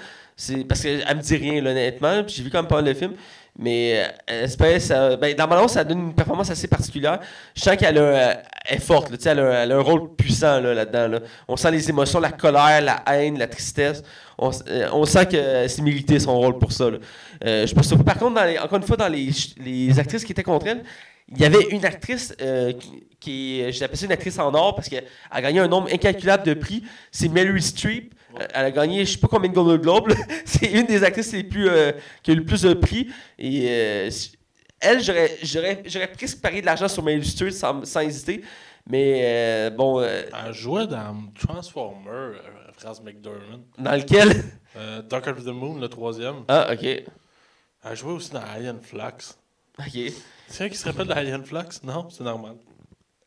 Parce 0.69 0.83
qu'elle 0.83 0.99
me 1.17 1.21
dit 1.21 1.37
rien, 1.37 1.61
là, 1.61 1.71
honnêtement. 1.73 2.23
Puis 2.25 2.35
j'ai 2.37 2.43
vu 2.45 2.51
quand 2.51 2.59
même 2.61 2.69
pas 2.69 2.81
le 2.81 2.95
film. 2.95 3.13
Mais 3.59 4.05
euh, 4.31 4.45
espèce, 4.45 4.87
ça, 4.87 5.17
ben, 5.17 5.35
dans 5.35 5.49
Malon, 5.49 5.67
ça 5.67 5.83
donne 5.83 5.99
une 5.99 6.15
performance 6.15 6.49
assez 6.49 6.69
particulière. 6.69 7.19
Je 7.57 7.61
sens 7.61 7.77
qu'elle 7.77 7.99
euh, 7.99 8.33
est 8.69 8.79
forte, 8.79 9.11
elle, 9.27 9.41
a, 9.41 9.65
elle 9.65 9.73
a 9.73 9.77
un 9.77 9.81
rôle 9.81 10.15
puissant 10.15 10.61
là, 10.61 10.75
là-dedans. 10.75 11.09
là. 11.09 11.21
On 11.49 11.57
sent 11.57 11.73
les 11.73 11.91
émotions, 11.91 12.21
la 12.21 12.31
colère, 12.31 12.81
la 12.81 13.03
haine, 13.09 13.37
la 13.37 13.49
tristesse. 13.49 14.05
On, 14.39 14.51
euh, 14.69 14.89
on 14.93 15.05
sent 15.05 15.27
que 15.27 15.67
c'est 15.67 15.83
mérité 15.83 16.21
son 16.21 16.39
rôle 16.39 16.59
pour 16.59 16.71
ça. 16.71 16.85
Euh, 16.85 17.67
je 17.67 17.83
sûr. 17.83 18.05
Par 18.05 18.19
contre, 18.19 18.41
encore 18.63 18.79
une 18.79 18.87
fois, 18.87 18.97
dans 18.97 19.09
les, 19.09 19.31
les 19.59 19.99
actrices 19.99 20.25
qui 20.25 20.31
étaient 20.31 20.45
contre 20.45 20.69
elle, 20.69 20.85
il 21.31 21.39
y 21.39 21.45
avait 21.45 21.67
une 21.71 21.85
actrice 21.85 22.35
euh, 22.41 22.73
qui, 23.21 23.71
je 23.73 23.81
l'appelle 23.81 23.99
ça 23.99 24.07
une 24.07 24.13
actrice 24.13 24.39
en 24.39 24.55
or 24.55 24.77
parce 24.77 24.89
qu'elle 24.89 25.05
a 25.31 25.43
gagné 25.43 25.59
un 25.59 25.69
nombre 25.69 25.89
incalculable 25.93 26.45
de 26.45 26.55
prix. 26.55 26.85
C'est 27.11 27.29
Meryl 27.29 27.61
Streep. 27.61 28.15
Elle 28.37 28.67
a 28.67 28.71
gagné, 28.71 29.05
je 29.05 29.13
sais 29.13 29.19
pas 29.19 29.29
combien 29.29 29.49
de 29.51 29.55
Golden 29.55 29.77
Globes. 29.79 30.09
là. 30.09 30.17
C'est 30.45 30.71
une 30.71 30.87
des 30.87 31.03
actrices 31.03 31.33
les 31.33 31.45
plus 31.45 31.69
euh, 31.69 31.93
qui 32.23 32.31
a 32.31 32.35
eu 32.35 32.37
le 32.39 32.45
plus 32.45 32.63
de 32.63 32.75
prix. 32.75 33.09
Et 33.39 33.67
euh, 33.69 34.11
elle, 34.81 35.03
j'aurais, 35.03 35.83
presque 36.17 36.41
parié 36.41 36.61
de 36.61 36.67
l'argent 36.67 36.89
sur 36.89 37.03
Meryl 37.03 37.25
Streep 37.25 37.53
sans, 37.53 37.85
sans 37.85 38.01
hésiter. 38.01 38.43
Mais 38.87 39.21
euh, 39.23 39.71
bon, 39.71 40.01
Elle 40.03 40.53
jouait 40.53 40.87
dans 40.87 41.17
Transformer, 41.39 42.39
France 42.75 43.03
McDormand. 43.03 43.61
dans 43.79 43.93
lequel? 43.97 44.45
Dark 45.09 45.27
of 45.27 45.45
the 45.45 45.49
Moon, 45.49 45.79
le 45.81 45.89
troisième. 45.89 46.45
Ah, 46.49 46.69
ok, 46.73 46.85
Elle 46.85 47.97
jouait 47.97 48.13
aussi 48.13 48.31
dans 48.31 48.43
Alien 48.43 48.81
Flux. 48.81 49.35
ok. 49.79 50.13
C'est 50.49 50.65
un 50.65 50.69
qui 50.71 50.77
se 50.77 50.85
rappelle 50.87 51.07
d'Alien 51.07 51.45
Flux? 51.45 51.81
Non, 51.83 52.09
c'est 52.09 52.25
normal. 52.25 52.55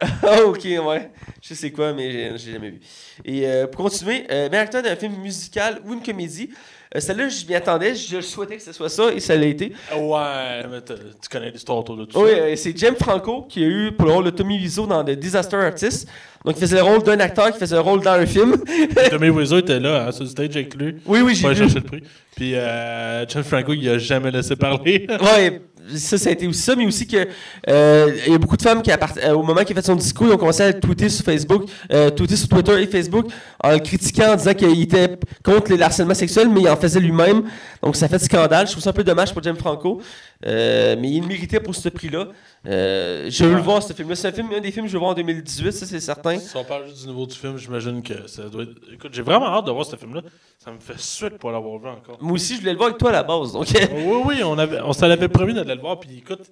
Ah, 0.02 0.42
ok, 0.46 0.64
ouais. 0.64 1.12
Je 1.42 1.54
sais 1.54 1.72
quoi, 1.72 1.94
mais 1.94 2.12
j'ai, 2.38 2.52
jamais 2.54 2.72
vu. 2.72 2.80
Et 3.24 3.48
euh, 3.48 3.68
pour 3.68 3.86
continuer, 3.86 4.26
euh, 4.32 4.50
acteur 4.52 4.82
d'un 4.84 4.96
film 4.96 5.16
musical 5.18 5.80
ou 5.86 5.94
une 5.94 6.02
comédie. 6.02 6.50
Euh, 6.94 7.00
celle-là, 7.00 7.30
je 7.30 7.46
m'y 7.46 7.56
attendais, 7.56 7.96
je 7.96 8.20
souhaitais 8.20 8.58
que 8.58 8.64
ce 8.64 8.74
soit 8.74 8.90
ça, 8.90 9.14
et 9.14 9.20
ça 9.22 9.36
l'a 9.36 9.46
été. 9.46 9.72
Ouais, 9.96 10.64
mais 10.70 10.82
tu 10.82 11.30
connais 11.32 11.50
l'histoire 11.50 11.78
autour 11.78 11.96
de 11.96 12.06
tout 12.06 12.20
Oui, 12.20 12.32
ça. 12.32 12.38
euh, 12.38 12.56
c'est 12.58 12.78
James 12.78 12.98
Franco 13.00 13.44
qui 13.44 13.64
a 13.64 13.68
eu 13.68 13.92
pour 13.94 14.08
le 14.08 14.14
rôle 14.14 14.26
de 14.26 14.30
Tommy 14.32 14.58
Wiseau 14.58 14.86
dans 14.88 15.04
The 15.04 15.12
Disaster 15.12 15.56
Artist. 15.58 16.10
Donc, 16.46 16.56
il 16.58 16.62
faisait 16.62 16.78
le 16.78 16.84
rôle 16.84 17.04
d'un 17.04 17.20
acteur 17.20 17.52
qui 17.52 17.60
faisait 17.60 17.76
le 17.76 17.82
rôle 17.82 18.02
dans 18.02 18.12
un 18.14 18.26
film. 18.26 18.56
Tommy 19.10 19.30
Wiseau 19.30 19.60
était 19.60 19.80
là, 19.80 20.08
hein, 20.08 20.12
sur 20.12 20.24
le 20.24 20.30
stage 20.30 20.50
avec 20.56 20.74
lui. 20.76 20.96
Oui, 21.06 21.22
oui, 21.22 21.36
j'ai 21.36 21.48
vu. 21.50 21.56
chercher 21.56 21.76
le 21.76 21.82
prix. 21.82 22.04
Puis 22.36 22.56
euh, 22.56 23.26
John 23.28 23.44
Franco, 23.44 23.74
il 23.74 23.88
a 23.90 23.98
jamais 23.98 24.32
laissé 24.32 24.56
parler. 24.56 25.08
Ouais, 25.22 25.62
ça, 25.96 26.18
ça 26.18 26.30
a 26.30 26.32
été 26.34 26.48
aussi 26.48 26.62
ça, 26.62 26.76
mais 26.76 26.86
aussi 26.86 27.08
que 27.08 27.28
euh, 27.70 28.12
il 28.28 28.32
y 28.32 28.36
a 28.36 28.38
beaucoup 28.38 28.56
de 28.56 28.62
femmes 28.62 28.82
qui, 28.82 28.92
euh, 28.92 29.34
au 29.34 29.42
moment 29.44 29.64
qu'il 29.64 29.76
a 29.78 29.82
fait 29.82 29.86
son 29.88 29.96
discours, 29.96 30.28
ils 30.28 30.34
ont 30.34 30.38
commencé 30.38 30.62
à 30.64 30.68
le 30.72 30.80
tweeter 30.80 31.10
sur 31.10 31.26
Facebook, 31.26 31.70
euh, 31.92 32.10
tweeter 32.12 32.36
sur 32.36 32.48
Twitter 32.48 32.82
et 32.82 32.88
Facebook, 32.88 33.26
en 33.64 33.72
le 33.72 33.80
critiquant, 33.80 34.34
en 34.34 34.36
disant 34.36 34.54
qu'il 34.54 34.82
était 34.82 35.18
contre 35.44 35.74
les 35.74 35.82
harcèlements 35.82 36.14
sexuels, 36.14 36.50
mais 36.50 36.62
il 36.62 36.70
en 36.70 36.76
faisait 36.78 37.00
lui-même. 37.00 37.44
Donc 37.82 37.96
ça 37.96 38.08
fait 38.08 38.20
scandale. 38.20 38.68
Je 38.68 38.72
trouve 38.74 38.84
ça 38.84 38.92
un 38.92 38.94
peu 38.94 39.04
dommage 39.04 39.34
pour 39.34 39.42
James 39.44 39.58
Franco, 39.58 40.02
Euh, 40.46 40.96
mais 41.00 41.10
il 41.12 41.22
le 41.22 41.28
méritait 41.28 41.60
pour 41.60 41.76
ce 41.76 41.88
prix-là. 41.90 42.28
Euh, 42.68 43.28
je 43.30 43.44
veux 43.44 43.56
le 43.56 43.62
voir, 43.62 43.82
ce 43.82 43.92
film-là. 43.94 44.16
C'est 44.16 44.28
un, 44.28 44.32
film, 44.32 44.50
un 44.56 44.60
des 44.60 44.72
films 44.72 44.86
que 44.86 44.92
je 44.92 44.94
veux 44.94 45.00
voir 45.00 45.12
en 45.12 45.16
2018, 45.16 45.72
ça 45.72 45.86
c'est 45.86 46.00
certain. 46.00 46.38
Si 46.38 46.56
on 46.56 46.64
parle 46.64 46.86
juste 46.88 47.02
du 47.02 47.08
niveau 47.08 47.26
du 47.26 47.36
film, 47.36 47.58
j'imagine 47.58 48.04
que 48.04 48.28
ça 48.28 48.44
doit 48.50 48.64
être. 48.64 48.76
Écoute, 48.94 49.14
j'ai 49.14 49.24
vraiment 49.24 49.48
hâte 49.48 49.66
de 49.66 49.72
voir 49.72 49.86
ce 49.86 49.96
film-là. 49.96 50.22
Ça 50.60 50.72
me 50.72 50.78
fait 50.78 51.00
suite 51.00 51.40
pour 51.40 51.52
l'avoir 51.52 51.80
vu 51.80 51.88
encore. 51.88 52.18
Moi 52.22 52.34
aussi, 52.34 52.56
je 52.56 52.60
voulais 52.60 52.74
le 52.74 52.78
voir 52.78 52.90
avec 52.90 53.00
toi 53.00 53.10
à 53.10 53.14
la 53.14 53.24
base. 53.24 53.54
Donc, 53.54 53.66
oui, 53.72 54.22
oui, 54.26 54.44
on, 54.44 54.58
avait, 54.60 54.80
on 54.82 54.94
s'en 54.94 55.10
avait 55.10 55.28
promis 55.28 55.54
d'aller 55.56 55.74
le 55.74 55.82
voir. 55.82 56.00
Puis 56.00 56.20
écoute, 56.20 56.52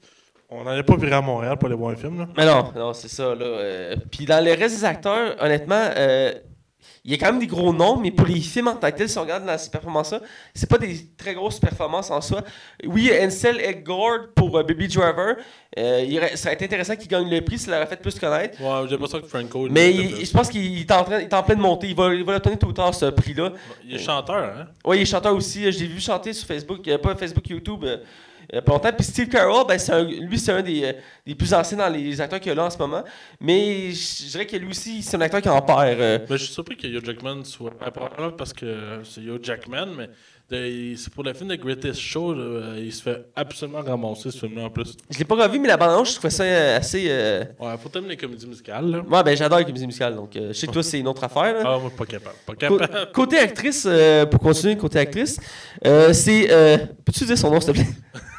on 0.50 0.64
n'allait 0.64 0.82
pas 0.82 0.96
virer 0.96 1.14
à 1.14 1.22
Montréal 1.22 1.58
pour 1.58 1.68
aller 1.68 1.78
voir 1.78 1.92
un 1.92 1.96
film. 1.96 2.18
Là. 2.18 2.28
Mais 2.36 2.46
non, 2.46 2.72
non, 2.76 2.94
c'est 2.94 3.08
ça. 3.08 3.36
Là. 3.36 3.46
euh. 3.46 3.96
Puis 4.10 4.26
dans 4.26 4.44
le 4.44 4.52
reste 4.52 4.78
des 4.78 4.86
acteurs, 4.86 5.36
honnêtement, 5.40 5.90
euh, 5.96 6.34
il 7.10 7.14
y 7.14 7.16
a 7.16 7.18
quand 7.18 7.32
même 7.32 7.40
des 7.42 7.48
gros 7.48 7.74
noms, 7.74 7.98
mais 7.98 8.12
pour 8.12 8.28
les 8.28 8.40
films 8.40 8.68
en 8.68 8.76
tant 8.76 8.92
que 8.92 8.98
tels, 8.98 9.10
si 9.10 9.18
on 9.18 9.22
regarde 9.22 9.44
dans 9.44 9.58
ces 9.58 9.72
performances-là, 9.72 10.22
c'est 10.54 10.70
pas 10.70 10.78
des 10.78 11.08
très 11.18 11.34
grosses 11.34 11.60
performances 11.60 12.12
en 12.12 12.22
soi. 12.22 12.44
Oui, 12.86 13.10
Ansel 13.20 13.60
Elgort 13.60 14.28
pour 14.36 14.56
euh, 14.56 14.62
Baby 14.62 14.88
Driver. 14.88 15.36
Euh, 15.80 16.06
il 16.08 16.16
aurait- 16.20 16.36
ça 16.38 16.50
aurait 16.50 16.54
été 16.56 16.66
intéressant 16.66 16.96
qu'il 16.96 17.08
gagne 17.08 17.28
le 17.28 17.42
prix, 17.42 17.58
ça 17.58 17.72
l'aurait 17.72 17.88
fait 17.88 18.00
plus 18.00 18.20
connaître. 18.20 18.62
Ouais, 18.62 18.86
j'ai 18.86 18.92
l'impression 18.92 19.22
que 19.22 19.26
Franco. 19.28 19.66
il 19.66 19.72
Mais 19.74 19.92
il- 19.92 20.24
je 20.26 20.32
pense 20.32 20.50
qu'il 20.50 20.80
est 20.82 20.92
en, 20.92 21.04
train, 21.04 21.18
il 21.20 21.24
est 21.24 21.34
en 21.34 21.42
pleine 21.42 21.58
montée. 21.60 21.88
Il 21.88 21.96
va, 21.96 22.14
il 22.14 22.24
va 22.24 22.34
l'obtenir 22.34 22.60
tout 22.60 22.68
ou 22.68 22.74
tard, 22.74 22.94
ce 22.94 23.06
prix-là. 23.06 23.54
Il 23.84 23.96
est 23.96 23.98
chanteur, 23.98 24.36
hein? 24.60 24.68
Oui, 24.86 24.98
il 24.98 25.02
est 25.02 25.06
chanteur 25.06 25.34
aussi. 25.36 25.72
Je 25.72 25.80
l'ai 25.80 25.88
vu 25.88 26.00
chanter 26.00 26.32
sur 26.34 26.46
Facebook, 26.48 26.88
euh, 26.88 27.00
pas 27.00 27.16
Facebook, 27.16 27.50
YouTube, 27.50 27.86
euh, 28.54 28.58
euh, 28.58 28.62
pas 28.62 28.72
longtemps. 28.74 28.92
Puis 28.94 29.06
Steve 29.06 29.28
Carell, 29.30 29.66
ben, 29.68 29.78
un- 29.90 30.04
lui, 30.04 30.40
c'est 30.40 30.52
un 30.52 30.62
des, 30.62 30.84
euh, 30.84 30.94
des 31.26 31.36
plus 31.36 31.54
anciens 31.54 31.78
dans 31.78 31.90
les 31.90 32.20
acteurs 32.22 32.40
qu'il 32.40 32.50
y 32.50 32.52
a 32.52 32.56
là 32.56 32.66
en 32.66 32.70
ce 32.70 32.78
moment. 32.78 33.04
Mais 33.40 33.92
je 33.92 34.30
dirais 34.32 34.46
que 34.46 34.56
lui 34.58 34.70
aussi, 34.70 35.02
c'est 35.02 35.18
un 35.18 35.22
acteur 35.22 35.42
qui 35.42 35.50
en 35.50 35.62
perd. 35.62 36.00
euh. 36.00 36.20
Mais 36.30 36.38
je 36.38 36.44
suis 36.46 36.54
surpris 36.54 36.76
que 36.78 36.88
Hugh 36.88 37.06
Jackman 37.06 37.44
soit. 37.44 37.72
ben, 37.80 37.92
probablement 37.92 38.32
parce 38.32 38.54
que 38.54 39.00
c'est 39.04 39.22
Hugh 39.22 39.40
Jackman, 39.44 39.88
mais 39.98 40.10
c'est 40.52 41.14
pour 41.14 41.24
le 41.24 41.32
film 41.34 41.50
de 41.50 41.56
Greatest 41.58 42.00
Show, 42.00 42.34
là, 42.34 42.74
il 42.78 42.92
se 42.92 43.04
fait 43.04 43.24
absolument 43.36 43.82
ramasser 43.82 44.32
ce 44.32 44.38
film-là 44.40 44.64
en 44.64 44.70
plus. 44.72 44.96
Je 45.12 45.20
l'ai 45.20 45.26
pas 45.26 45.36
revu, 45.36 45.60
mais 45.60 45.68
la 45.68 45.78
bande 45.78 46.08
je 46.08 46.14
trouvais 46.14 46.32
ça 46.32 46.42
euh, 46.44 46.78
assez. 46.78 47.06
euh, 47.08 47.44
Ouais, 47.60 47.76
faut 47.78 47.88
t'aimer 47.90 48.08
les 48.10 48.18
comédies 48.18 48.48
musicales. 48.48 48.90
Là. 48.90 48.98
Ouais, 49.08 49.24
ben 49.24 49.38
j'adore 49.38 49.60
les 49.60 49.66
comédies 49.66 49.86
musicales, 49.86 50.16
donc 50.16 50.36
euh, 50.36 50.52
que 50.52 50.66
toi, 50.72 50.82
c'est 50.82 51.00
une 51.00 51.08
autre 51.08 51.24
affaire. 51.24 51.54
là. 51.54 51.62
Ah, 51.64 51.78
moi, 51.80 51.92
pas 51.96 52.06
capable. 52.08 52.36
Pas 52.48 52.56
capable. 52.56 53.12
côté 53.14 53.38
actrice, 53.38 53.84
euh, 53.88 54.26
pour 54.26 54.40
continuer, 54.40 54.76
côté 54.76 54.98
actrice, 54.98 55.40
euh, 55.86 56.14
c'est. 56.14 56.48
euh, 56.50 56.78
Peux-tu 57.06 57.26
dire 57.26 57.38
son 57.38 57.52
nom, 57.52 57.62
s'il 57.62 57.74
te 57.74 57.80
plaît? 57.80 57.88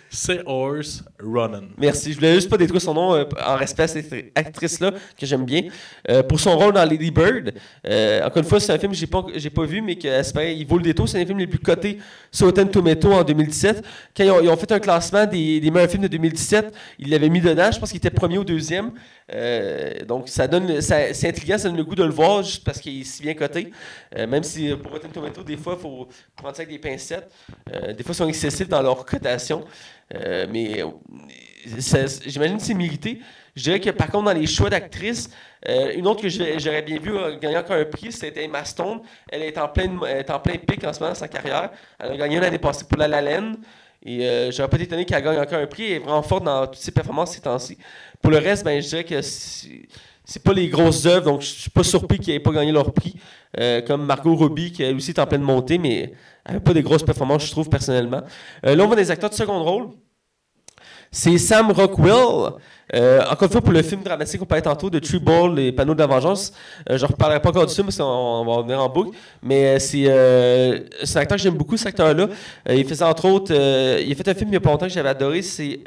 C'est 0.13 0.41
Horse 0.45 1.05
Running. 1.23 1.69
Merci. 1.77 2.11
Je 2.11 2.17
voulais 2.17 2.35
juste 2.35 2.49
pas 2.49 2.57
détruire 2.57 2.81
son 2.81 2.93
nom 2.93 3.15
euh, 3.15 3.23
en 3.47 3.55
respect 3.55 3.83
à 3.83 3.87
cette 3.87 4.13
actrice-là, 4.35 4.91
que 5.17 5.25
j'aime 5.25 5.45
bien. 5.45 5.63
Euh, 6.09 6.21
pour 6.21 6.37
son 6.37 6.57
rôle 6.57 6.73
dans 6.73 6.83
Lady 6.83 7.11
Bird. 7.11 7.53
Euh, 7.87 8.21
encore 8.25 8.43
une 8.43 8.49
fois, 8.49 8.59
c'est 8.59 8.73
un 8.73 8.77
film 8.77 8.91
que 8.91 8.97
j'ai 8.97 9.07
pas, 9.07 9.25
j'ai 9.33 9.49
pas 9.49 9.63
vu, 9.63 9.81
mais 9.81 9.95
que 9.95 10.51
il 10.53 10.67
vaut 10.67 10.75
le 10.77 10.83
détour. 10.83 11.07
C'est 11.07 11.15
un 11.15 11.21
des 11.21 11.25
films 11.27 11.39
les 11.39 11.47
plus 11.47 11.59
cotés 11.59 11.97
sur 12.29 12.47
Rotten 12.47 12.69
Tomato 12.69 13.13
en 13.13 13.23
2017. 13.23 13.85
Quand 14.17 14.23
ils 14.41 14.49
ont, 14.49 14.57
fait 14.57 14.71
un 14.73 14.79
classement 14.79 15.25
des, 15.25 15.61
des 15.61 15.71
meilleurs 15.71 15.89
films 15.89 16.03
de 16.03 16.09
2017, 16.09 16.73
ils 16.99 17.09
l'avaient 17.09 17.29
mis 17.29 17.39
dedans. 17.39 17.71
Je 17.71 17.79
pense 17.79 17.89
qu'il 17.89 17.97
était 17.97 18.09
premier 18.09 18.37
ou 18.37 18.43
deuxième. 18.43 18.91
Donc, 20.09 20.27
ça 20.27 20.45
donne, 20.45 20.81
ça- 20.81 21.13
c'est 21.13 21.29
intriguant, 21.29 21.57
ça 21.57 21.69
donne 21.69 21.77
le 21.77 21.85
goût 21.85 21.95
de 21.95 22.03
le 22.03 22.09
voir 22.11 22.43
juste 22.43 22.65
parce 22.65 22.81
qu'il 22.81 22.99
est 22.99 23.05
si 23.05 23.21
bien 23.21 23.33
coté. 23.33 23.71
Même 24.13 24.43
si 24.43 24.75
pour 24.75 24.91
Rotten 24.91 25.09
Tomato, 25.09 25.41
des 25.41 25.55
fois, 25.55 25.75
il 25.79 25.81
faut 25.81 26.09
prendre 26.35 26.53
ça 26.53 26.63
avec 26.63 26.69
des 26.75 26.79
pincettes. 26.89 27.31
Des 27.71 28.03
fois, 28.03 28.11
ils 28.11 28.15
sont 28.15 28.27
excessifs 28.27 28.67
dans 28.67 28.81
leur 28.81 29.05
cotation. 29.05 29.63
Euh, 30.13 30.47
mais 30.49 30.83
j'imagine 32.25 32.57
que 32.57 32.63
c'est 32.63 32.73
mérité. 32.73 33.19
Je 33.55 33.63
dirais 33.63 33.79
que 33.79 33.89
par 33.89 34.09
contre, 34.09 34.25
dans 34.25 34.39
les 34.39 34.47
choix 34.47 34.69
d'actrices, 34.69 35.29
euh, 35.67 35.93
une 35.95 36.07
autre 36.07 36.21
que 36.21 36.29
j'aurais 36.29 36.81
bien 36.81 36.99
vu 36.99 37.15
euh, 37.15 37.37
gagner 37.37 37.57
encore 37.57 37.75
un 37.75 37.85
prix, 37.85 38.11
c'était 38.11 38.45
Emma 38.45 38.63
Stone. 38.63 39.01
Elle 39.29 39.43
est 39.43 39.57
en 39.57 39.67
plein, 39.67 39.89
en 39.97 40.39
plein 40.39 40.57
pic 40.57 40.83
en 40.83 40.93
ce 40.93 40.99
moment 40.99 41.11
dans 41.11 41.19
sa 41.19 41.27
carrière. 41.27 41.69
Elle 41.99 42.11
a 42.11 42.17
gagné 42.17 42.39
l'année 42.39 42.59
passée 42.59 42.85
pour 42.85 42.97
La 42.97 43.07
La 43.07 43.21
Land. 43.21 43.55
Et 44.03 44.27
euh, 44.27 44.51
j'aurais 44.51 44.69
pas 44.69 44.77
été 44.77 44.85
étonné 44.85 45.05
qu'elle 45.05 45.23
gagne 45.23 45.39
encore 45.39 45.59
un 45.59 45.67
prix. 45.67 45.85
Elle 45.85 45.91
est 45.97 45.99
vraiment 45.99 46.23
forte 46.23 46.43
dans 46.43 46.65
toutes 46.65 46.77
ses 46.77 46.91
performances 46.91 47.33
ces 47.33 47.41
temps-ci. 47.41 47.77
Pour 48.21 48.31
le 48.31 48.37
reste, 48.37 48.63
ben, 48.63 48.81
je 48.81 48.87
dirais 48.87 49.03
que 49.03 49.21
c'est 49.21 49.87
c'est 50.23 50.43
pas 50.43 50.53
les 50.53 50.69
grosses 50.69 51.05
œuvres, 51.05 51.25
donc 51.25 51.41
je 51.41 51.47
suis 51.47 51.69
pas 51.69 51.83
surpris 51.83 52.19
qu'ils 52.19 52.33
n'aient 52.33 52.39
pas 52.39 52.51
gagné 52.51 52.71
leur 52.71 52.93
prix. 52.93 53.15
Euh, 53.59 53.81
comme 53.81 54.05
Margot 54.05 54.35
Robbie, 54.35 54.71
qui 54.71 54.83
elle 54.83 54.95
aussi 54.95 55.11
est 55.11 55.19
en 55.19 55.25
pleine 55.25 55.41
montée, 55.41 55.77
mais 55.77 56.13
elle 56.45 56.61
pas 56.61 56.73
des 56.73 56.83
grosses 56.83 57.03
performances, 57.03 57.45
je 57.45 57.51
trouve, 57.51 57.69
personnellement. 57.69 58.21
Euh, 58.65 58.75
là, 58.75 58.83
on 58.83 58.87
voit 58.87 58.95
des 58.95 59.11
acteurs 59.11 59.29
de 59.29 59.35
second 59.35 59.61
rôle. 59.63 59.89
C'est 61.11 61.37
Sam 61.37 61.71
Rockwell. 61.71 62.53
Euh, 62.93 63.21
encore 63.29 63.43
une 63.43 63.51
fois, 63.51 63.61
pour 63.61 63.73
le 63.73 63.81
film 63.81 64.01
dramatique 64.01 64.39
qu'on 64.39 64.45
parlait 64.45 64.61
tantôt 64.61 64.89
de 64.89 64.99
Tree 64.99 65.19
Ball, 65.19 65.53
Les 65.55 65.71
panneaux 65.73 65.93
de 65.93 65.99
la 65.99 66.07
vengeance. 66.07 66.53
Je 66.89 66.93
ne 66.93 67.05
reparlerai 67.05 67.41
pas 67.41 67.49
encore 67.49 67.65
du 67.65 67.73
film 67.73 67.87
parce 67.87 67.97
qu'on 67.97 68.03
on 68.03 68.45
va 68.45 68.53
revenir 68.53 68.81
en 68.81 68.87
boucle. 68.87 69.17
Mais 69.43 69.79
c'est 69.79 70.09
un 70.09 71.19
acteur 71.19 71.37
que 71.37 71.43
j'aime 71.43 71.55
beaucoup, 71.55 71.75
cet 71.75 71.87
acteur-là. 71.87 72.27
Il 72.69 72.85
faisait 72.87 73.03
entre 73.03 73.25
autres. 73.25 73.51
il 73.51 74.11
a 74.11 74.15
fait 74.15 74.27
un 74.29 74.33
film 74.33 74.51
il 74.51 74.53
y 74.53 74.57
a 74.57 74.61
pas 74.61 74.69
longtemps 74.69 74.87
que 74.87 74.93
j'avais 74.93 75.09
adoré. 75.09 75.41
C'est. 75.41 75.81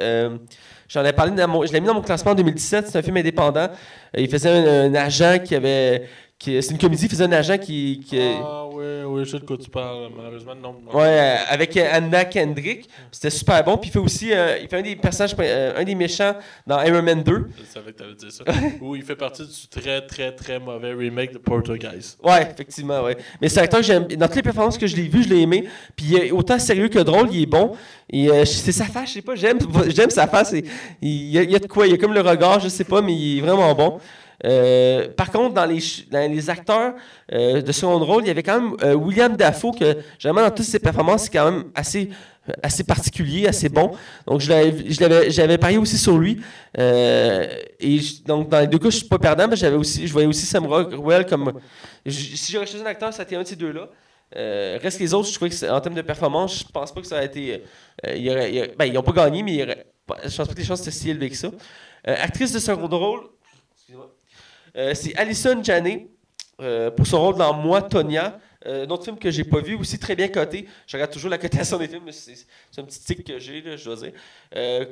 J'en 0.89 1.05
ai 1.05 1.13
parlé 1.13 1.33
dans 1.33 1.49
mon, 1.49 1.65
je 1.65 1.73
l'ai 1.73 1.81
mis 1.81 1.87
dans 1.87 1.95
mon 1.95 2.03
classement 2.03 2.33
en 2.33 2.35
2017, 2.35 2.89
c'est 2.89 2.99
un 2.99 3.03
film 3.03 3.17
indépendant. 3.17 3.69
Euh, 3.69 4.21
il 4.21 4.29
faisait 4.29 4.51
un, 4.51 4.91
un 4.91 4.95
agent 4.95 5.39
qui 5.45 5.55
avait 5.55 6.09
c'est 6.43 6.71
une 6.71 6.79
comédie, 6.79 7.09
faisait 7.09 7.25
un 7.25 7.33
agent 7.33 7.59
qui. 7.59 8.01
qui- 8.07 8.19
Ah, 8.21 8.67
oui, 8.71 8.85
oui, 9.07 9.25
je 9.25 9.31
sais 9.31 9.39
de 9.39 9.45
quoi 9.45 9.57
tu 9.57 9.71
parles. 9.71 10.09
Malheureusement, 10.17 10.55
non. 10.55 10.75
Ouais, 10.93 11.37
avec 11.49 11.77
Anna 11.77 12.25
Kendrick. 12.27 12.89
C'était 13.11 13.31
super 13.31 13.63
bon. 13.65 13.79
Puis 13.79 13.89
il 13.89 13.93
fait 13.93 13.99
aussi. 13.99 14.33
euh, 14.33 14.59
il 14.61 14.69
fait 14.69 14.77
un 14.79 14.83
des 14.83 14.97
personnages. 14.97 15.35
euh, 15.39 15.73
un 15.77 15.85
des 15.85 15.95
méchants 15.95 16.35
dans 16.67 16.83
Iron 16.83 17.03
Man 17.03 17.23
2. 17.23 17.47
Je 17.59 17.65
savais 17.73 17.93
que 17.93 17.99
t'allais 17.99 18.15
dire 18.15 18.31
ça. 18.33 18.45
Ou 18.81 18.97
il 18.97 19.03
fait 19.03 19.17
partie 19.17 19.43
du 19.47 19.69
très, 19.69 20.05
très, 20.07 20.33
très 20.35 20.59
mauvais 20.59 20.93
remake 20.93 21.33
de 21.33 21.39
Portuguese. 21.39 22.19
Ouais, 22.23 22.43
effectivement, 22.53 23.03
ouais. 23.05 23.17
Mais 23.41 23.49
c'est 23.49 23.61
un 23.61 23.65
acteur 23.65 23.81
que 23.81 23.87
j'aime. 23.87 24.07
Dans 24.09 24.27
toutes 24.27 24.37
les 24.37 24.43
performances 24.43 24.77
que 24.77 24.87
je 24.87 24.97
l'ai 24.97 25.09
vu, 25.09 25.23
je 25.23 25.29
l'ai 25.29 25.41
aimé. 25.43 25.65
Puis 25.97 26.07
il 26.11 26.17
est 26.17 26.31
autant 26.31 26.59
sérieux 26.59 26.89
que 26.89 26.99
drôle, 26.99 27.29
il 27.33 27.43
est 27.43 27.47
bon. 27.47 27.73
Et 28.11 28.29
euh, 28.29 28.45
c'est 28.45 28.73
sa 28.73 28.85
face, 28.85 29.09
je 29.09 29.15
sais 29.15 29.23
pas, 29.23 29.35
j'aime, 29.35 29.59
j'aime 29.89 30.11
sa 30.11 30.27
face. 30.27 30.55
Il, 31.01 31.31
y 31.31 31.39
a, 31.39 31.43
il 31.43 31.51
y 31.51 31.57
a 31.57 31.59
de 31.59 31.67
quoi, 31.67 31.87
il 31.87 31.93
y 31.93 31.95
a 31.95 31.99
comme 31.99 32.13
le 32.13 32.21
regard, 32.21 32.61
je 32.61 32.69
sais 32.69 32.85
pas, 32.85 33.01
mais 33.01 33.15
il 33.15 33.39
est 33.39 33.41
vraiment 33.41 33.75
bon. 33.75 33.99
Euh, 34.45 35.09
par 35.17 35.31
contre, 35.31 35.55
dans 35.55 35.65
les, 35.67 36.51
acteurs 36.51 36.95
euh, 37.33 37.63
de 37.63 37.73
second 37.73 37.99
rôle, 37.99 38.25
il 38.25 38.29
y 38.29 38.31
avait 38.31 38.43
quand 38.43 38.61
même 38.61 38.77
euh, 38.83 38.95
William 38.95 39.37
Dafoe, 39.37 39.73
que 39.73 39.97
généralement 40.19 40.49
dans 40.49 40.55
toutes 40.55 40.67
ses 40.67 40.79
performances, 40.79 41.25
c'est 41.25 41.31
quand 41.31 41.51
même 41.51 41.65
assez, 41.75 42.11
assez 42.63 42.85
particulier, 42.85 43.47
assez 43.47 43.69
bon. 43.69 43.93
Donc, 44.27 44.41
j'avais 44.41 45.59
parié 45.59 45.79
aussi 45.79 45.99
sur 45.99 46.19
lui. 46.19 46.41
Et 46.77 48.01
donc, 48.27 48.49
dans 48.49 48.61
les 48.61 48.67
deux 48.67 48.79
cas, 48.79 48.91
je 48.91 48.97
suis 48.97 49.09
pas 49.09 49.19
perdant, 49.19 49.49
mais 49.49 49.57
j'avais 49.57 49.77
aussi, 49.77 50.07
je 50.07 50.13
voyais 50.13 50.29
aussi 50.29 50.47
Sam 50.47 50.67
Rockwell 50.67 51.27
comme. 51.27 51.53
si 52.07 52.53
j'aurais 52.53 52.67
choisi 52.67 52.85
un 52.85 52.89
acteur, 52.89 53.13
ça 53.13 53.19
aurait 53.19 53.25
été 53.25 53.37
un 53.37 53.43
de 53.43 53.49
ces 53.49 53.57
deux-là. 53.57 53.89
Euh, 54.37 54.79
reste 54.83 54.99
les 54.99 55.15
autres, 55.15 55.29
je 55.29 55.35
trouvais 55.35 55.51
que 55.51 55.71
en 55.71 55.81
termes 55.81 55.95
de 55.95 56.03
performance, 56.03 56.61
je 56.61 56.73
pense 56.73 56.93
pas 56.93 57.01
que 57.01 57.07
ça 57.07 57.17
aurait 57.17 57.27
été. 57.27 57.63
ben, 58.03 58.87
ils 58.87 58.93
n'ont 58.93 59.03
pas 59.03 59.13
gagné, 59.13 59.43
mais 59.43 59.55
il 59.55 59.63
aurait 59.63 59.87
je 60.27 60.37
pense 60.37 60.49
pas 60.49 60.53
que 60.53 60.59
les 60.59 60.65
chances 60.65 60.83
étaient 60.83 60.91
si 60.91 61.11
élevées 61.11 61.31
que 61.31 61.37
ça. 61.37 61.49
Actrice 62.05 62.53
de 62.53 62.59
second 62.59 62.89
rôle, 62.89 63.23
c'est 64.95 65.15
Alison 65.17 65.63
Janney 65.63 66.09
euh, 66.61 66.91
pour 66.91 67.07
son 67.07 67.21
rôle 67.21 67.37
dans 67.37 67.53
Moi, 67.55 67.83
Tonya. 67.83 68.39
Euh, 68.67 68.87
un 68.87 68.91
autre 68.91 69.05
film 69.05 69.19
que 69.19 69.31
j'ai 69.31 69.45
pas 69.45 69.61
vu, 69.61 69.75
aussi 69.75 69.99
très 69.99 70.17
bien 70.17 70.29
coté. 70.29 70.67
Je 70.87 70.97
regarde 70.97 71.13
toujours 71.13 71.31
la 71.31 71.37
cotation 71.37 71.77
des 71.77 71.87
films, 71.87 72.05
mais 72.07 72.13
c'est 72.13 72.47
un 72.79 72.85
petit 72.85 73.01
tic 73.01 73.23
que 73.27 73.39
j'ai, 73.39 73.63
je 73.77 73.85
dois 73.85 73.97
dire. 73.97 74.13
Euh, 74.57 74.87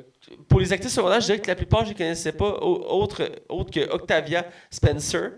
pour 0.47 0.59
les 0.59 0.71
actrices 0.71 0.93
secondaires, 0.93 1.21
je 1.21 1.25
dirais 1.25 1.39
que 1.39 1.47
la 1.47 1.55
plupart, 1.55 1.83
je 1.85 1.91
ne 1.93 1.97
connaissais 1.97 2.33
pas, 2.33 2.49
au- 2.61 3.01
autre, 3.01 3.31
autre 3.49 3.71
que 3.71 3.89
Octavia 3.89 4.45
Spencer. 4.69 5.31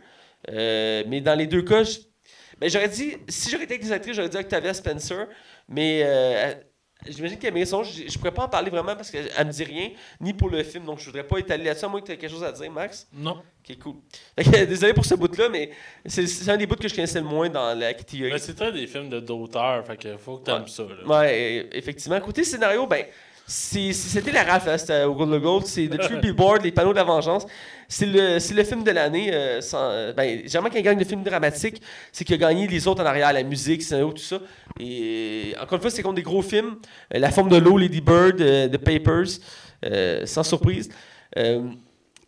Euh, 0.49 1.03
mais 1.07 1.21
dans 1.21 1.35
les 1.35 1.47
deux 1.47 1.61
cas, 1.61 1.83
ben, 2.59 2.69
j'aurais 2.69 2.89
dit, 2.89 3.13
si 3.29 3.49
j'aurais 3.49 3.63
été 3.63 3.75
avec 3.75 3.83
des 3.85 3.91
actrices, 3.91 4.15
j'aurais 4.15 4.29
dit 4.29 4.37
Octavia 4.37 4.73
Spencer, 4.73 5.27
mais 5.69 6.01
euh, 6.03 6.53
j'imagine 7.07 7.37
mérite 7.53 7.67
son. 7.67 7.83
Je 7.83 8.03
ne 8.03 8.17
pourrais 8.17 8.31
pas 8.33 8.43
en 8.43 8.49
parler 8.49 8.69
vraiment 8.69 8.95
parce 8.95 9.11
qu'elle 9.11 9.29
ne 9.39 9.43
me 9.45 9.51
dit 9.51 9.63
rien, 9.63 9.89
ni 10.21 10.33
pour 10.33 10.49
le 10.49 10.63
film, 10.63 10.85
donc 10.85 10.99
je 10.99 11.05
voudrais 11.05 11.23
pas 11.25 11.37
étaler 11.39 11.63
là-dessus, 11.63 11.85
à 11.85 11.87
moins 11.87 12.01
que 12.01 12.05
tu 12.07 12.11
aies 12.11 12.17
quelque 12.17 12.31
chose 12.31 12.43
à 12.43 12.51
dire, 12.51 12.71
Max. 12.71 13.07
Non. 13.13 13.41
Ok, 13.67 13.77
cool. 13.79 13.95
Fait 14.37 14.43
que, 14.43 14.65
désolé 14.65 14.93
pour 14.93 15.05
ce 15.05 15.15
bout-là, 15.15 15.49
mais 15.49 15.71
c'est 16.05 16.49
un 16.49 16.57
des 16.57 16.65
bouts 16.67 16.75
que 16.75 16.87
je 16.87 16.93
connaissais 16.95 17.19
le 17.19 17.25
moins 17.25 17.49
dans 17.49 17.77
la 17.77 17.93
catégorie. 17.93 18.31
Mais 18.33 18.39
c'est 18.39 18.53
très 18.55 18.71
des 18.71 18.87
films 18.87 19.09
de 19.09 19.19
d'auteur, 19.19 19.85
fait 19.85 19.97
que 19.97 20.17
faut 20.17 20.37
que 20.37 20.45
t'aimes 20.45 20.63
Ouais. 20.63 20.67
ça. 20.67 20.83
Là. 20.83 21.19
Ouais, 21.19 21.63
euh, 21.65 21.77
effectivement. 21.77 22.19
Côté 22.21 22.43
scénario, 22.43 22.85
ben, 22.87 23.05
c'était 23.47 24.31
la 24.31 24.43
rafle, 24.43 24.69
hein, 24.69 25.05
au 25.05 25.13
Golden 25.13 25.39
Gold. 25.39 25.65
C'est 25.65 25.87
The 25.87 25.97
Tree 25.99 26.17
Billboard, 26.17 26.63
Les 26.63 26.71
Panneaux 26.71 26.91
de 26.91 26.97
la 26.97 27.03
Vengeance. 27.03 27.45
C'est 27.87 28.07
le, 28.07 28.37
le 28.55 28.63
film 28.63 28.83
de 28.83 28.91
l'année. 28.91 29.29
Euh, 29.31 29.61
euh, 29.73 30.13
ben, 30.13 30.39
généralement, 30.43 30.69
quand 30.69 30.79
il 30.79 30.83
gagne 30.83 30.97
le 30.97 31.05
film 31.05 31.21
dramatique, 31.21 31.81
c'est 32.11 32.25
qu'il 32.25 32.33
a 32.35 32.37
gagné 32.37 32.67
les 32.67 32.87
autres 32.87 33.03
en 33.03 33.05
arrière, 33.05 33.31
la 33.31 33.43
musique, 33.43 33.83
scénario, 33.83 34.11
tout 34.11 34.23
ça. 34.23 34.39
Et 34.79 35.53
encore 35.61 35.75
une 35.75 35.81
fois, 35.81 35.91
c'est 35.91 36.01
contre 36.01 36.15
des 36.15 36.23
gros 36.23 36.41
films. 36.41 36.77
Euh, 37.13 37.19
la 37.19 37.29
forme 37.29 37.49
de 37.49 37.57
l'eau, 37.57 37.77
Lady 37.77 38.01
Bird, 38.01 38.41
euh, 38.41 38.67
The 38.67 38.77
Papers, 38.77 39.39
euh, 39.85 40.25
sans 40.25 40.43
surprise. 40.43 40.89
Euh, 41.37 41.61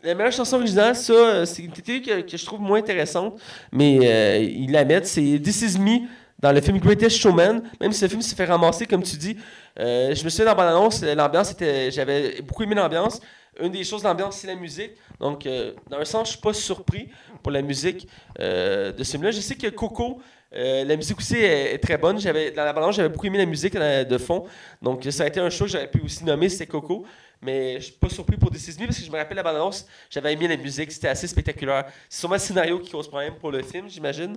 la 0.04 0.14
meilleure 0.14 0.32
chanson 0.32 0.56
originale, 0.56 0.94
ça, 0.94 1.12
euh, 1.12 1.44
c'est 1.44 1.62
une 1.62 1.72
théorie 1.72 2.02
que, 2.02 2.20
que 2.20 2.36
je 2.36 2.46
trouve 2.46 2.60
moins 2.60 2.78
intéressante, 2.78 3.40
mais 3.72 3.98
euh, 4.02 4.38
ils 4.38 4.70
la 4.70 4.84
mettent. 4.84 5.08
C'est 5.08 5.40
This 5.42 5.62
Is 5.62 5.78
Me 5.80 6.06
dans 6.38 6.52
le 6.52 6.60
film 6.60 6.78
Greatest 6.78 7.18
Showman. 7.18 7.62
Même 7.80 7.92
si 7.92 8.04
le 8.04 8.08
film 8.08 8.22
s'est 8.22 8.36
fait 8.36 8.44
ramasser, 8.44 8.86
comme 8.86 9.02
tu 9.02 9.16
dis. 9.16 9.36
Euh, 9.78 10.14
je 10.14 10.24
me 10.24 10.28
souviens 10.28 10.52
dans 10.52 10.62
l'annonce, 10.62 11.02
l'ambiance 11.02 11.52
était. 11.52 11.90
J'avais 11.90 12.42
beaucoup 12.42 12.62
aimé 12.62 12.74
l'ambiance. 12.74 13.20
Une 13.60 13.72
des 13.72 13.84
choses 13.84 14.02
de 14.02 14.08
l'ambiance, 14.08 14.36
c'est 14.36 14.46
la 14.46 14.54
musique. 14.54 14.92
Donc, 15.18 15.44
euh, 15.46 15.72
dans 15.88 15.98
un 15.98 16.04
sens, 16.04 16.28
je 16.28 16.32
suis 16.32 16.40
pas 16.40 16.52
surpris 16.52 17.08
pour 17.42 17.50
la 17.50 17.62
musique 17.62 18.08
euh, 18.38 18.92
de 18.92 19.02
ce 19.02 19.12
film-là. 19.12 19.32
Je 19.32 19.40
sais 19.40 19.56
que 19.56 19.68
Coco, 19.68 20.20
la 20.52 20.96
musique 20.96 21.18
aussi 21.18 21.36
est, 21.36 21.78
très 21.78 21.98
bonne. 21.98 22.20
J'avais, 22.20 22.52
dans 22.52 22.64
la 22.64 22.72
balance, 22.72 22.96
j'avais 22.96 23.08
beaucoup 23.08 23.26
aimé 23.26 23.38
la 23.38 23.46
musique 23.46 23.76
de 23.76 24.18
fond. 24.18 24.44
Donc, 24.80 25.04
ça 25.10 25.24
a 25.24 25.26
été 25.26 25.40
un 25.40 25.50
show 25.50 25.64
que 25.64 25.72
j'aurais 25.72 25.90
pu 25.90 26.00
aussi 26.00 26.24
nommer, 26.24 26.48
c'était 26.48 26.66
Coco. 26.66 27.04
Mais 27.40 27.76
je 27.76 27.84
suis 27.84 27.92
pas 27.92 28.08
surpris 28.08 28.36
pour 28.36 28.50
This 28.50 28.76
parce 28.76 28.98
que 28.98 29.04
je 29.04 29.10
me 29.12 29.16
rappelle 29.16 29.36
la 29.36 29.44
bande-annonce, 29.44 29.86
j'avais 30.10 30.32
aimé 30.32 30.48
la 30.48 30.56
musique, 30.56 30.90
c'était 30.90 31.06
assez 31.06 31.28
spectaculaire. 31.28 31.84
C'est 32.08 32.20
sûrement 32.20 32.34
le 32.34 32.40
scénario 32.40 32.80
qui 32.80 32.90
cause 32.90 33.06
problème 33.06 33.34
pour 33.36 33.52
le 33.52 33.62
film, 33.62 33.88
j'imagine. 33.88 34.36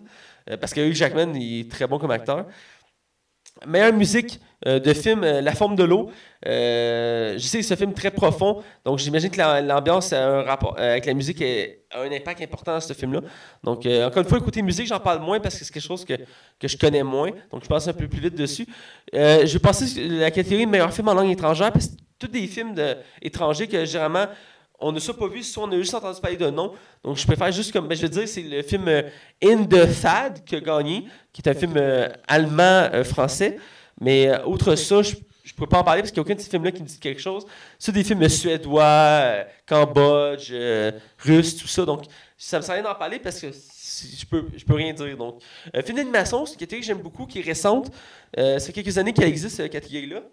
Parce 0.59 0.71
que 0.71 0.81
Hugh 0.81 0.93
Jackman, 0.93 1.33
il 1.33 1.61
est 1.61 1.71
très 1.71 1.87
bon 1.87 1.97
comme 1.97 2.11
acteur. 2.11 2.45
Meilleure 3.67 3.93
musique 3.93 4.39
euh, 4.67 4.79
de 4.79 4.93
film, 4.93 5.23
euh, 5.23 5.41
La 5.41 5.53
forme 5.53 5.75
de 5.75 5.83
l'eau. 5.83 6.11
Euh, 6.47 7.33
je 7.33 7.39
sais 7.39 7.59
que 7.59 7.63
c'est 7.65 7.73
un 7.73 7.77
film 7.77 7.93
très 7.93 8.11
profond, 8.11 8.61
donc 8.85 8.97
j'imagine 8.99 9.29
que 9.29 9.37
la- 9.37 9.61
l'ambiance 9.61 10.11
a 10.13 10.23
un 10.39 10.41
rapport 10.43 10.75
avec 10.77 11.05
la 11.05 11.13
musique 11.13 11.41
a 11.41 12.01
un 12.01 12.11
impact 12.11 12.41
important 12.41 12.73
dans 12.73 12.79
ce 12.79 12.93
film-là. 12.93 13.21
Donc, 13.63 13.85
encore 13.85 14.23
une 14.23 14.29
fois, 14.29 14.39
côté 14.39 14.61
musique, 14.61 14.87
j'en 14.87 14.99
parle 14.99 15.19
moins 15.21 15.39
parce 15.39 15.57
que 15.57 15.63
c'est 15.65 15.71
quelque 15.73 15.83
chose 15.85 16.03
que, 16.05 16.13
que 16.59 16.67
je 16.67 16.77
connais 16.77 17.03
moins. 17.03 17.29
Donc, 17.51 17.63
je 17.63 17.67
passe 17.67 17.87
un 17.87 17.93
peu 17.93 18.07
plus 18.07 18.19
vite 18.21 18.35
dessus. 18.35 18.65
Je 19.13 19.45
vais 19.53 19.59
passer 19.59 20.07
la 20.07 20.31
catégorie 20.31 20.65
meilleur 20.65 20.91
film 20.93 21.07
en 21.09 21.13
langue 21.13 21.29
étrangère 21.31 21.71
parce 21.71 21.87
que 21.87 21.93
tous 22.17 22.27
des 22.27 22.47
films 22.47 22.73
de, 22.73 22.95
étrangers 23.21 23.67
que 23.67 23.83
généralement 23.85 24.25
on 24.81 24.91
ne 24.91 24.99
soit 24.99 25.17
pas 25.17 25.27
vu, 25.27 25.43
soit 25.43 25.63
on 25.63 25.71
a 25.71 25.77
juste 25.77 25.93
entendu 25.93 26.19
parler 26.19 26.37
de 26.37 26.49
nom. 26.49 26.73
Donc, 27.03 27.17
je 27.17 27.25
préfère 27.25 27.51
juste 27.51 27.71
comme. 27.71 27.87
Ben, 27.87 27.95
je 27.95 28.01
veux 28.01 28.09
dire, 28.09 28.27
c'est 28.27 28.41
le 28.41 28.61
film 28.63 28.87
euh, 28.87 29.03
In 29.43 29.63
the 29.65 29.85
Fad 29.85 30.43
qui 30.43 30.55
a 30.55 30.59
gagné, 30.59 31.05
qui 31.31 31.41
est 31.41 31.49
un 31.49 31.53
film 31.53 31.73
euh, 31.77 32.09
allemand-français. 32.27 33.57
Mais 33.99 34.27
euh, 34.27 34.45
outre 34.45 34.75
ça, 34.75 35.01
je 35.01 35.15
ne 35.15 35.55
peux 35.55 35.67
pas 35.67 35.79
en 35.79 35.83
parler 35.83 36.01
parce 36.01 36.11
qu'il 36.11 36.21
n'y 36.21 36.25
a 36.25 36.27
aucun 36.27 36.35
de 36.35 36.41
ces 36.41 36.49
films-là 36.49 36.71
qui 36.71 36.81
me 36.81 36.87
dit 36.87 36.99
quelque 36.99 37.21
chose. 37.21 37.45
C'est 37.77 37.91
des 37.91 38.03
films 38.03 38.27
suédois, 38.27 38.83
euh, 38.83 39.43
Cambodge, 39.65 40.49
euh, 40.51 40.91
russe, 41.19 41.55
tout 41.55 41.67
ça. 41.67 41.85
Donc, 41.85 42.05
ça 42.37 42.57
me 42.57 42.63
sert 42.63 42.71
à 42.71 42.73
rien 42.75 42.83
d'en 42.83 42.95
parler 42.95 43.19
parce 43.19 43.39
que 43.39 43.47
je 43.51 44.25
peux, 44.25 44.45
je 44.55 44.65
peux 44.65 44.73
rien 44.73 44.93
dire. 44.93 45.17
Donc, 45.17 45.41
euh, 45.75 45.81
film 45.83 45.97
d'animation, 45.97 46.45
c'est 46.45 46.53
une 46.53 46.59
catégorie 46.59 46.81
que 46.81 46.87
j'aime 46.87 47.01
beaucoup, 47.01 47.25
qui 47.25 47.39
est 47.39 47.43
récente. 47.43 47.91
Euh, 48.37 48.59
ça 48.59 48.67
fait 48.67 48.73
quelques 48.73 48.97
années 48.97 49.13
qu'elle 49.13 49.27
existe, 49.27 49.57
cette 49.57 49.71
catégorie-là. 49.71 50.23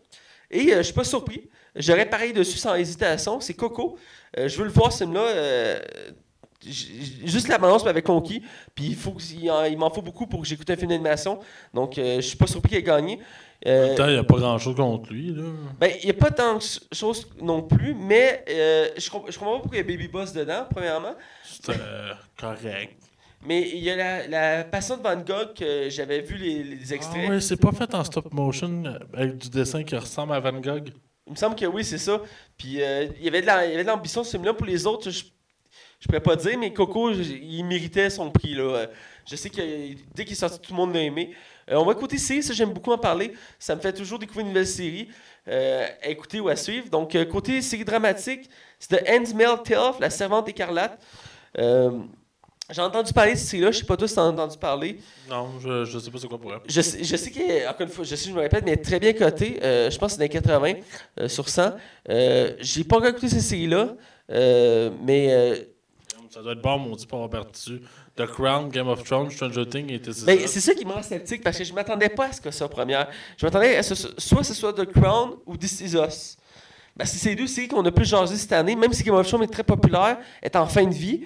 Et 0.51 0.73
euh, 0.73 0.79
je 0.79 0.83
suis 0.83 0.95
pas 0.95 1.05
surpris. 1.05 1.49
J'aurais 1.77 2.07
pareil 2.09 2.33
dessus 2.33 2.59
sans 2.59 2.75
hésitation. 2.75 3.41
C'est 3.41 3.55
Coco. 3.55 3.99
Euh, 4.37 4.49
je 4.49 4.57
veux 4.59 4.65
le 4.65 4.71
voir, 4.71 4.93
ce 4.93 5.05
film-là. 5.05 5.21
euh, 5.21 5.81
juste 6.65 7.49
la 7.49 7.59
balance 7.59 7.85
m'avait 7.85 8.03
conquis. 8.03 8.43
Puis 8.75 8.87
il, 8.87 8.97
faut 8.97 9.13
que- 9.13 9.23
il 9.23 9.51
en- 9.51 9.65
il 9.65 9.79
m'en 9.79 9.91
faut 9.91 10.03
beaucoup 10.03 10.27
pour 10.27 10.43
que 10.43 10.47
j'écoute 10.49 10.69
un 10.71 10.77
film 10.77 10.89
d'animation. 10.91 11.39
Donc, 11.75 11.95
je 11.97 12.21
suis 12.21 12.37
pas 12.37 12.47
surpris 12.47 12.71
qu'il 12.71 12.79
ait 12.79 12.83
gagné. 12.83 13.19
En 13.67 13.71
Euh, 13.71 13.87
même 13.89 13.95
temps, 13.97 14.07
il 14.07 14.13
n'y 14.13 14.19
a 14.19 14.25
pas 14.25 14.37
grand-chose 14.39 14.77
contre 14.77 15.13
lui. 15.13 15.33
Là. 15.35 15.43
ben, 15.81 15.91
il 16.01 16.05
n'y 16.05 16.11
a 16.11 16.15
pas 16.15 16.31
tant 16.31 16.55
de 16.57 16.61
ch- 16.63 16.81
choses 16.93 17.27
non 17.43 17.63
plus, 17.63 17.93
mais 17.95 18.45
euh, 18.49 18.89
je, 18.97 19.11
comp- 19.11 19.29
je 19.31 19.37
comprends 19.37 19.55
pas 19.57 19.61
pourquoi 19.63 19.79
il 19.79 19.81
y 19.81 19.85
a 19.93 19.97
Baby 19.97 20.07
Boss 20.09 20.33
dedans, 20.33 20.65
premièrement. 20.71 21.15
C'était 21.45 21.73
euh, 21.81 22.13
correct. 22.39 22.95
Mais 23.47 23.69
il 23.71 23.79
y 23.79 23.91
a 23.91 23.97
la, 23.97 24.27
la 24.27 24.65
Passion 24.65 24.97
de 24.97 25.03
Van 25.03 25.17
Gogh 25.17 25.55
que 25.55 25.89
j'avais 25.91 26.21
vu 26.21 26.37
les, 26.37 26.65
les 26.65 26.93
extraits. 26.95 27.25
Ah 27.27 27.31
ouais, 27.31 27.41
c'est 27.41 27.57
pas 27.57 27.73
fait 27.73 27.95
en 27.95 28.03
stop 28.05 28.33
motion 28.33 28.85
euh, 28.85 28.99
avec 29.15 29.39
du 29.39 29.49
dessin 29.49 29.85
qui 29.85 29.95
ressemble 29.97 30.33
à 30.35 30.41
Van 30.41 30.59
Gogh. 30.61 30.89
Il 31.27 31.33
me 31.33 31.37
semble 31.37 31.55
que 31.55 31.67
oui, 31.67 31.85
c'est 31.85 31.99
ça. 31.99 32.21
Puis 32.57 32.83
euh, 32.83 33.07
il 33.19 33.25
y 33.25 33.29
avait 33.29 33.43
de 33.43 33.87
l'ambition 33.87 34.25
ce 34.25 34.33
film-là. 34.33 34.55
Pour 34.55 34.67
les 34.67 34.87
autres, 34.87 35.11
je 35.11 35.25
je 36.01 36.07
pourrais 36.07 36.21
pas 36.21 36.37
dire, 36.37 36.57
mais 36.57 36.73
Coco, 36.73 37.11
il 37.11 37.65
méritait 37.65 38.09
son 38.09 38.31
prix. 38.31 38.55
Là. 38.55 38.63
Euh, 38.63 38.87
Je 39.29 39.35
sais 39.35 39.51
que 39.51 39.61
dès 40.15 40.25
qu'il 40.25 40.33
est 40.33 40.37
sorti, 40.37 40.61
tout 40.61 40.73
le 40.73 40.77
monde 40.77 40.95
l'a 40.95 41.03
aimé. 41.03 41.35
Euh, 41.71 41.75
on 41.77 41.85
va 41.85 41.93
écouter 41.93 42.19
série, 42.19 42.43
ça 42.43 42.55
j'aime 42.55 42.73
beaucoup 42.73 42.93
en 42.93 42.99
parler. 42.99 43.33
Ça 43.59 43.75
me 43.75 43.81
fait 43.81 43.93
toujours 43.93 44.19
découvrir 44.19 44.43
une 44.47 44.53
nouvelle 44.53 44.67
série 44.67 45.09
euh, 45.49 45.87
à 46.03 46.09
écouter 46.09 46.39
ou 46.39 46.49
à 46.49 46.55
suivre. 46.57 46.89
Donc, 46.89 47.17
côté 47.27 47.61
série 47.63 47.85
dramatique, 47.85 48.49
c'est 48.79 48.97
The 48.97 49.09
Handmaid's 49.09 49.63
Tale, 49.65 49.95
La 50.01 50.09
Servante 50.11 50.49
écarlate. 50.49 51.01
J'ai 52.71 52.83
entendu 52.83 53.13
parler 53.15 53.33
de 53.33 53.39
cette 53.39 53.49
série-là, 53.49 53.71
je 53.71 53.79
sais 53.79 53.85
pas 53.87 53.97
tous 53.97 54.09
si 54.09 54.19
en 54.19 54.29
entendu 54.29 54.59
parler. 54.59 54.99
Non, 55.31 55.59
je, 55.59 55.87
je 55.87 55.99
sais 55.99 56.11
pas 56.11 56.19
c'est 56.19 56.29
quoi 56.29 56.39
pour 56.39 56.53
elle. 56.53 56.61
Je 56.69 56.81
sais, 56.83 57.03
je 57.03 57.17
sais 57.17 57.31
qu'elle 57.31 57.51
est, 57.51 57.67
encore 57.67 57.83
une 57.83 57.89
fois, 57.89 58.05
je 58.05 58.15
sais, 58.15 58.29
je 58.29 58.35
me 58.35 58.41
répète, 58.41 58.65
mais 58.67 58.77
très 58.77 59.01
bien 59.01 59.15
cotée. 59.15 59.59
Euh, 59.63 59.91
je 59.91 59.97
pense 59.99 60.09
que 60.17 60.23
c'est 60.23 60.29
dans 60.29 60.35
les 60.35 60.75
80 60.75 60.75
euh, 61.21 61.29
sur 61.29 61.49
100. 61.49 61.73
Euh, 62.11 62.53
J'ai 62.61 62.85
pas 62.85 62.97
encore 62.97 63.09
écouté 63.09 63.29
cette 63.31 63.41
série-là, 63.41 63.95
euh, 64.31 64.91
mais 65.03 65.67
Ça 66.31 66.43
doit 66.43 66.53
être 66.53 66.61
bon, 66.61 66.77
mon 66.79 66.95
dit, 66.95 67.07
pour 67.07 67.23
avoir 67.25 67.31
perdu 67.31 67.81
The 68.17 68.27
Crown, 68.27 68.69
Game 68.69 68.89
of 68.89 69.03
Thrones, 69.03 69.31
Stranger 69.31 69.67
Things 69.67 69.91
et 69.91 70.01
TCC. 70.01 70.27
ben, 70.27 70.39
c'est 70.47 70.61
ça 70.61 70.75
qui 70.75 70.85
me 70.85 70.93
rend 70.93 71.03
sceptique 71.03 71.43
parce 71.43 71.57
que 71.57 71.65
je 71.65 71.73
m'attendais 71.73 72.11
pas 72.11 72.27
à 72.27 72.33
ce 72.33 72.41
que 72.41 72.51
ça 72.51 72.69
première. 72.69 73.09
Je 73.39 73.47
m'attendais 73.47 73.77
à 73.77 73.83
ce 73.83 73.95
soit 73.95 74.45
ce 74.45 74.53
soit 74.55 74.75
The 74.75 74.85
Crown 74.85 75.37
ou 75.47 75.57
This 75.57 75.81
Is 75.81 75.95
Us. 75.97 76.37
Ben, 76.95 77.07
c'est 77.07 77.17
ces 77.19 77.35
deux 77.35 77.47
séries 77.47 77.69
qu'on 77.69 77.85
a 77.87 77.93
plus 77.93 78.05
jasé 78.05 78.37
cette 78.37 78.53
année, 78.53 78.77
même 78.77 78.93
si 78.93 79.05
Game 79.05 79.15
of 79.15 79.27
Thrones 79.27 79.45
est 79.45 79.53
très 79.53 79.63
populaire, 79.65 80.19
est 80.43 80.55
en 80.55 80.67
fin 80.67 80.85
de 80.85 80.93
vie. 80.95 81.23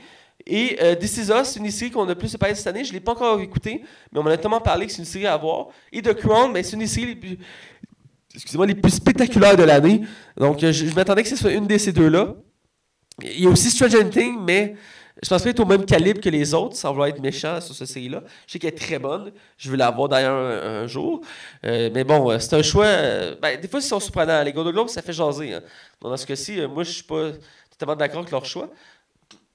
Et 0.47 0.76
euh, 0.80 0.95
This 0.95 1.18
Is 1.18 1.30
Us, 1.30 1.45
c'est 1.45 1.59
une 1.59 1.66
des 1.66 1.70
séries 1.70 1.90
qu'on 1.90 2.09
a 2.09 2.14
plus 2.14 2.36
parlé 2.36 2.55
cette 2.55 2.66
année. 2.66 2.84
Je 2.84 2.90
ne 2.90 2.95
l'ai 2.95 3.01
pas 3.01 3.12
encore 3.12 3.40
écoutée, 3.40 3.82
mais 4.12 4.18
on 4.18 4.22
m'en 4.22 4.30
a 4.30 4.36
tellement 4.36 4.61
parlé 4.61 4.86
que 4.86 4.93
c'est 4.93 4.99
une 4.99 5.05
série 5.05 5.26
à 5.26 5.36
voir. 5.36 5.68
Et 5.93 6.03
The 6.03 6.14
Crown, 6.14 6.53
ben, 6.53 6.62
c'est 6.64 6.72
une 6.72 6.80
des 6.80 7.38
les 8.66 8.74
plus, 8.74 8.90
spectaculaires 8.90 9.57
de 9.57 9.62
l'année. 9.62 10.03
Donc, 10.36 10.62
euh, 10.62 10.72
je, 10.72 10.86
m'attendais 10.95 11.22
que 11.22 11.28
ce 11.28 11.36
soit 11.36 11.53
une 11.53 11.66
de 11.66 11.78
ces 11.78 11.93
deux-là. 11.93 12.34
Il 13.22 13.40
y 13.40 13.47
a 13.47 13.51
aussi 13.51 13.70
Stranger 13.70 14.09
Things, 14.09 14.38
mais 14.40 14.74
Je 15.22 15.28
pense 15.28 15.43
qu'elle 15.43 15.55
est 15.55 15.61
au 15.61 15.66
même 15.66 15.84
calibre 15.84 16.20
que 16.20 16.30
les 16.30 16.53
autres, 16.55 16.74
sans 16.74 16.90
vouloir 16.90 17.09
être 17.09 17.20
méchant 17.20 17.61
sur 17.61 17.74
cette 17.74 17.86
série-là. 17.86 18.24
Je 18.47 18.53
sais 18.53 18.59
qu'elle 18.59 18.72
est 18.72 18.78
très 18.78 18.99
bonne. 18.99 19.30
Je 19.57 19.70
veux 19.70 19.76
la 19.76 19.90
voir 19.90 20.09
d'ailleurs 20.09 20.34
un, 20.34 20.86
jour. 20.86 21.20
Euh, 21.64 21.90
mais 21.95 22.03
bon, 22.03 22.30
euh, 22.30 22.38
c'est 22.40 22.57
un 22.57 22.62
choix. 22.62 22.86
ben, 23.40 23.61
des 23.61 23.68
fois, 23.68 23.78
ils 23.78 23.84
sont 23.84 24.01
surprenants. 24.01 24.43
Les 24.43 24.53
Golden 24.53 24.72
Globes, 24.72 24.88
ça 24.88 25.03
fait 25.03 25.12
jaser. 25.12 25.55
hein. 25.55 25.62
Dans 26.01 26.16
ce 26.16 26.26
cas-ci, 26.26 26.61
moi, 26.66 26.82
je 26.82 26.90
suis 26.90 27.05
pas 27.05 27.30
totalement 27.70 27.95
d'accord 27.95 28.20
avec 28.20 28.32
leur 28.32 28.45
choix. 28.45 28.70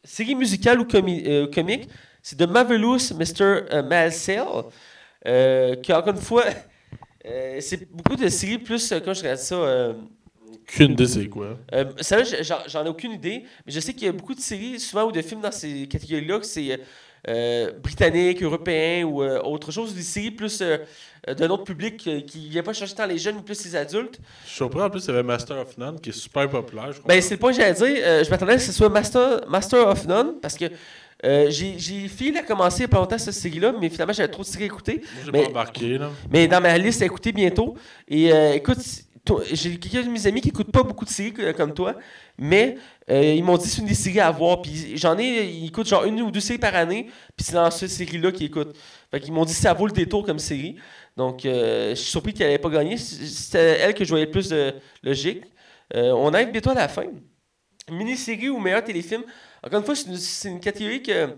Série 0.07 0.35
musicale 0.35 0.79
ou 0.79 0.85
comi- 0.85 1.23
euh, 1.27 1.47
comique, 1.47 1.89
c'est 2.21 2.37
The 2.37 2.47
Marvelous 2.49 3.13
Mr. 3.15 3.43
euh, 3.43 3.83
Maisel, 3.83 4.43
euh, 5.25 5.75
qui, 5.77 5.93
encore 5.93 6.13
une 6.13 6.21
fois, 6.21 6.45
c'est 7.59 7.91
beaucoup 7.91 8.15
de 8.15 8.29
séries 8.29 8.57
plus, 8.57 8.89
comment 9.03 9.13
je 9.13 9.21
regarde 9.21 9.39
ça, 9.39 9.95
Qu'une 10.65 10.91
idée, 10.93 11.07
c'est 11.07 11.27
quoi? 11.29 11.57
euh, 11.73 11.85
ça, 12.01 12.23
j'en 12.67 12.85
ai 12.85 12.89
aucune 12.89 13.11
idée, 13.13 13.43
mais 13.65 13.71
je 13.71 13.79
sais 13.79 13.93
qu'il 13.93 14.05
y 14.05 14.09
a 14.09 14.11
beaucoup 14.13 14.35
de 14.35 14.39
séries, 14.39 14.79
souvent, 14.79 15.05
ou 15.07 15.11
de 15.11 15.21
films 15.21 15.41
dans 15.41 15.51
ces 15.51 15.87
catégories-là, 15.87 16.39
que 16.39 16.45
c'est 16.45 16.79
euh, 17.28 17.71
britannique, 17.82 18.41
européen 18.41 19.03
ou 19.05 19.21
euh, 19.21 19.41
autre 19.43 19.71
chose, 19.71 19.93
des 19.93 20.01
séries 20.01 20.32
plus 20.32 20.61
euh, 20.61 20.78
euh, 21.28 21.34
d'un 21.34 21.49
autre 21.49 21.63
public 21.63 21.97
qui 21.97 22.45
ne 22.45 22.49
vient 22.49 22.63
pas 22.63 22.73
chercher 22.73 22.95
tant 22.95 23.05
les 23.05 23.17
jeunes, 23.17 23.36
mais 23.36 23.41
plus 23.41 23.63
les 23.65 23.75
adultes. 23.75 24.19
Je 24.43 24.47
suis 24.47 24.55
surpris, 24.57 24.82
en 24.82 24.89
plus, 24.89 25.03
il 25.05 25.07
y 25.07 25.11
avait 25.11 25.23
Master 25.23 25.57
of 25.57 25.78
None 25.78 25.99
qui 25.99 26.09
est 26.09 26.13
super 26.13 26.49
populaire. 26.49 26.91
Je. 26.93 27.01
Ben, 27.05 27.21
c'est 27.21 27.36
le 27.36 27.39
point 27.39 27.51
que 27.51 27.57
j'allais 27.57 27.73
dire. 27.73 28.23
Je 28.23 28.30
m'attendais 28.30 28.53
à 28.53 28.59
ce 28.59 28.67
que 28.67 28.71
ce 28.71 28.78
soit 28.78 28.89
Master, 28.89 29.41
Master 29.47 29.88
of 29.88 30.05
None, 30.07 30.39
parce 30.41 30.55
que 30.55 30.65
euh, 31.25 31.47
j'ai 31.49 32.07
fini 32.07 32.38
à 32.38 32.43
commencer 32.43 32.80
il 32.80 32.82
y 32.82 32.86
a 32.86 32.88
pas 32.89 32.97
longtemps 32.99 33.17
cette 33.17 33.34
série-là, 33.34 33.73
mais 33.80 33.89
finalement, 33.89 34.13
j'avais 34.13 34.30
trop 34.32 34.43
de 34.43 34.47
séries 34.47 34.63
à 34.63 34.67
écouter. 34.67 35.01
Moi, 35.23 35.32
mais- 35.34 35.43
pas 35.43 35.49
embarqué, 35.49 35.97
là. 35.97 36.11
Mais 36.32 36.47
dans 36.47 36.61
ma 36.61 36.78
liste 36.78 37.01
à 37.01 37.05
écouter 37.05 37.32
bientôt. 37.32 37.75
Et 38.07 38.32
euh, 38.32 38.53
écoute, 38.53 38.78
j'ai 39.51 39.78
quelques 39.80 40.05
de 40.05 40.11
mes 40.11 40.28
amis 40.28 40.41
qui 40.41 40.49
écoutent 40.49 40.71
pas 40.71 40.84
beaucoup 40.84 41.05
de 41.05 41.09
séries 41.09 41.34
comme 41.57 41.73
toi, 41.73 41.95
mais 42.38 42.78
euh, 43.09 43.23
ils 43.23 43.43
m'ont 43.43 43.57
dit 43.57 43.69
c'est 43.69 43.81
une 43.81 43.87
des 43.87 43.93
séries 43.93 44.19
à 44.19 44.31
voir. 44.31 44.61
Puis 44.61 44.97
j'en 44.97 45.17
ai, 45.17 45.45
ils 45.45 45.67
écoutent 45.67 45.87
genre 45.87 46.03
une 46.03 46.21
ou 46.21 46.31
deux 46.31 46.41
séries 46.41 46.59
par 46.59 46.75
année, 46.75 47.05
puis 47.35 47.45
c'est 47.45 47.53
dans 47.53 47.71
cette 47.71 47.89
série-là 47.89 48.31
qu'ils 48.31 48.47
écoutent. 48.47 48.75
Fait 49.11 49.19
qu'ils 49.21 49.31
m'ont 49.31 49.45
dit 49.45 49.53
ça 49.53 49.73
vaut 49.73 49.87
le 49.87 49.93
détour 49.93 50.25
comme 50.25 50.39
série. 50.39 50.75
Donc 51.15 51.45
euh, 51.45 51.91
je 51.91 51.95
suis 51.95 52.11
surpris 52.11 52.33
qu'elle 52.33 52.49
n'ait 52.49 52.57
pas 52.57 52.69
gagné. 52.69 52.97
C'était 52.97 53.79
elle 53.79 53.93
que 53.93 54.03
je 54.03 54.09
voyais 54.09 54.25
le 54.25 54.31
plus 54.31 54.49
de 54.49 54.73
logique. 55.03 55.43
Euh, 55.95 56.11
on 56.11 56.33
arrive 56.33 56.51
bientôt 56.51 56.71
à 56.71 56.75
la 56.75 56.87
fin. 56.89 57.05
Mini-série 57.89 58.49
ou 58.49 58.59
meilleur 58.59 58.83
téléfilm. 58.83 59.23
Encore 59.63 59.79
une 59.79 59.85
fois, 59.85 59.95
c'est 59.95 60.49
une, 60.49 60.55
une 60.55 60.59
catégorie 60.59 61.01
que 61.01 61.29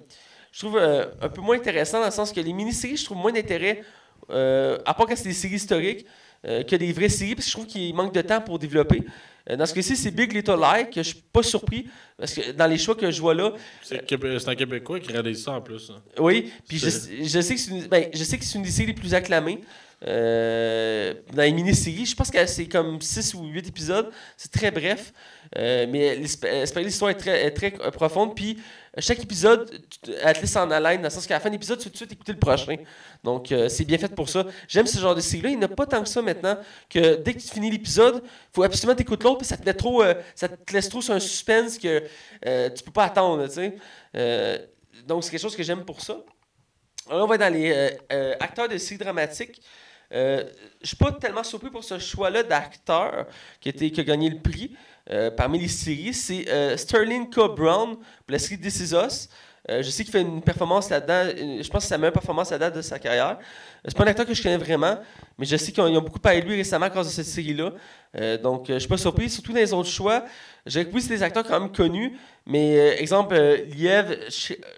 je 0.52 0.60
trouve 0.60 0.80
un 0.80 1.30
peu 1.30 1.42
moins 1.42 1.56
intéressante 1.56 2.02
dans 2.02 2.08
le 2.08 2.12
sens 2.12 2.32
que 2.32 2.40
les 2.40 2.54
mini-séries, 2.54 2.98
je 2.98 3.06
trouve 3.06 3.18
moins 3.18 3.32
d'intérêt, 3.32 3.84
à 4.28 4.94
part 4.96 5.06
quand 5.06 5.16
c'est 5.16 5.26
des 5.26 5.34
séries 5.34 5.56
historiques, 5.56 6.08
euh, 6.46 6.64
que 6.64 6.76
des 6.76 6.92
vraies 6.94 7.10
séries, 7.10 7.36
parce 7.36 7.46
que 7.46 7.52
je 7.52 7.58
trouve 7.58 7.68
qu'il 7.68 7.94
manque 7.94 8.14
de 8.14 8.22
temps 8.22 8.42
pour 8.42 8.60
développer. 8.60 9.04
Euh, 9.50 9.56
dans 9.56 9.66
ce 9.66 9.74
cas-ci, 9.74 9.96
c'est 9.96 10.12
Big 10.12 10.32
Little 10.32 10.58
Lie, 10.60 10.90
que 10.90 11.02
je 11.04 11.10
suis 11.10 11.24
pas 11.34 11.44
surpris, 11.44 11.88
parce 12.18 12.34
que 12.34 12.52
dans 12.52 12.68
les 12.68 12.78
choix 12.78 12.96
que 12.96 13.10
je 13.12 13.20
vois 13.20 13.34
là, 13.34 13.52
C'est 13.82 14.06
Québé- 14.06 14.38
un 14.48 14.56
Québécois 14.56 15.00
qui 15.00 15.12
réalise 15.12 15.44
ça 15.44 15.52
en 15.54 15.62
plus. 15.62 15.90
hein. 15.90 16.02
oui, 16.20 16.52
puis 16.68 16.78
je, 16.78 16.88
je 16.90 17.42
sais 17.42 17.56
que 17.56 17.60
c'est 17.62 17.72
une, 17.72 17.88
ben, 17.88 18.06
une 18.14 18.62
des 18.64 18.70
séries 18.72 18.88
les 18.88 18.94
plus 18.94 19.14
acclamées. 19.14 19.60
euh, 20.08 21.14
dans 21.34 21.42
les 21.44 21.52
mini-séries, 21.52 22.06
je 22.06 22.16
pense 22.16 22.30
que 22.32 22.46
c'est 22.46 22.68
comme 22.68 23.02
6 23.02 23.34
ou 23.34 23.46
8 23.46 23.68
épisodes. 23.68 24.10
C'est 24.38 24.52
très 24.52 24.72
bref. 24.72 25.12
Euh, 25.58 25.88
mais 25.90 26.16
l'hisp- 26.16 26.46
euh, 26.46 26.82
l'histoire 26.82 27.12
est 27.12 27.16
très, 27.16 27.46
est 27.46 27.52
très 27.52 27.74
euh, 27.82 27.92
profonde. 27.92 28.36
Puis 28.36 28.60
chaque 28.98 29.22
épisode, 29.22 29.70
elle 30.24 30.36
te 30.36 30.42
laisse 30.42 30.56
en 30.56 30.70
haleine, 30.70 30.98
dans 31.02 31.08
le 31.08 31.10
sens 31.10 31.26
qu'à 31.26 31.36
la 31.36 31.40
fin 31.40 31.50
de 31.50 31.54
l'épisode, 31.54 31.80
tu 31.80 31.86
veux 31.86 31.90
tout 31.90 31.94
de 31.94 31.98
suite 31.98 32.12
écouter 32.12 32.34
le 32.34 32.40
prochain. 32.40 32.76
Donc, 33.24 33.54
c'est 33.70 33.86
bien 33.86 33.98
fait 33.98 34.14
pour 34.14 34.28
ça. 34.28 34.46
J'aime 34.68 34.88
ce 34.88 35.00
genre 35.00 35.16
de 35.16 35.22
série-là. 35.22 35.50
Il 35.50 35.60
n'y 35.60 35.64
a 35.64 35.68
pas 35.68 35.86
tant 35.86 36.02
que 36.02 36.10
ça 36.10 36.22
maintenant. 36.22 36.58
Que 36.90 37.16
dès 37.16 37.34
que 37.34 37.40
tu 37.40 37.48
finis 37.48 37.70
l'épisode, 37.72 38.22
il 38.24 38.30
faut 38.54 38.64
absolument 38.64 38.96
t'écouter 38.96 39.24
l'autre, 39.24 39.38
puis 39.38 39.48
ça 39.48 39.58
te, 39.58 39.70
trop, 39.72 40.04
ça 40.36 40.50
te 40.50 40.74
laisse 40.74 40.90
trop 40.90 41.02
sur 41.02 41.14
un 41.14 41.20
suspense 41.20 41.78
que 41.78 42.04
euh, 42.46 42.70
tu 42.72 42.84
peux 42.84 42.92
pas 42.92 43.06
attendre. 43.06 43.48
donc, 45.08 45.24
c'est 45.24 45.32
quelque 45.32 45.42
chose 45.42 45.56
que 45.56 45.64
j'aime 45.64 45.86
pour 45.86 46.02
ça. 46.02 46.18
Alors, 47.10 47.26
on 47.26 47.28
va 47.28 47.38
dans 47.38 47.54
les 47.54 47.92
acteurs 48.40 48.68
de 48.68 48.78
séries 48.78 48.98
dramatiques. 48.98 49.62
Je 50.12 50.46
suis 50.84 50.98
pas 50.98 51.12
tellement 51.14 51.44
surpris 51.44 51.70
pour 51.70 51.84
ce 51.84 52.00
choix-là 52.00 52.44
d'acteur 52.44 53.28
qui, 53.62 53.72
qui 53.72 54.02
a 54.02 54.04
gagné 54.04 54.30
le 54.30 54.40
prix 54.40 54.76
euh, 55.12 55.32
parmi 55.32 55.60
les 55.60 55.68
séries. 55.68 56.14
C'est 56.14 56.48
euh, 56.50 56.78
Sterling 56.78 57.30
K. 57.30 57.56
Brown 57.56 57.96
pour 57.96 58.06
la 58.30 58.40
série 58.40 58.60
This 58.60 58.80
Is 58.80 58.96
Us. 58.96 59.30
Euh, 59.70 59.84
je 59.84 59.90
sais 59.90 60.04
qu'il 60.04 60.12
fait 60.12 60.22
une 60.22 60.42
performance 60.42 60.90
là-dedans. 60.90 61.32
Je 61.62 61.70
pense 61.70 61.84
que 61.84 61.88
c'est 61.88 61.94
la 61.94 61.98
meilleure 61.98 62.14
performance 62.14 62.52
à 62.52 62.58
date 62.58 62.76
de 62.76 62.82
sa 62.82 63.00
carrière. 63.00 63.38
C'est 63.86 63.96
pas 63.96 64.04
un 64.04 64.08
acteur 64.08 64.26
que 64.26 64.34
je 64.34 64.42
connais 64.42 64.58
vraiment, 64.58 64.98
mais 65.38 65.46
je 65.46 65.56
sais 65.58 65.72
qu'ils 65.72 65.84
ont, 65.84 66.02
beaucoup 66.02 66.20
parlé 66.20 66.42
de 66.42 66.48
lui 66.48 66.56
récemment 66.56 66.88
à 66.88 66.90
cause 66.90 67.08
de 67.08 67.12
cette 67.12 67.26
série-là. 67.26 67.72
Donc, 68.38 68.66
je 68.68 68.80
suis 68.80 68.88
pas 68.88 68.98
surpris. 68.98 69.30
Surtout 69.30 69.54
dans 69.54 69.60
les 69.60 69.74
autres 69.74 69.90
choix. 69.90 70.26
J'ai 70.66 70.86
oui, 70.92 71.02
c'est 71.02 71.10
des 71.10 71.24
acteurs 71.24 71.44
quand 71.44 71.60
même 71.60 71.72
connus, 71.72 72.18
mais 72.46 72.78
euh, 72.78 73.00
exemple, 73.00 73.36
Liev 73.76 74.20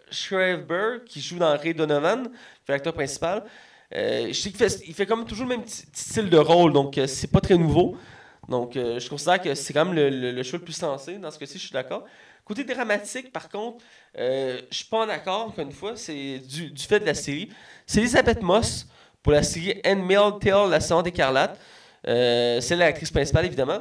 Schreiber, 0.09 0.99
qui 1.05 1.19
joue 1.19 1.37
dans 1.37 1.57
Ray 1.57 1.73
Donovan, 1.73 2.29
fait 2.65 2.73
l'acteur 2.73 2.93
principal. 2.93 3.43
Je 3.93 4.31
sais 4.31 4.51
qu'il 4.51 4.57
fait, 4.57 4.79
il 4.87 4.93
fait 4.93 5.05
comme 5.05 5.25
toujours 5.25 5.47
le 5.47 5.57
même 5.57 5.67
style 5.67 6.29
de 6.29 6.37
rôle, 6.37 6.71
donc 6.71 6.97
c'est 7.07 7.29
pas 7.29 7.41
très 7.41 7.57
nouveau. 7.57 7.97
Donc, 8.51 8.75
euh, 8.75 8.99
je 8.99 9.09
considère 9.09 9.41
que 9.41 9.55
c'est 9.55 9.71
quand 9.73 9.85
même 9.85 9.95
le, 9.95 10.09
le- 10.09 10.43
choix 10.43 10.59
le 10.59 10.65
plus 10.65 10.73
sensé. 10.73 11.17
Dans 11.17 11.31
ce 11.31 11.39
cas-ci, 11.39 11.57
je 11.57 11.63
suis 11.63 11.71
d'accord. 11.71 12.03
Côté 12.43 12.65
dramatique, 12.65 13.31
par 13.31 13.47
contre, 13.47 13.83
euh, 14.17 14.59
je 14.69 14.75
suis 14.75 14.85
pas 14.85 15.05
en 15.05 15.09
accord, 15.09 15.47
encore 15.47 15.63
une 15.63 15.71
fois, 15.71 15.95
c'est 15.95 16.39
du, 16.39 16.69
du 16.69 16.83
fait 16.83 16.99
de 16.99 17.05
la 17.05 17.13
série. 17.13 17.49
C'est 17.87 18.01
Elisabeth 18.01 18.41
Moss 18.41 18.87
pour 19.23 19.31
la 19.31 19.41
série 19.41 19.79
Handmaid's 19.85 20.39
Tale, 20.41 20.69
la 20.69 20.81
saison 20.81 21.01
d'écarlate. 21.01 21.57
Euh, 22.07 22.59
c'est 22.59 22.75
l'actrice 22.75 23.09
principale, 23.09 23.45
évidemment. 23.45 23.79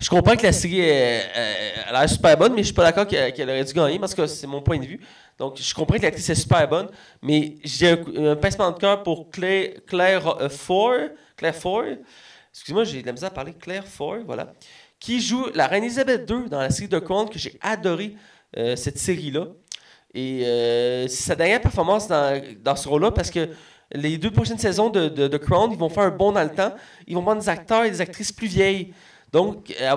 Je 0.00 0.10
comprends 0.10 0.36
que 0.36 0.42
la 0.42 0.52
série 0.52 0.80
est, 0.80 1.22
euh, 1.36 1.70
elle 1.88 1.94
a 1.94 2.00
l'air 2.00 2.10
super 2.10 2.36
bonne, 2.36 2.52
mais 2.52 2.62
je 2.62 2.66
suis 2.66 2.74
pas 2.74 2.82
d'accord 2.82 3.06
qu'elle 3.06 3.48
aurait 3.48 3.64
dû 3.64 3.72
gagner, 3.72 3.98
parce 4.00 4.14
que 4.14 4.26
c'est 4.26 4.46
mon 4.48 4.60
point 4.60 4.78
de 4.78 4.86
vue. 4.86 5.00
Donc, 5.38 5.56
je 5.58 5.72
comprends 5.72 5.96
que 5.96 6.02
l'actrice 6.02 6.28
est 6.30 6.34
super 6.34 6.66
bonne, 6.68 6.88
mais 7.22 7.54
j'ai 7.62 7.90
un, 7.90 8.36
pincement 8.36 8.72
de 8.72 8.78
cœur 8.78 9.02
pour 9.04 9.30
Claire, 9.30 9.74
Claire. 9.86 10.36
Claire. 11.36 11.54
Excusez-moi, 12.56 12.84
j'ai 12.84 13.02
de 13.02 13.06
la 13.06 13.12
misère 13.12 13.28
à 13.28 13.34
parler. 13.34 13.52
Claire 13.52 13.86
Foy, 13.86 14.22
voilà. 14.24 14.54
Qui 14.98 15.20
joue 15.20 15.44
la 15.54 15.66
reine 15.66 15.84
Elisabeth 15.84 16.28
II 16.28 16.48
dans 16.48 16.58
la 16.58 16.70
série 16.70 16.88
de 16.88 16.98
Crown, 16.98 17.28
que 17.28 17.38
j'ai 17.38 17.58
adoré 17.60 18.16
euh, 18.56 18.76
cette 18.76 18.98
série-là. 18.98 19.48
Et 20.14 20.40
euh, 20.46 21.06
c'est 21.06 21.24
sa 21.24 21.34
dernière 21.34 21.60
performance 21.60 22.08
dans, 22.08 22.42
dans 22.64 22.74
ce 22.74 22.88
rôle-là, 22.88 23.10
parce 23.10 23.30
que 23.30 23.50
les 23.92 24.16
deux 24.16 24.30
prochaines 24.30 24.58
saisons 24.58 24.88
de, 24.88 25.08
de, 25.08 25.28
de 25.28 25.36
Crown, 25.36 25.70
ils 25.70 25.76
vont 25.76 25.90
faire 25.90 26.04
un 26.04 26.10
bond 26.10 26.32
dans 26.32 26.42
le 26.42 26.48
temps. 26.48 26.74
Ils 27.06 27.14
vont 27.14 27.22
prendre 27.22 27.42
des 27.42 27.48
acteurs 27.50 27.84
et 27.84 27.90
des 27.90 28.00
actrices 28.00 28.32
plus 28.32 28.46
vieilles. 28.48 28.94
Donc, 29.32 29.74
elle, 29.78 29.94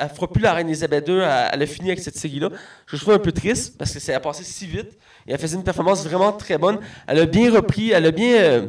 elle 0.00 0.08
fera 0.08 0.28
plus 0.28 0.42
la 0.42 0.54
reine 0.54 0.66
Elisabeth 0.66 1.06
II, 1.06 1.18
elle, 1.18 1.50
elle 1.52 1.62
a 1.62 1.66
fini 1.66 1.90
avec 1.90 2.00
cette 2.00 2.18
série-là. 2.18 2.50
Je 2.88 2.96
trouve 2.96 3.14
un 3.14 3.20
peu 3.20 3.30
triste 3.30 3.78
parce 3.78 3.92
que 3.92 4.00
ça 4.00 4.16
a 4.16 4.18
passé 4.18 4.42
si 4.42 4.66
vite. 4.66 4.98
Et 5.24 5.32
elle 5.32 5.38
faisait 5.38 5.56
une 5.56 5.62
performance 5.62 6.04
vraiment 6.04 6.32
très 6.32 6.58
bonne. 6.58 6.80
Elle 7.06 7.20
a 7.20 7.26
bien 7.26 7.52
repris, 7.52 7.92
elle 7.92 8.06
a 8.06 8.10
bien 8.10 8.34
euh, 8.34 8.66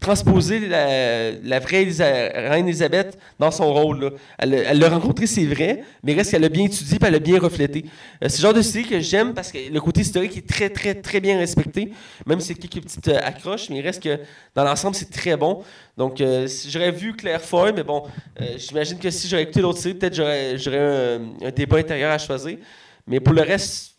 transposé 0.00 0.60
la, 0.60 1.60
vraie 1.60 1.84
reine 1.84 2.66
Elisabeth 2.66 3.18
dans 3.38 3.50
son 3.50 3.72
rôle. 3.72 4.00
là. 4.00 4.10
Elle 4.38 4.78
l'a 4.78 4.88
rencontré, 4.88 5.26
c'est 5.26 5.44
vrai, 5.44 5.84
mais 6.02 6.14
reste 6.14 6.30
qu'elle 6.30 6.42
l'a 6.42 6.48
bien 6.48 6.64
étudié 6.64 6.98
et 7.00 7.04
elle 7.04 7.12
l'a 7.12 7.18
bien 7.18 7.38
reflété. 7.38 7.84
Euh, 8.24 8.28
c'est 8.28 8.38
le 8.38 8.42
genre 8.42 8.54
de 8.54 8.62
série 8.62 8.86
que 8.86 9.00
j'aime 9.00 9.34
parce 9.34 9.52
que 9.52 9.58
le 9.70 9.80
côté 9.80 10.00
historique 10.00 10.36
est 10.36 10.48
très, 10.48 10.70
très, 10.70 10.94
très 10.94 11.20
bien 11.20 11.38
respecté. 11.38 11.92
Même 12.26 12.40
si 12.40 12.48
c'est 12.48 12.54
quelques 12.54 12.84
petites 12.84 13.08
euh, 13.08 13.18
accroches, 13.22 13.70
mais 13.70 13.80
reste 13.80 14.02
que 14.02 14.18
dans 14.54 14.64
l'ensemble, 14.64 14.94
c'est 14.94 15.10
très 15.10 15.36
bon. 15.36 15.62
Donc, 15.96 16.20
euh, 16.20 16.48
j'aurais 16.68 16.90
vu 16.90 17.14
Claire 17.14 17.42
Foy, 17.42 17.72
mais 17.72 17.82
bon, 17.82 18.04
euh, 18.40 18.44
j'imagine 18.56 18.98
que 18.98 19.10
si 19.10 19.28
j'aurais 19.28 19.42
écouté 19.44 19.60
l'autre 19.60 19.78
série, 19.78 19.94
peut-être 19.94 20.14
j'aurais, 20.14 20.56
un, 20.78 21.46
un 21.46 21.50
débat 21.50 21.78
intérieur 21.78 22.10
à 22.12 22.18
choisir. 22.18 22.58
Mais 23.06 23.20
pour 23.20 23.34
le 23.34 23.42
reste, 23.42 23.96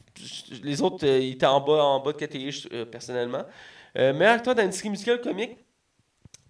les 0.64 0.82
autres, 0.82 1.06
ils 1.06 1.34
étaient 1.34 1.45
en 1.45 1.62
bas, 1.62 1.84
en 1.84 1.99
bas 1.99 2.14
de 2.14 2.18
catégorie, 2.18 2.68
personnellement. 2.91 3.43
Meilleur 3.95 4.36
acteur 4.36 4.56
dans 4.56 4.64
une 4.64 4.72
série 4.72 4.89
musicale 4.89 5.20
comique, 5.20 5.58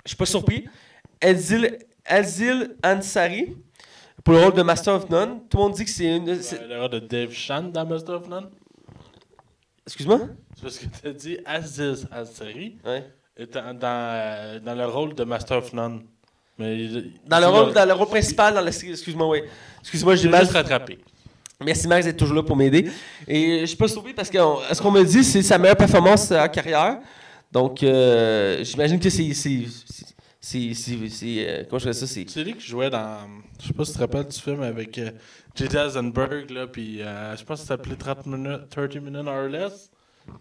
suis 0.09 0.17
pas 0.17 0.25
surpris. 0.25 0.65
Elzil, 1.19 1.77
Elzil 2.05 2.75
Ansari 2.83 3.55
pour 4.23 4.33
le 4.33 4.39
rôle 4.43 4.53
de 4.53 4.61
Master 4.63 4.95
of 4.95 5.09
None. 5.09 5.39
Tout 5.49 5.57
le 5.57 5.63
monde 5.63 5.73
dit 5.73 5.85
que 5.85 5.91
c'est 5.91 6.15
une. 6.17 6.41
c'est- 6.41 6.59
Ouais, 6.59 6.67
L'erreur 6.67 6.89
de 6.89 6.99
Dave 6.99 7.31
Chan 7.31 7.63
dans 7.63 7.85
Master 7.85 8.15
of 8.15 8.27
None. 8.27 8.49
Excuse-moi? 9.85 10.19
C'est 10.55 10.61
parce 10.61 10.77
que 10.77 10.85
tu 10.85 11.07
as 11.07 11.13
dit 11.13 11.37
Aziz 11.45 12.07
Ansari 12.11 12.77
Ouais. 12.85 13.03
étant 13.37 13.73
dans, 13.73 13.87
euh, 13.87 14.59
dans 14.59 14.75
le 14.75 14.85
rôle 14.85 15.15
de 15.15 15.23
Master 15.23 15.57
of 15.57 15.73
None. 15.73 16.03
Mais 16.57 16.87
Dans 17.25 17.39
le, 17.39 17.47
rôle, 17.47 17.73
dans 17.73 17.85
le 17.87 17.93
rôle 17.93 18.07
principal 18.07 18.53
dans 18.53 18.61
la 18.61 18.71
série. 18.71 18.91
Excuse-moi, 18.91 19.27
oui. 19.27 19.41
Excuse-moi, 19.81 20.15
j'ai 20.15 20.29
mal. 20.29 20.41
juste 20.41 20.53
rattrapé. 20.53 20.99
Merci 21.63 21.87
Max 21.87 22.05
d'être 22.05 22.17
toujours 22.17 22.35
là 22.35 22.43
pour 22.43 22.55
m'aider. 22.55 22.89
Et 23.27 23.61
je 23.61 23.65
suis 23.67 23.77
pas 23.77 23.87
surpris 23.87 24.13
parce 24.13 24.29
que 24.29 24.37
on- 24.37 24.59
ce 24.71 24.81
qu'on 24.81 24.91
me 24.91 25.03
dit, 25.03 25.23
c'est 25.23 25.41
sa 25.41 25.57
meilleure 25.57 25.77
performance 25.77 26.29
euh, 26.31 26.39
en 26.43 26.49
carrière. 26.49 26.99
Donc, 27.51 27.83
euh, 27.83 28.63
j'imagine 28.63 28.99
que 28.99 29.09
c'est. 29.09 29.33
c'est- 29.33 29.65
euh, 31.47 31.63
Comment 31.69 31.79
je 31.79 31.83
dirais 31.83 31.93
ça? 31.93 32.07
C'est. 32.07 32.43
Lui 32.43 32.53
qui 32.55 32.65
jouait 32.67 32.89
dans. 32.89 33.19
Je 33.61 33.67
sais 33.67 33.73
pas 33.73 33.85
si 33.85 33.91
tu 33.91 33.97
te 33.97 34.01
rappelles 34.03 34.27
du 34.27 34.39
film 34.39 34.61
avec 34.63 34.97
euh, 34.97 35.11
J.D. 35.55 35.77
Eisenberg, 35.77 36.49
là, 36.49 36.67
puis 36.67 37.01
euh, 37.01 37.35
je 37.35 37.43
pense 37.43 37.61
que 37.61 37.67
ça 37.67 37.75
s'appelait 37.75 37.95
30 37.95 38.25
minutes, 38.25 38.69
30 38.69 38.95
minutes 38.95 39.27
or 39.27 39.47
less. 39.47 39.91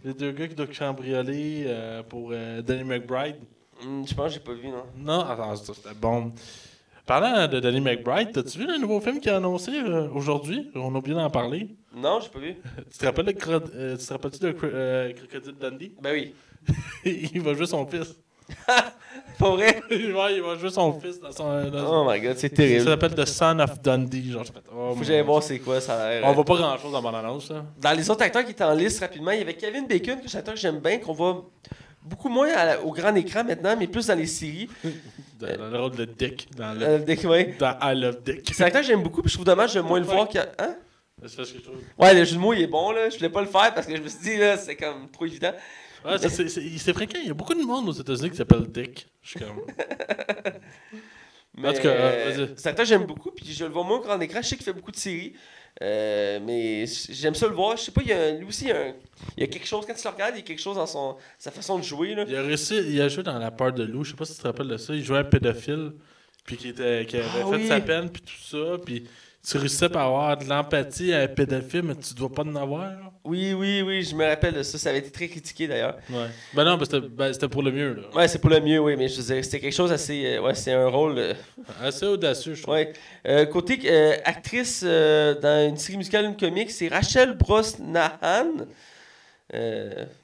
Les 0.05 0.15
deux 0.15 0.31
gars 0.33 0.47
qui 0.47 0.55
doivent 0.55 0.77
cambrioler 0.77 1.67
pour 2.09 2.33
Danny 2.65 2.85
McBride. 2.85 3.37
Hmm, 3.83 4.05
je 4.07 4.15
pense 4.15 4.27
que 4.29 4.35
j'ai 4.35 4.41
pas 4.41 4.53
vu, 4.53 4.69
non. 4.69 4.85
Non, 4.99 5.21
attends, 5.21 5.57
ça, 5.57 5.73
c'était 5.75 5.95
bon. 5.99 6.33
Parlant 7.07 7.49
de 7.49 7.59
Danny 7.61 7.81
McBride, 7.81 8.37
as-tu 8.37 8.59
vu 8.59 8.67
le 8.67 8.79
nouveau 8.79 9.01
film 9.01 9.19
qu'il 9.21 9.31
a 9.31 9.37
annoncé 9.39 9.73
aujourd'hui? 10.15 10.71
On 10.75 10.95
a 10.95 10.99
oublié 10.99 11.17
d'en 11.17 11.31
parler. 11.31 11.75
Non, 11.97 12.21
j'ai 12.21 12.29
pas 12.29 12.39
vu. 12.39 12.57
tu 12.93 12.99
te 12.99 13.05
rappelles 13.07 13.25
de 13.25 13.35
euh, 13.75 13.97
tu 13.97 14.07
te 14.07 14.13
rappelles-tu 14.13 14.39
de 14.39 14.53
Cro- 14.53 14.67
euh, 14.73 15.13
Crocodile 15.15 15.55
Dundee? 15.59 15.93
Ben 16.01 16.13
oui. 16.13 16.35
il 17.05 17.41
va 17.41 17.55
jouer 17.55 17.67
son 17.67 17.87
fils. 17.87 18.15
Pas 19.39 19.51
vrai? 19.51 19.81
ouais, 19.91 20.35
il 20.37 20.43
va 20.43 20.57
jouer 20.57 20.71
son 20.71 20.99
fils 21.01 21.19
dans 21.21 21.33
son. 21.33 21.71
Dans 21.71 22.03
Oh 22.05 22.11
my 22.11 22.21
god, 22.21 22.37
c'est 22.37 22.49
Ça 22.51 22.57
terrible. 22.57 22.85
s'appelle 22.85 23.15
The 23.15 23.25
Son 23.25 23.59
of 23.61 23.81
Dundee. 23.81 24.33
Genre, 24.33 24.45
oh 24.75 24.93
Faut 24.95 25.01
que 25.01 25.07
j'aille 25.07 25.23
voir 25.23 25.43
c'est 25.43 25.59
quoi, 25.61 25.81
ça 25.81 26.09
a. 26.09 26.23
On 26.25 26.33
voit 26.33 26.45
pas 26.45 26.57
grand 26.57 26.77
chose 26.79 26.93
dans 26.93 27.01
mon 27.01 27.15
annonce. 27.15 27.51
Là. 27.51 27.65
Dans 27.81 27.93
les 27.93 28.11
autres 28.11 28.23
acteurs 28.23 28.45
qui 28.45 28.51
étaient 28.51 28.65
en 28.65 28.75
liste 28.75 29.01
rapidement, 29.01 29.31
il 29.31 29.39
y 29.39 29.43
avait 29.43 29.55
Kevin 29.55 29.87
Bacon, 29.87 30.21
que 30.21 30.37
acteur 30.37 30.55
que 30.55 30.61
j'aime 30.61 30.81
bien, 30.81 30.99
qu'on 30.99 31.13
voit 31.15 31.49
beaucoup 32.03 32.29
moins 32.29 32.49
la- 32.49 32.83
au 32.83 32.91
grand 32.93 33.15
écran 33.15 33.45
maintenant, 33.45 33.77
mais 33.79 33.87
plus 33.87 34.07
dans 34.09 34.15
les 34.19 34.27
séries. 34.27 34.69
Dans, 35.39 35.57
dans 35.57 35.69
le 35.71 35.81
rôle 35.81 35.97
de 35.97 36.05
Dick. 36.05 36.49
Dans, 36.57 36.79
le, 36.79 36.85
Euh, 36.87 36.99
dès 36.99 37.17
que- 37.17 37.27
ouais. 37.27 37.55
dans 37.59 37.77
I 37.83 37.95
Love 37.99 38.23
Dick. 38.25 38.51
C'est 38.53 38.63
un 38.63 38.67
acteur 38.67 38.83
que 38.83 38.87
j'aime 38.89 39.03
beaucoup, 39.03 39.23
puis 39.23 39.31
je 39.31 39.37
trouve 39.37 39.47
dommage 39.47 39.73
de 39.75 39.81
moins 39.81 40.01
le 40.01 40.05
voir 40.07 40.29
qu'il 40.29 40.41
y 40.41 40.43
a- 40.43 40.51
Hein? 40.59 40.75
C'est 41.27 41.37
parce 41.37 41.51
que 41.53 41.59
je 41.59 41.63
trouve. 41.65 41.77
Ouais, 41.99 42.15
le 42.15 42.25
jeu 42.25 42.35
de 42.35 42.41
mots, 42.41 42.53
il 42.53 42.63
est 42.63 42.67
bon, 42.67 42.91
là. 42.93 43.09
Je 43.11 43.17
voulais 43.17 43.29
pas 43.29 43.41
le 43.43 43.47
faire 43.47 43.73
parce 43.75 43.87
que 43.87 43.95
je 43.97 44.03
me 44.03 44.09
suis 44.09 44.21
dit, 44.21 44.37
là, 44.39 44.57
c'est 44.59 44.75
comme 44.77 45.09
trop 45.11 45.25
évident. 45.27 45.53
Ouais, 46.05 46.19
c'est- 46.19 46.93
fréquent. 46.93 47.19
Il 47.23 47.29
y 47.29 47.31
a 47.31 47.35
beaucoup 47.35 47.55
de 47.55 47.63
monde 47.63 47.89
aux 47.89 47.93
États-Unis 47.93 48.31
qui 48.31 48.37
s'appelle 48.37 48.67
Dick. 48.67 49.07
Je 49.23 49.29
suis 49.31 49.41
comme. 49.41 49.61
Mais, 51.57 51.69
En 51.69 51.73
tout 51.73 51.83
cas, 51.83 51.89
euh, 51.89 52.47
que 52.77 52.85
j'aime 52.85 53.05
beaucoup, 53.05 53.33
puis 53.33 53.45
je 53.53 53.65
le 53.65 53.71
vois 53.71 53.83
moins 53.85 53.99
au 53.99 54.01
grand 54.01 54.19
écran. 54.21 54.41
Je 54.41 54.49
sais 54.49 54.57
qu'il 54.57 54.65
fait 54.65 54.73
beaucoup 54.73 54.93
de 54.93 54.97
séries, 54.97 55.35
euh, 55.83 56.39
mais 56.47 56.85
j'aime 57.11 57.35
ça 57.35 57.49
le 57.49 57.55
voir. 57.55 57.77
Je 57.77 57.83
sais 57.83 57.91
pas, 57.93 58.03
il 58.03 58.09
y 58.09 58.13
a, 58.13 58.31
lui 58.33 58.47
aussi, 58.47 58.65
il 58.67 58.69
y, 58.69 58.73
a 58.73 58.77
un- 58.81 58.95
il 59.37 59.41
y 59.41 59.43
a 59.43 59.47
quelque 59.49 59.67
chose, 59.67 59.85
quand 59.85 59.93
tu 59.95 60.05
le 60.05 60.11
regardes, 60.11 60.35
il 60.37 60.39
y 60.39 60.43
a 60.43 60.45
quelque 60.45 60.61
chose 60.61 60.77
dans 60.77 60.87
son, 60.87 61.17
sa 61.39 61.51
façon 61.51 61.77
de 61.79 61.83
jouer, 61.85 62.15
là. 62.15 62.25
Il 62.27 62.37
a 62.37 62.43
réussi, 62.43 62.77
il 62.77 63.01
a 63.01 63.09
joué 63.09 63.25
dans 63.25 63.37
La 63.39 63.51
peur 63.51 63.73
de 63.73 63.83
loup. 63.83 64.05
Je 64.05 64.13
sais 64.13 64.17
pas 64.17 64.25
si 64.25 64.35
tu 64.37 64.41
te 64.41 64.47
rappelles 64.47 64.69
de 64.69 64.77
ça. 64.77 64.95
Il 64.95 65.03
jouait 65.05 65.19
un 65.19 65.25
pédophile. 65.25 65.93
Puis 66.47 66.57
qui, 66.57 66.69
était, 66.69 67.05
qui 67.07 67.17
avait 67.19 67.27
Ah 67.35 67.51
fait 67.51 67.57
oui. 67.57 67.69
sa 67.69 67.81
peine, 67.81 68.09
puis 68.11 68.23
tout 68.23 68.43
ça. 68.43 68.79
Puis 68.85 69.07
tu 69.49 69.57
réussissais 69.57 69.89
par 69.89 70.07
avoir 70.07 70.37
de 70.37 70.45
l'empathie 70.45 71.13
à 71.15 71.21
un 71.21 71.27
pédophile, 71.29 71.83
mais 71.83 71.95
tu 71.97 72.13
dois 72.15 72.31
pas 72.31 72.43
en 72.43 72.55
avoir. 72.57 72.91
Oui, 73.25 73.53
oui, 73.55 73.83
oui, 73.83 74.03
je 74.03 74.15
me 74.15 74.25
rappelle 74.27 74.55
de 74.55 74.63
ça. 74.63 74.77
Ça 74.79 74.91
avait 74.91 74.99
été 75.01 75.11
très 75.11 75.29
critiqué, 75.29 75.67
d'ailleurs. 75.67 75.97
Ouais. 76.11 76.27
Ben 76.55 76.65
non, 76.65 76.77
ben 76.77 76.85
c'était 76.85 77.01
ben, 77.09 77.49
pour 77.51 77.63
le 77.63 77.71
mieux. 77.73 77.95
Là. 77.95 78.03
Ouais, 78.15 78.29
c'est 78.29 78.39
pour 78.39 78.51
le 78.51 78.61
mieux, 78.61 78.79
oui, 78.81 78.97
mais 78.97 79.09
je 79.09 79.21
veux 79.21 79.35
dire, 79.35 79.45
c'était 79.45 79.61
quelque 79.61 79.75
chose 79.75 79.93
assez. 79.93 80.25
euh, 80.37 80.41
ouais, 80.43 80.55
c'est 80.55 80.73
un 80.73 80.89
rôle. 80.89 81.19
euh, 81.19 81.35
Assez 81.83 82.07
audacieux, 82.07 82.55
je 82.55 82.63
trouve. 82.63 82.75
ouais. 82.75 82.93
Euh, 83.27 83.45
côté 83.47 83.79
euh, 83.87 84.17
actrice 84.25 84.83
dans 84.83 85.69
une 85.69 85.77
série 85.77 85.99
musicale, 85.99 86.25
une 86.27 86.37
comique, 86.37 86.71
c'est 86.71 86.89
Rachel 86.89 87.37
Brosnahan. 87.37 88.67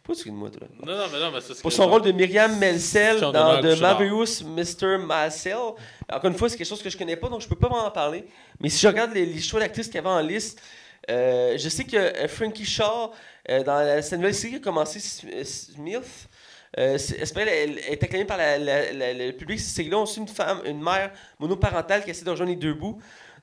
Pas 0.06 0.12
excuse-moi, 0.12 0.50
toi. 0.50 0.68
Non, 0.84 0.96
non, 0.96 1.04
mais 1.12 1.18
non, 1.18 1.30
mais 1.32 1.40
ça, 1.40 1.54
c'est 1.54 1.62
Pour 1.62 1.72
son 1.72 1.88
rôle 1.88 2.02
de 2.02 2.12
Myriam 2.12 2.56
Melcel 2.58 3.18
Son 3.18 3.32
dans 3.32 3.60
de 3.60 3.74
The. 3.74 3.80
Marvelous 3.80 4.44
Mr. 4.44 4.98
Marcel. 4.98 5.56
Encore 6.08 6.30
une 6.30 6.36
fois, 6.36 6.48
c'est 6.48 6.56
quelque 6.56 6.66
chose 6.68 6.82
que 6.82 6.90
je 6.90 6.96
connais 6.96 7.16
pas, 7.16 7.28
donc 7.28 7.40
je 7.40 7.48
peux 7.48 7.56
pas 7.56 7.68
m'en 7.68 7.90
parler. 7.90 8.24
Mais 8.60 8.68
si 8.68 8.80
je 8.80 8.86
regarde 8.86 9.12
les, 9.14 9.26
les 9.26 9.40
choix 9.40 9.58
d'actrices 9.60 9.86
qu'il 9.86 9.96
y 9.96 9.98
avait 9.98 10.08
en 10.08 10.20
liste, 10.20 10.60
euh, 11.10 11.56
je 11.58 11.68
sais 11.68 11.84
que 11.84 11.96
euh, 11.96 12.28
Frankie 12.28 12.64
Shaw, 12.64 13.10
euh, 13.50 13.62
dans 13.64 13.74
la, 13.78 14.00
cette 14.02 14.18
nouvelle 14.18 14.34
série 14.34 14.52
qui 14.54 14.58
a 14.58 14.60
commencé, 14.60 15.00
Smith, 15.00 16.28
euh, 16.78 16.98
c'est- 16.98 17.36
elle, 17.38 17.78
est 17.78 18.02
acclamée 18.02 18.24
par 18.24 18.36
la- 18.36 18.58
la- 18.58 18.92
la- 18.92 19.12
le 19.12 19.32
public. 19.32 19.58
Série-là, 19.58 19.98
on 19.98 20.06
suit 20.06 20.20
une 20.20 20.28
femme, 20.28 20.60
une 20.66 20.80
mère 20.82 21.10
monoparentale 21.38 22.04
qui 22.04 22.10
essaie 22.10 22.24
de 22.24 22.30
rejoindre 22.30 22.50
les 22.52 22.56
deux 22.56 22.74
bouts. 22.74 22.98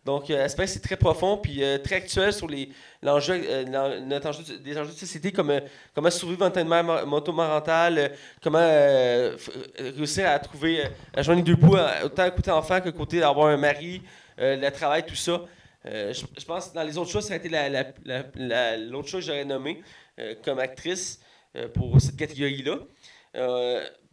Donc, 0.05 0.29
euh, 0.29 0.47
c'est 0.49 0.81
très 0.81 0.97
profond 0.97 1.37
puis 1.37 1.63
euh, 1.63 1.77
très 1.77 1.95
actuel 1.95 2.33
sur 2.33 2.47
les, 2.47 2.69
l'enjeu, 3.01 3.41
euh, 3.47 3.99
notre 4.01 4.27
enjeu 4.29 4.43
de- 4.43 4.57
des 4.57 4.77
enjeux 4.77 4.91
de 4.91 4.97
société 4.97 5.31
comme 5.31 5.49
euh, 5.51 5.61
comment 5.95 6.09
survivre 6.11 6.45
en 6.45 6.51
tant 6.51 6.61
que 6.61 6.67
mère 6.67 6.83
mo- 6.83 7.05
monoparentale, 7.05 7.97
euh, 7.97 8.09
comment 8.41 8.59
réussir 9.95 10.27
à 10.29 10.39
trouver, 10.39 10.83
à 11.13 11.21
joindre 11.21 11.39
les 11.39 11.45
deux 11.45 11.55
bouts, 11.55 11.77
autant 12.03 12.29
côté 12.31 12.51
enfant 12.51 12.81
que 12.81 12.89
côté 12.89 13.19
d'avoir 13.21 13.47
un 13.47 13.57
mari, 13.57 14.01
le 14.37 14.69
travail, 14.71 15.05
tout 15.05 15.15
ça. 15.15 15.41
Je, 15.85 16.45
pense 16.45 16.69
que 16.69 16.75
dans 16.75 16.83
les 16.83 16.97
autres 16.97 17.11
choses, 17.11 17.25
ça 17.27 17.33
a 17.33 17.37
été 17.37 17.49
la, 17.49 17.69
la- 17.69 17.85
la- 18.05 18.23
la- 18.35 18.77
l'autre 18.77 19.07
chose 19.07 19.21
que 19.21 19.27
j'aurais 19.31 19.45
nommé 19.45 19.81
euh, 20.19 20.35
comme 20.43 20.59
actrice 20.59 21.19
pour 21.73 21.99
cette 22.01 22.15
catégorie-là. 22.17 22.77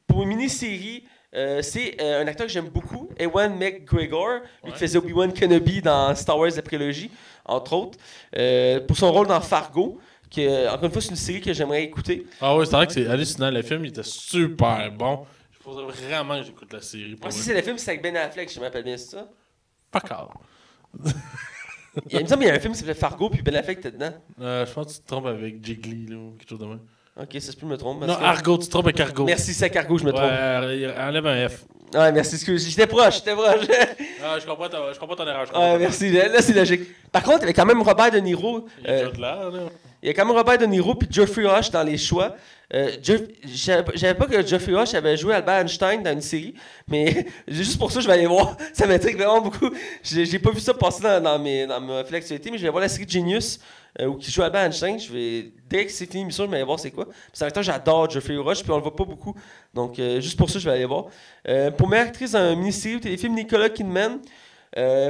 Pour 0.07 0.23
une 0.23 0.29
mini-série, 0.31 1.05
euh, 1.35 1.63
c'est 1.63 2.01
euh, 2.01 2.23
un 2.23 2.27
acteur 2.27 2.47
que 2.47 2.53
j'aime 2.53 2.69
beaucoup, 2.69 3.09
Ewan 3.19 3.57
McGregor, 3.57 4.29
lui 4.35 4.41
Ouais. 4.65 4.73
qui 4.73 4.79
faisait 4.79 4.99
Obi-Wan 4.99 5.33
Kenobi 5.33 5.81
dans 5.81 6.15
Star 6.15 6.37
Wars 6.39 6.51
la 6.55 6.63
prélogie, 6.63 7.11
entre 7.45 7.73
autres, 7.75 7.99
euh, 8.37 8.81
pour 8.81 8.97
son 8.97 9.13
rôle 9.13 9.29
dans 9.29 9.41
Fargo, 9.41 10.01
qui, 10.29 10.47
encore 10.49 10.85
une 10.85 10.93
fois, 10.93 11.01
c'est 11.01 11.11
une 11.11 11.17
série 11.17 11.41
que 11.41 11.53
j'aimerais 11.53 11.85
écouter. 11.85 12.27
Ah 12.41 12.57
oui, 12.57 12.67
c'est 12.67 12.77
vrai 12.77 12.87
que 12.87 12.93
c'est 12.93 13.07
hallucinant. 13.07 13.51
Le 13.51 13.63
film, 13.63 13.85
il 13.85 13.89
était 13.89 14.03
super 14.03 14.91
bon. 14.93 15.27
Je 15.53 15.59
faudrait 15.59 15.93
vraiment 15.93 16.39
que 16.39 16.47
j'écoute 16.47 16.73
la 16.73 16.81
série. 16.81 17.17
Moi, 17.21 17.31
si 17.31 17.39
vrai. 17.39 17.47
c'est 17.47 17.55
le 17.55 17.63
film, 17.63 17.79
c'est 17.79 17.91
avec 17.91 18.03
Ben 18.03 18.17
Affleck, 18.17 18.53
je 18.53 18.59
me 18.59 18.65
rappelle 18.65 18.85
bien 18.85 18.97
ça? 18.97 19.29
Fuck 19.93 20.11
all. 20.11 20.29
Il, 22.09 22.23
me 22.23 22.27
semble 22.27 22.43
qu'il 22.43 22.49
y 22.49 22.51
a 22.51 22.55
un 22.55 22.61
film 22.61 22.73
qui 22.73 22.79
s'appelait 22.79 22.95
Fargo, 22.95 23.31
puis 23.31 23.43
Ben 23.43 23.55
Affleck 23.57 23.79
était 23.79 23.91
dedans. 23.91 24.13
Je 24.39 24.73
pense 24.73 24.87
que 24.87 24.93
tu 24.93 25.01
te 25.01 25.07
trompes 25.07 25.27
avec 25.27 25.65
Jiggly 25.65 26.07
là, 26.07 26.17
ou 26.17 26.37
quelque 26.39 26.49
chose 26.49 26.59
de 26.61 26.67
même. 26.67 26.81
Ok, 27.17 27.29
ça 27.35 27.53
se 27.53 27.57
peut 27.57 27.67
me 27.67 27.77
tromper. 27.77 28.07
Non, 28.07 28.15
Argo, 28.15 28.59
tu 28.59 28.67
te 28.67 28.71
trompes 28.71 28.87
avec 28.87 29.01
Argo. 29.01 29.25
Merci, 29.25 29.53
c'est 29.53 29.71
Cargo, 29.71 29.99
je 29.99 30.05
me 30.05 30.13
trompe. 30.13 30.25
Ouais, 30.25 30.95
enlève 30.99 31.27
un 31.27 31.49
F. 31.49 31.65
Ouais, 31.95 32.13
merci, 32.13 32.37
excuse. 32.37 32.69
J'étais 32.69 32.87
proche, 32.87 33.17
j'étais 33.17 33.35
proche. 33.35 33.67
Ah, 34.23 34.39
je 34.39 34.45
comprends, 34.47 34.69
ta- 34.69 34.93
je 34.93 34.99
comprends 34.99 35.17
ton 35.17 35.27
erreur. 35.27 35.47
je 35.47 35.51
comprends 35.51 35.67
ouais, 35.73 35.73
ton 35.75 35.81
merci. 35.81 36.11
Là, 36.13 36.29
là, 36.29 36.43
c'est 36.43 36.53
logique. 36.53 36.83
Par 37.11 37.23
contre, 37.23 37.39
il 37.39 37.41
y 37.41 37.45
avait 37.45 37.55
quand 37.55 37.65
même 37.65 37.81
Robert 37.81 38.11
De 38.11 38.19
Niro. 38.19 38.67
Il 38.85 38.91
euh, 38.91 39.09
est 39.09 39.17
de 39.17 39.21
là, 39.21 39.51
là. 39.51 39.61
Il 40.03 40.07
y 40.07 40.11
a 40.11 40.15
quand 40.15 40.27
même 40.27 40.37
Robert 40.37 40.59
De 40.59 40.67
Niro 40.67 40.95
puis 40.95 41.09
Geoffrey 41.11 41.47
Rush 41.47 41.71
dans 41.71 41.83
les 41.83 41.97
choix. 41.97 42.37
Euh, 42.73 42.91
J'avais 43.03 43.85
j'avais 43.95 44.15
pas 44.15 44.27
que 44.27 44.47
Geoffrey 44.47 44.75
Rush 44.75 44.95
avait 44.95 45.17
joué 45.17 45.35
Albert 45.35 45.63
Einstein 45.63 46.03
dans 46.03 46.13
une 46.13 46.21
série, 46.21 46.55
mais 46.87 47.27
juste 47.49 47.79
pour 47.79 47.91
ça, 47.91 48.01
je 48.01 48.07
vais 48.07 48.13
aller 48.13 48.27
voir. 48.27 48.57
Ça 48.73 48.87
m'intrigue 48.87 49.17
vraiment 49.17 49.41
beaucoup. 49.41 49.71
J'ai 50.05 50.39
pas 50.39 50.53
vu 50.53 50.61
ça 50.61 50.73
passer 50.73 51.03
dans, 51.03 51.39
mes, 51.39 51.67
dans 51.67 51.81
ma 51.81 52.05
mais 52.05 52.21
je 52.23 52.63
vais 52.63 52.69
voir 52.69 52.81
la 52.81 52.89
série 52.89 53.09
Genius 53.09 53.59
euh, 54.01 54.07
où 54.07 54.15
qui 54.15 54.31
joue 54.31 54.43
Albert 54.43 54.67
Einstein. 54.67 55.01
Je 55.01 55.13
vais, 55.13 55.53
dès 55.69 55.87
que 55.87 55.91
c'est 55.91 56.07
fini 56.07 56.23
l'émission, 56.23 56.45
je 56.45 56.51
vais 56.51 56.59
aller 56.59 56.65
voir 56.65 56.79
c'est 56.79 56.93
quoi. 56.93 57.07
Un 57.07 57.47
acteur 57.47 57.63
que 57.63 57.67
j'adore, 57.67 58.09
Geoffrey 58.09 58.37
Rush, 58.37 58.63
puis 58.63 58.71
on 58.71 58.77
le 58.77 58.83
voit 58.83 58.95
pas 58.95 59.05
beaucoup. 59.05 59.35
Donc, 59.75 59.99
euh, 59.99 60.21
juste 60.21 60.39
pour 60.39 60.49
ça, 60.49 60.61
je 60.61 60.65
vais 60.65 60.77
aller 60.77 60.85
voir. 60.85 61.07
Pour 61.77 61.89
meilleure 61.89 62.07
actrice 62.07 62.33
dans 62.33 62.53
une 62.53 62.59
mini-série 62.61 62.97
ou 62.97 63.01
téléfilm, 63.01 63.35
Nicolas 63.35 63.69
Kidman. 63.69 64.21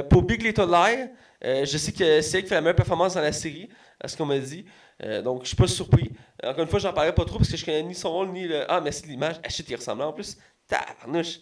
Pour 0.09 0.23
Big 0.23 0.41
Little 0.41 0.67
Lies, 0.67 1.09
je 1.43 1.77
sais 1.77 1.91
que 1.91 2.21
c'est 2.21 2.37
elle 2.37 2.43
qui 2.43 2.49
fait 2.49 2.55
la 2.55 2.61
meilleure 2.61 2.75
performance 2.75 3.13
dans 3.13 3.21
la 3.21 3.31
série, 3.31 3.69
à 3.99 4.07
ce 4.07 4.17
qu'on 4.17 4.25
m'a 4.25 4.39
dit. 4.39 4.65
Donc, 5.23 5.43
je 5.43 5.49
suis 5.49 5.57
pas 5.57 5.67
surpris. 5.67 6.11
Euh, 6.43 6.49
Encore 6.51 6.63
une 6.63 6.69
fois, 6.69 6.79
j'en 6.79 6.93
parlerai 6.93 7.13
pas 7.15 7.25
trop 7.25 7.37
parce 7.37 7.49
que 7.49 7.57
je 7.57 7.65
connais 7.65 7.83
ni 7.83 7.95
son 7.95 8.11
rôle 8.11 8.29
ni 8.29 8.47
le. 8.47 8.63
Ah, 8.69 8.81
merci 8.81 9.03
de 9.03 9.07
l'image. 9.07 9.35
Ah, 9.43 9.49
shit, 9.49 9.69
il 9.69 9.75
ressemble 9.75 10.01
en 10.03 10.13
plus. 10.13 10.37
Tabarnouche. 10.67 11.39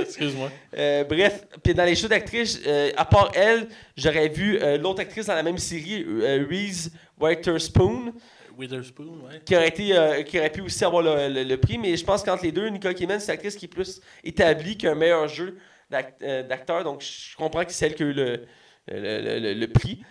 Excuse-moi. 0.00 0.50
Euh, 0.76 1.04
bref, 1.04 1.46
puis 1.62 1.72
dans 1.74 1.84
les 1.84 1.94
shows 1.94 2.08
d'actrices, 2.08 2.60
euh, 2.66 2.90
à 2.96 3.04
part 3.04 3.30
elle, 3.34 3.68
j'aurais 3.96 4.28
vu 4.28 4.58
euh, 4.60 4.76
l'autre 4.76 5.00
actrice 5.00 5.26
dans 5.26 5.34
la 5.34 5.44
même 5.44 5.58
série, 5.58 6.04
euh, 6.06 6.44
Reese 6.50 6.90
Witherspoon, 7.20 8.12
Witherspoon, 8.58 9.20
ouais. 9.26 9.40
qui 9.46 9.54
aurait, 9.56 9.68
été, 9.68 9.96
euh, 9.96 10.22
qui 10.24 10.38
aurait 10.40 10.50
pu 10.50 10.60
aussi 10.62 10.84
avoir 10.84 11.02
le, 11.02 11.28
le- 11.32 11.44
le 11.44 11.56
prix. 11.56 11.78
Mais 11.78 11.96
je 11.96 12.04
pense 12.04 12.22
qu'entre 12.24 12.42
les 12.42 12.50
deux, 12.52 12.68
Nicole 12.68 12.94
Kidman, 12.94 13.20
c'est 13.20 13.30
l'actrice 13.32 13.54
qui 13.56 13.66
est 13.66 13.68
plus 13.68 14.00
établie 14.24 14.76
qu'un 14.76 14.96
meilleur 14.96 15.28
jeu 15.28 15.56
d'ac- 15.90 16.16
euh, 16.22 16.42
d'acteur. 16.42 16.82
Donc, 16.82 17.00
je 17.02 17.36
comprends 17.36 17.64
que 17.64 17.72
c'est 17.72 17.86
elle 17.86 17.94
qui 17.94 18.02
a 18.02 18.06
eu 18.06 18.12
le- 18.12 18.44
le 18.88 19.66
prix. 19.66 20.02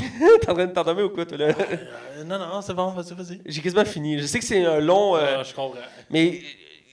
Euh, 0.00 0.38
T'es 0.40 0.50
en 0.50 0.54
train 0.54 0.66
de 0.66 0.72
t'endormir 0.72 1.06
ou 1.06 1.08
quoi, 1.10 1.24
toi, 1.26 1.36
là? 1.38 1.46
Euh, 1.48 2.24
non, 2.24 2.38
non, 2.38 2.60
c'est 2.62 2.74
bon, 2.74 2.90
vas-y, 2.90 3.14
vas-y. 3.14 3.40
J'ai 3.46 3.60
quasiment 3.60 3.84
fini. 3.84 4.18
Je 4.18 4.26
sais 4.26 4.38
que 4.38 4.44
c'est 4.44 4.64
un 4.64 4.80
long. 4.80 5.16
euh, 5.16 5.38
Ah, 5.38 5.42
je 5.42 5.54
comprends. 5.54 5.78
mais 6.10 6.40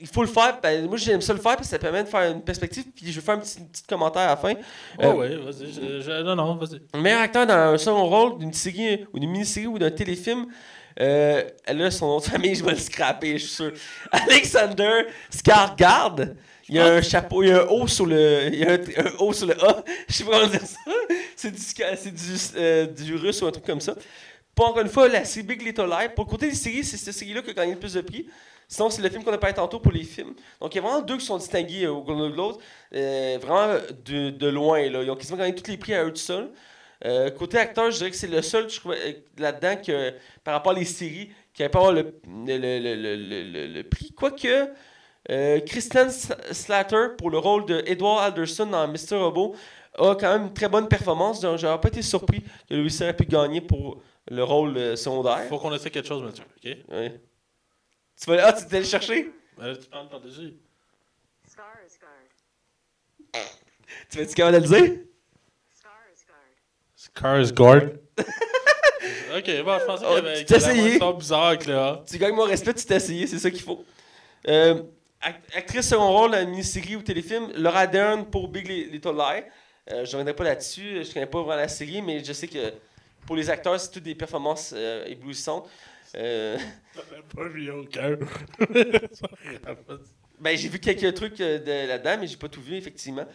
il 0.02 0.08
faut 0.08 0.22
le 0.24 0.28
faire. 0.28 0.60
Ben, 0.62 0.88
moi, 0.88 0.98
j'aime 0.98 1.22
ça 1.22 1.32
le 1.34 1.40
faire 1.40 1.56
parce 1.56 1.68
que 1.68 1.72
ça 1.72 1.80
permet 1.80 2.04
de 2.04 2.10
faire 2.10 2.32
une 2.32 2.42
perspective. 2.42 2.84
Puis 2.96 3.12
je 3.12 3.20
vais 3.20 3.26
faire 3.26 3.36
un 3.36 3.40
petit, 3.40 3.60
petit 3.62 3.84
commentaire 3.84 4.24
à 4.24 4.28
la 4.28 4.38
fin. 4.38 4.54
Oh, 5.00 5.04
Euh, 5.04 5.14
ouais, 5.14 5.36
vas-y. 5.38 5.72
je- 5.74 6.02
je- 6.02 6.24
non, 6.24 6.36
non, 6.36 6.56
vas-y. 6.56 6.82
Le 6.94 7.00
meilleur 7.02 7.22
acteur 7.22 7.48
dans 7.48 7.54
un 7.74 7.78
second 7.78 8.06
rôle 8.06 8.38
d'une 8.40 8.54
série 8.54 9.06
ou 9.14 9.20
d'une 9.20 9.32
mini-série 9.32 9.68
ou 9.68 9.80
d'un 9.80 9.92
téléfilm. 9.92 10.48
Euh, 11.00 11.44
là, 11.68 11.92
son 11.92 12.08
nom 12.08 12.18
de 12.20 12.24
famille, 12.24 12.56
je 12.56 12.64
vais 12.64 12.72
le 12.72 12.78
scraper, 12.78 13.34
je 13.38 13.46
suis 13.46 13.56
sûr. 13.56 13.72
Alexander 14.12 15.06
Skarsgård. 15.30 16.36
Il 16.68 16.76
y 16.76 16.80
a 16.80 16.88
un 16.96 17.02
chapeau, 17.02 17.44
il 17.44 17.50
y 17.50 17.52
a 17.52 17.62
un 17.64 17.68
O 17.68 17.88
sur 17.88 18.06
le, 18.08 18.50
il 18.52 18.60
y 18.60 18.64
a 18.66 18.72
un, 18.74 19.06
un 19.06 19.12
O 19.20 19.34
sur 19.34 19.48
le 19.48 19.64
A. 19.64 19.84
Je 20.08 20.14
sais 20.14 20.24
pas 20.24 20.32
comment 20.32 20.48
dire 20.52 20.62
ça. 20.66 20.80
C'est 21.36 21.52
du, 21.52 21.60
c'est 21.62 22.12
du, 22.12 22.22
euh, 22.58 22.86
du 22.88 23.16
russe 23.16 23.42
ou 23.42 23.48
un 23.48 23.52
truc 23.52 23.66
comme 23.66 23.82
ça. 23.82 23.96
Pas 24.56 24.66
encore 24.66 24.82
une 24.82 24.90
fois, 24.90 25.08
la 25.08 25.26
série 25.26 25.46
Big 25.46 25.62
Little 25.62 25.88
Lies. 25.90 26.10
Pour 26.16 26.26
le 26.26 26.30
côté 26.32 26.50
des 26.50 26.56
séries, 26.56 26.84
c'est 26.84 26.98
cette 26.98 27.14
série-là 27.14 27.42
qui 27.44 27.52
a 27.52 27.54
gagné 27.54 27.74
le 27.74 27.80
plus 27.80 27.94
de 27.94 28.02
prix. 28.02 28.28
Sinon, 28.68 28.90
c'est 28.90 29.02
le 29.02 29.10
film 29.10 29.24
qu'on 29.24 29.34
a 29.34 29.38
parlé 29.38 29.54
tantôt 29.54 29.80
pour 29.80 29.92
les 29.92 30.04
films. 30.04 30.34
Donc, 30.60 30.74
il 30.74 30.78
y 30.78 30.80
a 30.80 30.82
vraiment 30.82 31.02
deux 31.02 31.18
qui 31.18 31.26
sont 31.26 31.38
distingués 31.38 31.86
euh, 31.86 31.92
au 31.92 32.02
Golden 32.02 32.32
Globes. 32.32 32.58
Euh, 32.96 33.38
vraiment 33.42 33.78
de, 34.06 34.32
de 34.32 34.48
loin. 34.48 34.90
Là. 34.90 35.04
Ils 35.04 35.12
ont 35.12 35.16
quasiment 35.16 35.38
gagné 35.38 35.54
tous 35.54 35.70
les 35.70 35.78
prix 35.78 35.94
à 35.94 36.04
eux 36.06 36.10
tout 36.12 36.16
seuls. 36.18 36.50
Euh, 37.06 37.30
côté 37.32 37.58
acteur, 37.60 37.92
je 37.92 37.98
dirais 37.98 38.10
que 38.12 38.16
c'est 38.18 38.28
le 38.28 38.42
seul 38.42 38.68
là-dedans 39.38 39.76
que, 39.86 40.14
par 40.44 40.56
rapport 40.56 40.72
à 40.72 40.76
les 40.76 40.86
séries, 40.86 41.30
qui 41.54 41.62
n'avait 41.62 41.70
pas 41.72 41.80
avoir 41.80 41.94
le, 41.94 42.20
le, 42.48 42.58
le, 42.58 42.80
le, 42.80 43.16
le, 43.16 43.44
le- 43.44 43.68
le 43.68 43.84
prix. 43.84 44.12
Quoique, 44.14 44.70
euh, 45.30 45.60
Kristen 45.62 46.10
Slater, 46.10 47.16
pour 47.18 47.30
le 47.30 47.38
rôle 47.38 47.66
de 47.66 47.84
Edward 47.86 48.24
Alderson 48.24 48.68
dans 48.68 48.88
Mr. 48.88 49.18
Robot, 49.18 49.56
a 49.98 50.16
quand 50.16 50.34
même 50.34 50.48
une 50.48 50.54
très 50.54 50.70
bonne 50.70 50.88
performance. 50.88 51.40
Donc, 51.40 51.58
j'aurais 51.58 51.80
pas 51.80 51.88
été 51.88 52.02
surpris 52.02 52.44
que 52.70 52.74
lui 52.74 52.86
aussi 52.86 53.04
ait 53.04 53.14
pu 53.14 53.26
gagner 53.26 53.62
pour 53.62 54.02
le 54.30 54.44
rôle 54.44 54.78
euh, 54.78 54.96
secondaire. 54.96 55.48
Faut 55.50 55.58
qu'on 55.58 55.74
essaie 55.74 55.90
quelque 55.90 56.08
chose, 56.08 56.24
Mathieu, 56.24 56.44
ok? 56.44 56.78
Ouais. 56.90 57.20
Tu 58.22 58.30
vas 58.30 58.48
ah, 58.48 58.54
tu 58.54 58.66
t'es 58.68 58.78
allé 58.78 58.86
chercher? 58.86 59.32
Ben 59.58 59.68
là, 59.68 59.76
tu 59.76 59.88
parles 59.88 60.10
par-dessus. 60.10 60.54
Skarsgård. 61.48 62.10
Tu 64.10 64.18
vas-tu 64.18 64.36
de 64.36 64.58
le 64.58 64.62
dire? 64.62 65.00
Skarsgård. 66.98 68.00
ok, 68.18 69.64
bon, 69.64 69.80
je 69.80 69.86
pensais 69.86 70.06
Oh, 70.08 70.16
qu'il 70.16 70.26
y 70.26 70.56
avait 70.56 71.02
un 71.02 71.14
bizarre. 71.14 72.06
Tu 72.06 72.18
gagnes 72.18 72.36
mon 72.36 72.44
respect, 72.44 72.74
tu 72.74 72.86
t'es 72.86 72.96
essayé, 72.96 73.28
c'est 73.28 73.40
ça 73.40 73.52
qu'il 73.52 73.62
faut. 73.62 73.86
Euh, 74.48 74.84
actrice 75.54 75.88
second 75.90 76.10
rôle 76.12 76.32
dans 76.32 76.42
une 76.42 76.50
mini-série 76.50 76.96
ou 76.96 77.02
téléfilm, 77.02 77.52
Laura 77.56 77.88
Dern 77.88 78.26
pour 78.26 78.48
Big 78.48 78.68
Li- 78.68 78.90
Little 78.90 79.16
Lie. 79.16 79.44
Euh, 79.92 80.04
je 80.06 80.12
ne 80.12 80.18
reviendrai 80.18 80.34
pas 80.36 80.44
là-dessus, 80.44 81.04
je 81.04 81.14
connais 81.14 81.26
pas 81.26 81.40
vraiment 81.40 81.56
la 81.58 81.68
série, 81.68 82.02
mais 82.02 82.24
je 82.24 82.34
sais 82.34 82.48
que 82.48 82.74
pour 83.26 83.36
les 83.36 83.50
acteurs, 83.50 83.80
c'est 83.80 83.92
toutes 83.92 84.04
des 84.04 84.16
performances 84.16 84.74
euh, 84.76 85.06
éblouissantes. 85.08 85.70
Euh, 86.16 86.58
pas 87.36 87.48
vu 87.48 87.70
aucun. 87.72 88.18
ben, 90.40 90.58
j'ai 90.58 90.70
vu 90.70 90.80
quelques 90.80 91.14
trucs 91.16 91.40
euh, 91.42 91.60
de 91.60 91.88
là-dedans, 91.88 92.18
mais 92.20 92.28
j'ai 92.28 92.38
pas 92.38 92.50
tout 92.50 92.62
vu, 92.62 92.76
effectivement. 92.76 93.26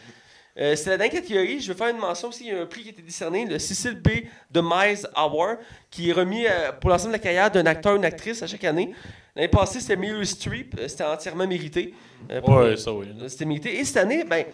Euh, 0.60 0.76
c'est 0.76 0.90
la 0.90 0.98
dernière 0.98 1.20
catégorie. 1.20 1.60
Je 1.60 1.72
vais 1.72 1.78
faire 1.78 1.88
une 1.88 2.00
mention 2.00 2.28
aussi. 2.28 2.44
Il 2.44 2.52
y 2.52 2.56
a 2.56 2.60
un 2.60 2.66
prix 2.66 2.82
qui 2.82 2.88
a 2.88 2.92
été 2.92 3.02
décerné, 3.02 3.46
le 3.46 3.58
Cecil 3.58 3.94
B. 3.94 4.08
de 4.50 4.60
Mize 4.60 5.08
Award, 5.14 5.58
qui 5.90 6.10
est 6.10 6.12
remis 6.12 6.46
euh, 6.46 6.72
pour 6.72 6.90
l'ensemble 6.90 7.12
de 7.12 7.16
la 7.16 7.22
carrière 7.22 7.50
d'un 7.50 7.64
acteur 7.64 7.94
ou 7.94 7.96
une 7.96 8.04
actrice 8.04 8.42
à 8.42 8.46
chaque 8.46 8.64
année. 8.64 8.92
L'année 9.34 9.48
passée, 9.48 9.80
c'était 9.80 9.96
Meryl 9.96 10.26
Streep. 10.26 10.76
Euh, 10.78 10.86
C'était 10.86 11.04
entièrement 11.04 11.46
mérité. 11.46 11.94
Euh, 12.30 12.40
Ouais, 12.42 12.76
ça 12.76 12.92
oui. 12.92 13.06
C'était 13.28 13.46
mérité. 13.46 13.78
Et 13.78 13.84
cette 13.84 13.96
année, 13.96 14.22
ben, 14.24 14.44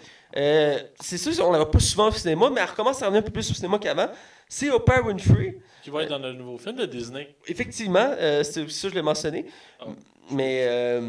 c'est 1.00 1.18
sûr 1.18 1.36
qu'on 1.36 1.52
ne 1.52 1.58
va 1.58 1.66
pas 1.66 1.80
souvent 1.80 2.08
au 2.08 2.12
cinéma, 2.12 2.50
mais 2.54 2.60
elle 2.60 2.68
recommence 2.68 3.02
à 3.02 3.06
revenir 3.06 3.22
un 3.22 3.24
peu 3.24 3.32
plus 3.32 3.50
au 3.50 3.54
cinéma 3.54 3.78
qu'avant. 3.80 4.08
C'est 4.48 4.70
Oprah 4.70 5.02
Winfrey. 5.02 5.58
Qui 5.82 5.90
va 5.90 6.02
être 6.04 6.10
dans 6.10 6.18
le 6.18 6.32
nouveau 6.34 6.56
film 6.58 6.76
de 6.76 6.86
Disney. 6.86 7.34
Effectivement, 7.48 8.12
c'est 8.44 8.70
ça, 8.70 8.88
je 8.88 8.94
l'ai 8.94 9.02
mentionné. 9.02 9.46
Ah. 9.80 9.86
Mais, 10.30 11.00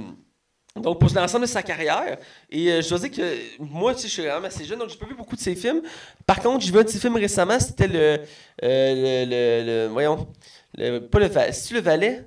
donc, 0.82 1.00
pour 1.00 1.10
l'ensemble 1.14 1.46
de 1.46 1.50
sa 1.50 1.62
carrière. 1.64 2.18
Et 2.50 2.72
euh, 2.72 2.82
je 2.82 2.90
dois 2.90 3.00
dire 3.00 3.12
que 3.12 3.38
moi, 3.60 3.94
tu 3.94 4.02
sais, 4.02 4.08
je 4.08 4.14
suis 4.14 4.22
vraiment 4.24 4.48
assez 4.48 4.66
jeune, 4.66 4.80
donc 4.80 4.90
j'ai 4.90 4.98
pas 4.98 5.06
vu 5.06 5.16
beaucoup 5.16 5.36
de 5.36 5.42
ses 5.42 5.56
films. 5.56 5.82
Par 6.26 6.40
contre, 6.42 6.66
j'ai 6.66 6.72
vu 6.72 6.80
un 6.80 6.84
de 6.84 6.90
ses 6.90 7.00
films 7.00 7.16
récemment, 7.18 7.60
c'était 7.60 7.88
le, 7.88 8.00
euh, 8.00 8.20
le, 8.64 9.26
le, 9.30 9.66
le- 9.66 9.88
Voyons. 9.88 10.28
Le, 10.78 11.00
pas 11.00 11.20
le 11.20 11.28
Valet. 11.28 11.52
C'est 11.54 11.74
le 11.74 11.82
Valet? 11.82 12.24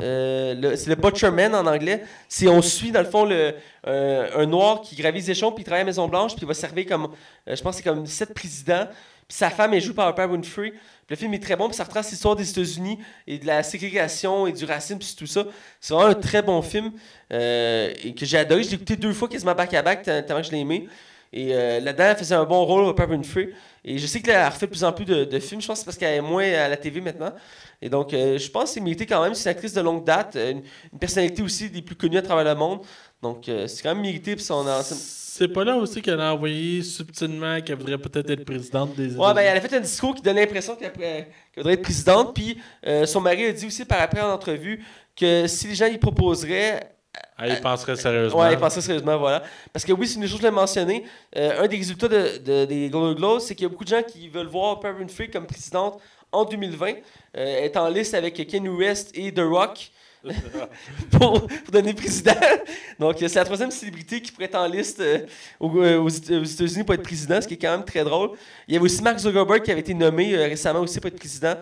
Euh, 0.00 0.76
c'est 0.76 0.88
le 0.88 0.94
Butcherman 0.94 1.54
en 1.54 1.66
anglais. 1.66 2.04
C'est 2.28 2.48
on 2.48 2.62
suit 2.62 2.90
dans 2.90 3.00
le 3.02 3.06
fond 3.06 3.24
le, 3.26 3.54
un 3.84 4.46
noir 4.46 4.80
qui 4.80 4.96
gravit 4.96 5.18
les 5.20 5.30
échelons 5.32 5.52
puis 5.52 5.62
il 5.62 5.64
travaille 5.64 5.82
à 5.82 5.84
Maison 5.84 6.08
Blanche 6.08 6.32
puis 6.34 6.42
il 6.44 6.48
va 6.48 6.54
servir 6.54 6.86
comme 6.86 7.10
je 7.46 7.60
pense 7.60 7.76
c'est 7.76 7.82
comme 7.82 8.06
sept 8.06 8.32
présidents 8.32 8.86
puis 9.28 9.36
sa 9.36 9.50
femme 9.50 9.74
est 9.74 9.80
jouée 9.80 9.94
par 9.94 10.08
Oprah 10.08 10.26
Winfrey. 10.26 10.72
Le 11.10 11.16
film 11.16 11.34
est 11.34 11.42
très 11.42 11.56
bon 11.56 11.68
puis 11.68 11.76
ça 11.76 11.84
retrace 11.84 12.10
l'histoire 12.12 12.36
des 12.36 12.48
États-Unis 12.48 12.98
et 13.26 13.38
de 13.38 13.46
la 13.46 13.64
ségrégation 13.64 14.46
et 14.46 14.52
du 14.52 14.64
racisme 14.64 14.98
puis 14.98 15.14
tout 15.18 15.26
ça. 15.26 15.44
C'est 15.80 15.92
vraiment 15.92 16.08
un 16.08 16.14
très 16.14 16.40
bon 16.40 16.62
film 16.62 16.92
euh, 17.32 17.92
et 18.04 18.14
que 18.14 18.24
j'ai 18.24 18.38
adoré. 18.38 18.62
Je 18.62 18.68
l'ai 18.68 18.74
écouté 18.76 18.94
deux 18.96 19.12
fois 19.12 19.28
quasiment 19.28 19.54
back 19.54 19.74
à 19.74 19.82
back 19.82 20.04
tellement 20.04 20.40
que 20.40 20.46
je 20.46 20.52
l'ai 20.52 20.60
aimé. 20.60 20.88
Et 21.32 21.54
euh, 21.54 21.78
là-dedans, 21.80 22.04
elle 22.04 22.16
faisait 22.16 22.34
un 22.34 22.44
bon 22.44 22.64
rôle, 22.64 22.84
Oprah 22.86 23.06
Winfrey. 23.06 23.50
Et 23.84 23.98
je 23.98 24.06
sais 24.06 24.20
qu'elle 24.20 24.34
a 24.36 24.50
refait 24.50 24.66
de 24.66 24.70
plus 24.72 24.82
en 24.82 24.92
plus 24.92 25.04
de, 25.04 25.38
films. 25.38 25.60
Je 25.60 25.66
pense 25.66 25.84
parce 25.84 25.96
qu'elle 25.96 26.16
est 26.16 26.20
moins 26.20 26.44
à 26.44 26.68
la 26.68 26.76
TV 26.76 27.00
maintenant. 27.00 27.32
Et 27.80 27.88
donc, 27.88 28.12
euh, 28.12 28.36
je 28.36 28.50
pense 28.50 28.74
que 28.74 28.80
c'est 28.80 29.06
quand 29.06 29.22
même. 29.22 29.34
C'est 29.34 29.48
une 29.48 29.56
actrice 29.56 29.72
de 29.72 29.80
longue 29.80 30.04
date, 30.04 30.36
une 30.36 30.62
personnalité 30.98 31.42
aussi 31.42 31.70
des 31.70 31.82
plus 31.82 31.94
connues 31.94 32.18
à 32.18 32.22
travers 32.22 32.44
le 32.44 32.58
monde. 32.58 32.80
Donc, 33.22 33.48
euh, 33.48 33.66
c'est 33.66 33.82
quand 33.82 33.94
même 33.94 34.02
mérité. 34.02 34.34
Puis 34.34 34.44
son 34.44 34.64
C'est 34.82 35.48
pas 35.48 35.64
là 35.64 35.76
aussi 35.76 36.00
qu'elle 36.02 36.20
a 36.20 36.34
envoyé 36.34 36.82
subtilement 36.82 37.60
qu'elle 37.60 37.76
voudrait 37.76 37.98
peut-être 37.98 38.30
être 38.30 38.44
présidente 38.44 38.94
des 38.94 39.14
Ouais, 39.16 39.34
ben, 39.34 39.42
elle 39.42 39.56
a 39.56 39.60
fait 39.60 39.74
un 39.76 39.80
discours 39.80 40.14
qui 40.14 40.22
donnait 40.22 40.40
l'impression 40.44 40.76
qu'elle 40.76 41.26
voudrait 41.56 41.74
être 41.74 41.82
présidente. 41.82 42.34
Puis, 42.34 42.58
euh, 42.86 43.06
son 43.06 43.20
mari 43.20 43.44
a 43.46 43.52
dit 43.52 43.66
aussi 43.66 43.84
par 43.84 44.00
après 44.00 44.20
en 44.20 44.30
entrevue 44.32 44.82
que 45.16 45.46
si 45.46 45.66
les 45.68 45.74
gens 45.74 45.86
y 45.86 45.98
proposeraient, 45.98 46.92
Elle 47.38 47.54
y 47.54 47.60
penserait 47.60 47.96
sérieusement. 47.96 48.40
Ouais, 48.40 48.52
il 48.52 48.58
pensait 48.58 48.80
sérieusement, 48.80 49.18
voilà. 49.18 49.42
Parce 49.72 49.84
que 49.84 49.92
oui, 49.92 50.06
c'est 50.06 50.14
une 50.16 50.22
des 50.22 50.26
choses 50.28 50.36
que 50.38 50.42
je 50.42 50.48
l'ai 50.48 50.54
mentionné. 50.54 51.04
Euh, 51.36 51.62
un 51.64 51.66
des 51.68 51.76
résultats 51.76 52.08
de, 52.08 52.38
de- 52.38 52.64
des 52.66 52.88
Golden 52.90 53.14
Globes, 53.14 53.40
c'est 53.40 53.54
qu'il 53.54 53.64
y 53.64 53.66
a 53.66 53.68
beaucoup 53.70 53.84
de 53.84 53.88
gens 53.90 54.02
qui 54.02 54.28
veulent 54.28 54.46
voir 54.46 54.72
Oprah 54.72 54.92
Winfrey 54.92 55.28
comme 55.28 55.46
présidente 55.46 56.00
en 56.32 56.44
2020. 56.44 56.88
Euh, 56.88 56.94
elle 57.34 57.64
est 57.64 57.76
en 57.76 57.88
liste 57.88 58.14
avec 58.14 58.46
Kanye 58.46 58.68
West 58.68 59.10
et 59.14 59.32
The 59.32 59.40
Rock 59.40 59.90
pour, 61.10 61.48
donner 61.70 61.94
président. 61.94 62.34
Donc, 62.98 63.16
c'est 63.18 63.34
la 63.34 63.44
troisième 63.44 63.70
célébrité 63.70 64.20
qui 64.20 64.32
pourrait 64.32 64.46
être 64.46 64.58
en 64.58 64.66
liste 64.66 65.00
euh, 65.00 65.26
aux, 65.58 65.78
euh, 65.78 65.98
aux 65.98 66.08
États-Unis 66.08 66.84
pour 66.84 66.94
être 66.94 67.02
président, 67.02 67.40
ce 67.40 67.48
qui 67.48 67.54
est 67.54 67.58
quand 67.58 67.70
même 67.70 67.84
très 67.84 68.04
drôle. 68.04 68.30
Il 68.68 68.74
y 68.74 68.76
avait 68.76 68.84
aussi 68.84 69.02
Mark 69.02 69.18
Zuckerberg 69.18 69.62
qui 69.62 69.70
avait 69.70 69.80
été 69.80 69.94
nommé 69.94 70.34
euh, 70.34 70.44
récemment 70.44 70.80
aussi 70.80 71.00
pour 71.00 71.08
être 71.08 71.18
président. 71.18 71.54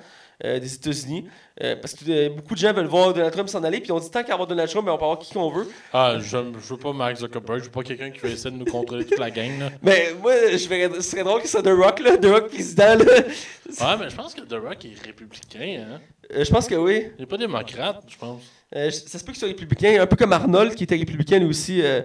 Euh, 0.45 0.59
des 0.59 0.75
États-Unis 0.75 1.27
Euh, 1.61 1.75
parce 1.75 1.93
que 1.95 2.05
euh, 2.09 2.29
beaucoup 2.29 2.55
de 2.55 2.61
gens 2.61 2.73
veulent 2.73 2.87
voir 2.87 3.13
Donald 3.13 3.33
Trump 3.33 3.49
s'en 3.49 3.65
aller 3.65 3.81
puis 3.81 3.91
on 3.91 3.99
dit 3.99 4.09
tant 4.13 4.23
qu'à 4.23 4.35
avoir 4.35 4.47
Donald 4.47 4.71
Trump 4.71 4.87
mais 4.87 4.93
on 4.93 4.97
peut 4.97 5.03
avoir 5.05 5.19
qui 5.19 5.33
qu'on 5.35 5.51
veut 5.51 5.67
Ah, 5.93 6.15
je, 6.21 6.25
je 6.63 6.69
veux 6.73 6.77
pas 6.79 6.93
Mark 6.93 7.17
Zuckerberg, 7.17 7.59
je 7.59 7.65
veux 7.65 7.71
pas 7.73 7.83
quelqu'un 7.83 8.11
qui 8.13 8.21
va 8.21 8.29
essayer 8.29 8.53
de 8.53 8.57
nous 8.57 8.65
contrôler 8.65 9.05
toute 9.05 9.19
la 9.19 9.31
gang. 9.33 9.59
Là. 9.59 9.71
Mais 9.83 10.15
moi, 10.23 10.33
je 10.53 10.69
verrais, 10.69 10.95
ce 10.95 11.01
serait 11.03 11.25
drôle 11.25 11.41
que 11.41 11.49
ce 11.49 11.53
soit 11.61 11.63
The 11.63 11.77
Rock, 11.77 11.99
là, 11.99 12.17
The 12.17 12.27
Rock 12.27 12.49
président. 12.49 12.95
Là. 12.95 13.05
Ouais, 13.05 13.97
mais 13.99 14.09
je 14.11 14.15
pense 14.15 14.35
que 14.35 14.43
The 14.43 14.55
Rock 14.55 14.85
est 14.85 15.05
républicain. 15.05 15.85
Hein? 15.95 16.01
Je 16.31 16.49
pense 16.51 16.69
que 16.69 16.77
oui. 16.77 17.09
Il 17.19 17.25
est 17.25 17.27
pas 17.27 17.37
démocrate, 17.39 18.05
je 18.07 18.17
pense. 18.17 18.43
Euh, 18.77 18.91
ça 18.91 19.19
se 19.19 19.25
peut 19.25 19.33
qu'il 19.33 19.39
soit 19.39 19.49
républicain, 19.49 19.99
un 20.01 20.07
peu 20.07 20.17
comme 20.17 20.33
Arnold, 20.33 20.75
qui 20.75 20.85
était 20.85 20.97
républicain 20.97 21.43
aussi, 21.47 21.81
euh, 21.83 22.03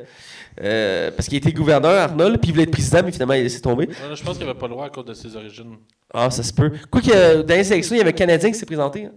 euh, 0.62 1.12
parce 1.12 1.28
qu'il 1.28 1.38
était 1.38 1.52
gouverneur, 1.52 1.92
Arnold, 2.00 2.40
puis 2.40 2.50
il 2.50 2.54
voulait 2.54 2.64
être 2.64 2.72
président, 2.72 3.02
mais 3.04 3.12
finalement 3.12 3.34
il 3.34 3.42
a 3.42 3.44
laissé 3.44 3.60
tomber. 3.60 3.88
Ouais, 3.88 4.16
je 4.16 4.24
pense 4.24 4.38
qu'il 4.38 4.48
avait 4.48 4.58
pas 4.58 4.68
le 4.68 4.74
droit 4.74 4.86
à 4.86 4.90
cause 4.90 5.04
de 5.06 5.14
ses 5.14 5.36
origines. 5.36 5.76
Ah, 6.14 6.30
ça 6.30 6.42
se 6.44 6.54
peut. 6.54 6.72
Quoique, 6.90 7.10
euh, 7.12 7.44
dans 7.44 7.56
les 7.56 7.72
élections, 7.74 7.96
il 7.96 7.98
y 7.98 8.02
avait 8.02 8.12
un 8.12 8.14
Canadien 8.14 8.50
qui 8.52 8.58
s'est 8.58 8.66
présenté. 8.66 9.06
hein. 9.06 9.12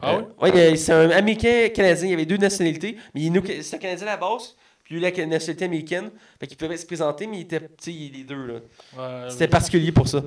Ah 0.00 0.16
oui? 0.16 0.50
ouais, 0.50 0.72
a- 0.72 0.76
c'est 0.76 0.92
un 0.92 1.10
Américain-Canadien, 1.10 2.06
il 2.06 2.10
y 2.10 2.14
avait 2.14 2.24
deux 2.24 2.36
nationalités, 2.36 2.96
mais 3.14 3.20
il 3.22 3.26
est 3.26 3.30
né- 3.40 3.62
c'est 3.62 3.76
un 3.76 3.78
Canadien 3.80 4.06
à 4.06 4.10
la 4.12 4.16
base, 4.16 4.54
puis 4.84 4.96
il 4.96 5.04
a 5.04 5.08
eu 5.08 5.12
la 5.18 5.26
nationalité 5.26 5.64
américaine, 5.66 6.10
fait 6.40 6.46
qu'il 6.46 6.56
pouvait 6.56 6.76
se 6.76 6.86
présenter, 6.86 7.26
mais 7.26 7.38
il 7.38 7.42
était, 7.42 7.60
tu 7.60 7.66
sais, 7.80 7.92
il 7.92 8.14
est 8.14 8.18
les 8.18 8.24
deux, 8.24 8.46
là. 8.46 8.54
Ouais, 8.96 9.30
C'était 9.30 9.48
particulier 9.48 9.90
pour 9.92 10.06
ça. 10.08 10.22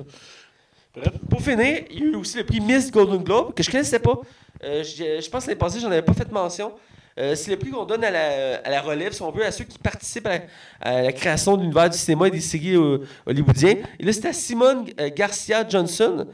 Bref. 0.94 1.12
Pour 1.30 1.40
finir, 1.40 1.84
il 1.90 1.98
y 1.98 2.02
a 2.02 2.04
eu 2.06 2.14
aussi 2.16 2.36
le 2.38 2.44
prix 2.44 2.60
Miss 2.60 2.90
Golden 2.90 3.22
Globe, 3.22 3.54
que 3.54 3.62
je 3.62 3.70
connaissais 3.70 3.98
pas. 3.98 4.20
Euh, 4.64 4.84
je, 4.84 5.20
je 5.20 5.30
pense 5.30 5.44
que 5.44 5.48
l'année 5.48 5.58
passée, 5.58 5.80
j'en 5.80 5.90
avais 5.90 6.02
pas 6.02 6.12
fait 6.12 6.30
mention. 6.30 6.72
Euh, 7.18 7.34
c'est 7.34 7.50
le 7.50 7.58
prix 7.58 7.70
qu'on 7.70 7.84
donne 7.84 8.04
à 8.04 8.10
la, 8.10 8.56
à 8.64 8.70
la 8.70 8.80
relève, 8.80 9.12
si 9.12 9.20
on 9.22 9.30
veut, 9.30 9.44
à 9.44 9.52
ceux 9.52 9.64
qui 9.64 9.78
participent 9.78 10.26
à 10.26 10.38
la, 10.38 10.44
à 10.80 11.02
la 11.02 11.12
création 11.12 11.56
de 11.56 11.62
l'univers 11.62 11.90
du 11.90 11.98
cinéma 11.98 12.28
et 12.28 12.30
des 12.30 12.40
séries 12.40 12.76
euh, 12.76 12.98
hollywoodiens. 13.26 13.76
Et 13.98 14.04
là, 14.04 14.12
c'était 14.12 14.28
à 14.28 14.32
Simone 14.32 14.86
euh, 14.98 15.10
Garcia 15.14 15.66
Johnson. 15.68 16.26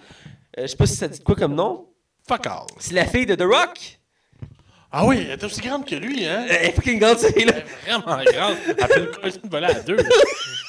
Je 0.56 0.66
sais 0.66 0.76
pas 0.76 0.86
si 0.86 0.96
ça 0.96 1.08
dit 1.08 1.20
quoi 1.20 1.34
comme 1.36 1.54
nom. 1.54 1.86
Fuck 2.28 2.46
all. 2.46 2.66
C'est 2.78 2.94
la 2.94 3.06
fille 3.06 3.26
de 3.26 3.34
The 3.34 3.42
Rock. 3.42 3.98
Ah 4.90 5.04
oui, 5.04 5.18
elle 5.20 5.32
est 5.38 5.44
aussi 5.44 5.60
grande 5.60 5.84
que 5.84 5.94
lui, 5.94 6.24
hein? 6.26 6.46
Elle 6.48 6.66
est 6.70 6.72
fucking 6.72 6.98
grande, 6.98 7.18
c'est 7.18 7.28
là. 7.44 7.52
Elle 7.86 7.92
est 7.94 7.98
vraiment 7.98 8.22
grande. 8.24 8.56
Elle 8.66 8.86
fait 8.86 9.00
une 9.00 9.06
colline 9.10 9.40
de 9.44 9.48
voler 9.50 9.66
à 9.66 9.80
deux. 9.80 9.96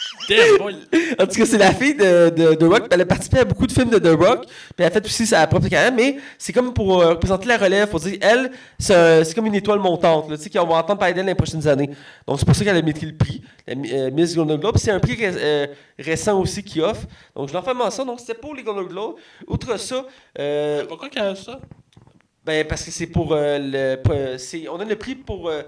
En 1.20 1.26
tout 1.26 1.36
cas, 1.36 1.46
c'est 1.46 1.58
la 1.58 1.74
fille 1.74 1.96
de, 1.96 2.30
de, 2.30 2.56
de 2.56 2.66
Rock. 2.66 2.88
Elle 2.92 3.02
a 3.02 3.06
participé 3.06 3.40
à 3.40 3.46
beaucoup 3.46 3.66
de 3.68 3.72
films 3.72 3.90
de 3.90 4.00
The 4.00 4.18
Rock. 4.20 4.46
Puis 4.46 4.54
elle 4.78 4.86
a 4.86 4.92
fait 4.92 5.06
aussi 5.06 5.26
sa 5.26 5.46
propre 5.48 5.68
carrière. 5.68 5.94
Mais 5.94 6.18
c'est 6.38 6.54
comme 6.54 6.74
pour 6.74 7.02
euh, 7.02 7.10
représenter 7.12 7.48
la 7.48 7.58
relève. 7.58 7.90
Pour 7.90 8.00
dire, 8.00 8.18
elle, 8.22 8.52
c'est 8.78 9.34
comme 9.36 9.46
une 9.48 9.56
étoile 9.56 9.80
montante. 9.80 10.30
Là, 10.30 10.38
tu 10.38 10.44
sais, 10.44 10.50
qu'on 10.50 10.66
va 10.66 10.76
entendre 10.76 11.00
parler 11.00 11.14
d'elle 11.14 11.26
dans 11.26 11.30
les 11.32 11.36
prochaines 11.36 11.68
années. 11.68 11.90
Donc 12.28 12.40
c'est 12.40 12.46
pour 12.46 12.56
ça 12.56 12.64
qu'elle 12.64 12.78
a 12.78 12.82
mérité 12.82 13.06
le 13.06 13.16
prix. 13.18 13.42
La 13.68 13.74
euh, 13.76 14.12
Miss 14.12 14.36
Golden 14.36 14.58
Globe. 14.58 14.78
C'est 14.78 14.92
un 14.92 15.00
prix 15.00 15.16
ré- 15.16 15.32
euh, 15.36 15.68
récent 15.98 16.40
aussi 16.40 16.64
qui 16.64 16.82
offre. 16.82 17.04
Donc 17.36 17.48
je 17.50 17.54
leur 17.54 17.64
fais 17.66 17.74
mention. 17.74 18.06
Donc 18.06 18.20
c'était 18.20 18.34
pour 18.36 18.56
les 18.56 18.64
Golden 18.64 18.86
Globes. 18.88 19.16
Outre 19.48 19.78
ça, 19.80 20.06
euh, 20.40 20.86
Pourquoi 20.88 21.10
qu'elle 21.10 21.24
a 21.24 21.36
ça? 21.36 21.60
ben, 22.46 22.66
parce 22.68 22.84
que 22.84 22.90
c'est 22.92 23.08
pour 23.08 23.34
euh, 23.34 23.58
le. 23.60 23.96
pour, 24.02 24.16
c'est- 24.38 24.68
on 24.70 24.78
donne 24.78 24.90
le 24.90 24.96
prix 24.96 25.14
pour 25.16 25.50
euh, 25.50 25.62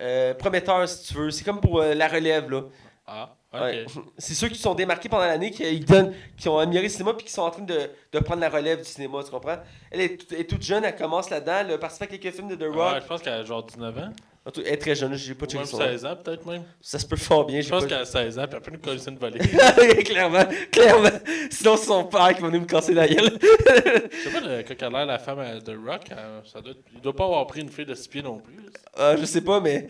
euh, 0.00 0.34
prometteur, 0.34 0.88
si 0.88 1.06
tu 1.08 1.14
veux. 1.14 1.30
C'est 1.30 1.44
comme 1.44 1.60
pour 1.60 1.80
euh, 1.80 1.94
la 1.94 2.08
relève. 2.08 2.50
là. 2.50 2.62
Ah, 3.06 3.35
Ouais. 3.62 3.86
C'est 4.18 4.34
ceux 4.34 4.48
qui 4.48 4.58
sont 4.58 4.74
démarqués 4.74 5.08
pendant 5.08 5.24
l'année, 5.24 5.50
qui, 5.50 5.80
donnent, 5.80 6.12
qui 6.36 6.48
ont 6.48 6.58
amélioré 6.58 6.86
le 6.86 6.92
cinéma 6.92 7.14
puis 7.14 7.26
qui 7.26 7.32
sont 7.32 7.42
en 7.42 7.50
train 7.50 7.62
de, 7.62 7.78
de 8.12 8.18
prendre 8.20 8.40
la 8.40 8.48
relève 8.48 8.78
du 8.78 8.84
cinéma, 8.84 9.22
tu 9.24 9.30
comprends? 9.30 9.58
Elle 9.90 10.00
est, 10.00 10.16
toute- 10.16 10.32
elle 10.32 10.40
est 10.40 10.44
toute 10.50 10.62
jeune, 10.62 10.84
elle 10.84 10.96
commence 10.96 11.30
là-dedans, 11.30 11.58
elle 11.60 11.72
a 11.72 11.78
participé 11.78 12.14
à 12.14 12.18
quelques 12.18 12.34
films 12.34 12.48
de 12.48 12.56
The 12.56 12.62
Ouais, 12.62 12.68
Rock. 12.76 12.98
je 13.02 13.06
pense 13.06 13.22
qu'elle 13.22 13.32
a 13.34 13.44
genre 13.44 13.62
19 13.64 13.98
ans. 13.98 14.12
Elle 14.58 14.66
est 14.68 14.76
très 14.76 14.94
jeune, 14.94 15.12
j'ai 15.16 15.34
pas 15.34 15.46
checké 15.46 15.64
son 15.64 15.80
âge. 15.80 15.90
16 15.90 16.04
ans, 16.06 16.16
peut-être 16.22 16.46
même. 16.46 16.62
Ça 16.80 17.00
se 17.00 17.06
peut 17.06 17.16
fort 17.16 17.44
bien, 17.46 17.60
Je 17.60 17.68
pense 17.68 17.82
pas... 17.82 17.88
qu'elle 17.88 17.98
a 17.98 18.04
16 18.04 18.38
ans, 18.38 18.44
puis 18.46 18.54
elle 18.56 18.62
peut 18.62 18.70
nous 18.70 18.78
coller 18.78 19.00
une 19.08 19.18
volée. 19.18 19.38
clairement, 20.04 20.44
clairement. 20.70 21.08
Sinon, 21.50 21.76
c'est 21.76 21.86
son 21.86 22.04
père 22.04 22.32
qui 22.32 22.42
va 22.42 22.46
venir 22.46 22.60
me 22.60 22.66
casser 22.66 22.94
la 22.94 23.08
gueule. 23.08 23.36
Je 23.40 24.16
sais 24.22 24.30
pas, 24.30 24.40
le, 24.46 24.62
quand 24.62 24.74
elle 24.78 24.86
a 24.86 24.90
l'air 24.98 25.06
la 25.06 25.18
femme 25.18 25.40
à- 25.40 25.58
de 25.58 25.76
Rock, 25.76 26.02
elle- 26.10 26.48
ça 26.48 26.60
doit, 26.60 26.74
il 26.94 27.00
doit 27.00 27.16
pas 27.16 27.24
avoir 27.24 27.44
pris 27.48 27.60
une 27.62 27.70
fille 27.70 27.86
de 27.86 27.94
6 27.96 28.06
pieds 28.06 28.22
non 28.22 28.38
plus. 28.38 28.54
Euh, 29.00 29.16
je 29.18 29.24
sais 29.24 29.40
pas, 29.40 29.58
mais 29.60 29.88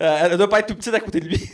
euh, 0.00 0.18
elle 0.22 0.38
doit 0.38 0.48
pas 0.48 0.60
être 0.60 0.68
tout 0.68 0.74
petite 0.76 0.94
à 0.94 1.00
côté 1.00 1.20
de 1.20 1.26
lui. 1.26 1.38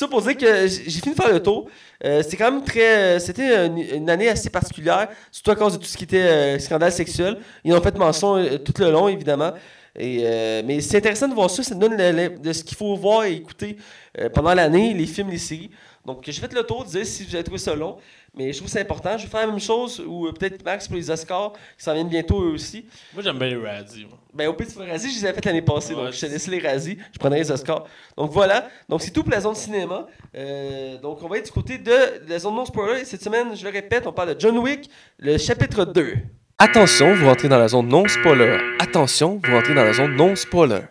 Ça 0.00 0.08
pour 0.08 0.22
dire 0.22 0.34
que 0.34 0.66
j'ai 0.66 1.00
fini 1.02 1.14
de 1.14 1.20
faire 1.20 1.30
le 1.30 1.42
tour. 1.42 1.68
Euh, 2.06 2.22
c'était 2.22 2.38
quand 2.38 2.50
même 2.50 2.64
très. 2.64 3.20
C'était 3.20 3.66
une, 3.66 4.08
année 4.08 4.30
assez 4.30 4.48
particulière, 4.48 5.10
surtout 5.30 5.50
à 5.50 5.56
cause 5.56 5.74
de 5.74 5.78
tout 5.78 5.84
ce 5.84 5.94
qui 5.94 6.04
était 6.04 6.22
euh, 6.22 6.58
scandale 6.58 6.90
sexuel. 6.90 7.36
Ils 7.64 7.74
ont 7.74 7.82
fait 7.82 7.94
mention 7.98 8.38
euh, 8.38 8.56
tout 8.56 8.72
le 8.78 8.90
long, 8.90 9.08
évidemment. 9.08 9.52
Et, 9.94 10.22
euh, 10.24 10.62
mais 10.64 10.80
c'est 10.80 10.96
intéressant 10.96 11.28
de 11.28 11.34
voir 11.34 11.50
ça. 11.50 11.62
Ça 11.62 11.74
donne 11.74 11.96
de 11.98 12.52
ce 12.54 12.64
qu'il 12.64 12.78
faut 12.78 12.96
voir 12.96 13.24
et 13.24 13.34
écouter 13.34 13.76
euh, 14.18 14.30
pendant 14.30 14.54
l'année, 14.54 14.94
les 14.94 15.04
films, 15.06 15.28
les 15.28 15.36
séries. 15.36 15.70
Donc, 16.06 16.22
j'ai 16.24 16.32
fait 16.32 16.52
le 16.54 16.62
tour, 16.62 16.84
dire 16.84 17.04
si 17.04 17.24
vous 17.24 17.34
avez 17.34 17.44
trouvé 17.44 17.58
ça 17.58 17.74
long. 17.74 17.98
Mais 18.36 18.52
je 18.52 18.58
trouve 18.58 18.66
que 18.68 18.72
c'est 18.72 18.80
important. 18.80 19.18
Je 19.18 19.24
vais 19.24 19.28
faire 19.30 19.40
la 19.40 19.46
même 19.48 19.60
chose, 19.60 20.02
ou 20.06 20.26
euh, 20.26 20.32
peut-être 20.32 20.64
Max 20.64 20.86
pour 20.86 20.96
les 20.96 21.10
Oscars, 21.10 21.52
qui 21.76 21.84
s'en 21.84 21.94
viennent 21.94 22.08
bientôt 22.08 22.42
eux 22.42 22.52
aussi. 22.52 22.86
Moi, 23.12 23.22
j'aime 23.22 23.38
bien 23.38 23.48
les 23.48 23.56
Razzies. 23.56 24.06
moi. 24.08 24.18
Ben, 24.32 24.46
au 24.48 24.52
Petit 24.54 24.78
Razzie, 24.78 25.10
je 25.10 25.16
les 25.20 25.24
avais 25.26 25.34
fait 25.34 25.44
l'année 25.46 25.62
passée, 25.62 25.94
Ouais, 25.94 26.04
donc 26.04 26.12
je 26.12 26.20
te 26.20 26.26
laisse 26.26 26.46
les 26.46 26.60
Razzie, 26.60 26.96
je 27.12 27.18
prendrai 27.18 27.40
les 27.40 27.50
Oscars. 27.50 27.84
Donc 28.16 28.30
voilà, 28.30 28.68
donc 28.88 29.02
c'est 29.02 29.10
tout 29.10 29.22
pour 29.24 29.32
la 29.32 29.40
zone 29.40 29.56
cinéma. 29.56 30.06
Euh, 30.36 30.98
donc 30.98 31.20
on 31.22 31.28
va 31.28 31.38
être 31.38 31.46
du 31.46 31.50
côté 31.50 31.78
de 31.78 31.92
la 32.28 32.38
zone 32.38 32.54
non 32.54 32.64
spoiler. 32.64 33.00
Et 33.00 33.04
cette 33.04 33.22
semaine, 33.22 33.56
je 33.56 33.64
le 33.64 33.70
répète, 33.70 34.06
on 34.06 34.12
parle 34.12 34.34
de 34.34 34.40
John 34.40 34.56
Wick, 34.58 34.88
le 35.18 35.36
chapitre 35.36 35.84
2. 35.84 36.14
Attention, 36.58 37.14
vous 37.14 37.26
rentrez 37.26 37.48
dans 37.48 37.58
la 37.58 37.68
zone 37.68 37.88
non 37.88 38.06
spoiler. 38.06 38.58
Attention, 38.78 39.40
vous 39.42 39.52
rentrez 39.52 39.74
dans 39.74 39.82
la 39.84 39.92
zone 39.94 40.14
non 40.14 40.36
spoiler. 40.36 40.82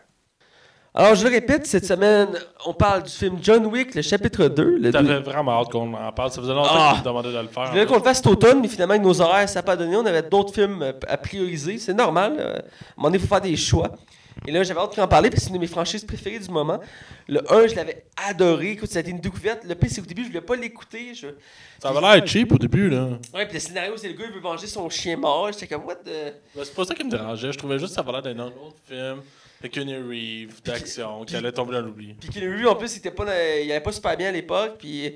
Alors 1.00 1.16
je 1.16 1.24
le 1.24 1.30
répète, 1.30 1.66
cette 1.66 1.86
semaine, 1.86 2.28
on 2.66 2.74
parle 2.74 3.04
du 3.04 3.10
film 3.12 3.38
John 3.42 3.66
Wick, 3.68 3.96
le 3.96 4.02
chapitre 4.02 4.48
2. 4.50 4.64
Le 4.64 4.80
deux- 4.80 4.92
J'avais 4.92 5.20
vraiment 5.20 5.62
hâte 5.62 5.70
qu'on 5.72 5.94
en 5.94 6.12
parle. 6.12 6.30
Ça 6.30 6.42
faisait 6.42 6.54
longtemps 6.54 6.70
Ah. 6.74 6.92
que 6.96 7.00
me 7.00 7.04
demandais 7.06 7.32
de 7.32 7.38
le 7.40 7.48
faire. 7.48 7.68
Je 7.68 7.72
voulais 7.72 7.86
qu'on 7.86 7.96
le 7.96 8.04
fasse 8.04 8.18
cet 8.18 8.28
automne, 8.28 8.60
mais 8.62 8.68
finalement, 8.68 8.96
avec 8.96 9.04
nos 9.06 9.22
horaires, 9.22 9.48
ça 9.48 9.60
n'a 9.60 9.64
pas 9.64 9.78
donné. 9.78 9.96
On 9.96 10.06
avait 10.06 10.24
d'autres 10.24 10.54
films 10.54 10.94
à 11.08 11.16
prioriser. 11.18 11.78
C'est 11.78 11.94
normal. 11.94 12.36
euh, 12.38 12.54
À 12.54 12.58
un 12.58 12.62
moment 12.98 13.08
donné, 13.08 13.18
il 13.18 13.22
faut 13.22 13.28
faire 13.28 13.40
des 13.40 13.56
choix. 13.56 13.92
Et 14.46 14.52
là, 14.52 14.62
j'avais 14.64 14.80
hâte 14.82 14.98
d'en 14.98 15.08
parler 15.08 15.30
parce 15.30 15.40
que 15.42 15.44
c'est 15.46 15.50
une 15.52 15.56
de 15.56 15.62
mes 15.62 15.68
franchises 15.68 16.04
préférées 16.04 16.40
du 16.40 16.50
moment. 16.50 16.80
Le 17.30 17.40
1, 17.50 17.68
je 17.68 17.76
l'avais 17.76 18.04
adoré. 18.30 18.72
Écoute, 18.72 18.90
ça 18.90 19.00
a 19.00 19.02
été 19.02 19.12
une 19.12 19.20
découverte. 19.22 19.64
Le 19.64 19.76
pire, 19.76 19.90
c'est 19.92 20.02
qu'au 20.02 20.08
début, 20.08 20.24
je 20.24 20.28
voulais 20.28 20.42
pas 20.42 20.56
l'écouter. 20.58 21.14
Je... 21.14 21.28
Ça 21.82 21.90
avait 21.90 22.02
l'air 22.02 22.28
cheap 22.28 22.52
au 22.52 22.58
début. 22.58 22.90
là. 22.90 23.08
Ouais, 23.34 23.46
puis 23.46 23.54
le 23.54 23.60
scénario, 23.62 23.94
c'est 23.96 24.08
le 24.10 24.16
gars, 24.16 24.26
il 24.28 24.34
veut 24.34 24.40
venger 24.42 24.68
son 24.68 24.90
chien 24.90 25.16
mort. 25.16 25.50
J'étais 25.54 25.68
comme, 25.68 25.86
what 25.86 25.96
the... 25.96 26.34
Ben, 26.56 26.64
c'est 26.64 26.76
pas 26.76 26.84
ça 26.84 26.94
qui 26.94 27.04
me 27.06 27.10
dérangeait. 27.12 27.52
Je 27.54 27.58
trouvais 27.58 27.80
juste 27.80 27.92
que 27.92 27.96
ça 27.96 28.02
avait 28.02 28.12
l'air 28.12 28.22
d'un 28.22 28.44
autre 28.48 28.56
film 28.86 29.22
de 29.62 29.68
Kenny 29.68 29.96
Reeves, 29.96 30.62
d'action, 30.64 31.26
qui 31.26 31.36
allait 31.36 31.52
tomber 31.52 31.74
dans 31.74 31.82
l'oubli. 31.82 32.14
Puis 32.14 32.40
a 32.40 32.44
eu, 32.44 32.66
en 32.68 32.76
plus, 32.76 32.96
il 32.96 33.00
était 33.00 33.12
pas, 33.12 33.92
super 33.92 34.16
bien 34.18 34.30
à 34.30 34.32
l'époque. 34.32 34.76
Puis. 34.80 35.14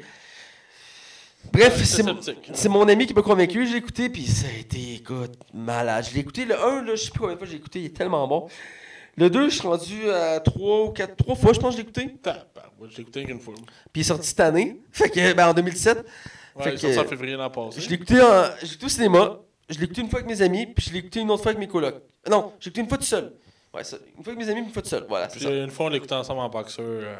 Bref, 1.52 1.84
c'est 1.84 2.70
mon- 2.70 2.88
ami 2.88 3.06
qui 3.06 3.14
m'a 3.14 3.22
convaincu. 3.22 3.68
Je 3.68 3.74
l'ai 3.74 3.78
écouté, 3.78 4.10
puis 4.10 4.26
ça 4.26 4.48
a 4.48 4.57
été, 4.57 4.95
écoute, 4.95 5.34
malade. 5.53 6.06
Je 6.10 6.14
l'ai 6.14 6.22
écouté, 6.22 6.45
le 6.45 6.57
1, 6.57 6.84
là, 6.84 6.95
je 6.95 7.03
sais 7.03 7.11
plus 7.11 7.20
combien 7.20 7.34
de 7.34 7.40
fois 7.40 7.48
j'ai 7.48 7.57
écouté, 7.57 7.80
il 7.80 7.86
est 7.88 7.95
tellement 7.95 8.26
bon. 8.28 8.48
Le 9.18 9.30
2, 9.30 9.49
je 9.49 9.60
suis 9.60 9.68
rendu 9.68 10.10
à 10.10 10.40
3 10.40 10.86
ou 10.86 10.90
4, 10.91 11.15
3 11.18 11.36
fois, 11.36 11.53
je 11.53 11.60
pense 11.60 11.76
que 11.76 11.82
je 11.82 11.84
l'ai 11.86 11.90
écouté. 11.90 12.15
Je 12.90 12.95
l'ai 12.98 13.02
écouté 13.02 13.24
qu'une 13.26 13.40
fois. 13.40 13.53
Puis 13.56 13.65
il 13.95 13.99
est 14.02 14.03
sorti 14.03 14.28
cette 14.28 14.40
année. 14.40 14.80
Fait 14.91 15.10
que, 15.10 15.34
ben, 15.34 15.49
en 15.49 15.53
2007. 15.53 15.98
Ouais, 16.56 16.64
Fait 16.64 16.70
il 16.70 16.74
est 16.74 16.76
que, 16.76 16.80
sorti 16.94 16.99
en 16.99 17.10
février 17.10 17.36
l'an 17.36 17.49
passé. 17.49 17.82
Je 17.82 17.90
l'ai 17.90 17.95
écouté, 17.95 18.22
en- 18.22 18.45
je 18.60 18.61
l'ai 18.65 18.68
écouté 18.72 18.86
au 18.86 18.90
cinéma. 18.90 19.40
Je 19.70 19.78
l'ai 19.78 19.84
écouté 19.86 20.02
une 20.02 20.10
fois 20.10 20.20
avec 20.20 20.30
mes 20.30 20.41
amis, 20.41 20.65
puis 20.68 20.86
je 20.88 20.94
l'ai 20.94 20.99
écouté 20.99 21.20
une 21.20 21.30
autre 21.32 21.44
fois 21.44 21.52
avec 21.52 21.60
mes 21.60 21.68
colocs. 21.68 22.02
Non, 22.30 22.53
j'ai 22.60 22.70
écouté 22.70 22.82
une 22.82 22.88
fois 22.90 22.98
tout 22.98 23.03
seul. 23.06 23.34
Ouais, 23.74 23.84
ça. 23.84 23.98
Une 24.18 24.24
fois 24.24 24.34
avec 24.34 24.45
mes 24.45 24.52
amis, 24.52 24.62
une 24.62 24.72
fois 24.72 24.82
tout 24.82 24.90
seul. 24.90 25.06
Voilà, 25.10 25.28
Puis 25.28 25.40
ça. 25.41 25.50
une 25.50 25.72
fois, 25.72 25.88
on 25.88 25.90
l'écoutait 25.90 26.14
ensemble 26.16 26.41
en 26.41 26.50
boxeur. 26.50 26.86
euh, 26.86 27.16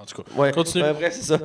En 0.00 0.04
tout 0.04 0.22
cas, 0.22 0.30
Ouais, 0.36 0.50
continue. 0.52 0.82
bref, 0.92 1.14
c'est 1.14 1.22
ça. 1.22 1.38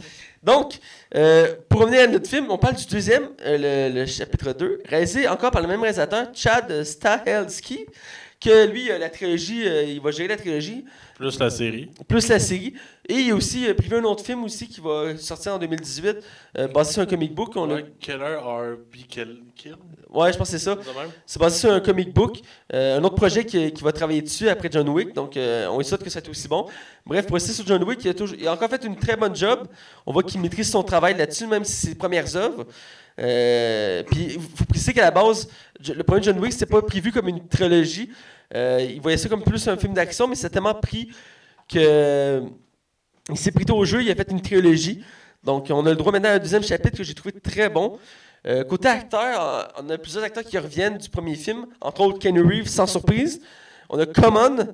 Donc, 0.44 0.80
euh, 1.16 1.56
pour 1.70 1.82
revenir 1.82 2.02
à 2.02 2.08
notre 2.08 2.28
film, 2.30 2.48
on 2.50 2.58
parle 2.58 2.76
du 2.76 2.86
deuxième, 2.88 3.30
euh, 3.46 3.90
le, 3.92 4.00
le 4.00 4.06
chapitre 4.06 4.54
2, 4.54 4.82
réalisé 4.86 5.28
encore 5.28 5.52
par 5.52 5.62
le 5.62 5.68
même 5.68 5.82
réalisateur, 5.82 6.28
Chad 6.34 6.84
Stahelski, 6.84 7.86
que 8.40 8.68
lui, 8.68 8.90
euh, 8.90 8.98
la 8.98 9.10
trilogie, 9.10 9.68
euh, 9.68 9.84
il 9.84 10.00
va 10.00 10.12
gérer 10.12 10.30
la 10.30 10.38
trilogie, 10.38 10.86
Plus 11.18 11.38
la 11.40 11.50
série. 11.50 11.90
plus 12.08 12.28
la 12.30 12.40
série. 12.40 12.74
Et 13.10 13.16
il 13.16 13.32
a 13.32 13.36
aussi 13.36 13.68
euh, 13.68 13.74
un 13.98 14.04
autre 14.06 14.24
film 14.24 14.44
aussi 14.46 14.68
qui 14.70 14.80
va 14.80 15.18
sortir 15.18 15.56
en 15.56 15.58
2018, 15.60 16.18
euh, 16.58 16.68
basé 16.70 16.94
sur 16.94 17.02
un 17.02 17.06
comic 17.06 17.34
book. 17.36 17.52
On 17.58 17.70
a- 17.70 17.82
Killer 18.00 18.38
R.B. 18.38 18.96
Kill. 19.10 19.42
Ouais, 20.10 20.32
je 20.32 20.38
pense 20.38 20.50
que 20.50 20.58
c'est 20.58 20.64
ça. 20.64 20.78
C'est 21.26 21.40
basé 21.40 21.60
sur 21.60 21.72
un 21.72 21.82
comic 21.82 22.14
book. 22.14 22.40
Un 22.72 23.04
autre 23.04 23.16
projet 23.16 23.46
qui, 23.46 23.72
va 23.82 23.92
travailler 23.92 24.22
dessus 24.22 24.48
après 24.48 24.70
John 24.72 24.88
Wick. 24.90 25.14
Donc, 25.14 25.34
on 25.38 25.84
souhaite 25.84 26.04
que 26.04 26.10
ça 26.10 26.22
soit 26.22 26.30
aussi 26.30 26.48
bon. 26.48 26.66
Bref, 27.06 27.26
pour 27.26 27.34
rester 27.36 27.52
sur 27.52 27.68
John 27.68 27.84
Wick, 27.84 28.00
il 28.06 28.10
a, 28.10 28.14
toujours- 28.14 28.38
il 28.40 28.48
a 28.48 28.54
encore 28.54 28.70
fait 28.70 28.84
une 28.86 28.96
très 28.96 29.18
bonne 29.18 29.36
job. 29.36 29.68
On 30.06 30.14
voit 30.14 30.24
qu'il 30.24 30.40
maîtrise 30.40 30.70
son 30.72 30.82
travail 30.84 31.18
là-dessus, 31.18 31.46
même 31.46 31.66
si 31.66 31.74
c'est 31.74 31.88
ses 31.90 31.96
premières 31.96 32.34
œuvres. 32.38 32.66
Euh, 33.20 34.04
puis, 34.04 34.28
il 34.36 34.40
faut 34.40 34.66
préciser 34.66 34.94
qu'à 34.94 35.02
la 35.02 35.12
base, 35.12 35.50
le 35.88 36.04
premier 36.04 36.24
John 36.24 36.40
Wick, 36.40 36.54
c'était 36.54 36.66
pas 36.66 36.82
prévu 36.82 37.12
comme 37.12 37.28
une 37.28 37.48
trilogie. 37.48 38.10
Euh, 38.56 38.86
il 38.88 39.02
voyait 39.02 39.18
ça 39.18 39.30
comme 39.30 39.44
plus 39.44 39.68
un 39.68 39.78
film 39.78 39.94
d'action, 39.94 40.28
mais 40.28 40.36
c'est 40.36 40.50
tellement 40.50 40.74
pris 40.74 41.10
que. 41.72 42.42
Il 43.30 43.38
s'est 43.38 43.52
pris 43.52 43.66
au 43.72 43.86
jeu, 43.86 44.02
il 44.02 44.10
a 44.10 44.16
fait 44.16 44.32
une 44.32 44.42
trilogie. 44.42 45.04
Donc, 45.44 45.68
on 45.70 45.86
a 45.86 45.90
le 45.90 45.96
droit 45.96 46.12
maintenant 46.12 46.30
à 46.30 46.34
un 46.34 46.40
deuxième 46.40 46.64
chapitre 46.64 46.98
que 46.98 47.04
j'ai 47.04 47.14
trouvé 47.14 47.32
très 47.32 47.70
bon. 47.70 48.00
Euh, 48.48 48.64
côté 48.64 48.88
acteur, 48.88 49.72
on 49.78 49.90
a 49.90 49.98
plusieurs 49.98 50.24
acteurs 50.24 50.44
qui 50.44 50.58
reviennent 50.58 50.98
du 50.98 51.10
premier 51.10 51.36
film, 51.36 51.68
entre 51.80 52.02
autres 52.02 52.20
Kenny 52.20 52.40
Reeves, 52.40 52.68
sans 52.68 52.88
surprise. 52.88 53.40
On 53.90 54.00
a 54.00 54.06
Common, 54.06 54.74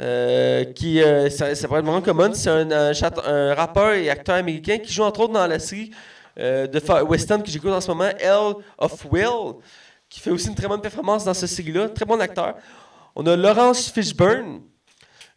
euh, 0.00 0.64
qui 0.64 1.00
euh, 1.00 1.26
être 1.26 1.68
vraiment 1.68 2.00
Common, 2.00 2.34
c'est 2.34 2.50
un, 2.50 2.70
un 2.70 3.54
rappeur 3.54 3.92
et 3.92 4.10
acteur 4.10 4.34
américain 4.34 4.78
qui 4.78 4.92
joue 4.92 5.04
entre 5.04 5.20
autres 5.20 5.34
dans 5.34 5.46
la 5.46 5.60
série 5.60 5.92
euh, 6.36 6.66
de 6.66 6.80
Western 7.04 7.42
que 7.42 7.48
j'écoute 7.48 7.70
en 7.70 7.80
ce 7.80 7.88
moment, 7.88 8.10
Hell 8.18 8.54
of 8.78 9.04
Will, 9.10 9.54
qui 10.14 10.20
fait 10.20 10.30
aussi 10.30 10.46
une 10.46 10.54
très 10.54 10.68
bonne 10.68 10.80
performance 10.80 11.24
dans 11.24 11.34
cette 11.34 11.48
série-là, 11.48 11.88
très 11.88 12.04
bon 12.04 12.20
acteur. 12.20 12.54
On 13.16 13.26
a 13.26 13.34
Laurence 13.34 13.90
Fishburne, 13.90 14.60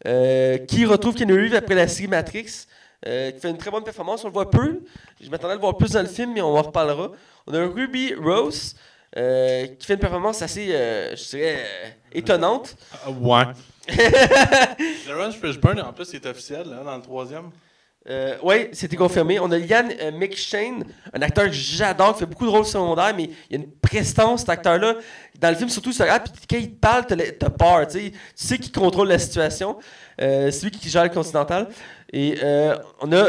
euh, 0.06 0.60
qui 0.60 0.86
retrouve 0.86 1.16
Kenny 1.16 1.34
Reeves 1.34 1.56
après 1.56 1.74
la 1.74 1.88
série 1.88 2.08
Matrix, 2.08 2.68
euh, 3.08 3.32
qui 3.32 3.40
fait 3.40 3.50
une 3.50 3.58
très 3.58 3.72
bonne 3.72 3.84
performance. 3.84 4.24
On 4.24 4.28
le 4.28 4.34
voit 4.34 4.52
peu. 4.52 4.84
Je 5.20 5.32
m'attendais 5.32 5.54
à 5.54 5.56
le 5.56 5.62
voir 5.62 5.78
plus 5.78 5.94
dans 5.94 6.04
le 6.04 6.08
film, 6.08 6.32
mais 6.32 6.42
on 6.42 6.56
en 6.56 6.62
reparlera. 6.62 7.12
On 7.48 7.56
a 7.56 7.66
Ruby 7.66 8.14
Rose, 8.14 8.76
euh, 9.18 9.66
qui 9.66 9.88
fait 9.88 9.96
une 9.96 10.00
performance 10.00 10.44
assez, 10.44 10.68
euh, 10.70 11.16
je 11.16 11.28
dirais, 11.28 11.58
euh, 11.58 11.90
étonnante. 12.12 12.76
Ouais. 13.20 13.46
Lawrence 15.08 15.38
Fishburne, 15.38 15.82
en 15.82 15.92
plus, 15.92 16.08
il 16.14 16.18
est 16.18 16.28
officiel 16.28 16.70
là, 16.70 16.84
dans 16.84 16.98
le 16.98 17.02
troisième. 17.02 17.50
Euh, 18.10 18.38
oui, 18.42 18.70
c'était 18.72 18.96
confirmé. 18.96 19.40
On 19.40 19.52
a 19.52 19.58
Liam 19.58 19.90
euh, 20.00 20.12
McShane, 20.12 20.86
un 21.14 21.22
acteur 21.22 21.46
que 21.46 21.52
j'adore, 21.52 22.14
qui 22.14 22.20
fait 22.20 22.26
beaucoup 22.26 22.46
de 22.46 22.52
rôles 22.52 22.66
secondaires, 22.66 23.14
mais 23.16 23.24
il 23.50 23.58
y 23.58 23.60
a 23.60 23.64
une 23.64 23.72
prestance, 23.72 24.42
cet 24.42 24.50
acteur-là. 24.50 24.96
Dans 25.40 25.50
le 25.50 25.56
film, 25.56 25.70
surtout, 25.70 25.92
ça 25.92 26.06
regarde, 26.06 26.24
puis 26.24 26.46
quand 26.50 26.58
il 26.58 26.72
te 26.72 26.80
parle, 26.80 27.06
t'as 27.06 27.50
peur. 27.50 27.88
Tu 27.88 28.00
sais, 28.00 28.12
tu 28.12 28.18
sais 28.36 28.58
qu'il 28.58 28.72
contrôle 28.72 29.10
la 29.10 29.20
situation. 29.20 29.78
Euh, 30.22 30.52
c'est 30.52 30.64
lui 30.64 30.72
qui 30.72 30.90
gère 30.90 31.04
le 31.04 31.10
Continental. 31.10 31.68
Et 32.14 32.38
euh, 32.42 32.78
on 33.02 33.12
a. 33.12 33.26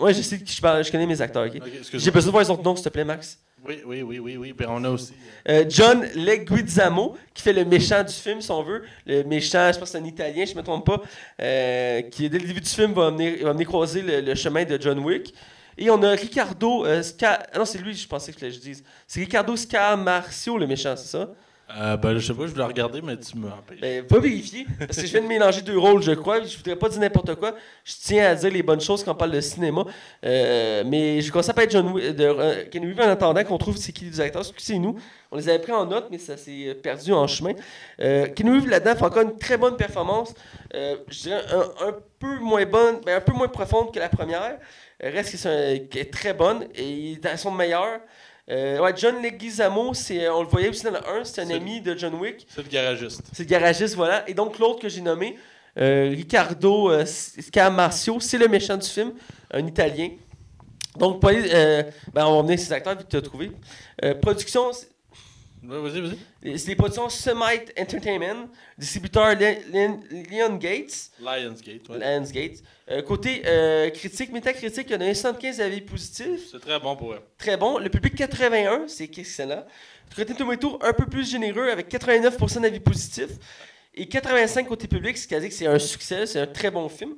Ouais, 0.00 0.14
je 0.14 0.20
sais 0.22 0.40
je, 0.44 0.60
parle, 0.60 0.84
je 0.84 0.92
connais 0.92 1.06
mes 1.06 1.20
acteurs. 1.20 1.46
J'ai 1.92 2.10
besoin 2.10 2.28
de 2.28 2.30
voir 2.30 2.44
les 2.44 2.50
autres 2.50 2.62
noms, 2.62 2.76
s'il 2.76 2.84
te 2.84 2.90
plaît, 2.90 3.04
Max. 3.04 3.38
Oui, 3.66 3.82
oui, 3.84 4.02
oui, 4.02 4.18
oui, 4.18 4.36
oui. 4.36 4.52
Puis 4.54 4.66
on 4.68 4.82
a 4.84 4.90
aussi. 4.90 5.12
Euh, 5.48 5.64
John 5.68 6.06
Leguizamo, 6.14 7.16
qui 7.34 7.42
fait 7.42 7.52
le 7.52 7.64
méchant 7.64 8.02
du 8.02 8.12
film, 8.12 8.40
si 8.40 8.50
on 8.50 8.62
veut. 8.62 8.82
Le 9.04 9.22
méchant, 9.24 9.70
je 9.72 9.78
pense 9.78 9.90
que 9.90 9.98
c'est 9.98 10.02
un 10.02 10.04
Italien, 10.04 10.44
je 10.46 10.52
ne 10.52 10.58
me 10.58 10.62
trompe 10.62 10.86
pas, 10.86 11.02
euh, 11.42 12.02
qui, 12.02 12.30
dès 12.30 12.38
le 12.38 12.46
début 12.46 12.60
du 12.60 12.70
film, 12.70 12.92
va 12.94 13.10
venir, 13.10 13.52
va 13.52 13.64
croiser 13.64 14.02
le, 14.02 14.20
le 14.20 14.34
chemin 14.34 14.64
de 14.64 14.80
John 14.80 14.98
Wick. 15.00 15.34
Et 15.76 15.90
on 15.90 16.02
a 16.02 16.10
Ricardo 16.10 16.84
euh, 16.84 17.02
Sca... 17.02 17.42
ah 17.52 17.58
non, 17.58 17.64
c'est 17.64 17.78
lui, 17.78 17.94
je 17.94 18.06
pensais 18.06 18.32
que 18.32 18.50
je 18.50 18.58
dise. 18.58 18.82
C'est 19.06 19.20
Ricardo 19.20 19.56
Scamarcio, 19.56 20.58
le 20.58 20.66
méchant, 20.66 20.94
c'est 20.96 21.08
ça? 21.08 21.30
Euh, 21.78 21.96
ben, 21.96 22.18
je 22.18 22.26
sais 22.26 22.34
pas, 22.34 22.46
je 22.46 22.52
voulais 22.52 22.64
regarder, 22.64 23.00
mais 23.00 23.16
tu 23.16 23.36
m'empêches. 23.36 23.80
Ben, 23.80 24.04
va 24.08 24.18
vérifier, 24.18 24.66
parce 24.78 24.96
que 24.96 25.06
je 25.06 25.12
viens 25.12 25.22
de 25.22 25.26
mélanger 25.26 25.62
deux 25.62 25.78
rôles, 25.78 26.02
je 26.02 26.12
crois. 26.12 26.42
Je 26.42 26.56
voudrais 26.56 26.76
pas 26.76 26.88
dire 26.88 27.00
n'importe 27.00 27.34
quoi. 27.36 27.54
Je 27.84 27.94
tiens 28.02 28.26
à 28.26 28.34
dire 28.34 28.50
les 28.50 28.62
bonnes 28.62 28.80
choses 28.80 29.04
quand 29.04 29.12
on 29.12 29.16
parle 29.16 29.32
de 29.32 29.40
cinéma. 29.40 29.84
Euh, 30.24 30.82
mais 30.86 31.20
je 31.20 31.30
à 31.30 31.52
pas 31.54 31.64
être 31.64 31.70
John 31.70 31.92
de, 31.94 32.14
euh, 32.18 32.64
Kenny 32.70 32.86
Reeves 32.86 33.00
en 33.00 33.10
attendant 33.10 33.44
qu'on 33.44 33.58
trouve 33.58 33.76
c'est 33.76 33.92
qui 33.92 34.06
les 34.06 34.20
acteurs. 34.20 34.44
C'est 34.56 34.78
nous. 34.78 34.96
On 35.30 35.36
les 35.36 35.48
avait 35.48 35.60
pris 35.60 35.72
en 35.72 35.86
note, 35.86 36.08
mais 36.10 36.18
ça 36.18 36.36
s'est 36.36 36.76
perdu 36.82 37.12
en 37.12 37.26
chemin. 37.26 37.52
Kenny 37.98 38.50
Reeves 38.50 38.68
là-dedans 38.68 38.96
fait 38.96 39.04
encore 39.04 39.22
une 39.22 39.38
très 39.38 39.56
bonne 39.56 39.76
performance. 39.76 40.34
Je 40.72 41.22
dirais 41.22 41.42
un, 41.80 41.94
peu 42.18 42.38
moins 42.40 42.66
bonne, 42.66 43.00
ben, 43.06 43.16
un 43.16 43.20
peu 43.20 43.32
moins 43.32 43.48
profonde 43.48 43.94
que 43.94 43.98
la 43.98 44.08
première. 44.08 44.58
Reste 45.02 45.42
que 45.42 45.98
est 45.98 46.12
très 46.12 46.34
bonne 46.34 46.66
et 46.74 46.84
il 46.84 47.12
est 47.12 47.22
dans 47.22 47.36
son 47.36 47.50
meilleur. 47.50 48.00
Euh, 48.50 48.80
ouais, 48.80 48.92
John 48.96 49.22
Leguizamo, 49.22 49.94
c'est, 49.94 50.28
on 50.28 50.42
le 50.42 50.48
voyait 50.48 50.68
aussi 50.70 50.82
dans 50.84 50.90
le 50.90 50.96
1, 51.08 51.24
c'est 51.24 51.42
un 51.42 51.46
C'est- 51.46 51.54
ami 51.54 51.80
de 51.80 51.96
John 51.96 52.14
Wick. 52.14 52.46
C'est 52.52 52.62
le 52.62 52.68
garagiste. 52.68 53.22
C'est 53.32 53.44
le 53.44 53.48
garagiste, 53.48 53.94
voilà. 53.94 54.28
Et 54.28 54.34
donc, 54.34 54.58
l'autre 54.58 54.80
que 54.80 54.88
j'ai 54.88 55.00
nommé, 55.00 55.38
euh, 55.78 56.08
Ricardo 56.10 56.90
euh, 56.90 57.04
Scamarcio, 57.06 58.18
c'est 58.18 58.38
le 58.38 58.48
méchant 58.48 58.76
du 58.76 58.88
film, 58.88 59.12
un 59.52 59.64
Italien. 59.66 60.10
Donc, 60.98 61.22
euh, 61.24 61.84
ben, 62.12 62.26
on 62.26 62.36
va 62.36 62.42
venir 62.42 62.58
ces 62.58 62.72
acteurs, 62.72 62.96
vu 62.98 63.04
que 63.04 63.08
tu 63.10 63.16
as 63.16 63.22
trouvé. 63.22 63.52
Euh, 64.04 64.14
production, 64.14 64.70
Ouais, 65.62 65.78
vas-y, 65.78 66.00
vas-y. 66.00 66.58
c'est 66.58 66.68
les 66.68 66.76
productions 66.76 67.08
Semite 67.10 67.72
Entertainment, 67.78 68.48
distributeur 68.78 69.34
Leon 69.36 70.56
Gates, 70.56 71.10
Lionsgate, 71.20 71.88
ouais. 71.90 71.98
Lionsgate. 71.98 72.62
Euh, 72.90 73.02
côté 73.02 73.42
euh, 73.46 73.90
critique, 73.90 74.32
métacritique, 74.32 74.86
il 74.88 74.92
y 74.94 74.96
en 74.96 75.00
a 75.02 75.14
75 75.14 75.60
avis 75.60 75.80
positifs. 75.82 76.48
C'est 76.50 76.60
très 76.60 76.80
bon 76.80 76.96
pour 76.96 77.12
eux. 77.12 77.20
Très 77.38 77.56
bon. 77.56 77.78
Le 77.78 77.88
public 77.90 78.14
81, 78.14 78.88
c'est 78.88 79.16
excellent. 79.18 79.64
Côté 80.16 80.34
Tomato, 80.34 80.78
un 80.82 80.92
peu 80.92 81.06
plus 81.06 81.30
généreux 81.30 81.68
avec 81.70 81.88
89% 81.92 82.62
d'avis 82.62 82.80
positifs. 82.80 83.30
Et 83.94 84.08
85 84.08 84.66
côté 84.66 84.88
public, 84.88 85.18
ce 85.18 85.26
qui 85.28 85.34
veut 85.34 85.40
dire 85.40 85.48
que 85.50 85.54
c'est 85.54 85.66
un 85.66 85.78
succès, 85.78 86.24
c'est 86.26 86.40
un 86.40 86.46
très 86.46 86.70
bon 86.70 86.88
film. 86.88 87.16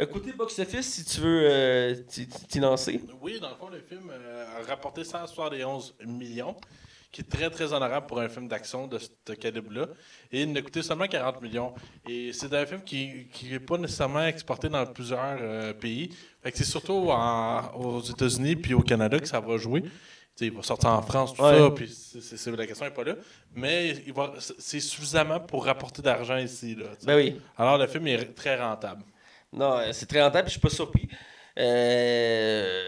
Euh, 0.00 0.06
côté 0.06 0.32
box-office, 0.32 0.86
si 0.94 1.04
tu 1.04 1.20
veux 1.20 1.48
euh, 1.50 1.94
t'y- 2.08 2.26
t'y 2.26 2.58
lancer. 2.60 3.00
Oui, 3.22 3.38
dans 3.40 3.50
le 3.50 3.56
fond, 3.56 3.68
le 3.68 3.78
film 3.80 4.10
euh, 4.10 4.44
a 4.60 4.66
rapporté 4.66 5.04
171 5.04 5.94
millions, 6.06 6.56
qui 7.14 7.20
est 7.20 7.30
très, 7.30 7.48
très 7.48 7.72
honorable 7.72 8.06
pour 8.08 8.18
un 8.18 8.28
film 8.28 8.48
d'action 8.48 8.88
de 8.88 8.98
ce 8.98 9.32
calibre-là. 9.34 9.86
Et 10.32 10.42
il 10.42 10.52
n'a 10.52 10.60
coûté 10.62 10.82
seulement 10.82 11.06
40 11.06 11.40
millions. 11.40 11.72
Et 12.08 12.32
c'est 12.32 12.52
un 12.52 12.66
film 12.66 12.82
qui 12.82 13.28
n'est 13.48 13.60
pas 13.60 13.78
nécessairement 13.78 14.26
exporté 14.26 14.68
dans 14.68 14.84
plusieurs 14.84 15.38
euh, 15.40 15.72
pays. 15.72 16.10
Fait 16.42 16.50
que 16.50 16.58
c'est 16.58 16.64
surtout 16.64 17.08
en- 17.10 17.70
aux 17.76 18.00
États-Unis 18.02 18.56
puis 18.56 18.74
au 18.74 18.80
Canada 18.82 19.16
que 19.20 19.28
ça 19.28 19.38
va 19.38 19.56
jouer. 19.58 19.84
Il 20.40 20.50
va 20.50 20.62
sortir 20.64 20.90
en 20.90 21.00
France, 21.02 21.32
tout 21.32 21.42
Ouais. 21.44 21.56
ça, 21.56 21.70
puis 21.70 21.88
c'est- 21.88 22.50
la 22.50 22.66
question 22.66 22.84
n'est 22.86 22.90
pas 22.90 23.04
là. 23.04 23.14
Mais 23.54 23.90
il 24.04 24.12
va- 24.12 24.32
c'est 24.58 24.80
suffisamment 24.80 25.38
pour 25.38 25.64
rapporter 25.66 26.02
d'argent 26.02 26.36
ici. 26.38 26.74
Là. 26.74 26.86
Ben 27.04 27.14
oui. 27.14 27.40
Alors, 27.56 27.78
le 27.78 27.86
film 27.86 28.08
est 28.08 28.34
très 28.34 28.60
rentable. 28.60 29.04
Non, 29.52 29.78
euh, 29.78 29.92
c'est 29.92 30.06
très 30.06 30.20
rentable, 30.20 30.48
je 30.48 30.52
suis 30.54 30.60
pas 30.60 30.70
surpris. 30.70 31.08
Euh, 31.58 32.82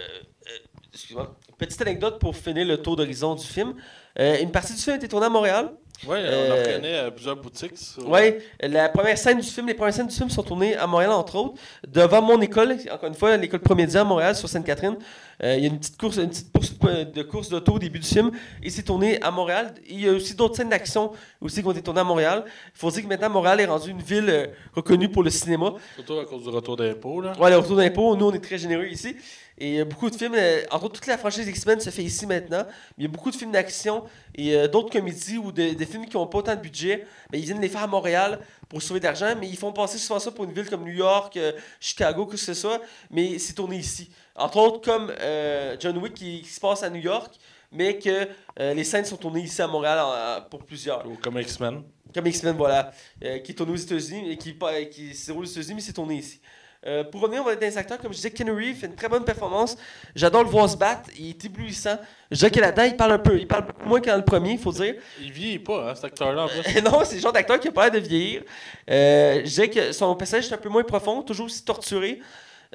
Excuse-moi. 0.92 1.36
Petite 1.58 1.80
anecdote 1.82 2.18
pour 2.18 2.36
finir 2.36 2.66
le 2.66 2.76
tour 2.76 2.96
d'horizon 2.96 3.34
du 3.34 3.44
film. 3.46 3.74
Euh, 4.18 4.38
une 4.40 4.50
partie 4.50 4.74
du 4.74 4.80
film 4.80 4.94
a 4.94 4.96
été 4.96 5.08
tournée 5.08 5.26
à 5.26 5.30
Montréal. 5.30 5.70
Oui, 6.06 6.16
Euh, 6.18 6.48
on 6.50 6.52
en 6.52 6.56
reconnaît 6.58 6.94
euh, 6.98 7.10
plusieurs 7.10 7.36
boutiques. 7.36 7.72
Oui, 8.06 8.34
la 8.60 8.90
première 8.90 9.16
scène 9.16 9.40
du 9.40 9.46
film, 9.46 9.66
les 9.66 9.72
premières 9.72 9.94
scènes 9.94 10.06
du 10.08 10.14
film 10.14 10.28
sont 10.28 10.42
tournées 10.42 10.76
à 10.76 10.86
Montréal, 10.86 11.10
entre 11.12 11.36
autres, 11.36 11.54
devant 11.88 12.20
mon 12.20 12.38
école, 12.42 12.76
encore 12.92 13.08
une 13.08 13.14
fois, 13.14 13.34
l'école 13.38 13.60
Promédia 13.60 14.02
à 14.02 14.04
Montréal, 14.04 14.36
sur 14.36 14.46
Sainte-Catherine. 14.46 14.96
Euh, 15.42 15.54
il 15.56 15.62
y 15.62 15.66
a 15.66 15.68
une 15.70 15.78
petite 15.78 15.96
course, 15.96 16.16
une 16.18 16.28
petite 16.28 16.52
course 16.52 16.74
de 17.14 17.22
course 17.22 17.48
d'auto 17.48 17.72
au 17.72 17.78
début 17.78 17.98
du 18.00 18.06
film, 18.06 18.30
et 18.62 18.68
c'est 18.68 18.82
tourné 18.82 19.18
à 19.22 19.30
Montréal. 19.30 19.72
Il 19.88 20.00
y 20.02 20.06
a 20.08 20.12
aussi 20.12 20.34
d'autres 20.34 20.56
scènes 20.56 20.68
d'action 20.68 21.12
aussi 21.40 21.62
qui 21.62 21.66
ont 21.66 21.72
été 21.72 21.80
tournées 21.82 22.00
à 22.00 22.04
Montréal. 22.04 22.44
Il 22.46 22.78
faut 22.78 22.90
dire 22.90 23.02
que 23.02 23.08
maintenant, 23.08 23.30
Montréal 23.30 23.60
est 23.60 23.64
rendu 23.66 23.90
une 23.90 24.02
ville 24.02 24.28
euh, 24.28 24.46
reconnue 24.74 25.08
pour 25.08 25.22
le 25.22 25.30
cinéma. 25.30 25.72
Surtout 25.94 26.18
à 26.18 26.26
cause 26.26 26.42
du 26.42 26.50
retour 26.50 26.76
d'impôts. 26.76 27.22
là. 27.22 27.32
Ouais, 27.40 27.48
le 27.48 27.56
retour 27.56 27.76
d'impôt, 27.76 28.14
nous, 28.16 28.26
on 28.26 28.32
est 28.34 28.44
très 28.44 28.58
généreux 28.58 28.86
ici. 28.88 29.16
Et 29.58 29.80
euh, 29.80 29.84
beaucoup 29.86 30.10
de 30.10 30.16
films, 30.16 30.34
euh, 30.36 30.62
entre 30.70 30.84
autres, 30.84 30.94
toute 30.96 31.06
la 31.06 31.16
franchise 31.16 31.48
X-Men 31.48 31.80
se 31.80 31.88
fait 31.90 32.02
ici 32.02 32.26
maintenant. 32.26 32.64
Il 32.98 33.04
y 33.04 33.06
a 33.06 33.08
beaucoup 33.10 33.30
de 33.30 33.36
films 33.36 33.52
d'action 33.52 34.04
et 34.34 34.54
euh, 34.54 34.68
d'autres 34.68 34.90
comédies 34.90 35.38
ou 35.38 35.50
de- 35.50 35.70
des 35.74 35.86
films 35.86 36.04
qui 36.06 36.16
n'ont 36.16 36.26
pas 36.26 36.38
autant 36.38 36.54
de 36.54 36.60
budget. 36.60 37.06
Ben, 37.30 37.38
ils 37.38 37.44
viennent 37.44 37.60
les 37.60 37.68
faire 37.70 37.82
à 37.84 37.86
Montréal 37.86 38.38
pour 38.68 38.82
sauver 38.82 39.00
de 39.00 39.04
l'argent, 39.06 39.34
mais 39.40 39.48
ils 39.48 39.56
font 39.56 39.72
passer 39.72 39.96
souvent 39.98 40.18
ça 40.18 40.30
pour 40.30 40.44
une 40.44 40.52
ville 40.52 40.68
comme 40.68 40.84
New 40.84 40.92
York, 40.94 41.36
euh, 41.38 41.52
Chicago, 41.80 42.26
que 42.26 42.36
ce 42.36 42.52
soit. 42.52 42.82
Mais 43.10 43.38
c'est 43.38 43.54
tourné 43.54 43.76
ici. 43.78 44.10
Entre 44.34 44.58
autres, 44.58 44.80
comme 44.82 45.10
euh, 45.20 45.76
John 45.80 45.96
Wick 45.98 46.14
qui, 46.14 46.42
qui 46.42 46.48
se 46.50 46.60
passe 46.60 46.82
à 46.82 46.90
New 46.90 47.00
York, 47.00 47.34
mais 47.72 47.98
que 47.98 48.28
les 48.60 48.84
scènes 48.84 49.04
sont 49.04 49.16
tournées 49.16 49.40
ici 49.42 49.60
à 49.60 49.66
Montréal 49.66 49.98
en- 50.00 50.42
pour 50.48 50.64
plusieurs. 50.64 51.04
Ou 51.06 51.16
Comme 51.16 51.38
X-Men. 51.40 51.82
Comme 52.14 52.26
X-Men, 52.26 52.56
voilà. 52.56 52.92
qui 53.20 53.52
est 53.52 53.54
tourné 53.54 53.72
aux 53.72 53.76
États-Unis 53.76 54.30
et 54.30 54.36
qui, 54.36 54.56
qui 54.90 55.14
se 55.14 55.26
déroule 55.26 55.44
aux 55.44 55.48
États-Unis, 55.48 55.74
mais 55.74 55.80
c'est 55.80 55.92
tourné 55.92 56.14
ici. 56.16 56.40
Euh, 56.86 57.04
pour 57.04 57.20
revenir, 57.22 57.42
on 57.42 57.44
va 57.44 57.52
être 57.52 57.60
dans 57.60 57.66
les 57.66 57.78
acteurs. 57.78 57.98
Comme 57.98 58.12
je 58.12 58.16
disais, 58.16 58.30
Ken 58.30 58.46
fait 58.74 58.86
une 58.86 58.94
très 58.94 59.08
bonne 59.08 59.24
performance. 59.24 59.76
J'adore 60.14 60.44
le 60.44 60.50
voir 60.50 60.68
se 60.68 60.76
battre. 60.76 61.10
Il 61.18 61.30
est 61.30 61.44
éblouissant. 61.44 61.98
Que 62.30 62.60
là-dedans, 62.60 62.84
il 62.84 62.96
parle 62.96 63.12
un 63.12 63.18
peu. 63.18 63.38
Il 63.38 63.46
parle 63.46 63.66
moins 63.84 64.00
que 64.00 64.10
dans 64.10 64.16
le 64.16 64.24
premier, 64.24 64.52
il 64.52 64.58
faut 64.58 64.72
dire. 64.72 64.94
Il 65.20 65.32
vieillit 65.32 65.58
pas, 65.58 65.90
hein, 65.90 65.94
cet 65.94 66.04
acteur-là. 66.04 66.44
en 66.44 66.48
plus. 66.48 66.82
non, 66.84 67.00
c'est 67.04 67.16
le 67.16 67.20
genre 67.20 67.32
d'acteur 67.32 67.58
qui 67.58 67.68
a 67.68 67.72
pas 67.72 67.88
l'air 67.88 68.00
de 68.00 68.06
vieillir. 68.06 68.42
Euh, 68.90 69.40
je 69.44 69.50
dirais 69.50 69.70
que 69.70 69.92
son 69.92 70.14
personnage 70.14 70.46
est 70.46 70.54
un 70.54 70.58
peu 70.58 70.68
moins 70.68 70.84
profond, 70.84 71.22
toujours 71.22 71.46
aussi 71.46 71.64
torturé. 71.64 72.20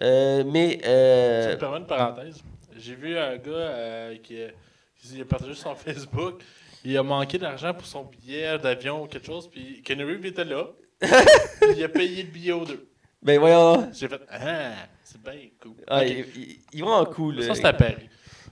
Euh, 0.01 0.43
mais. 0.45 0.79
Ça 0.83 0.89
euh, 0.89 1.51
me 1.53 1.57
permet 1.57 1.77
une 1.77 1.87
parenthèse. 1.87 2.41
J'ai 2.77 2.95
vu 2.95 3.17
un 3.17 3.37
gars 3.37 3.51
euh, 3.51 4.15
qui, 4.23 4.41
a- 4.41 4.47
qui 5.01 5.21
a 5.21 5.25
partagé 5.25 5.53
sur 5.53 5.63
son 5.63 5.75
Facebook. 5.75 6.41
Il 6.83 6.97
a 6.97 7.03
manqué 7.03 7.37
d'argent 7.37 7.73
pour 7.73 7.85
son 7.85 8.03
billet 8.03 8.57
d'avion 8.57 9.03
ou 9.03 9.05
quelque 9.07 9.27
chose. 9.27 9.47
Puis 9.49 9.83
Reeves 9.87 10.25
était 10.25 10.45
là. 10.45 10.67
Il 11.75 11.83
a 11.83 11.89
payé 11.89 12.23
le 12.23 12.29
billet 12.29 12.51
aux 12.51 12.65
deux. 12.65 12.90
Ben 13.23 13.39
voyons. 13.39 13.89
J'ai 13.93 14.07
fait 14.07 14.21
Ah, 14.29 14.73
c'est 15.03 15.21
bien 15.21 15.33
cool. 15.61 15.73
Ah, 15.87 16.01
Ok. 16.01 16.07
il, 16.09 16.17
il- 16.41 16.57
il 16.73 16.81
vraiment 16.81 17.05
cool. 17.05 17.43
Ça, 17.43 17.51
euh, 17.51 17.53
c'est 17.55 17.65
à 17.65 17.73
Paris. 17.73 17.95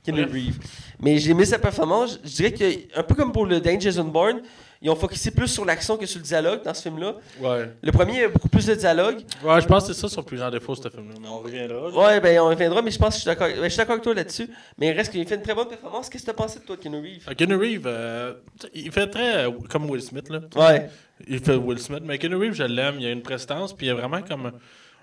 Reeves. 0.08 0.58
Mais 1.00 1.18
j'ai 1.20 1.32
aimé 1.32 1.46
sa 1.46 1.60
performance. 1.60 2.20
Je 2.24 2.30
dirais 2.30 2.52
que, 2.54 2.98
un 3.00 3.04
peu 3.04 3.14
comme 3.14 3.32
pour 3.32 3.46
le 3.46 3.60
dernier 3.60 3.80
Jason 3.80 4.06
Bourne, 4.06 4.41
ils 4.82 4.90
ont 4.90 4.96
focusé 4.96 5.30
plus 5.30 5.48
sur 5.50 5.66
l'action 5.66 5.98
que 5.98 6.06
sur 6.08 6.20
le 6.20 6.24
dialogue 6.26 6.64
dans 6.64 6.74
ce 6.74 6.82
film-là. 6.84 7.16
Ouais. 7.40 7.70
Le 7.84 7.91
premier, 7.91 8.14
il 8.14 8.20
y 8.22 8.24
a 8.24 8.30
beaucoup 8.30 8.48
plus 8.50 8.66
de 8.66 8.74
dialogue. 8.74 9.18
Ouais, 9.44 9.62
je 9.62 9.68
pense 9.68 9.86
que 9.88 9.94
c'est 9.94 10.00
ça 10.02 10.08
son 10.10 10.24
plus 10.24 10.38
grand 10.38 10.50
défaut, 10.50 10.74
ce 10.74 10.90
film-là. 10.90 11.16
On 11.30 11.40
reviendra. 11.40 11.90
Ouais, 11.91 12.20
ben 12.22 12.40
on 12.40 12.48
reviendra, 12.48 12.82
mais 12.82 12.90
je 12.90 12.98
pense 12.98 13.10
que 13.10 13.16
je 13.16 13.20
suis 13.20 13.28
d'accord. 13.28 13.50
ben, 13.50 13.64
je 13.66 13.70
suis 13.70 13.78
d'accord 13.78 13.91
avec 13.94 14.04
toi 14.04 14.14
là-dessus. 14.16 14.50
Mais 14.80 14.88
il 14.88 14.91
reste 14.94 15.12
qu'il 15.12 15.28
fait 15.28 15.36
une 15.36 15.41
très 15.44 15.54
bonne 15.54 15.68
performance. 15.68 16.10
Qu'est-ce 16.10 16.24
que 16.24 16.28
tu 16.28 16.32
as 16.32 16.34
pensé 16.34 16.60
de 16.60 16.64
toi, 16.66 16.78
Ken 16.78 16.96
Reeves? 16.96 17.26
Euh, 17.30 17.34
Kenny 17.36 17.54
Reeves, 17.54 17.84
euh, 17.86 18.34
il 18.74 18.91
fait 18.91 19.08
très 19.08 19.46
euh, 19.46 19.52
comme 19.70 19.88
Will 19.91 20.02
Smith. 20.02 20.30
Là. 20.30 20.40
Ouais. 20.56 20.90
Il 21.28 21.40
fait 21.40 21.56
Will 21.56 21.80
Smith, 21.80 22.04
mais 22.06 22.18
Kenny 22.18 22.36
Reeves, 22.36 22.54
je 22.54 22.64
l'aime. 22.64 22.96
Il 23.00 23.06
a 23.06 23.12
une 23.12 23.22
prestance, 23.22 23.74
puis 23.76 23.88
il 23.88 23.90
a 23.90 23.96
vraiment 23.96 24.22
comme 24.22 24.52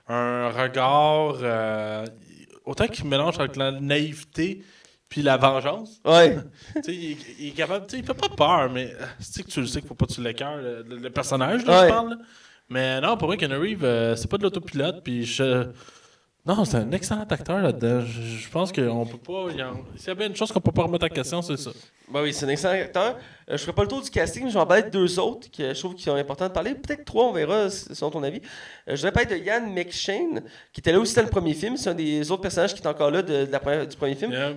un 0.08 0.48
regard. 0.50 1.36
euh, 1.42 2.04
autant 2.64 2.86
qu'il 2.88 3.04
mélange 3.06 3.38
avec 3.38 3.56
la 3.56 3.70
naïveté 3.72 4.62
puis 5.08 5.22
la 5.22 5.36
vengeance. 5.36 6.00
Ouais. 6.04 6.36
Tu 6.76 6.82
sais, 6.82 6.94
il, 6.94 7.16
il 7.38 7.48
est 7.48 7.52
capable. 7.52 7.86
tu 7.86 7.92
sais, 7.96 8.02
Il 8.02 8.06
fait 8.06 8.14
pas 8.14 8.28
peur, 8.28 8.70
mais 8.72 8.92
c'est 9.20 9.42
que 9.44 9.48
tu 9.50 9.60
le 9.60 9.66
sais 9.66 9.80
qu'il 9.80 9.88
faut 9.88 9.94
pas 9.94 10.06
que 10.06 10.12
tu 10.12 10.20
l'écœures, 10.22 10.56
le, 10.56 10.82
le- 10.82 10.96
le 10.96 11.10
personnage, 11.10 11.64
là, 11.64 11.80
Ouais. 11.82 11.86
je 11.88 11.92
parle. 11.92 12.10
là? 12.10 12.16
Mais 12.68 13.00
non, 13.00 13.16
pour 13.16 13.28
moi, 13.28 13.36
Kenny 13.36 13.54
Reeves, 13.54 13.84
euh, 13.84 14.16
c'est 14.16 14.28
pas 14.28 14.38
de 14.38 14.42
l'autopilote, 14.42 15.04
puis 15.04 15.24
je. 15.24 15.66
Non, 16.46 16.64
c'est 16.64 16.76
un 16.76 16.92
excellent 16.92 17.26
acteur 17.28 17.58
là-dedans. 17.60 18.02
Je, 18.06 18.22
je 18.22 18.48
pense 18.48 18.70
qu'on 18.70 19.04
peut 19.04 19.18
pas. 19.18 19.46
il 19.50 19.56
y 19.56 19.60
a- 19.60 19.72
S'il 19.96 20.08
y 20.08 20.10
a 20.10 20.14
bien 20.14 20.28
une 20.28 20.36
chose 20.36 20.52
qu'on 20.52 20.60
peut 20.60 20.70
pas 20.70 20.84
remettre 20.84 21.04
en 21.04 21.08
question, 21.08 21.42
c'est 21.42 21.56
ça. 21.56 21.70
Ben 22.08 22.22
oui, 22.22 22.32
c'est 22.32 22.46
un 22.46 22.48
excellent 22.50 22.74
acteur. 22.80 23.16
Euh, 23.50 23.56
je 23.56 23.56
ferai 23.56 23.72
pas 23.72 23.82
le 23.82 23.88
tour 23.88 24.00
du 24.00 24.10
casting, 24.10 24.44
mais 24.44 24.50
je 24.50 24.54
vais 24.54 24.60
en 24.60 24.66
parler 24.66 24.84
de 24.84 24.90
deux 24.90 25.18
autres 25.18 25.48
que 25.50 25.74
je 25.74 25.78
trouve 25.78 25.96
qui 25.96 26.04
sont 26.04 26.14
importants 26.14 26.46
de 26.46 26.52
parler. 26.52 26.74
Peut-être 26.76 27.04
trois, 27.04 27.24
on 27.24 27.32
verra 27.32 27.68
selon 27.68 28.10
ton 28.12 28.22
avis. 28.22 28.38
Euh, 28.88 28.94
je 28.94 28.96
voudrais 28.96 29.10
parler 29.10 29.40
de 29.40 29.44
Ian 29.44 29.66
McShane, 29.66 30.42
qui 30.72 30.80
était 30.80 30.92
là 30.92 31.00
aussi 31.00 31.16
dans 31.16 31.22
le 31.22 31.28
premier 31.30 31.54
film. 31.54 31.76
C'est 31.76 31.90
un 31.90 31.94
des 31.94 32.30
autres 32.30 32.42
personnages 32.42 32.74
qui 32.74 32.80
est 32.82 32.86
encore 32.86 33.10
là 33.10 33.22
de, 33.22 33.46
de 33.46 33.50
la 33.50 33.58
première- 33.58 33.86
du 33.88 33.96
premier 33.96 34.14
film. 34.14 34.30
Il 34.30 34.38
y 34.38 34.40
a 34.40 34.46
un 34.50 34.56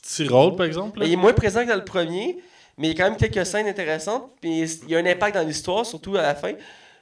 petit 0.00 0.28
rôle, 0.28 0.54
par 0.54 0.66
exemple. 0.66 1.00
là. 1.00 1.06
Il 1.06 1.12
est 1.12 1.16
moins 1.16 1.32
présent 1.32 1.64
que 1.64 1.68
dans 1.68 1.74
le 1.74 1.84
premier, 1.84 2.38
mais 2.78 2.90
il 2.90 2.96
y 2.96 3.00
a 3.00 3.04
quand 3.04 3.10
même 3.10 3.18
quelques 3.18 3.44
scènes 3.44 3.66
intéressantes. 3.66 4.30
Puis 4.40 4.62
il 4.84 4.88
y 4.90 4.94
a 4.94 4.98
un 5.00 5.06
impact 5.06 5.34
dans 5.34 5.44
l'histoire, 5.44 5.84
surtout 5.84 6.14
à 6.16 6.22
la 6.22 6.36
fin. 6.36 6.52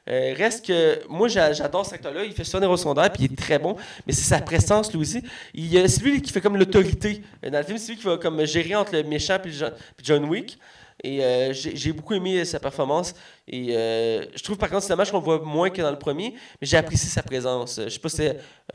Euh, 0.08 0.34
reste 0.36 0.66
que 0.66 0.98
moi 1.08 1.28
j'a- 1.28 1.52
j'adore 1.52 1.84
cet 1.84 1.94
acteur-là, 1.94 2.24
il 2.24 2.32
fait 2.32 2.42
ça 2.44 2.58
des 2.58 2.66
rôles 2.66 2.76
secondaires, 2.78 3.12
puis 3.12 3.24
il 3.24 3.32
est 3.32 3.36
très 3.36 3.58
bon, 3.60 3.76
mais 4.06 4.12
c'est 4.12 4.24
sa 4.24 4.40
prestance 4.40 4.90
lui 4.92 4.98
aussi. 5.00 5.22
Il, 5.54 5.76
euh, 5.76 5.86
c'est 5.86 6.02
lui 6.02 6.20
qui 6.20 6.32
fait 6.32 6.40
comme 6.40 6.56
l'autorité. 6.56 7.22
Euh, 7.44 7.50
Dans 7.50 7.58
le 7.58 7.64
film, 7.64 7.78
c'est 7.78 7.92
lui 7.92 7.98
qui 7.98 8.04
va 8.06 8.16
comme 8.16 8.44
gérer 8.44 8.74
entre 8.74 8.94
le 8.96 9.04
méchant 9.04 9.38
puis, 9.40 9.56
John, 10.02 10.24
Wick. 10.24 10.58
Et 11.04 11.24
euh, 11.24 11.52
j'ai 11.52 11.92
beaucoup 11.92 12.14
aimé 12.14 12.44
sa 12.44 12.60
performance. 12.60 13.14
Et 13.48 13.68
je 13.72 14.42
trouve 14.42 14.56
par 14.56 14.70
contre 14.70 14.82
c'est 14.82 14.88
dommage 14.90 15.10
qu'on 15.10 15.18
le 15.18 15.24
voit 15.24 15.40
moins 15.42 15.68
que 15.70 15.82
dans 15.82 15.90
le 15.90 15.98
premier, 15.98 16.34
mais 16.60 16.66
j'ai 16.66 16.76
apprécié 16.76 17.08
sa 17.08 17.22
présence. 17.24 17.80
Je 17.82 17.88
sais 17.88 17.98
pas 17.98 18.08
si 18.08 18.22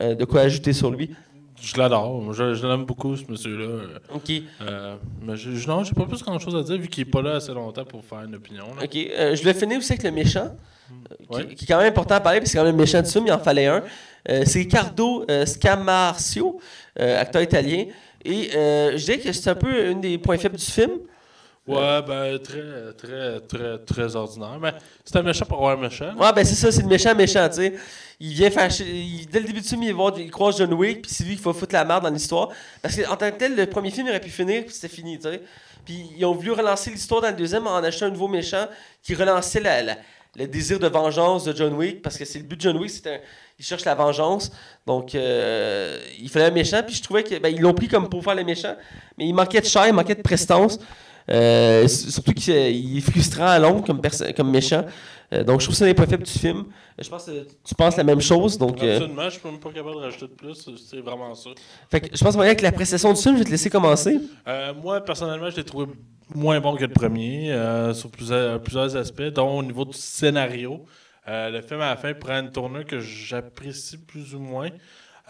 de 0.00 0.24
quoi 0.26 0.42
ajouter 0.42 0.74
sur 0.74 0.90
lui. 0.90 1.14
Je 1.62 1.76
l'adore. 1.76 2.32
Je, 2.32 2.54
je 2.54 2.66
l'aime 2.66 2.84
beaucoup, 2.84 3.16
ce 3.16 3.24
monsieur-là. 3.28 3.98
Ok. 4.14 4.30
Euh, 4.62 4.96
mais 5.22 5.36
je, 5.36 5.50
je- 5.54 5.68
non, 5.68 5.84
j'ai 5.84 5.92
pas 5.92 6.06
plus 6.06 6.22
grand 6.22 6.38
chose 6.38 6.54
à 6.56 6.62
dire 6.62 6.78
vu 6.80 6.88
qu'il 6.88 7.02
est 7.02 7.10
pas 7.10 7.20
là 7.22 7.36
assez 7.36 7.52
longtemps 7.52 7.84
pour 7.84 8.04
faire 8.04 8.22
une 8.22 8.34
opinion. 8.36 8.64
là. 8.76 8.84
Ok, 8.84 8.96
euh, 8.96 9.34
je 9.36 9.42
vais 9.42 9.54
finir 9.54 9.78
aussi 9.78 9.92
avec 9.92 10.04
le 10.04 10.10
méchant, 10.12 10.56
euh, 11.32 11.42
qui, 11.54 11.64
est 11.64 11.66
quand 11.66 11.78
même 11.78 11.88
important 11.88 12.14
à 12.14 12.20
parler, 12.20 12.38
parce 12.38 12.50
que 12.50 12.52
c'est 12.52 12.58
quand 12.58 12.64
même 12.64 12.76
le 12.76 12.80
méchant 12.82 13.02
du 13.02 13.10
film, 13.10 13.26
il 13.26 13.32
en 13.32 13.38
fallait 13.38 13.66
un. 13.66 13.82
Euh, 14.30 14.42
c'est 14.46 14.60
Riccardo 14.60 15.24
Scamarcio, 15.44 16.60
acteur 16.96 17.42
italien. 17.42 17.86
Et 18.24 18.50
je 18.52 19.04
dirais 19.04 19.18
que 19.18 19.32
c'est 19.32 19.50
un 19.50 19.54
peu 19.54 19.88
un 19.90 19.94
des 19.94 20.18
points 20.18 20.38
faibles 20.38 20.56
du 20.56 20.64
film. 20.64 20.92
Ouais, 21.68 22.02
ben, 22.02 22.38
très, 22.38 22.92
très, 22.96 23.40
très, 23.40 23.78
très 23.78 24.16
ordinaire. 24.16 24.58
Mais 24.60 24.72
c'est 25.04 25.16
un 25.16 25.22
méchant 25.22 25.44
pour 25.44 25.58
avoir 25.58 25.78
un 25.78 25.80
méchant. 25.80 26.14
Ouais, 26.16 26.32
ben 26.34 26.44
c'est 26.44 26.54
ça, 26.54 26.72
c'est 26.72 26.82
le 26.82 26.88
méchant 26.88 27.14
méchant, 27.14 27.48
tu 27.48 27.56
sais. 27.56 27.74
Il 28.20 28.32
vient 28.32 28.68
chi- 28.68 28.84
il- 28.84 29.26
dès 29.28 29.40
le 29.40 29.46
début 29.46 29.60
du 29.60 29.68
film, 29.68 29.82
il, 29.82 29.90
va 29.90 29.94
voir- 29.94 30.18
il 30.18 30.30
croise 30.30 30.56
John 30.58 30.72
Wick, 30.74 31.02
puis 31.02 31.10
c'est 31.14 31.24
lui 31.24 31.36
qui 31.36 31.42
va 31.42 31.52
foutre 31.52 31.74
la 31.74 31.84
merde 31.84 32.02
dans 32.04 32.10
l'histoire. 32.10 32.48
Parce 32.82 32.96
qu'en 32.96 33.16
tant 33.16 33.30
que 33.30 33.36
tel, 33.36 33.54
le 33.54 33.66
premier 33.66 33.90
film 33.90 34.06
il 34.06 34.10
aurait 34.10 34.20
pu 34.20 34.30
finir, 34.30 34.64
puis 34.64 34.74
c'était 34.74 34.88
fini, 34.92 35.18
tu 35.18 35.24
sais. 35.30 35.40
Puis 35.84 36.10
ils 36.16 36.24
ont 36.24 36.34
voulu 36.34 36.50
relancer 36.52 36.90
l'histoire 36.90 37.20
dans 37.20 37.28
le 37.30 37.36
deuxième 37.36 37.66
en 37.66 37.76
achetant 37.76 38.06
un 38.06 38.10
nouveau 38.10 38.28
méchant 38.28 38.66
qui 39.02 39.14
relançait 39.14 39.60
la- 39.60 39.82
la- 39.82 39.96
le 40.36 40.46
désir 40.46 40.78
de 40.78 40.86
vengeance 40.88 41.44
de 41.44 41.54
John 41.56 41.72
Wick, 41.74 42.02
parce 42.02 42.16
que 42.18 42.24
c'est 42.24 42.38
le 42.38 42.44
but 42.44 42.56
de 42.56 42.60
John 42.62 42.76
Wick, 42.76 42.90
c'est. 42.90 43.22
Il 43.60 43.64
cherche 43.64 43.84
la 43.84 43.94
vengeance. 43.96 44.52
Donc, 44.86 45.14
euh, 45.16 45.98
il 46.20 46.28
fallait 46.28 46.44
un 46.46 46.50
méchant, 46.52 46.80
puis 46.84 46.94
je 46.94 47.02
trouvais 47.02 47.24
que. 47.24 47.38
Ben, 47.38 47.56
l'ont 47.60 47.74
pris 47.74 47.88
comme 47.88 48.08
pour 48.08 48.22
faire 48.22 48.36
le 48.36 48.44
méchant, 48.44 48.76
mais 49.16 49.26
il 49.26 49.32
manquait 49.32 49.60
de 49.60 49.66
chair, 49.66 49.86
il 49.88 49.92
manquait 49.94 50.14
de 50.14 50.22
prestance. 50.22 50.78
Euh, 51.30 51.86
surtout 51.88 52.32
qu'il 52.32 52.96
est 52.98 53.00
frustrant 53.00 53.46
à 53.46 53.58
long 53.58 53.82
comme, 53.82 54.00
comme 54.36 54.50
méchant. 54.50 54.84
Euh, 55.32 55.44
donc, 55.44 55.60
je 55.60 55.66
trouve 55.66 55.78
que 55.78 55.84
c'est 55.84 56.06
faibles 56.06 56.22
du 56.22 56.30
film. 56.30 56.58
Euh, 56.58 57.02
Je 57.02 57.08
pense 57.08 57.26
que 57.26 57.46
tu 57.64 57.74
penses 57.74 57.96
la 57.96 58.04
même 58.04 58.20
chose. 58.20 58.56
Donc, 58.56 58.82
Absolument, 58.82 59.24
je 59.24 59.38
suis 59.38 59.40
même 59.44 59.60
pas 59.60 59.70
capable 59.70 59.96
de 59.96 60.00
rajouter 60.00 60.26
de 60.26 60.32
plus. 60.32 60.70
C'est 60.88 61.00
vraiment 61.00 61.34
ça. 61.34 61.50
fait 61.90 62.00
que 62.00 62.16
je 62.16 62.24
pense 62.24 62.34
aller 62.36 62.46
avec 62.46 62.62
l'appréciation 62.62 63.12
du 63.12 63.20
film. 63.20 63.34
Je 63.34 63.40
vais 63.40 63.44
te 63.44 63.50
laisser 63.50 63.70
commencer. 63.70 64.18
Moi, 64.82 65.00
personnellement, 65.02 65.50
je 65.50 65.56
l'ai 65.56 65.64
trouvé 65.64 65.86
moins 66.34 66.60
bon 66.60 66.76
que 66.76 66.84
le 66.84 66.92
premier, 66.92 67.54
sur 67.92 68.10
plusieurs, 68.10 68.60
plusieurs 68.62 68.96
aspects, 68.96 69.22
dont 69.22 69.58
au 69.58 69.62
niveau 69.62 69.84
du 69.84 69.96
scénario. 69.96 70.84
Le 71.26 71.60
film, 71.60 71.82
à 71.82 71.90
la 71.90 71.96
fin, 71.96 72.14
prend 72.14 72.40
une 72.40 72.50
tournure 72.50 72.86
que 72.86 73.00
j'apprécie 73.00 73.98
plus 73.98 74.34
ou 74.34 74.38
moins. 74.38 74.70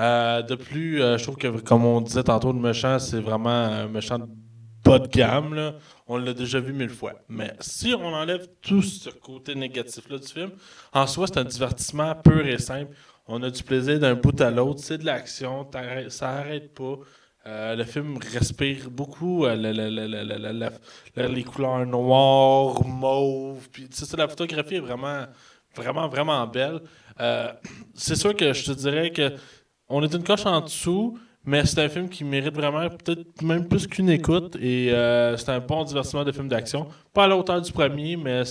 Euh, 0.00 0.42
de 0.42 0.54
plus, 0.54 1.02
euh, 1.02 1.18
je 1.18 1.24
trouve 1.24 1.36
que, 1.36 1.48
comme 1.60 1.84
on 1.84 2.00
disait 2.00 2.22
tantôt, 2.22 2.52
le 2.52 2.60
méchant, 2.60 2.98
c'est 2.98 3.20
vraiment 3.20 3.50
un 3.50 3.88
méchant 3.88 4.18
de 4.96 5.08
gamme, 5.08 5.54
là. 5.54 5.74
on 6.06 6.16
l'a 6.16 6.32
déjà 6.32 6.60
vu 6.60 6.72
mille 6.72 6.88
fois. 6.88 7.14
Mais 7.28 7.52
si 7.60 7.94
on 7.94 8.06
enlève 8.06 8.46
tout 8.62 8.82
ce 8.82 9.10
côté 9.10 9.54
négatif-là 9.54 10.18
du 10.18 10.28
film, 10.28 10.50
en 10.92 11.06
soi, 11.06 11.26
c'est 11.26 11.38
un 11.38 11.44
divertissement 11.44 12.14
pur 12.14 12.46
et 12.46 12.58
simple. 12.58 12.94
On 13.26 13.42
a 13.42 13.50
du 13.50 13.62
plaisir 13.62 13.98
d'un 13.98 14.14
bout 14.14 14.40
à 14.40 14.50
l'autre, 14.50 14.80
c'est 14.82 14.98
de 14.98 15.04
l'action, 15.04 15.68
ça 16.08 16.30
arrête 16.30 16.74
pas. 16.74 16.98
Euh, 17.46 17.76
le 17.76 17.84
film 17.84 18.18
respire 18.32 18.90
beaucoup 18.90 19.46
euh, 19.46 19.54
les 21.16 21.44
couleurs 21.44 21.86
noires, 21.86 22.84
mauves. 22.84 23.68
Puis, 23.70 23.88
la 24.16 24.28
photographie 24.28 24.74
est 24.76 24.80
vraiment, 24.80 25.24
vraiment, 25.74 26.08
vraiment 26.08 26.46
belle. 26.46 26.80
Euh, 27.20 27.52
c'est 27.94 28.16
sûr 28.16 28.36
que 28.36 28.52
je 28.52 28.64
te 28.66 28.72
dirais 28.72 29.10
que 29.10 29.32
on 29.88 30.02
est 30.02 30.12
une 30.12 30.24
coche 30.24 30.44
en 30.44 30.60
dessous, 30.60 31.18
mais 31.48 31.64
c'est 31.64 31.82
un 31.82 31.88
film 31.88 32.10
qui 32.10 32.24
mérite 32.24 32.54
vraiment 32.54 32.86
peut-être 32.90 33.40
même 33.40 33.66
plus 33.66 33.86
qu'une 33.86 34.10
écoute. 34.10 34.54
Et 34.60 34.92
euh, 34.92 35.34
c'est 35.38 35.48
un 35.50 35.60
bon 35.60 35.82
divertissement 35.82 36.22
de 36.22 36.30
film 36.30 36.46
d'action. 36.46 36.88
Pas 37.14 37.24
à 37.24 37.28
la 37.28 37.38
hauteur 37.38 37.62
du 37.62 37.72
premier, 37.72 38.18
mais 38.18 38.42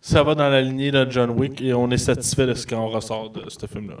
ça 0.00 0.22
va 0.22 0.36
dans 0.36 0.48
la 0.48 0.62
lignée 0.62 0.92
de 0.92 1.04
John 1.10 1.30
Wick 1.30 1.60
et 1.60 1.74
on 1.74 1.90
est 1.90 1.98
satisfait 1.98 2.46
de 2.46 2.54
ce 2.54 2.68
qu'on 2.68 2.86
ressort 2.86 3.30
de 3.30 3.42
ce 3.48 3.66
film-là. 3.66 3.96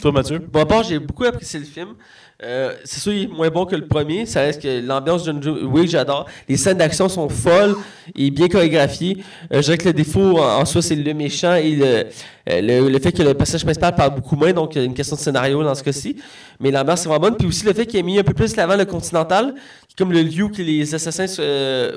Toi, 0.00 0.12
Mathieu? 0.12 0.38
Bon, 0.38 0.82
j'ai 0.82 0.98
beaucoup 0.98 1.24
apprécié 1.24 1.60
le 1.60 1.66
film. 1.66 1.94
Euh, 2.42 2.74
c'est 2.84 3.00
sûr, 3.00 3.12
il 3.12 3.22
est 3.22 3.26
moins 3.28 3.48
bon 3.48 3.64
que 3.64 3.76
le 3.76 3.86
premier. 3.86 4.26
Ça 4.26 4.40
reste 4.40 4.60
que 4.60 4.80
l'ambiance 4.84 5.24
de 5.24 5.40
John 5.40 5.66
Wick, 5.72 5.88
j'adore. 5.88 6.26
Les 6.48 6.56
scènes 6.56 6.78
d'action 6.78 7.08
sont 7.08 7.28
folles 7.28 7.76
et 8.14 8.30
bien 8.30 8.48
chorégraphiées. 8.48 9.18
Euh, 9.52 9.58
je 9.58 9.60
dirais 9.62 9.78
que 9.78 9.86
le 9.86 9.92
défaut 9.92 10.38
en, 10.40 10.64
soi, 10.64 10.82
c'est 10.82 10.96
le 10.96 11.14
méchant 11.14 11.54
et 11.54 11.76
le, 11.76 11.84
euh, 11.86 12.04
le, 12.48 12.88
le 12.88 12.98
fait 12.98 13.12
que 13.12 13.22
le 13.22 13.34
personnage 13.34 13.64
principal 13.64 13.94
parle 13.94 14.14
beaucoup 14.16 14.36
moins. 14.36 14.52
Donc, 14.52 14.74
il 14.74 14.78
y 14.78 14.80
a 14.82 14.84
une 14.84 14.94
question 14.94 15.14
de 15.16 15.20
scénario 15.20 15.62
dans 15.62 15.74
ce 15.74 15.84
cas-ci. 15.84 16.16
Mais 16.60 16.70
l'ambiance 16.70 17.02
est 17.02 17.08
vraiment 17.08 17.28
bonne. 17.28 17.36
Puis 17.36 17.46
aussi 17.46 17.64
le 17.64 17.72
fait 17.72 17.86
qu'il 17.86 18.00
ait 18.00 18.02
mis 18.02 18.18
un 18.18 18.24
peu 18.24 18.34
plus 18.34 18.56
l'avant 18.56 18.76
le 18.76 18.84
continental, 18.84 19.54
comme 19.96 20.12
le 20.12 20.22
lieu 20.22 20.48
que 20.48 20.60
les 20.60 20.94
assassins 20.94 21.26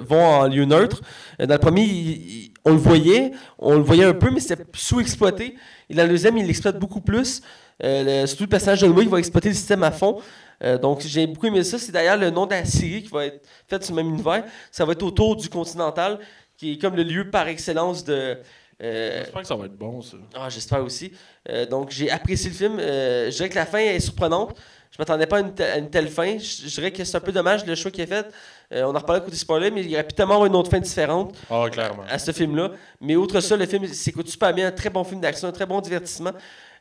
vont 0.07 0.23
en 0.23 0.47
lieu 0.47 0.65
neutre. 0.65 1.01
Dans 1.39 1.55
le 1.55 1.59
premier, 1.59 2.51
on 2.63 2.71
le 2.71 2.77
voyait, 2.77 3.31
on 3.57 3.73
le 3.73 3.81
voyait 3.81 4.05
un 4.05 4.13
peu, 4.13 4.29
mais 4.31 4.39
c'était 4.39 4.63
sous-exploité. 4.73 5.55
Et 5.89 5.95
dans 5.95 6.03
le 6.03 6.09
deuxième, 6.09 6.37
il 6.37 6.45
l'exploite 6.45 6.77
beaucoup 6.77 7.01
plus. 7.01 7.41
Euh, 7.83 8.21
le- 8.21 8.27
surtout 8.27 8.43
le 8.43 8.49
personnage 8.49 8.81
de 8.81 8.87
Wick 8.87 9.09
va 9.09 9.19
exploiter 9.19 9.49
le 9.49 9.55
système 9.55 9.83
à 9.83 9.91
fond. 9.91 10.19
Euh, 10.63 10.77
donc 10.77 11.01
j'ai 11.01 11.27
beaucoup 11.27 11.45
aimé 11.45 11.63
ça. 11.63 11.77
C'est 11.77 11.91
d'ailleurs 11.91 12.17
le 12.17 12.29
nom 12.31 12.45
de 12.45 12.51
la 12.51 12.65
série 12.65 13.03
qui 13.03 13.09
va 13.09 13.25
être 13.27 13.45
faite 13.67 13.83
sur 13.83 13.95
le 13.95 14.01
même 14.03 14.13
univers. 14.13 14.43
Ça 14.71 14.83
va 14.85 14.93
être 14.93 15.03
autour 15.03 15.35
du 15.35 15.47
Continental, 15.49 16.19
qui 16.57 16.73
est 16.73 16.77
comme 16.81 16.95
le 16.95 17.03
lieu 17.03 17.29
par 17.29 17.47
excellence 17.47 18.03
de. 18.03 18.37
euh, 18.81 19.19
J'espère 19.23 19.41
que 19.43 19.47
ça 19.47 19.55
va 19.55 19.65
être 19.65 19.77
bon, 19.77 20.01
ça. 20.01 20.17
ah, 20.35 20.49
j'espère 20.49 20.83
aussi. 20.83 21.11
Donc, 21.69 21.91
j'ai 21.91 22.09
apprécié 22.11 22.49
le 22.49 22.55
film. 22.55 22.77
Je 22.79 23.29
dirais 23.29 23.49
que 23.49 23.55
la 23.55 23.65
fin 23.65 23.77
est 23.79 23.99
surprenante. 23.99 24.57
Je 24.91 24.95
m'attendais 24.99 25.27
pas 25.27 25.37
à 25.37 25.39
une, 25.41 25.53
te- 25.53 25.61
à 25.63 25.77
une 25.77 25.89
telle 25.89 26.07
fin. 26.07 26.37
Je, 26.39 26.67
je 26.67 26.73
dirais 26.75 26.91
que 26.91 27.03
c'est 27.03 27.15
un 27.17 27.19
peu 27.19 27.31
dommage 27.31 27.65
le 27.65 27.75
choix 27.75 27.91
qu'il 27.91 28.03
a 28.03 28.07
fait. 28.07 28.25
Euh, 28.73 28.83
on 28.83 28.89
en 28.95 28.99
reparlera 28.99 29.19
côté 29.25 29.37
spoiler, 29.37 29.69
mais 29.69 29.83
il 29.85 29.93
aurait 29.93 30.03
pu 30.05 30.13
tellement 30.13 30.33
avoir 30.35 30.47
une 30.47 30.55
autre 30.55 30.71
fin 30.71 30.79
différente 30.79 31.35
Ah, 31.49 31.65
clairement. 31.71 32.03
à 32.09 32.17
ce 32.17 32.31
film-là. 32.31 32.71
Mais 33.01 33.15
outre 33.15 33.39
ça, 33.41 33.55
le 33.57 33.65
film 33.65 33.85
s'écoute 33.87 34.27
super 34.29 34.53
bien. 34.53 34.67
Un 34.67 34.71
très 34.71 34.89
bon 34.89 35.03
film 35.03 35.21
d'action, 35.21 35.47
un 35.49 35.51
très 35.51 35.65
bon 35.65 35.79
divertissement. 35.81 36.31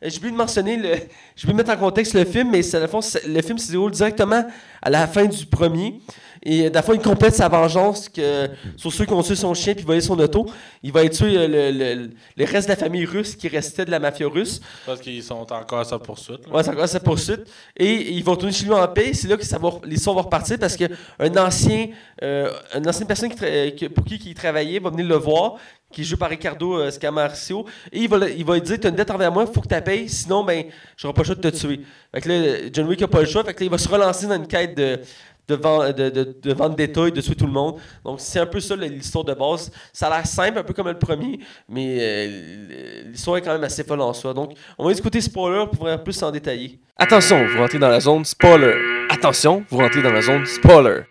Euh, 0.02 0.08
J'ai 0.10 0.18
oublié 0.18 0.32
de 0.32 0.36
mentionner, 0.36 0.76
le, 0.76 0.94
j'ai 1.34 1.44
oublié 1.46 1.52
de 1.52 1.56
mettre 1.68 1.70
en 1.70 1.76
contexte 1.76 2.14
le 2.14 2.24
film, 2.24 2.50
mais 2.50 2.62
fond, 2.86 3.00
le 3.26 3.42
film 3.42 3.58
se 3.58 3.70
déroule 3.70 3.90
directement 3.92 4.44
à 4.82 4.90
la 4.90 5.06
fin 5.06 5.24
du 5.26 5.46
premier. 5.46 6.00
Et 6.48 6.66
euh, 6.66 6.70
dans 6.70 6.78
le 6.80 6.84
fond, 6.84 6.92
il 6.92 7.00
complète 7.00 7.34
sa 7.34 7.48
vengeance 7.48 8.08
que, 8.08 8.48
sur 8.76 8.92
ceux 8.92 9.04
qui 9.04 9.12
ont 9.12 9.22
tué 9.22 9.34
son 9.34 9.52
chien 9.52 9.74
puis 9.74 9.84
volé 9.84 10.00
son 10.00 10.18
auto. 10.18 10.46
Il 10.82 10.92
va 10.92 11.06
tuer 11.08 11.36
euh, 11.36 11.48
le, 11.48 11.70
le- 11.76 12.10
le 12.36 12.44
reste 12.44 12.68
de 12.68 12.72
la 12.72 12.76
famille 12.76 13.04
russe 13.04 13.34
qui 13.34 13.48
restait 13.48 13.84
de 13.84 13.90
la 13.90 13.98
mafia 13.98 14.28
russe. 14.28 14.60
Parce 14.86 15.00
qu'ils 15.00 15.22
sont 15.22 15.34
encore 15.52 15.80
à 15.80 15.84
sa 15.84 15.98
poursuite. 15.98 16.46
là. 16.46 16.54
Ouais, 16.54 16.62
c'est 16.62 16.70
encore 16.70 16.88
sa 16.88 17.00
poursuite. 17.00 17.40
Et 17.76 18.12
ils 18.12 18.22
vont 18.22 18.32
retourner 18.32 18.52
chez 18.52 18.64
lui 18.64 18.72
en 18.72 18.86
paix. 18.86 19.12
C'est 19.12 19.26
là 19.28 19.36
que 19.36 19.44
ça 19.44 19.58
va, 19.58 19.70
l'histoire 19.84 20.14
va 20.14 20.22
repartir 20.22 20.56
parce 20.58 20.76
qu'un 20.76 20.88
ancien, 21.36 21.88
euh, 22.22 22.52
une 22.74 22.88
ancienne 22.88 23.08
personne 23.08 23.30
qui 23.74 23.88
pour 23.88 24.04
qui 24.04 24.20
il 24.24 24.34
travaillait 24.34 24.78
va 24.78 24.90
venir 24.90 25.06
le 25.06 25.16
voir, 25.16 25.56
qui 25.92 26.02
est 26.02 26.04
joué 26.04 26.16
par 26.18 26.28
Ricardo 26.30 26.78
euh, 26.78 26.90
Scamarcio. 26.92 27.66
Et 27.92 28.00
il 28.02 28.08
va, 28.08 28.18
il 28.28 28.44
va 28.44 28.54
lui 28.54 28.60
dire 28.62 28.78
Tu 28.78 28.86
as 28.86 28.90
une 28.90 28.96
dette 28.96 29.10
envers 29.10 29.32
moi, 29.32 29.44
il 29.48 29.52
faut 29.52 29.60
que 29.60 29.68
tu 29.68 29.74
la 29.74 29.82
payes, 29.82 30.08
sinon, 30.08 30.44
ben, 30.44 30.64
j'aurai 30.96 31.12
pas 31.14 31.22
le 31.22 31.26
choix 31.26 31.34
de 31.34 31.50
te 31.50 31.56
tuer. 31.56 31.80
Fait 32.14 32.20
que 32.20 32.28
là, 32.28 32.58
John 32.72 32.86
Wick 32.86 33.00
n'a 33.00 33.08
pas 33.08 33.20
le 33.20 33.26
choix. 33.26 33.42
Fait 33.42 33.52
que 33.54 33.60
là, 33.60 33.66
il 33.66 33.70
va 33.70 33.78
se 33.78 33.88
relancer 33.88 34.26
dans 34.26 34.36
une 34.36 34.46
quête 34.46 34.76
de. 34.76 35.00
De, 35.48 35.54
ven- 35.54 35.92
de, 35.92 36.10
de, 36.10 36.36
de 36.42 36.52
vente 36.54 36.74
d'État 36.74 37.06
et 37.06 37.12
de 37.12 37.20
tout 37.20 37.46
le 37.46 37.52
monde. 37.52 37.78
Donc, 38.04 38.20
c'est 38.20 38.40
un 38.40 38.46
peu 38.46 38.58
ça 38.58 38.74
l'histoire 38.74 39.22
de 39.24 39.32
base. 39.32 39.70
Ça 39.92 40.08
a 40.08 40.16
l'air 40.16 40.26
simple, 40.26 40.58
un 40.58 40.64
peu 40.64 40.74
comme 40.74 40.88
le 40.88 40.98
premier, 40.98 41.38
mais 41.68 41.98
euh, 42.00 43.02
l'histoire 43.06 43.36
est 43.36 43.42
quand 43.42 43.52
même 43.52 43.62
assez 43.62 43.84
folle 43.84 44.00
en 44.00 44.12
soi. 44.12 44.34
Donc, 44.34 44.54
on 44.76 44.84
va 44.84 44.92
discuter 44.92 45.20
spoiler 45.20 45.66
pour 45.70 45.84
voir 45.84 46.02
plus 46.02 46.14
s'en 46.14 46.32
détailler. 46.32 46.80
Attention, 46.96 47.46
vous 47.46 47.58
rentrez 47.58 47.78
dans 47.78 47.88
la 47.88 48.00
zone 48.00 48.24
spoiler. 48.24 48.74
Attention, 49.08 49.64
vous 49.70 49.78
rentrez 49.78 50.02
dans 50.02 50.12
la 50.12 50.22
zone 50.22 50.44
spoiler. 50.46 51.02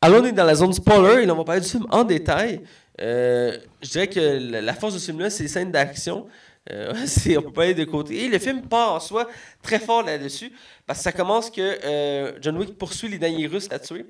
Alors, 0.00 0.20
on 0.20 0.24
est 0.26 0.32
dans 0.32 0.44
la 0.44 0.56
zone 0.56 0.72
spoiler 0.72 1.22
et 1.22 1.26
là, 1.26 1.32
on 1.34 1.36
va 1.36 1.44
parler 1.44 1.60
du 1.60 1.68
film 1.68 1.86
en 1.90 2.02
détail. 2.02 2.60
Euh, 3.00 3.56
je 3.80 3.88
dirais 3.88 4.08
que 4.08 4.20
la 4.60 4.74
force 4.74 4.94
de 4.94 4.98
ce 4.98 5.06
film-là, 5.06 5.30
c'est 5.30 5.44
les 5.44 5.48
scènes 5.48 5.70
d'action. 5.70 6.26
Euh, 6.70 6.94
c'est- 7.06 7.36
on 7.36 7.42
peut 7.42 7.52
pas 7.52 7.62
aller 7.64 7.74
de 7.74 7.84
côté. 7.84 8.24
Et 8.24 8.28
le 8.28 8.38
film 8.38 8.62
part 8.62 8.92
en 8.94 9.00
soi 9.00 9.28
très 9.62 9.78
fort 9.80 10.02
là-dessus 10.02 10.52
parce 10.86 11.00
que 11.00 11.02
ça 11.04 11.12
commence 11.12 11.50
que 11.50 11.60
euh, 11.84 12.32
John 12.40 12.56
Wick 12.58 12.78
poursuit 12.78 13.08
les 13.08 13.18
derniers 13.18 13.46
Russes 13.46 13.68
à 13.70 13.78
tuer. 13.78 14.06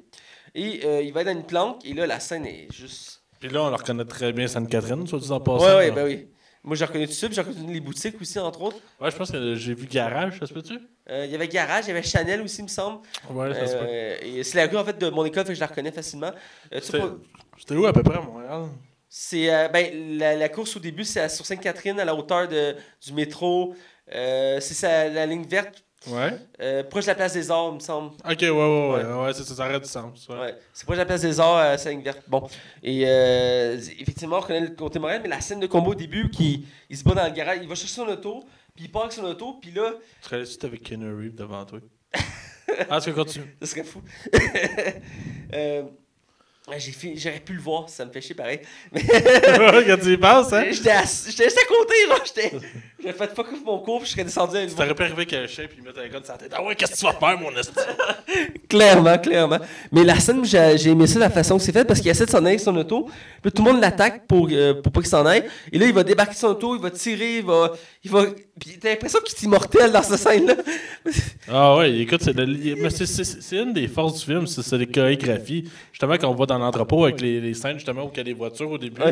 Et 0.55 0.83
euh, 0.85 1.01
il 1.03 1.13
va 1.13 1.23
être 1.23 1.29
dans 1.29 1.33
une 1.33 1.47
planque 1.47 1.85
et 1.87 1.95
là, 1.95 2.07
la 2.07 2.21
scène 2.21 2.45
est 2.47 2.69
juste. 2.73 3.23
Puis 3.41 3.49
là, 3.49 3.63
on 3.65 3.71
le 3.71 3.77
reconnaît 3.77 4.05
très 4.05 4.33
bien 4.33 4.47
Sainte-Catherine, 4.47 5.07
soit 5.07 5.19
dit 5.19 5.31
en 5.33 5.41
passant. 5.41 5.65
Ouais, 5.65 5.77
ouais, 5.77 5.89
là. 5.89 5.95
ben 5.95 6.05
oui. 6.05 6.29
Moi, 6.65 6.77
j'ai 6.77 6.85
reconnu 6.85 7.09
tout 7.09 7.13
ça, 7.15 7.27
puis 7.27 7.35
j'ai 7.35 7.41
reconnu 7.41 7.73
les 7.73 7.81
boutiques 7.81 8.21
aussi, 8.21 8.39
entre 8.39 8.63
autres. 8.63 8.77
Ouais, 9.01 9.11
je 9.11 9.17
pense 9.17 9.33
que 9.33 9.55
j'ai 9.57 9.75
vu 9.75 9.87
Garage, 9.87 10.39
ça 10.39 10.47
se 10.47 10.55
peut-tu? 10.55 10.79
Euh, 11.11 11.25
Il 11.25 11.33
y 11.33 11.35
avait 11.35 11.49
Garage, 11.49 11.87
il 11.87 11.89
y 11.89 11.91
avait 11.91 12.05
Chanel 12.05 12.41
aussi, 12.43 12.59
il 12.61 12.65
me 12.65 12.69
semble. 12.69 13.01
Ouais, 13.31 13.53
ça 13.53 13.67
se 13.67 13.73
peut. 13.73 13.85
Euh, 13.89 14.43
c'est 14.45 14.59
la 14.59 14.67
rue 14.71 14.77
en 14.77 14.85
fait 14.85 14.97
de 14.97 15.11
mon 15.11 15.25
école, 15.25 15.43
fait 15.45 15.49
que 15.49 15.55
je 15.57 15.61
la 15.61 15.67
reconnais 15.67 15.91
facilement. 15.91 16.31
Euh, 16.73 16.79
c'était 16.81 17.75
où 17.75 17.87
à 17.87 17.93
peu 17.93 18.05
près 18.05 18.19
à 18.19 18.21
Montréal? 18.21 18.67
C'est 19.15 19.53
euh, 19.53 19.69
ben, 19.69 20.17
la, 20.19 20.37
la 20.37 20.49
course 20.49 20.75
au 20.77 20.81
début, 20.81 21.05
c'est 21.05 21.21
à- 21.21 21.29
sur 21.29 21.45
Sainte-Catherine, 21.45 22.01
à 22.01 22.05
la 22.07 22.15
hauteur 22.15 22.49
de, 22.49 22.75
du 23.05 23.13
métro. 23.13 23.75
Euh, 24.15 24.59
c'est 24.59 24.73
ça, 24.73 25.07
la 25.09 25.27
ligne 25.27 25.45
verte, 25.47 25.85
Ouais. 26.09 26.33
euh, 26.63 26.83
proche 26.83 27.05
de 27.05 27.09
la 27.11 27.15
place 27.15 27.35
des 27.35 27.51
Arts, 27.51 27.69
il 27.73 27.75
me 27.75 27.81
semble. 27.81 28.13
Ok, 28.25 28.39
ouais, 28.41 28.49
ouais, 28.51 28.95
ouais. 28.95 29.05
Ouais, 29.25 29.33
c'est 29.35 29.45
ça, 29.45 29.55
ça 29.55 29.67
aurait 29.69 29.79
du 29.79 29.87
sens. 29.87 30.27
Ouais. 30.31 30.39
Ouais, 30.39 30.55
c'est 30.73 30.85
proche 30.87 30.97
de 30.97 31.03
la 31.03 31.07
place 31.07 31.21
des 31.21 31.39
Arts, 31.39 31.59
euh, 31.59 31.77
c'est 31.77 31.85
la 31.85 31.91
ligne 31.93 32.03
verte. 32.03 32.23
Bon. 32.27 32.49
Et 32.83 33.03
euh, 33.07 33.77
effectivement, 34.01 34.39
on 34.39 34.41
reconnaît 34.41 34.61
le 34.61 34.69
côté 34.75 34.99
moral, 34.99 35.21
mais 35.23 35.29
la 35.29 35.43
scène 35.43 35.61
de 35.61 35.67
combo 35.67 35.91
au 35.93 35.95
début, 35.95 36.31
qui, 36.31 36.67
il 36.89 36.97
se 36.97 37.05
bat 37.05 37.15
dans 37.15 37.25
le 37.27 37.33
garage, 37.33 37.59
il 37.61 37.69
va 37.69 37.75
chercher 37.75 37.95
son 37.95 38.09
auto, 38.09 38.43
puis 38.75 38.87
il 38.87 38.91
part 38.91 39.03
avec 39.03 39.13
son 39.13 39.25
auto, 39.25 39.59
puis 39.61 39.73
là, 39.73 39.93
Tu 40.23 40.29
serais 40.31 40.45
si 40.47 40.57
t'avais 40.59 40.79
Keanu 40.79 41.15
Reeves 41.15 41.35
devant 41.35 41.65
toi. 41.67 41.79
ah, 42.91 42.99
tu 43.01 43.13
continue. 43.13 43.55
Ce 43.61 43.67
serait 43.69 43.85
fou. 43.85 44.01
Euh, 45.55 45.83
J'aurais 46.79 47.41
pu 47.41 47.53
le 47.55 47.61
voir, 47.61 47.89
ça 47.89 48.05
me 48.05 48.13
fait 48.13 48.21
chier 48.21 48.35
pareil. 48.35 48.61
Quand 48.95 49.97
tu 50.03 50.13
y 50.13 50.17
penses, 50.17 50.53
hein? 50.53 50.65
J'étais 50.71 50.99
juste 51.03 51.59
à 51.59 51.67
côté, 51.67 51.95
genre, 52.09 52.21
j'étais. 52.25 52.53
J'ai 53.05 53.13
fait 53.13 53.35
fuck 53.35 53.53
off 53.53 53.59
mon 53.65 53.79
cours, 53.81 53.99
puis 53.99 54.07
je 54.09 54.13
serais 54.13 54.23
descendu 54.25 54.57
à 54.57 54.61
Tu 54.65 54.69
une 54.71 54.75
t'aurais 54.77 54.95
pas 54.95 55.05
arrivé 55.05 55.27
qu'un 55.27 55.45
chien 55.49 55.65
puis 55.67 55.79
il 55.81 55.85
mettre 55.85 55.99
un 55.99 56.07
gun 56.09 56.23
sur 56.23 56.35
la 56.35 56.39
tête. 56.39 56.53
Ah 56.55 56.63
ouais, 56.65 56.77
qu'est-ce 56.77 56.93
que 56.93 56.97
tu 56.99 57.05
vas 57.05 57.13
faire, 57.15 57.37
mon 57.39 57.51
esti? 57.57 57.73
Clairement, 58.69 59.19
clairement. 59.19 59.59
Mais 59.91 60.05
la 60.05 60.19
scène, 60.21 60.45
j'ai 60.45 60.79
j'ai 60.79 60.91
aimé 60.91 61.07
ça, 61.07 61.19
la 61.19 61.29
façon 61.29 61.59
que 61.59 61.63
c'est 61.65 61.73
fait, 61.73 61.85
parce 61.85 62.01
qu'il 62.01 62.11
essaie 62.11 62.25
de 62.27 62.31
s'en 62.31 62.39
aller 62.39 62.49
avec 62.51 62.61
son 62.61 62.75
auto. 62.77 63.11
Puis 63.43 63.51
tout 63.53 63.65
le 63.65 63.73
monde 63.73 63.83
l'attaque 63.83 64.27
pour, 64.27 64.49
euh, 64.51 64.75
pour 64.81 64.93
pas 64.93 65.01
qu'il 65.01 65.11
s'en 65.11 65.27
aille. 65.27 65.45
Et 65.73 65.79
là, 65.79 65.87
il 65.87 65.93
va 65.93 66.05
débarquer 66.05 66.35
de 66.35 66.39
son 66.39 66.47
auto, 66.49 66.77
il 66.77 66.81
va 66.81 66.91
tirer, 66.91 67.39
il 67.39 67.45
va. 67.45 67.73
Il 68.05 68.11
va... 68.11 68.25
Puis 68.61 68.79
t'as 68.81 68.91
l'impression 68.91 69.19
qu'il 69.25 69.37
est 69.37 69.43
immortel 69.43 69.91
dans 69.93 70.03
cette 70.03 70.19
scène-là. 70.21 70.55
Ah 71.51 71.77
ouais, 71.77 71.93
écoute, 71.99 72.21
c'est 72.23 72.33
le- 72.37 72.47
mais 72.77 72.91
c'est- 72.91 73.07
c'est 73.07 73.25
c'est 73.25 73.57
une 73.57 73.73
des 73.73 73.89
forces 73.89 74.21
du 74.21 74.25
film, 74.27 74.47
c'est 74.47 74.63
c'est 74.63 74.79
les 74.79 74.87
chorégraphies. 74.87 75.69
Justement, 75.91 76.17
quand 76.19 76.29
on 76.29 76.35
va 76.35 76.47
dans 76.47 76.59
l'entrepôt 76.63 77.05
avec 77.05 77.21
les, 77.21 77.41
les 77.41 77.55
scènes, 77.55 77.77
justement, 77.77 78.05
où 78.05 78.11
il 78.13 78.17
y 78.17 78.21
a 78.21 78.25
des 78.25 78.33
voitures 78.33 78.71
au 78.71 78.79
début. 78.79 79.03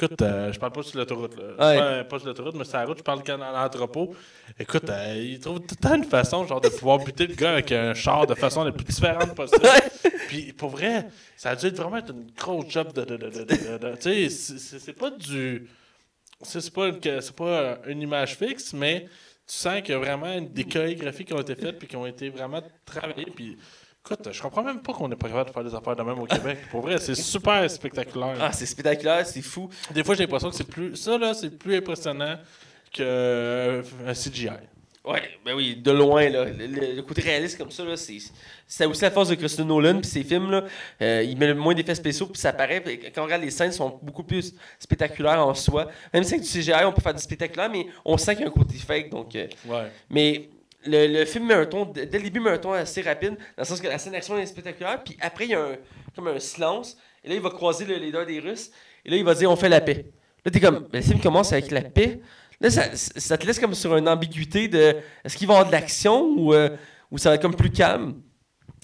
Écoute, 0.00 0.20
euh, 0.22 0.52
je 0.52 0.58
parle 0.58 0.72
pas 0.72 0.82
sur 0.82 0.98
l'autoroute, 0.98 1.36
là. 1.36 1.44
Ouais. 1.68 1.78
Pas, 1.78 2.04
pas 2.04 2.18
sur 2.18 2.28
l'autoroute, 2.28 2.54
mais 2.56 2.64
sur 2.64 2.76
la 2.78 2.84
route, 2.84 2.98
je 2.98 3.02
parle 3.02 3.22
dans 3.22 3.36
l'entrepôt. 3.36 4.14
Écoute, 4.58 4.88
euh, 4.90 5.14
il 5.16 5.40
trouve 5.40 5.60
tout 5.60 5.74
le 5.80 5.88
temps 5.88 5.94
une 5.94 6.04
façon, 6.04 6.46
genre, 6.46 6.60
de 6.60 6.68
pouvoir 6.68 6.98
buter 6.98 7.26
le 7.26 7.34
gars 7.34 7.52
avec 7.52 7.72
un 7.72 7.94
char 7.94 8.26
de 8.26 8.34
façon 8.34 8.64
la 8.64 8.72
plus 8.72 8.84
différente 8.84 9.34
possible. 9.34 9.66
Puis, 10.28 10.52
pour 10.52 10.70
vrai, 10.70 11.06
ça 11.36 11.50
a 11.50 11.56
dû 11.56 11.66
être 11.66 11.76
vraiment 11.76 11.96
être 11.96 12.12
une 12.12 12.30
grosse 12.36 12.68
job 12.68 12.92
de... 12.92 13.04
de, 13.04 13.16
de, 13.16 13.28
de, 13.30 13.44
de- 13.44 13.78
de- 13.78 13.96
tu 13.96 14.28
sais, 14.30 14.78
c'est- 14.78 14.92
pas 14.92 15.10
du... 15.10 15.66
C'est 16.42 16.72
pas, 16.72 16.88
une- 16.88 17.20
c'est 17.20 17.34
pas 17.34 17.78
une 17.88 18.00
image 18.02 18.36
fixe, 18.36 18.72
mais 18.72 19.06
tu 19.46 19.54
sens 19.54 19.80
qu'il 19.80 19.90
y 19.90 19.94
a 19.94 19.98
vraiment 19.98 20.40
des 20.40 20.64
chorégraphies 20.64 21.24
qui 21.24 21.32
ont 21.32 21.40
été 21.40 21.54
faites 21.56 21.78
puis 21.78 21.88
qui 21.88 21.96
ont 21.96 22.06
été 22.06 22.28
vraiment 22.28 22.62
travaillées. 22.84 23.32
Puis, 23.34 23.56
écoute, 24.10 24.28
je 24.32 24.42
comprends 24.42 24.62
même 24.62 24.80
pas 24.80 24.92
qu'on 24.92 25.08
n'est 25.08 25.16
pas 25.16 25.28
capable 25.28 25.48
de 25.50 25.54
faire 25.54 25.64
des 25.64 25.74
affaires 25.74 25.96
de 25.96 26.02
même 26.02 26.18
au 26.18 26.26
Québec. 26.26 26.58
Pour 26.70 26.80
vrai, 26.82 26.98
c'est 26.98 27.14
super 27.14 27.70
spectaculaire. 27.70 28.36
Ah, 28.40 28.52
c'est 28.52 28.66
spectaculaire, 28.66 29.26
c'est 29.26 29.42
fou. 29.42 29.68
Des 29.92 30.02
fois, 30.04 30.14
j'ai 30.14 30.24
l'impression 30.24 30.50
que 30.50 30.56
c'est 30.56 30.68
plus. 30.68 30.96
Ça, 30.96 31.18
là, 31.18 31.34
c'est 31.34 31.50
plus 31.50 31.76
impressionnant 31.76 32.36
qu'un 32.92 34.12
CGI. 34.14 34.48
Ouais, 35.04 35.22
ben 35.44 35.54
oui, 35.54 35.76
de 35.76 35.90
loin, 35.90 36.28
là. 36.28 36.44
Le, 36.44 36.66
le- 36.66 36.96
le 36.96 37.02
côté 37.02 37.22
réaliste 37.22 37.56
comme 37.56 37.70
ça, 37.70 37.82
là, 37.84 37.96
c'est. 37.96 38.18
C'est 38.66 38.84
aussi 38.84 39.00
la 39.02 39.10
force 39.10 39.30
de 39.30 39.36
Christopher 39.36 39.64
Nolan, 39.64 40.00
puis 40.00 40.10
ses 40.10 40.22
films, 40.22 40.50
là. 40.50 40.64
euh, 41.00 41.22
il 41.22 41.38
met 41.38 41.46
le 41.46 41.54
moins 41.54 41.74
d'effets 41.74 41.94
spéciaux, 41.94 42.26
puis 42.26 42.38
ça 42.38 42.52
paraît. 42.52 42.82
Quand 43.14 43.22
on 43.22 43.24
regarde 43.24 43.42
les 43.42 43.50
scènes, 43.50 43.72
sont 43.72 43.98
beaucoup 44.02 44.22
plus 44.24 44.52
spectaculaires 44.78 45.40
en 45.46 45.54
soi. 45.54 45.86
Même 46.12 46.24
si 46.24 46.34
avec 46.34 46.44
du 46.44 46.50
CGI, 46.52 46.84
on 46.84 46.92
peut 46.92 47.00
faire 47.00 47.14
du 47.14 47.22
spectaculaire, 47.22 47.70
mais 47.70 47.86
on 48.04 48.18
sent 48.18 48.34
qu'il 48.34 48.42
y 48.42 48.44
a 48.44 48.48
un 48.48 48.52
côté 48.52 48.74
fake, 48.76 49.08
donc. 49.08 49.34
euh, 49.34 49.46
Ouais. 49.66 49.90
mais 50.10 50.50
le, 50.88 51.18
le 51.18 51.24
film 51.24 51.46
met 51.46 51.54
un 51.54 51.66
ton, 51.66 51.84
dès 51.84 52.06
le 52.06 52.22
début, 52.22 52.40
met 52.40 52.50
un 52.50 52.58
ton 52.58 52.72
assez 52.72 53.02
rapide, 53.02 53.36
dans 53.36 53.62
le 53.62 53.64
sens 53.64 53.80
que 53.80 53.86
la 53.88 53.98
scène 53.98 54.12
d'action 54.12 54.36
est 54.38 54.46
spectaculaire, 54.46 55.02
puis 55.04 55.16
après, 55.20 55.44
il 55.44 55.50
y 55.50 55.54
a 55.54 55.60
un, 55.60 55.76
comme 56.14 56.28
un 56.28 56.38
silence, 56.38 56.96
et 57.22 57.28
là, 57.28 57.34
il 57.34 57.40
va 57.40 57.50
croiser 57.50 57.84
le 57.84 57.96
leader 57.96 58.26
des 58.26 58.40
Russes, 58.40 58.70
et 59.04 59.10
là, 59.10 59.16
il 59.16 59.24
va 59.24 59.34
dire 59.34 59.50
on 59.50 59.56
fait 59.56 59.68
la 59.68 59.80
paix. 59.80 60.06
Là, 60.44 60.50
t'es 60.50 60.60
comme, 60.60 60.88
le 60.92 61.00
film 61.00 61.20
commence 61.20 61.52
avec 61.52 61.70
la 61.70 61.82
paix. 61.82 62.20
Là, 62.60 62.70
ça, 62.70 62.84
ça 62.94 63.38
te 63.38 63.46
laisse 63.46 63.58
comme 63.58 63.74
sur 63.74 63.96
une 63.96 64.08
ambiguïté 64.08 64.68
de 64.68 64.96
est-ce 65.24 65.36
qu'il 65.36 65.46
va 65.46 65.54
y 65.54 65.56
avoir 65.56 65.68
de 65.68 65.72
l'action 65.72 66.34
ou, 66.36 66.54
euh, 66.54 66.70
ou 67.10 67.18
ça 67.18 67.28
va 67.28 67.36
être 67.36 67.42
comme 67.42 67.54
plus 67.54 67.70
calme? 67.70 68.20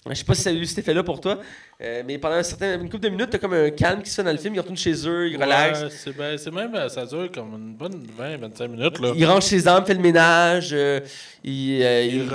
Je 0.09 0.15
sais 0.15 0.25
pas 0.25 0.35
si 0.35 0.43
ça 0.43 0.51
a 0.51 0.53
eu 0.53 0.67
cet 0.67 0.79
effet-là 0.79 1.03
pour 1.03 1.21
toi, 1.21 1.41
euh, 1.83 2.03
mais 2.07 2.19
pendant 2.19 2.37
un 2.37 2.43
certain, 2.43 2.75
une 2.81 2.89
couple 2.89 3.03
de 3.05 3.09
minutes, 3.09 3.31
t'as 3.31 3.39
comme 3.39 3.53
un 3.55 3.71
calme 3.71 4.01
qui 4.03 4.09
se 4.11 4.15
fait 4.17 4.23
dans 4.23 4.31
le 4.31 4.37
film. 4.39 4.55
Ils 4.55 4.61
retournent 4.61 4.77
chez 4.77 4.95
eux, 5.09 5.29
ils 5.29 5.37
relaxent. 5.43 5.83
Ouais, 5.83 5.89
c'est 5.91 6.17
ben, 6.17 6.39
c'est 6.39 6.53
même, 6.55 6.73
euh, 6.75 6.89
ça 6.89 7.05
dure 7.05 7.29
comme 7.33 7.53
une 7.55 7.75
bonne 7.75 8.07
20-25 8.19 8.69
minutes. 8.69 9.01
Là. 9.01 9.13
Ils 9.17 9.27
rangent 9.27 9.43
ses 9.45 9.67
armes, 9.67 9.85
fait 9.85 9.95
le 9.95 10.01
ménage. 10.01 10.71
euh, 10.73 11.01
ils, 11.43 11.83
euh, 11.83 12.03
Ils 12.05 12.15
ils- 12.23 12.29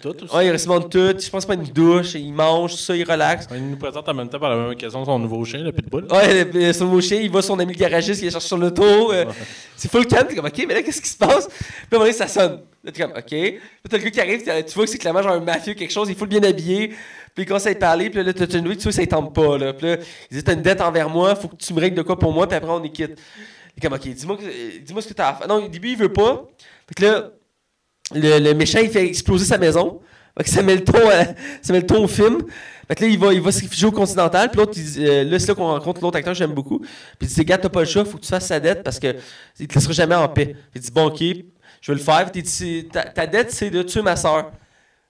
tout 0.00 0.24
aussi. 0.24 0.34
ouais, 0.34 0.46
ils 0.46 0.52
reçoivent 0.52 0.88
tout. 0.88 1.14
Je 1.18 1.30
pense 1.30 1.46
pas 1.46 1.54
une 1.54 1.62
douche. 1.62 2.14
Ils 2.14 2.32
mangent, 2.32 2.74
ça, 2.74 2.96
ils 2.96 3.08
relaxent. 3.08 3.46
Il 3.54 3.70
nous 3.70 3.76
présente 3.76 4.08
en 4.08 4.14
même 4.14 4.28
temps 4.28 4.40
par 4.40 4.50
la 4.50 4.56
même 4.56 4.70
occasion 4.70 5.04
son 5.04 5.18
nouveau 5.18 5.44
chien, 5.44 5.60
le 5.60 5.70
Pitbull. 5.72 6.06
Ouais, 6.10 6.72
son 6.72 6.86
nouveau 6.86 7.00
chien, 7.00 7.20
il 7.20 7.30
voit 7.30 7.42
son 7.42 7.58
ami 7.60 7.72
le 7.74 7.78
garagiste 7.78 8.20
qui 8.20 8.26
est 8.26 8.30
cherché 8.30 8.48
sur 8.48 8.58
l'auto. 8.58 9.12
euh, 9.12 9.24
C'est 9.76 9.90
full 9.90 10.06
calme. 10.06 10.26
T'es 10.28 10.34
comme, 10.34 10.46
OK, 10.46 10.64
mais 10.66 10.74
là, 10.74 10.82
qu'est-ce 10.82 11.00
qui 11.00 11.08
se 11.08 11.16
passe? 11.16 11.46
Puis 11.48 11.56
à 11.64 11.94
un 11.94 11.98
moment 11.98 12.04
donné, 12.04 12.12
ça 12.12 12.26
sonne. 12.28 12.60
Là, 12.84 12.90
t'es 12.92 13.00
comme, 13.02 13.12
OK. 13.12 13.24
Puis 13.28 13.60
t'as 13.88 13.96
le 13.96 14.02
gars 14.04 14.10
qui 14.10 14.20
arrive, 14.20 14.42
tu 14.42 14.74
vois 14.74 14.84
que 14.84 14.90
c'est 14.90 14.98
clairement 14.98 15.22
genre 15.22 15.32
un 15.32 15.40
mafieux, 15.40 15.74
quelque 15.74 15.92
chose. 15.92 16.08
Il 16.10 16.16
faut 16.16 16.24
le 16.24 16.30
bien 16.30 16.42
habillé. 16.42 16.92
Puis 17.34 17.46
il 17.48 17.52
à 17.52 17.70
y 17.70 17.74
parler. 17.74 18.10
Puis 18.10 18.22
là, 18.22 18.32
t'as 18.32 18.46
John 18.48 18.66
Wick, 18.68 18.78
tu 18.78 18.88
que 18.88 18.94
ça 18.94 19.00
ne 19.02 19.06
tente 19.06 19.34
pas. 19.34 19.56
Là. 19.58 19.72
Puis 19.72 19.86
là, 19.86 19.96
il 20.30 20.36
dit, 20.36 20.44
t'as 20.44 20.52
une 20.52 20.62
dette 20.62 20.80
envers 20.80 21.08
moi, 21.08 21.34
faut 21.34 21.48
que 21.48 21.56
tu 21.56 21.72
me 21.72 21.80
règles 21.80 21.96
de 21.96 22.02
quoi 22.02 22.18
pour 22.18 22.32
moi, 22.32 22.46
puis 22.46 22.56
après, 22.56 22.70
on 22.70 22.82
est 22.82 22.90
quitte. 22.90 23.18
Il 23.76 23.84
est 23.84 23.92
OK, 23.92 24.06
dis-moi 24.06 24.38
euh, 24.42 25.00
ce 25.00 25.08
que 25.08 25.14
t'as 25.14 25.30
à 25.30 25.34
faire. 25.34 25.48
Non, 25.48 25.64
au 25.64 25.68
début, 25.68 25.90
il 25.90 25.96
veut 25.96 26.12
pas. 26.12 26.44
Fait 26.86 26.94
que 26.94 27.02
là, 27.02 27.30
le, 28.14 28.52
méchant, 28.52 28.80
il 28.82 28.90
fait 28.90 29.06
exploser 29.06 29.46
sa 29.46 29.56
maison. 29.56 30.00
Fait 30.36 30.44
que 30.44 30.50
ça 30.50 30.62
met 30.62 30.74
le 30.74 30.84
ton, 30.84 31.08
à- 31.08 31.34
ça 31.62 31.72
met 31.72 31.80
le 31.80 31.86
ton 31.86 32.04
au 32.04 32.08
film. 32.08 32.42
Fait 32.88 32.94
que 32.94 33.04
là, 33.04 33.10
il 33.10 33.18
va, 33.18 33.32
il 33.32 33.40
va 33.40 33.50
se 33.50 33.60
réfugier 33.62 33.86
au 33.86 33.92
Continental. 33.92 34.50
Puis 34.50 34.58
l'autre, 34.58 34.78
euh, 34.98 35.24
là, 35.24 35.38
c'est 35.38 35.48
là 35.48 35.54
qu'on 35.54 35.68
rencontre 35.68 36.02
l'autre 36.02 36.18
acteur 36.18 36.34
que 36.34 36.38
j'aime 36.38 36.52
beaucoup. 36.52 36.80
Puis 36.80 36.88
il 37.22 37.28
dit, 37.28 37.44
gars, 37.44 37.56
t'as 37.58 37.70
pas 37.70 37.80
le 37.80 37.86
choix, 37.86 38.04
faut 38.04 38.18
que 38.18 38.22
tu 38.22 38.28
fasses 38.28 38.46
sa 38.46 38.60
dette 38.60 38.82
parce 38.82 38.98
que 38.98 39.16
il 39.58 39.66
te 39.66 39.74
laissera 39.74 39.92
jamais 39.92 40.14
en 40.14 40.28
paix. 40.28 40.46
Puis 40.46 40.56
il 40.76 40.80
dit, 40.82 40.90
bon, 40.90 41.06
ok, 41.06 41.20
je 41.20 41.92
vais 41.92 41.98
le 41.98 42.04
faire. 42.04 42.30
Puis 42.30 42.88
ta, 42.92 43.04
ta 43.04 43.26
dette, 43.26 43.50
c'est 43.50 43.70
de 43.70 43.82
tuer 43.82 44.02
ma 44.02 44.16
soeur. 44.16 44.52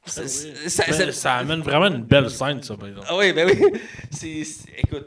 Ça- 0.04 0.22
Oui. 0.22 0.28
ça- 0.68 0.84
Mais 0.88 0.92
ça- 0.94 1.12
ça 1.12 1.34
amène 1.34 1.60
vraiment 1.60 1.86
une 1.86 2.02
belle 2.02 2.28
scène, 2.30 2.62
ça, 2.62 2.76
par 2.76 2.88
exemple. 2.88 3.06
ah 3.08 3.16
oui, 3.16 3.32
ben 3.32 3.48
oui. 3.48 3.80
C'est, 4.10 4.42
c'est- 4.44 4.68
écoute, 4.78 5.06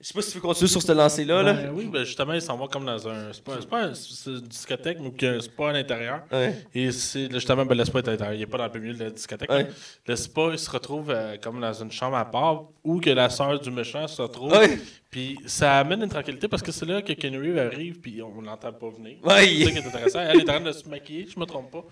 je 0.00 0.06
sais 0.06 0.14
pas 0.14 0.22
si 0.22 0.30
tu 0.30 0.36
veux 0.36 0.42
continuer 0.42 0.68
sur 0.68 0.80
ce 0.80 0.92
lancer-là. 0.92 1.42
Là. 1.42 1.52
Ben 1.54 1.70
oui, 1.74 1.86
ben 1.86 2.04
justement, 2.04 2.32
il 2.32 2.40
s'en 2.42 2.56
va 2.56 2.68
comme 2.68 2.84
dans 2.84 3.08
un. 3.08 3.32
C'est 3.32 3.42
pas, 3.42 3.56
c'est 3.60 3.68
pas 3.68 3.84
un- 3.86 3.92
une 4.26 4.40
discothèque, 4.42 4.98
mais 5.00 5.12
c'est 5.40 5.56
pas 5.56 5.70
à 5.70 5.72
l'intérieur. 5.72 6.22
Ouais. 6.30 6.54
Et 6.74 6.92
c'est 6.92 7.30
justement, 7.32 7.66
ben, 7.66 7.76
le 7.76 7.84
spa 7.84 7.98
est 7.98 8.08
à 8.08 8.12
l'intérieur. 8.12 8.34
Il 8.36 8.42
est 8.42 8.46
pas 8.46 8.58
dans 8.58 8.72
le 8.72 8.80
milieu 8.80 8.94
de 8.94 9.04
la 9.04 9.10
discothèque. 9.10 9.50
Ouais. 9.50 9.66
Le 10.06 10.14
spa, 10.16 10.50
il 10.52 10.58
se 10.58 10.70
retrouve 10.70 11.10
euh, 11.10 11.36
comme 11.42 11.60
dans 11.60 11.72
une 11.72 11.90
chambre 11.90 12.16
à 12.16 12.24
part 12.24 12.66
où 12.84 13.00
que 13.00 13.10
la 13.10 13.28
sœur 13.28 13.58
du 13.58 13.70
méchant 13.72 14.06
se 14.06 14.22
retrouve. 14.22 14.52
Ouais. 14.52 14.78
Puis 15.10 15.38
ça 15.46 15.78
amène 15.78 16.02
une 16.02 16.08
tranquillité 16.10 16.48
parce 16.48 16.62
que 16.62 16.70
c'est 16.70 16.84
là 16.86 17.00
que 17.02 17.14
Ken 17.14 17.34
Reeves 17.34 17.58
arrive, 17.58 17.98
puis 17.98 18.20
on 18.22 18.40
l'entend 18.42 18.72
pas 18.74 18.90
venir. 18.90 19.16
C'est 19.24 19.30
ça 19.30 19.70
qui 19.70 19.78
est 19.78 19.86
intéressant. 19.86 20.20
Elle 20.20 20.40
est 20.40 20.42
en 20.42 20.44
train 20.44 20.60
de 20.60 20.72
se 20.72 20.86
maquiller, 20.88 21.26
je 21.34 21.40
me 21.40 21.46
trompe 21.46 21.70
pas. 21.72 21.84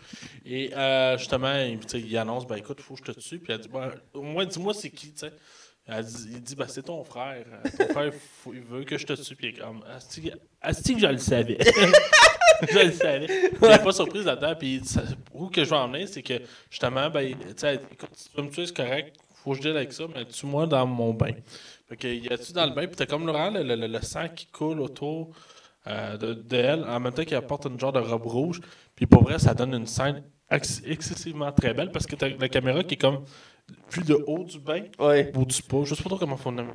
Et 0.44 0.70
euh, 0.76 1.16
justement, 1.18 1.54
il, 1.64 1.80
il 2.06 2.16
annonce 2.18 2.46
ben 2.46 2.56
écoute, 2.56 2.80
faut 2.82 2.94
que 2.94 3.00
je 3.06 3.12
te 3.12 3.18
tue. 3.20 3.38
Puis 3.38 3.52
elle 3.52 3.60
dit 3.60 3.68
ben, 3.72 3.90
au 4.14 4.20
moins, 4.22 4.44
dis-moi 4.44 4.74
c'est 4.74 4.90
qui, 4.90 5.12
tu 5.12 5.20
sais. 5.20 5.32
Il 5.88 6.42
dit 6.42 6.56
ben, 6.56 6.66
c'est 6.68 6.82
ton 6.82 7.04
frère. 7.04 7.44
Euh, 7.64 7.68
Ton 7.86 7.92
frère, 7.92 8.12
il 8.52 8.60
veut 8.60 8.84
que 8.84 8.98
je 8.98 9.06
te 9.06 9.12
tue. 9.12 9.36
Puis 9.36 9.48
est 9.48 9.52
comme 9.52 9.80
que 9.82 10.98
je 10.98 11.06
le 11.06 11.18
savais. 11.18 11.58
je 12.68 12.78
le 12.86 12.90
savais. 12.92 13.26
Puis 13.26 13.58
Elle 13.62 13.68
n'est 13.70 13.78
pas 13.78 13.92
surprise 13.92 14.24
là-dedans. 14.24 14.54
Puis 14.58 14.82
où 15.32 15.46
que 15.48 15.62
je 15.64 15.70
veux 15.70 15.76
en 15.76 15.88
venir, 15.88 16.08
c'est 16.08 16.22
que 16.22 16.40
justement, 16.70 17.08
ben, 17.10 17.30
tu 17.34 17.36
sais, 17.56 17.76
écoute, 17.76 18.10
si 18.14 18.30
tu 18.30 18.36
veux 18.36 18.42
me 18.42 18.50
tuer, 18.50 18.66
c'est 18.66 18.76
correct. 18.76 19.16
Faut 19.44 19.52
que 19.52 19.58
je 19.58 19.62
deal 19.62 19.76
avec 19.76 19.92
ça, 19.92 20.04
mais 20.12 20.24
tue-moi 20.24 20.66
dans 20.66 20.86
mon 20.86 21.12
bain. 21.14 21.30
Fait 21.88 21.96
que, 21.96 22.08
il 22.08 22.32
a 22.32 22.36
tu 22.36 22.52
dans 22.52 22.66
le 22.66 22.72
bain, 22.72 22.86
puis 22.88 22.96
t'as 22.96 23.06
comme 23.06 23.24
Laurent, 23.26 23.50
le, 23.50 23.62
le- 23.62 23.76
le- 23.76 23.86
le 23.86 24.00
sang 24.02 24.28
qui 24.34 24.46
coule 24.46 24.80
autour 24.80 25.30
euh, 25.86 26.16
de, 26.16 26.34
de 26.34 26.56
elle, 26.56 26.82
en 26.82 26.98
même 26.98 27.12
temps 27.12 27.22
qu'elle 27.24 27.46
porte 27.46 27.66
une 27.66 27.78
genre 27.78 27.92
de 27.92 28.00
robe 28.00 28.26
rouge. 28.26 28.60
Puis 28.96 29.06
pour 29.06 29.22
vrai, 29.22 29.38
ça 29.38 29.54
donne 29.54 29.72
une 29.72 29.86
scène 29.86 30.24
ex- 30.50 30.82
excessivement 30.84 31.52
très 31.52 31.74
belle 31.74 31.92
parce 31.92 32.06
que 32.06 32.16
t'as 32.16 32.30
la 32.30 32.48
caméra 32.48 32.82
qui 32.82 32.94
est 32.94 33.00
comme 33.00 33.24
plus 33.90 34.04
de 34.04 34.14
haut 34.26 34.44
du 34.44 34.58
bain 34.60 34.82
Ouais. 34.98 35.32
ou 35.34 35.44
du 35.44 35.54
spa. 35.54 35.76
Je 35.84 35.94
sais 35.94 36.02
pas 36.02 36.08
trop 36.10 36.18
comment 36.18 36.38
on 36.44 36.52
nomme. 36.52 36.72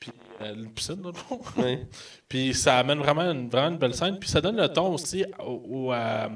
Puis 0.00 0.12
euh, 0.42 0.54
le 0.54 0.68
piscine, 0.68 0.96
dans 0.96 1.08
le 1.10 1.14
fond. 1.14 1.40
Ouais. 1.56 1.86
Puis 2.28 2.54
ça 2.54 2.78
amène 2.78 2.98
vraiment 2.98 3.22
une, 3.30 3.48
vraiment 3.48 3.70
une 3.70 3.78
belle 3.78 3.94
scène. 3.94 4.18
Puis 4.18 4.28
ça 4.28 4.40
donne 4.40 4.56
le 4.56 4.68
ton 4.68 4.94
aussi 4.94 5.24
au, 5.40 5.62
au, 5.88 5.92
euh, 5.92 6.28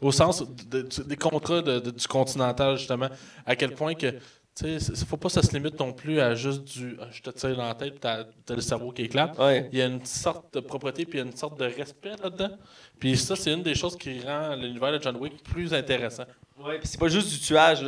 au 0.00 0.12
sens 0.12 0.42
de- 0.42 0.82
de- 0.82 1.02
des 1.02 1.16
contrats 1.16 1.62
de- 1.62 1.90
du 1.90 2.06
continental, 2.06 2.76
justement. 2.78 3.08
À 3.46 3.56
quel 3.56 3.72
point 3.74 3.94
que. 3.94 4.12
Tu 4.56 4.78
sais, 4.78 4.92
il 4.92 5.04
faut 5.06 5.16
pas 5.16 5.26
que 5.26 5.32
ça 5.34 5.42
se 5.42 5.52
limite 5.52 5.80
non 5.80 5.92
plus 5.92 6.20
à 6.20 6.36
juste 6.36 6.62
du 6.62 6.96
ah, 7.00 7.08
je 7.10 7.20
te 7.22 7.30
tire 7.30 7.56
dans 7.56 7.66
la 7.66 7.74
tête, 7.74 7.90
puis 7.90 7.98
t'as 8.00 8.22
t'as 8.46 8.54
le 8.54 8.60
cerveau 8.60 8.92
qui 8.92 9.02
éclate. 9.02 9.36
Ouais. 9.36 9.68
Il 9.72 9.78
y 9.80 9.82
a 9.82 9.86
une 9.86 10.04
sorte 10.04 10.54
de 10.54 10.60
propreté, 10.60 11.04
puis 11.04 11.18
il 11.18 11.22
y 11.22 11.24
a 11.24 11.26
une 11.28 11.36
sorte 11.36 11.58
de 11.58 11.64
respect 11.64 12.12
là-dedans. 12.22 12.56
Puis 13.00 13.16
ça, 13.16 13.34
c'est 13.34 13.52
une 13.52 13.64
des 13.64 13.74
choses 13.74 13.96
qui 13.98 14.20
rend 14.20 14.54
l'univers 14.54 14.92
de 14.92 15.02
John 15.02 15.16
Wick 15.16 15.42
plus 15.42 15.74
intéressant. 15.74 16.22
Ouais, 16.56 16.78
puis 16.78 16.86
c'est 16.86 17.00
pas 17.00 17.08
juste 17.08 17.30
du 17.30 17.40
tuage. 17.40 17.84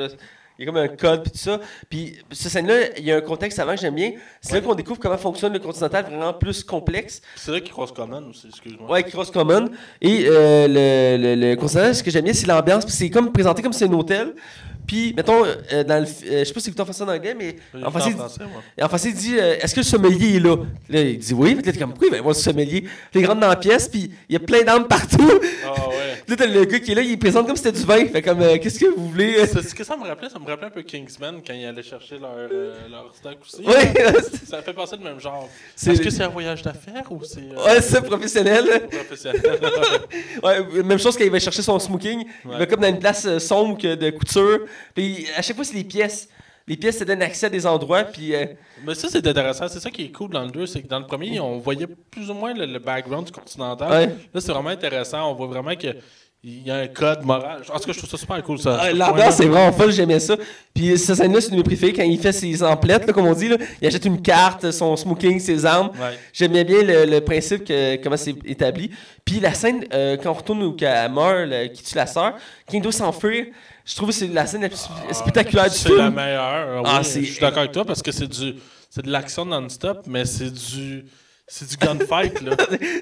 Il 0.59 0.65
y 0.65 0.69
a 0.69 0.73
comme 0.73 0.81
un 0.81 0.89
code 0.89 1.23
puis 1.23 1.33
tout 1.33 1.39
ça. 1.39 1.61
Puis 1.91 2.17
cette 2.33 2.53
scène-là, 2.53 2.97
il 2.99 3.05
y 3.05 3.13
a 3.13 3.17
un 3.17 3.21
contexte 3.21 3.59
avant 3.59 3.75
que 3.75 3.81
j'aime 3.81 3.95
bien. 3.95 4.13
C'est 4.41 4.55
là 4.55 4.61
qu'on 4.61 4.75
découvre 4.75 4.99
comment 4.99 5.19
fonctionne 5.19 5.53
le 5.53 5.59
continental 5.59 6.05
vraiment 6.07 6.33
plus 6.33 6.65
complexe. 6.65 7.21
Puis 7.21 7.43
c'est 7.45 7.53
là 7.53 7.61
qu'il 7.61 7.73
croise 7.73 7.93
Common 7.93 8.31
aussi, 8.31 8.47
excuse-moi. 8.49 8.91
Ouais, 8.91 9.03
Cross 9.03 9.31
Common. 9.31 9.69
Et 10.01 10.27
euh, 10.27 10.67
le, 10.69 11.23
le, 11.23 11.51
le 11.51 11.57
continental, 11.57 11.95
ce 11.95 12.03
que 12.03 12.11
j'aime 12.11 12.25
bien, 12.25 12.33
c'est 12.33 12.47
l'ambiance. 12.47 12.85
Puis 12.85 12.95
c'est 12.95 13.11
comme 13.11 13.33
présenté 13.33 13.63
comme 13.63 13.73
si 13.73 13.81
c'est 13.81 13.89
un 13.89 13.93
hôtel. 13.93 14.35
Puis, 14.87 15.13
mettons, 15.17 15.45
euh, 15.45 15.85
dans 15.85 16.03
le, 16.03 16.07
euh, 16.07 16.39
je 16.41 16.45
sais 16.45 16.55
pas 16.55 16.61
si 16.61 16.71
vous 16.71 16.81
en 16.81 16.85
français 16.85 17.03
en 17.03 17.09
anglais, 17.09 17.35
mais 17.37 17.57
en 17.85 17.91
français, 17.91 18.15
en 18.15 18.89
français, 18.89 19.09
en 19.09 19.11
il 19.11 19.15
dit 19.15 19.37
euh, 19.39 19.57
Est-ce 19.61 19.75
que 19.75 19.81
le 19.81 19.85
sommelier 19.85 20.37
est 20.37 20.41
là? 20.41 20.57
Là, 20.89 21.01
il 21.01 21.19
dit 21.19 21.35
oui. 21.35 21.57
Que 21.57 21.67
là, 21.67 21.73
comme 21.77 21.91
Pourquoi 21.91 22.07
il 22.07 22.11
va 22.11 22.17
y 22.17 22.21
avoir 22.21 22.35
le 22.35 22.41
sommelier? 22.41 22.83
Puis 23.11 23.21
il 23.21 23.27
rentre 23.27 23.41
dans 23.41 23.49
la 23.49 23.57
pièce, 23.57 23.89
puis 23.89 24.13
il 24.29 24.33
y 24.33 24.37
a 24.37 24.41
plein 24.41 24.63
d'armes 24.63 24.87
partout. 24.87 25.29
Ah 25.65 25.89
ouais. 25.89 26.06
Là, 26.29 26.35
t'as 26.37 26.47
le 26.47 26.65
gars 26.65 26.81
qui 26.81 26.91
est 26.91 26.95
là, 26.97 27.03
il 27.03 27.17
présente 27.19 27.47
comme 27.47 27.55
si 27.57 27.63
c'était 27.63 27.79
du 27.79 27.85
vin. 27.87 28.05
Fait 28.07 28.21
comme 28.23 28.41
euh, 28.43 28.59
Qu'est-ce 28.59 28.81
que 28.81 28.87
vous 28.87 29.11
voulez? 29.11 29.47
C'est 29.47 29.63
ce 29.63 29.75
que 29.75 29.85
ça 29.85 29.97
me 29.97 30.05
rappelait, 30.05 30.29
ça 30.29 30.39
me 30.41 30.47
rappelait 30.47 30.67
un 30.67 30.71
peu 30.71 30.83
Kingsman 30.83 31.41
quand 31.47 31.53
ils 31.53 31.65
allaient 31.67 31.83
chercher 31.85 32.19
leur, 32.19 32.33
euh, 32.37 32.75
leur 32.91 33.15
stock 33.15 33.37
aussi. 33.43 33.63
Ouais, 33.63 33.93
Ça 34.45 34.61
fait 34.63 34.73
penser 34.73 34.97
le 34.97 35.05
même 35.05 35.21
genre. 35.21 35.49
Est-ce 35.87 36.01
que 36.01 36.11
c'est 36.11 36.25
un 36.25 36.29
voyage 36.29 36.63
d'affaires 36.63 37.05
ou 37.11 37.23
c'est. 37.23 37.41
euh, 37.41 37.65
ouais, 37.65 37.81
c'est 37.81 38.03
professionnel. 38.03 38.89
professionnel? 38.91 39.43
Ouais, 40.43 40.83
même 40.83 40.99
chose 40.99 41.17
quand 41.17 41.25
il 41.25 41.31
va 41.31 41.39
chercher 41.39 41.63
son 41.63 41.79
smoking. 41.79 42.25
Il 42.45 42.51
va 42.59 42.67
comme 42.67 42.81
dans 42.81 42.89
une 42.89 42.99
place 42.99 43.39
sombre 43.39 43.79
que 43.79 43.95
de 43.95 44.11
couture. 44.11 44.61
Puis 44.95 45.27
à 45.37 45.43
chaque 45.43 45.55
fois, 45.57 45.65
c'est 45.65 45.75
les 45.75 45.85
pièces. 45.85 46.29
Les 46.69 46.77
pièces, 46.77 46.99
ça 46.99 47.05
donne 47.05 47.23
accès 47.23 47.47
à 47.47 47.49
des 47.51 47.65
endroits. 47.67 48.05
Puis. 48.05 48.35
euh, 48.35 48.45
Mais 48.85 48.95
ça, 48.95 49.09
c'est 49.09 49.25
intéressant. 49.27 49.69
C'est 49.69 49.81
ça 49.81 49.91
qui 49.91 50.05
est 50.07 50.11
cool 50.13 50.31
dans 50.31 50.43
le 50.45 50.51
2, 50.51 50.67
c'est 50.67 50.83
que 50.83 50.89
dans 50.89 50.99
le 50.99 51.07
premier, 51.07 51.39
on 51.41 51.59
voyait 51.59 51.87
plus 52.11 52.29
ou 52.31 52.35
moins 52.35 52.53
le, 52.55 52.67
le 52.67 52.79
background 52.79 53.27
du 53.27 53.33
continental. 53.33 53.91
Ouais. 53.91 54.07
Là, 54.35 54.41
c'est 54.41 54.53
vraiment 54.53 54.71
intéressant. 54.71 55.31
On 55.31 55.35
voit 55.35 55.47
vraiment 55.47 55.75
que. 55.77 55.89
Il 56.49 56.63
y 56.65 56.71
a 56.71 56.77
un 56.77 56.87
code 56.87 57.25
moral. 57.25 57.63
En 57.73 57.79
tout 57.81 57.87
cas, 57.87 57.93
je 57.93 57.99
trouve 57.99 58.11
ça 58.11 58.17
super 58.19 58.41
cool. 58.45 58.59
Ça, 58.61 58.79
Ah, 58.81 58.91
ce 58.91 58.95
L'ambiance, 58.97 59.35
c'est 59.37 59.47
vraiment 59.47 59.73
fun, 59.73 59.91
j'aimais 59.91 60.21
ça. 60.21 60.37
Puis 60.73 60.97
cette 60.97 61.17
scène-là, 61.17 61.41
c'est 61.41 61.49
une 61.49 61.55
de 61.55 61.57
mes 61.59 61.65
préférées 61.65 61.93
quand 61.93 62.05
il 62.05 62.21
fait 62.21 62.31
ses 62.31 62.63
emplettes, 62.63 63.05
là, 63.05 63.13
comme 63.13 63.27
on 63.27 63.33
dit. 63.33 63.49
Là. 63.49 63.57
Il 63.83 63.89
achète 63.89 64.05
une 64.05 64.23
carte, 64.23 64.71
son 64.71 64.95
smoking, 64.95 65.41
ses 65.41 65.67
armes. 65.67 65.89
Ouais. 65.99 66.17
J'aimais 66.33 66.63
bien 66.63 66.83
le, 66.83 67.05
le 67.05 67.21
principe, 67.21 67.65
que, 67.65 67.97
comment 67.97 68.17
c'est 68.17 68.37
établi. 68.45 68.93
Puis 69.25 69.41
la 69.41 69.55
scène, 69.55 69.87
euh, 69.93 70.17
quand 70.23 70.31
on 70.31 70.35
retourne 70.35 70.63
où 70.63 70.77
elle 70.81 71.11
meurt, 71.11 71.49
là, 71.49 71.67
qui 71.67 71.83
tue 71.83 71.97
la 71.97 72.07
sœur, 72.07 72.35
doit 72.73 72.93
s'enfuir, 72.93 73.47
je 73.87 73.95
trouve 73.95 74.09
que 74.11 74.15
c'est 74.15 74.27
la 74.29 74.47
scène 74.47 74.63
la 74.63 74.69
plus 74.69 74.87
spectaculaire 75.13 75.71
du 75.71 75.77
C'est 75.77 75.89
la 75.91 76.05
film. 76.05 76.15
meilleure. 76.15 76.83
Ah, 76.85 77.01
oui, 77.03 77.25
je 77.25 77.31
suis 77.33 77.41
d'accord 77.41 77.61
avec 77.61 77.73
toi 77.73 77.85
parce 77.85 78.03
que 78.03 78.13
c'est 78.13 78.27
du 78.29 78.55
c'est 78.91 79.03
de 79.03 79.11
l'action 79.11 79.45
non-stop, 79.45 80.03
mais 80.07 80.25
c'est 80.25 80.51
du 80.51 81.07
c'est 81.47 81.69
du 81.69 81.77
gunfight 81.77 82.41
là. 82.43 82.57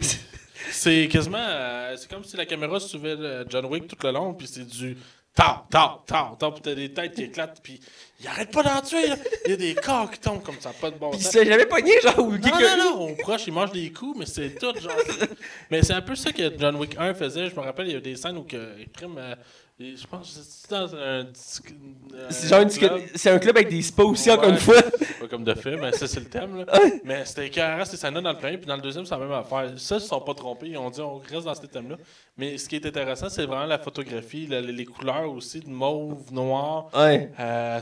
c'est 0.71 1.09
quasiment 1.11 1.39
euh, 1.39 1.95
c'est 1.97 2.11
comme 2.11 2.25
si 2.25 2.37
la 2.37 2.47
caméra 2.47 2.79
suivait 2.81 3.17
euh, 3.19 3.45
John 3.49 3.65
Wick 3.67 3.87
tout 3.89 3.97
le 4.03 4.13
long 4.13 4.35
puis 4.35 4.47
c'est 4.47 4.67
du 4.67 4.97
tard, 5.35 5.67
tard, 5.69 6.05
tard, 6.07 6.37
tard, 6.39 6.55
puis 6.55 6.63
t'as 6.63 6.75
des 6.75 6.93
têtes 6.93 7.15
qui 7.15 7.23
éclatent, 7.25 7.61
puis 7.61 7.81
il 8.21 8.27
arrête 8.29 8.53
pas 8.53 8.63
d'en 8.63 8.81
tuer, 8.81 9.09
là. 9.09 9.17
Il 9.47 9.51
y 9.51 9.55
a 9.55 9.57
des 9.57 9.75
corps 9.75 10.09
qui 10.09 10.21
tombent 10.21 10.45
comme 10.45 10.61
ça, 10.61 10.71
pas 10.81 10.93
de 10.93 10.97
bon 10.97 11.11
Puis 11.11 11.19
il 11.19 11.23
sens. 11.25 11.33
se 11.33 11.39
fait 11.39 11.45
jamais 11.47 11.67
pogné, 11.67 11.91
genre, 12.01 12.21
ou 12.21 12.31
Non, 12.39 12.39
non, 12.39 12.77
non, 12.79 13.03
on 13.03 13.15
proche, 13.17 13.49
il 13.49 13.53
mange 13.53 13.73
des 13.73 13.91
coups, 13.91 14.17
mais 14.17 14.27
c'est 14.27 14.51
tout, 14.51 14.73
genre. 14.79 14.93
mais 15.73 15.83
c'est 15.83 15.93
un 15.95 16.03
peu 16.03 16.15
ça 16.15 16.31
que 16.33 16.57
John 16.57 16.77
Wick 16.77 16.95
1 16.97 17.15
faisait. 17.15 17.51
Je 17.51 17.57
me 17.57 17.63
rappelle, 17.63 17.89
il 17.89 17.95
y 17.95 17.97
a 17.97 18.01
des 18.01 18.15
scènes 18.15 18.37
où 18.39 18.45
que, 18.45 18.57
euh, 18.57 19.35
je 19.79 20.07
pense 20.07 20.35
que 20.35 20.41
c'est 20.43 20.71
dans 20.71 20.95
un. 20.95 20.99
euh, 20.99 21.25
C'est 22.31 22.49
genre 22.49 22.65
c'est 23.17 23.31
un 23.31 23.39
club 23.39 23.57
avec 23.57 23.69
des 23.69 23.83
spas 23.83 24.05
aussi, 24.05 24.29
Ouais. 24.31 24.37
encore 24.37 24.51
une 24.51 24.57
fois. 24.59 24.81
Pas 24.83 25.29
comme 25.29 25.43
de 25.45 25.55
film, 25.55 25.81
mais 25.81 25.93
ça, 25.93 26.07
c'est 26.07 26.21
le 26.21 26.27
thème. 26.27 26.59
Là. 26.59 26.67
mais 27.05 27.25
c'était 27.25 27.47
écœurant, 27.49 27.85
ces 27.85 27.97
scènes-là 27.97 28.21
dans 28.21 28.33
le 28.33 28.39
premier, 28.39 28.59
puis 28.59 28.67
dans 28.67 28.77
le 28.77 28.83
deuxième, 28.83 29.05
c'est 29.05 29.15
la 29.15 29.21
même 29.21 29.33
affaire. 29.33 29.73
Ça, 29.77 29.97
ils 29.97 30.01
se 30.01 30.07
sont 30.09 30.21
pas 30.21 30.35
trompés. 30.35 30.69
Ils 30.69 30.77
ont 30.79 30.91
dit, 30.91 31.01
on 31.01 31.17
reste 31.19 31.45
dans 31.47 31.55
ce 31.55 31.67
thème-là. 31.67 31.97
Mais 32.37 32.59
ce 32.59 32.69
qui 32.69 32.75
est 32.75 32.85
intéressant, 32.85 33.29
c'est 33.31 33.47
vraiment 33.47 33.65
la 33.65 33.79
photographie, 33.79 34.49
la- 34.49 34.61
les 34.61 34.85
couleurs 34.85 35.31
aussi, 35.33 35.61
de 35.61 35.69
mauve, 35.71 36.33
noir. 36.33 36.87
Ouais. 36.93 37.31
Euh, 37.39 37.79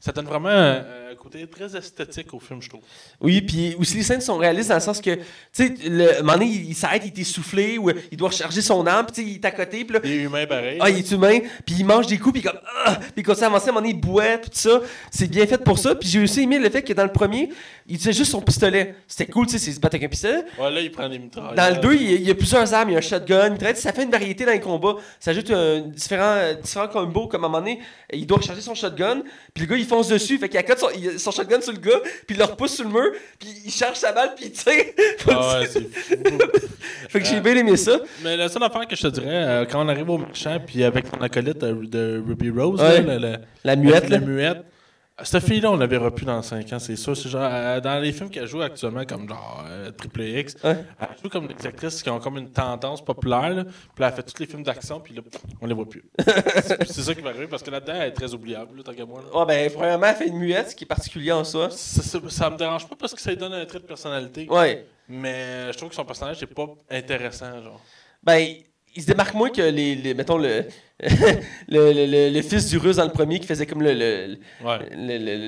ça 0.00 0.12
donne 0.12 0.26
vraiment 0.26 0.50
un, 0.50 0.76
un 1.10 1.14
côté 1.20 1.44
très 1.48 1.74
esthétique 1.76 2.32
au 2.32 2.38
film, 2.38 2.62
je 2.62 2.68
trouve. 2.68 2.82
Oui, 3.20 3.40
puis 3.40 3.74
aussi 3.76 3.96
les 3.96 4.04
scènes 4.04 4.20
sont 4.20 4.36
réalistes 4.36 4.68
dans 4.68 4.76
le 4.76 4.80
sens 4.80 5.00
que, 5.00 5.16
tu 5.16 5.20
sais, 5.52 5.74
le 5.84 6.18
moment 6.20 6.34
donné, 6.34 6.46
il, 6.46 6.68
il 6.70 6.74
s'arrête, 6.76 7.02
il 7.04 7.08
est 7.08 7.18
essoufflé, 7.22 7.76
ou 7.76 7.90
il 8.12 8.16
doit 8.16 8.28
recharger 8.28 8.62
son 8.62 8.86
arme, 8.86 9.06
puis 9.12 9.22
il 9.26 9.34
est 9.34 9.44
à 9.44 9.50
côté, 9.50 9.84
puis 9.84 9.94
là, 9.94 10.00
Il 10.04 10.12
est 10.12 10.22
humain 10.22 10.46
pareil. 10.46 10.78
ah, 10.80 10.90
il 10.90 10.98
est 10.98 11.10
humain, 11.10 11.40
puis 11.66 11.74
il 11.80 11.84
mange 11.84 12.06
des 12.06 12.18
coups, 12.18 12.34
puis 12.40 12.42
comme, 12.48 12.60
ah! 12.86 12.94
puis 13.00 13.10
il 13.16 13.22
continue 13.24 13.46
à 13.46 13.48
avancer, 13.48 13.66
à 13.66 13.70
un 13.70 13.72
moment 13.74 13.80
donné, 13.84 13.94
il 13.94 14.00
boit, 14.00 14.38
tout 14.38 14.48
ça. 14.52 14.80
C'est 15.10 15.26
bien 15.28 15.44
fait 15.44 15.58
pour 15.58 15.76
ça. 15.76 15.96
Puis 15.96 16.08
j'ai 16.08 16.22
aussi 16.22 16.42
aimé 16.42 16.60
le 16.60 16.70
fait 16.70 16.82
que 16.82 16.92
dans 16.92 17.02
le 17.04 17.12
premier, 17.12 17.48
il 17.88 17.96
utilisait 17.96 18.12
juste 18.16 18.30
son 18.30 18.42
pistolet. 18.42 18.94
C'était 19.08 19.26
cool, 19.26 19.46
tu 19.46 19.54
sais, 19.54 19.58
c'est 19.58 19.72
se 19.72 19.80
battre 19.80 19.96
avec 19.96 20.04
un 20.06 20.08
pistolet. 20.08 20.44
Ouais, 20.56 20.70
là, 20.70 20.80
il 20.80 20.92
prend 20.92 21.08
des 21.08 21.18
mitraillettes. 21.18 21.56
Dans 21.56 21.74
le 21.74 21.80
2, 21.80 21.94
il 21.96 22.02
y 22.02 22.12
a- 22.14 22.16
il 22.16 22.28
y 22.28 22.30
a 22.30 22.34
plusieurs 22.36 22.72
armes, 22.74 22.90
il 22.90 22.92
y 22.92 22.94
a 22.94 22.98
un 22.98 23.02
shotgun, 23.02 23.56
il 23.60 23.87
ça 23.88 23.94
fait 23.94 24.02
une 24.04 24.10
variété 24.10 24.44
dans 24.44 24.52
les 24.52 24.60
combats. 24.60 24.96
Ça 25.18 25.30
ajoute 25.30 25.50
un 25.50 25.80
différent, 25.80 26.34
euh, 26.36 26.54
différents 26.54 26.88
combos, 26.88 27.26
comme 27.26 27.42
à 27.44 27.46
un 27.46 27.50
moment 27.50 27.60
donné, 27.60 27.80
il 28.12 28.26
doit 28.26 28.36
recharger 28.36 28.60
son 28.60 28.74
shotgun, 28.74 29.22
puis 29.54 29.64
le 29.64 29.70
gars 29.70 29.76
il 29.76 29.86
fonce 29.86 30.08
dessus, 30.08 30.36
fait 30.36 30.50
qu'il 30.50 30.58
accote 30.58 30.78
son, 30.78 30.88
il- 30.94 31.18
son 31.18 31.30
shotgun 31.30 31.60
sur 31.62 31.72
le 31.72 31.78
gars, 31.78 31.98
puis 32.26 32.36
il 32.36 32.38
le 32.38 32.44
repousse 32.44 32.74
sur 32.74 32.84
le 32.84 32.90
mur, 32.90 33.12
puis 33.38 33.48
il 33.64 33.70
charge 33.70 33.96
sa 33.96 34.12
balle, 34.12 34.34
puis 34.36 34.46
il 34.46 34.52
tire. 34.52 34.84
Ah 35.30 35.60
ouais, 35.60 35.66
c'est 35.72 35.80
fou. 35.90 36.14
fait 37.08 37.20
que 37.20 37.26
j'ai 37.26 37.40
bien 37.40 37.56
aimé 37.56 37.76
ça. 37.78 37.98
Mais 38.22 38.36
la 38.36 38.48
seule 38.50 38.62
affaire 38.62 38.86
que 38.86 38.94
je 38.94 39.02
te 39.02 39.08
dirais, 39.08 39.26
euh, 39.28 39.64
quand 39.64 39.82
on 39.84 39.88
arrive 39.88 40.10
au 40.10 40.18
méchant, 40.18 40.58
puis 40.66 40.84
avec 40.84 41.10
ton 41.10 41.20
acolyte 41.22 41.58
de, 41.58 41.72
de 41.86 42.22
Ruby 42.26 42.50
Rose, 42.50 42.80
Ouais. 42.80 43.00
là, 43.02 43.18
le- 43.18 43.26
le- 43.32 43.36
La 43.64 43.76
muette, 43.76 44.08
la, 44.10 44.18
là. 44.18 44.26
muette, 44.26 44.58
cette 45.24 45.44
fille-là, 45.44 45.70
on 45.72 45.76
la 45.76 45.86
verra 45.86 46.12
plus 46.14 46.24
dans 46.24 46.40
5 46.42 46.72
ans, 46.72 46.78
c'est 46.78 46.94
sûr. 46.96 47.16
C'est 47.16 47.28
genre, 47.28 47.42
euh, 47.50 47.80
dans 47.80 48.00
les 48.00 48.12
films 48.12 48.30
qu'elle 48.30 48.46
joue 48.46 48.62
actuellement, 48.62 49.04
comme 49.04 49.28
genre 49.28 49.64
euh, 49.66 49.90
Triple 49.90 50.22
X, 50.22 50.54
Ouais. 50.62 50.76
elle 51.00 51.08
joue 51.22 51.28
comme 51.28 51.46
des 51.48 51.66
actrices 51.66 52.02
qui 52.02 52.10
ont 52.10 52.20
comme 52.20 52.38
une 52.38 52.50
tendance 52.50 53.04
populaire, 53.04 53.50
là, 53.50 53.64
puis 53.64 53.72
là, 53.98 54.08
elle 54.08 54.14
fait 54.14 54.22
tous 54.22 54.38
les 54.38 54.46
films 54.46 54.62
d'action, 54.62 55.00
puis 55.00 55.14
là, 55.14 55.22
on 55.60 55.66
les 55.66 55.74
voit 55.74 55.88
plus. 55.88 56.04
c'est 56.62 56.84
c'est 56.86 57.02
ça 57.02 57.14
qui 57.14 57.20
va 57.20 57.30
arriver, 57.30 57.46
parce 57.48 57.62
que 57.62 57.70
là-dedans, 57.70 57.94
elle 57.96 58.08
est 58.08 58.12
très 58.12 58.32
oubliable, 58.34 58.76
là, 58.76 58.82
tant 58.84 58.92
qu'à 58.94 59.04
moi. 59.06 59.22
là. 59.22 59.38
Ouais, 59.40 59.46
ben, 59.46 59.70
premièrement, 59.72 60.06
elle 60.06 60.16
fait 60.16 60.28
une 60.28 60.38
muette, 60.38 60.70
ce 60.70 60.76
qui 60.76 60.84
est 60.84 60.86
particulier 60.88 61.32
en 61.32 61.44
soi. 61.44 61.68
Ça, 61.70 62.02
ça, 62.02 62.18
ça 62.28 62.50
me 62.50 62.56
dérange 62.56 62.86
pas 62.88 62.96
parce 62.96 63.14
que 63.14 63.20
ça 63.20 63.30
lui 63.30 63.36
donne 63.36 63.54
un 63.54 63.66
trait 63.66 63.80
de 63.80 63.84
personnalité. 63.84 64.46
Ouais. 64.48 64.86
Mais 65.08 65.72
je 65.72 65.76
trouve 65.78 65.88
que 65.88 65.94
son 65.94 66.04
personnage 66.04 66.40
n'est 66.40 66.46
pas 66.46 66.66
intéressant, 66.90 67.62
genre. 67.62 67.80
Ben, 68.22 68.46
il 68.94 69.02
se 69.02 69.06
démarque 69.06 69.34
moins 69.34 69.50
que 69.50 69.62
les, 69.62 69.94
les- 69.94 70.14
mettons, 70.14 70.38
le, 70.38 70.64
le, 71.68 71.92
le, 71.92 72.30
le- 72.30 72.42
fils 72.42 72.66
du 72.66 72.76
russe 72.78 72.96
dans 72.96 73.04
le 73.04 73.12
premier 73.12 73.38
qui 73.38 73.46
faisait 73.46 73.66
comme 73.66 73.82
Ouais. 73.82 74.78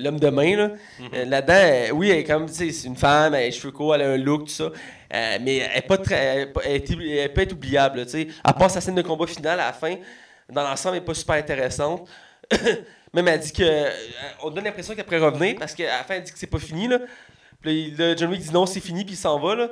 l'homme 0.00 0.20
de 0.20 0.28
main. 0.28 0.56
Là. 0.56 0.70
Euh, 1.12 1.24
Là-dedans, 1.24 1.54
euh, 1.56 1.90
oui, 1.92 2.10
elle 2.10 2.18
est 2.18 2.24
comme, 2.24 2.46
tu 2.46 2.54
sais, 2.54 2.70
c'est 2.70 2.86
une 2.86 2.96
femme, 2.96 3.34
elle 3.34 3.42
a 3.42 3.46
les 3.46 3.52
cheveux 3.52 3.72
courts, 3.72 3.94
elle 3.96 4.02
a 4.02 4.10
un 4.12 4.16
look, 4.16 4.42
tout 4.46 4.52
ça. 4.52 4.70
Euh, 5.12 5.38
mais 5.42 5.56
elle 5.56 5.78
est 5.78 5.86
pas 5.88 5.98
très. 5.98 6.14
Elle, 6.16 6.40
est 6.42 6.46
pas- 6.46 6.60
elle 6.64 6.76
est- 6.76 7.16
elle 7.16 7.32
peut 7.32 7.40
être 7.40 7.52
oubliable, 7.52 7.98
là, 7.98 8.04
tu 8.04 8.12
sais. 8.12 8.28
À 8.44 8.52
part 8.52 8.70
sa 8.70 8.80
scène 8.80 8.94
de 8.94 9.02
combat 9.02 9.26
finale 9.26 9.58
à 9.58 9.66
la 9.66 9.72
fin, 9.72 9.96
dans 10.48 10.62
l'ensemble, 10.62 10.96
elle 10.96 11.02
n'est 11.02 11.06
pas 11.06 11.14
super 11.14 11.34
intéressante. 11.36 12.08
Même 13.12 13.26
elle 13.26 13.40
dit 13.40 13.52
que. 13.52 13.88
On 14.44 14.50
donne 14.50 14.64
l'impression 14.64 14.94
qu'elle 14.94 15.04
pourrait 15.04 15.18
revenir 15.18 15.56
parce 15.58 15.74
qu'à 15.74 15.86
la 15.98 16.04
fin, 16.04 16.14
elle 16.14 16.22
dit 16.22 16.30
que 16.32 16.38
c'est 16.38 16.46
pas 16.46 16.60
fini. 16.60 16.86
Là. 16.86 17.00
Puis 17.60 17.90
là, 17.98 18.14
John 18.16 18.30
Wick 18.30 18.40
dit 18.40 18.52
non, 18.52 18.66
c'est 18.66 18.78
fini, 18.80 19.04
puis 19.04 19.14
il 19.14 19.18
s'en 19.18 19.38
va. 19.40 19.54
Là. 19.56 19.70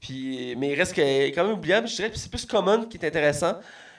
Puis, 0.00 0.54
mais 0.56 0.70
il 0.70 0.74
reste 0.76 0.96
est 0.98 1.30
quand 1.32 1.44
même 1.44 1.52
oubliable, 1.52 1.86
je 1.88 1.96
dirais. 1.96 2.10
C'est 2.14 2.30
plus 2.30 2.46
Common 2.46 2.86
qui 2.86 2.96
est 2.96 3.06
intéressant. 3.06 3.56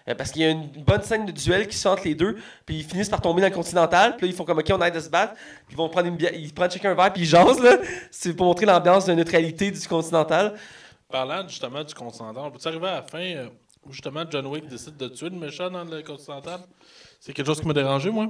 Euh, 0.07 0.15
Parce 0.15 0.32
qu'il 0.32 0.41
y 0.41 0.45
a 0.45 0.49
une 0.49 0.68
bonne 0.68 1.02
scène 1.02 1.26
de 1.26 1.32
duel 1.32 1.68
qui 1.68 1.76
se 1.76 1.84
fait 1.84 1.90
entre 1.90 2.06
les 2.06 2.15
deux, 2.15 2.38
puis 2.65 2.78
ils 2.78 2.84
finissent 2.84 3.10
par 3.10 3.22
tomber 3.22 3.41
dans 3.41 3.48
le 3.48 3.53
continental, 3.53 4.15
puis 4.18 4.28
là 4.28 4.34
ils 4.34 4.36
font 4.36 4.45
comme 4.45 4.60
ok, 4.60 4.72
on 4.72 4.82
arrête 4.82 4.95
de 4.95 4.99
se 4.99 5.10
battre, 5.10 5.34
puis 5.34 5.72
ils 5.72 5.78
vont 5.78 5.90
prendre 5.90 6.07
une 6.07 6.15
bière, 6.15 6.34
ils 6.34 6.53
prennent 6.53 6.72
chacun 6.72 6.91
un 6.91 6.95
verre, 6.95 7.14
puis 7.14 7.23
ils 7.23 7.28
jasent 7.28 7.61
là. 7.61 7.78
C'est 8.11 8.34
pour 8.34 8.45
montrer 8.45 8.65
l'ambiance 8.65 9.06
de 9.06 9.14
neutralité 9.14 9.72
du 9.72 9.88
continental. 9.88 10.56
Parlant 11.10 11.48
justement 11.48 11.84
du 11.84 11.94
Continental, 11.94 12.44
on 12.45 12.52
peut 12.52 12.60
arriver 12.64 12.88
à 12.88 12.95
la 12.95 13.02
fin 13.02 13.19
euh, 13.19 13.48
où 13.86 13.91
justement 13.91 14.23
John 14.30 14.45
Wick 14.45 14.68
décide 14.68 14.95
de 14.95 15.07
tuer 15.10 15.30
le 15.30 15.38
méchant 15.38 15.69
dans 15.69 15.84
le 15.84 16.02
Continental? 16.02 16.61
C'est 17.19 17.34
quelque 17.34 17.48
chose 17.48 17.60
qui 17.60 17.68
m'a 17.68 17.73
dérangé, 17.73 18.10
moi. 18.10 18.30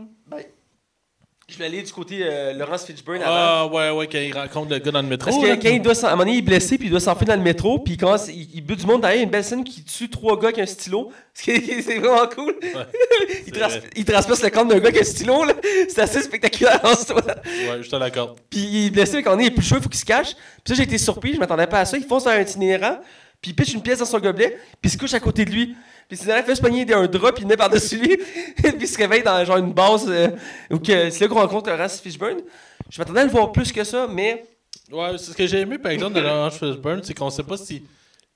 Je 1.52 1.58
vais 1.58 1.66
aller 1.66 1.84
du 1.84 1.92
côté 1.92 2.20
euh, 2.22 2.54
Laurence 2.54 2.86
Fitchburn 2.86 3.22
avant. 3.22 3.28
Ah, 3.30 3.68
ouais, 3.68 3.90
ouais, 3.90 4.08
quand 4.08 4.20
il 4.20 4.34
rencontre 4.34 4.72
le 4.72 4.80
gars 4.80 4.92
dans 4.92 5.02
le 5.02 5.08
métro. 5.10 5.30
Parce 5.30 5.42
que 5.42 5.48
là. 5.48 5.58
quand 5.58 5.68
il 5.70 5.82
doit 5.82 5.94
à 6.06 6.08
un 6.08 6.12
moment 6.12 6.20
donné, 6.24 6.36
il 6.36 6.38
est 6.38 6.42
blessé, 6.42 6.78
puis 6.78 6.88
il 6.88 6.92
doit 6.92 7.02
s'enfuir 7.02 7.28
dans 7.28 7.36
le 7.36 7.42
métro, 7.42 7.78
puis 7.80 7.96
il 7.96 7.98
commence, 7.98 8.30
il, 8.30 8.48
il 8.54 8.62
bute 8.62 8.80
du 8.80 8.86
monde 8.86 9.02
derrière, 9.02 9.22
une 9.22 9.30
belle 9.30 9.44
scène 9.44 9.66
qui 9.66 9.84
tue 9.84 10.10
trois 10.10 10.40
gars 10.40 10.48
avec 10.48 10.60
un 10.60 10.66
stylo. 10.66 11.12
C'est 11.34 11.60
vraiment 11.98 12.26
cool. 12.34 12.56
il, 12.64 13.36
c'est 13.46 13.52
trans- 13.52 13.68
vrai. 13.68 13.82
il 13.98 14.06
transperce 14.06 14.42
le 14.44 14.50
corps 14.50 14.66
d'un 14.66 14.80
gars 14.80 14.88
avec 14.88 15.02
un 15.02 15.04
stylo, 15.04 15.44
là. 15.44 15.54
C'est 15.90 16.00
assez 16.00 16.22
spectaculaire 16.22 16.80
en 16.84 16.96
soi. 16.96 17.22
Ouais, 17.26 17.82
je 17.82 17.90
te 17.90 17.96
l'accorde. 17.98 18.40
Puis 18.50 18.60
il 18.60 18.88
est 18.88 18.90
blessé, 18.92 19.22
quand 19.22 19.36
on 19.36 19.40
est, 19.40 19.44
il 19.44 19.48
est 19.48 19.52
plus 19.52 19.66
chaud, 19.66 19.76
il 19.78 19.84
faut 19.84 19.90
qu'il 19.90 20.00
se 20.00 20.06
cache. 20.06 20.34
Puis 20.34 20.70
ça, 20.70 20.74
j'ai 20.76 20.84
été 20.84 20.98
surpris, 20.98 21.34
je 21.34 21.40
m'attendais 21.40 21.68
pas 21.68 21.82
à 21.82 21.86
ça. 21.86 21.98
Il 21.98 22.06
fonce 22.06 22.24
dans 22.24 22.32
un 22.32 22.40
itinérant, 22.40 23.00
puis 23.42 23.52
il 23.52 23.56
pitch 23.56 23.74
une 23.74 23.82
pièce 23.82 24.00
dans 24.00 24.06
son 24.06 24.20
gobelet, 24.20 24.58
puis 24.82 24.90
il 24.90 24.92
se 24.92 24.98
couche 24.98 25.14
à 25.14 25.20
côté 25.20 25.44
de 25.44 25.52
lui. 25.52 25.76
Puis 26.12 26.18
l'itinérant 26.18 26.44
fait 26.44 26.56
se 26.56 26.62
pogner 26.62 26.94
un 26.94 27.08
drap, 27.08 27.32
puis 27.32 27.46
il 27.46 27.48
met 27.48 27.56
par-dessus 27.56 27.96
lui. 27.98 28.18
puis 28.58 28.74
il 28.82 28.86
se 28.88 28.98
réveille 28.98 29.24
dans 29.24 29.46
genre 29.46 29.56
une 29.56 29.72
base 29.72 30.08
euh, 30.10 30.28
où 30.70 30.78
que- 30.78 31.10
c'est 31.10 31.22
là 31.22 31.28
qu'on 31.30 31.36
rencontre 31.36 31.72
Horace 31.72 32.02
Fishburne. 32.02 32.42
Je 32.90 33.00
m'attendais 33.00 33.22
à 33.22 33.24
le 33.24 33.30
voir 33.30 33.54
plus 33.54 33.72
que 33.72 33.82
ça, 33.86 34.08
mais 34.12 34.44
Ouais, 34.92 35.12
c'est 35.18 35.32
ce 35.32 35.38
que 35.38 35.48
j'ai 35.48 35.62
aimé 35.62 35.78
par 35.78 35.94
exemple 35.94 36.16
de 36.16 36.20
Laurence 36.20 36.58
Fishburne, 36.58 37.00
c'est 37.02 37.14
qu'on 37.14 37.30
sait 37.30 37.44
pas 37.44 37.56
si 37.56 37.84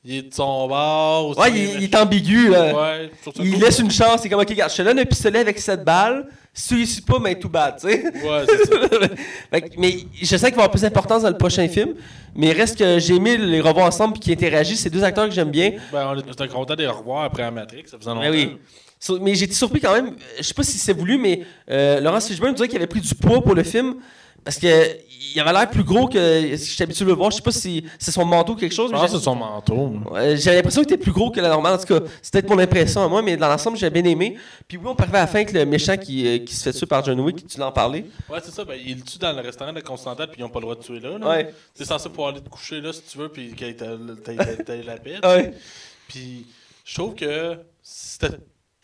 il 0.07 0.15
est 0.17 0.21
de 0.29 0.33
son 0.33 0.67
bord 0.67 1.29
ou 1.29 1.41
ouais, 1.41 1.49
il, 1.51 1.77
il 1.77 1.83
est 1.85 1.95
ambigu. 1.95 2.49
Là. 2.49 2.73
Ouais, 2.75 3.11
Il 3.39 3.59
laisse 3.59 3.79
une 3.79 3.89
chance, 3.91 4.21
c'est 4.21 4.29
comme, 4.29 4.39
ok, 4.41 4.49
regarde, 4.49 4.71
je 4.71 4.77
te 4.77 4.81
donne 4.83 4.99
un 4.99 5.05
pistolet 5.05 5.39
avec 5.39 5.59
cette 5.59 5.83
balle, 5.83 6.27
si 6.53 6.67
tu 6.69 6.75
réussis 6.75 7.01
pas, 7.01 7.17
mais 7.19 7.35
tout 7.39 7.49
bad, 7.49 7.75
tu 7.81 7.89
sais. 7.89 8.03
Ouais, 8.05 8.45
c'est 8.47 8.65
ça. 8.65 8.79
Fait 9.51 9.71
mais 9.77 9.97
je 10.21 10.25
sais 10.37 10.47
qu'il 10.47 10.55
va 10.55 10.63
avoir 10.63 10.71
plus 10.71 10.81
d'importance 10.83 11.23
dans 11.23 11.29
le 11.29 11.37
prochain 11.37 11.67
film, 11.67 11.95
mais 12.35 12.51
reste 12.51 12.77
que 12.77 12.99
j'ai 12.99 13.15
aimé 13.15 13.35
les 13.37 13.59
revoir 13.61 13.87
ensemble 13.87 14.13
puis 14.13 14.21
qui 14.21 14.31
interagissent, 14.31 14.81
c'est 14.81 14.89
deux 14.91 15.03
acteurs 15.03 15.25
que 15.27 15.33
j'aime 15.33 15.51
bien. 15.51 15.71
Ben, 15.91 16.13
on 16.15 16.19
était 16.31 16.47
content 16.47 16.75
de 16.75 16.81
les 16.81 16.87
revoir 16.87 17.23
après 17.23 17.41
la 17.41 17.51
Matrix, 17.51 17.83
ça 17.87 17.97
faisait 17.97 18.09
longtemps. 18.11 18.21
Ben 18.21 18.31
oui. 18.31 18.57
Sur- 18.99 19.19
Mais 19.21 19.35
j'ai 19.35 19.45
été 19.45 19.53
surpris 19.55 19.81
quand 19.81 19.93
même, 19.93 20.11
je 20.37 20.43
sais 20.43 20.53
pas 20.53 20.63
si 20.63 20.77
c'est 20.77 20.93
voulu, 20.93 21.17
mais 21.17 21.41
euh, 21.69 21.99
Laurence 21.99 22.27
Fishburne 22.27 22.51
me 22.51 22.55
disait 22.55 22.67
qu'il 22.67 22.77
avait 22.77 22.87
pris 22.87 23.01
du 23.01 23.13
poids 23.15 23.41
pour 23.41 23.55
le 23.55 23.63
film. 23.63 23.95
Parce 24.45 24.57
que 24.57 24.97
il 25.33 25.39
avait 25.41 25.51
l'air 25.51 25.69
plus 25.69 25.83
gros 25.83 26.07
que 26.07 26.17
ce 26.17 26.63
que 26.63 26.69
j'étais 26.69 26.83
habitué 26.83 27.03
de 27.03 27.09
le 27.09 27.15
voir. 27.15 27.29
Je 27.31 27.37
sais 27.37 27.41
pas 27.41 27.51
si 27.51 27.83
c'est 27.99 28.11
son 28.11 28.23
manteau 28.23 28.53
ou 28.53 28.55
quelque 28.55 28.73
chose. 28.73 28.89
Je 28.91 28.95
pense 28.95 29.11
que 29.11 29.17
c'est 29.17 29.23
son 29.23 29.35
manteau. 29.35 29.93
J'ai 30.35 30.53
l'impression 30.53 30.83
qu'il 30.83 30.93
était 30.93 31.03
plus 31.03 31.11
gros 31.11 31.29
que 31.29 31.41
la 31.41 31.49
normale. 31.49 31.73
En 31.73 31.77
tout 31.77 31.87
cas, 31.87 32.05
c'est 32.21 32.31
peut-être 32.31 32.49
mon 32.49 32.59
impression 32.59 33.03
à 33.03 33.07
moi, 33.09 33.21
mais 33.21 33.35
dans 33.35 33.49
l'ensemble, 33.49 33.77
j'ai 33.77 33.89
bien 33.89 34.03
aimé. 34.05 34.37
Puis 34.67 34.77
oui, 34.77 34.85
on 34.85 34.95
arriver 34.95 35.17
à 35.17 35.21
la 35.21 35.27
fin 35.27 35.39
avec 35.39 35.51
le 35.51 35.65
méchant 35.65 35.97
qui, 35.97 36.27
euh, 36.27 36.37
qui 36.39 36.55
se 36.55 36.63
fait 36.63 36.71
tuer 36.71 36.85
par 36.85 37.03
John 37.03 37.19
Wick, 37.19 37.45
tu 37.47 37.59
l'en 37.59 37.71
parlais. 37.71 38.05
Ouais, 38.29 38.39
c'est 38.43 38.51
ça. 38.51 38.63
Ben, 38.63 38.79
il 38.83 38.97
le 38.97 39.01
tue 39.01 39.17
dans 39.17 39.33
le 39.33 39.41
restaurant 39.41 39.73
de 39.73 39.81
Continental, 39.81 40.27
puis 40.27 40.39
ils 40.39 40.43
n'ont 40.43 40.49
pas 40.49 40.59
le 40.59 40.65
droit 40.65 40.75
de 40.75 40.81
tuer 40.83 40.99
là. 40.99 41.17
là. 41.17 41.27
Ouais. 41.27 41.53
T'es 41.73 41.85
censé 41.85 42.07
pouvoir 42.07 42.29
aller 42.29 42.41
te 42.41 42.49
coucher 42.49 42.79
là 42.79 42.93
si 42.93 43.01
tu 43.01 43.17
veux, 43.17 43.29
puis 43.29 43.53
qu'il 43.53 43.75
t'ait 43.75 44.83
la 44.83 44.97
paix. 44.97 45.17
Ouais. 45.23 45.53
Puis 46.07 46.45
je 46.85 46.93
trouve 46.93 47.15
que 47.15 47.57
c'était 47.81 48.29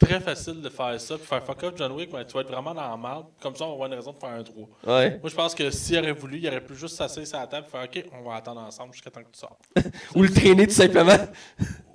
très 0.02 0.20
facile 0.20 0.62
de 0.62 0.70
faire 0.70 1.00
ça, 1.00 1.18
puis 1.18 1.26
faire 1.26 1.44
fuck 1.44 1.64
up 1.64 1.76
John 1.78 1.92
Wick, 1.94 2.12
mais 2.14 2.26
tu 2.26 2.34
vas 2.34 2.42
être 2.42 2.52
vraiment 2.52 2.74
dans 2.74 2.90
la 2.90 2.98
merde. 2.98 3.26
Comme 3.42 3.56
ça, 3.56 3.64
on 3.66 3.68
va 3.70 3.74
avoir 3.74 3.88
une 3.90 3.96
raison 3.96 4.12
de 4.12 4.18
faire 4.20 4.30
un 4.30 4.44
3. 4.44 4.68
Ouais. 4.88 5.10
Moi, 5.22 5.30
je 5.30 5.36
pense 5.36 5.56
que 5.56 5.70
s'il 5.72 5.98
aurait 6.00 6.12
voulu, 6.12 6.38
il 6.40 6.48
aurait 6.48 6.62
pu 6.62 6.76
juste 6.76 6.96
s'asseoir 6.96 7.26
sur 7.26 7.40
la 7.40 7.48
table 7.48 7.68
et 7.68 7.72
faire 7.72 7.84
OK, 7.84 8.06
on 8.20 8.30
va 8.30 8.36
attendre 8.36 8.62
ensemble 8.62 8.94
jusqu'à 8.94 9.10
temps 9.12 9.22
que 9.22 9.32
tu 9.32 9.40
sors. 9.40 9.58
Ou 10.16 10.24
le 10.24 10.30
traîner 10.30 10.68
tout 10.68 10.74
simplement. 10.74 11.18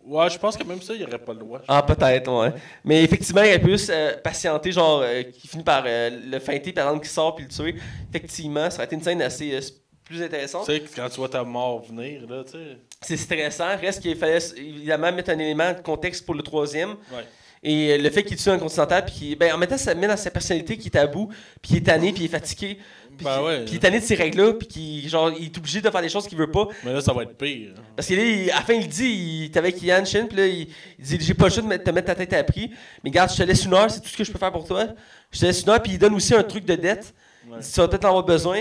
Ouais, 0.09 0.31
je 0.31 0.39
pense 0.39 0.57
que 0.57 0.63
même 0.63 0.81
ça, 0.81 0.95
il 0.95 1.03
aurait 1.03 1.19
pas 1.19 1.33
le 1.33 1.41
droit. 1.41 1.61
Ah, 1.67 1.83
peut-être, 1.83 2.31
ouais. 2.33 2.53
Mais 2.85 3.03
effectivement, 3.03 3.43
il 3.43 3.49
aurait 3.49 3.59
pu 3.59 3.71
juste 3.71 3.91
euh, 3.91 4.17
patienter, 4.19 4.71
genre, 4.71 5.01
euh, 5.03 5.25
qui 5.25 5.49
finit 5.49 5.65
par 5.65 5.83
euh, 5.85 6.11
le 6.31 6.39
feinter, 6.39 6.73
par 6.73 6.87
exemple, 6.87 7.05
qui 7.05 7.13
sort 7.13 7.35
puis 7.35 7.45
le 7.45 7.51
tuer. 7.51 7.75
Effectivement, 8.11 8.71
ça 8.71 8.77
aurait 8.77 8.85
été 8.85 8.95
une 8.95 9.03
scène 9.03 9.21
assez 9.21 9.53
euh, 9.53 9.61
plus 10.05 10.19
Tu 10.19 10.23
intéressante. 10.23 10.65
sais, 10.67 10.81
quand 10.95 11.09
tu 11.09 11.17
vois 11.17 11.29
ta 11.29 11.43
mort 11.43 11.83
venir, 11.83 12.25
là, 12.31 12.45
tu 12.45 12.53
sais. 12.53 12.77
C'est 13.01 13.17
stressant. 13.17 13.77
Reste 13.81 14.01
qu'il 14.01 14.15
fallait 14.17 14.39
évidemment 14.57 15.11
mettre 15.11 15.31
un 15.31 15.39
élément 15.41 15.73
de 15.73 15.81
contexte 15.81 16.25
pour 16.25 16.37
le 16.37 16.43
troisième. 16.45 16.91
Ouais. 17.11 17.25
Et 17.63 17.93
euh, 17.93 17.99
le 17.99 18.11
fait 18.11 18.23
qu'il 18.23 18.37
tue 18.37 18.49
un 18.49 18.59
continental, 18.59 19.05
puis 19.05 19.35
ben, 19.35 19.53
en 19.55 19.59
même 19.59 19.69
temps, 19.69 19.79
ça 19.79 19.95
met 19.95 20.07
dans 20.07 20.17
sa 20.17 20.31
personnalité 20.31 20.77
qu'il 20.77 20.87
est 20.93 20.97
à 20.99 21.07
bout, 21.07 21.29
puis 21.63 21.73
il 21.73 21.77
est 21.79 21.81
tanné, 21.83 22.13
puis 22.13 22.23
il 22.23 22.27
est 22.27 22.29
fatigué. 22.29 22.79
Puis 23.17 23.25
Ben 23.25 23.43
ouais. 23.43 23.65
puis 23.65 23.73
il 23.73 23.77
est 23.77 23.81
tanné 23.81 23.99
de 23.99 24.05
ces 24.05 24.15
règles-là, 24.15 24.53
puis 24.53 24.69
qu'il 24.69 25.09
genre, 25.09 25.31
il 25.39 25.47
est 25.47 25.59
obligé 25.59 25.81
de 25.81 25.89
faire 25.91 26.03
des 26.03 26.09
choses 26.11 26.29
qu'il 26.29 26.37
veut 26.37 26.51
pas. 26.51 26.69
Mais 26.85 26.93
là, 26.93 27.01
ça 27.01 27.13
va 27.15 27.23
être 27.23 27.37
pire. 27.37 27.71
Parce 27.97 28.07
que 28.09 28.15
là, 28.15 28.23
il- 28.23 28.51
à 28.51 28.57
la 28.57 28.61
fin, 28.61 28.75
il 28.75 28.87
dit, 28.87 29.05
il 29.09 29.45
est 29.47 29.57
avec 29.57 29.83
Yann 29.83 30.05
Shin, 30.05 30.27
puis 30.27 30.37
là, 30.37 30.47
il, 30.47 30.69
il 30.99 31.05
dit 31.05 31.19
J'ai 31.21 31.35
pas 31.35 31.47
le 31.47 31.51
choix 31.51 31.63
de 31.63 31.77
te 31.83 31.91
mettre 31.91 32.07
ta 32.09 32.15
tête 32.15 32.33
à 32.35 32.45
prix, 32.45 32.71
mais 33.03 33.11
garde, 33.11 33.31
je 33.33 33.37
te 33.39 33.43
laisse 33.43 33.65
une 33.65 33.73
heure, 33.75 33.91
c'est 33.91 34.01
tout 34.01 34.09
ce 34.09 34.17
que 34.17 34.25
je 34.25 34.31
peux 34.31 34.39
faire 34.39 34.53
pour 34.53 34.67
toi. 34.67 34.87
Je 35.33 35.41
te 35.41 35.47
laisse 35.47 35.63
une 35.63 35.71
heure, 35.71 35.83
puis 35.83 35.93
il 35.93 35.99
donne 35.99 36.15
aussi 36.15 36.35
un 36.35 36.43
truc 36.43 36.65
de 36.67 36.75
dette. 36.75 37.15
Ouais. 37.49 37.57
Il 37.59 37.63
dit, 37.65 37.73
Tu 37.73 37.81
vas 37.81 37.89
peut-être 37.89 38.05
en 38.05 38.09
avoir 38.09 38.25
besoin. 38.25 38.61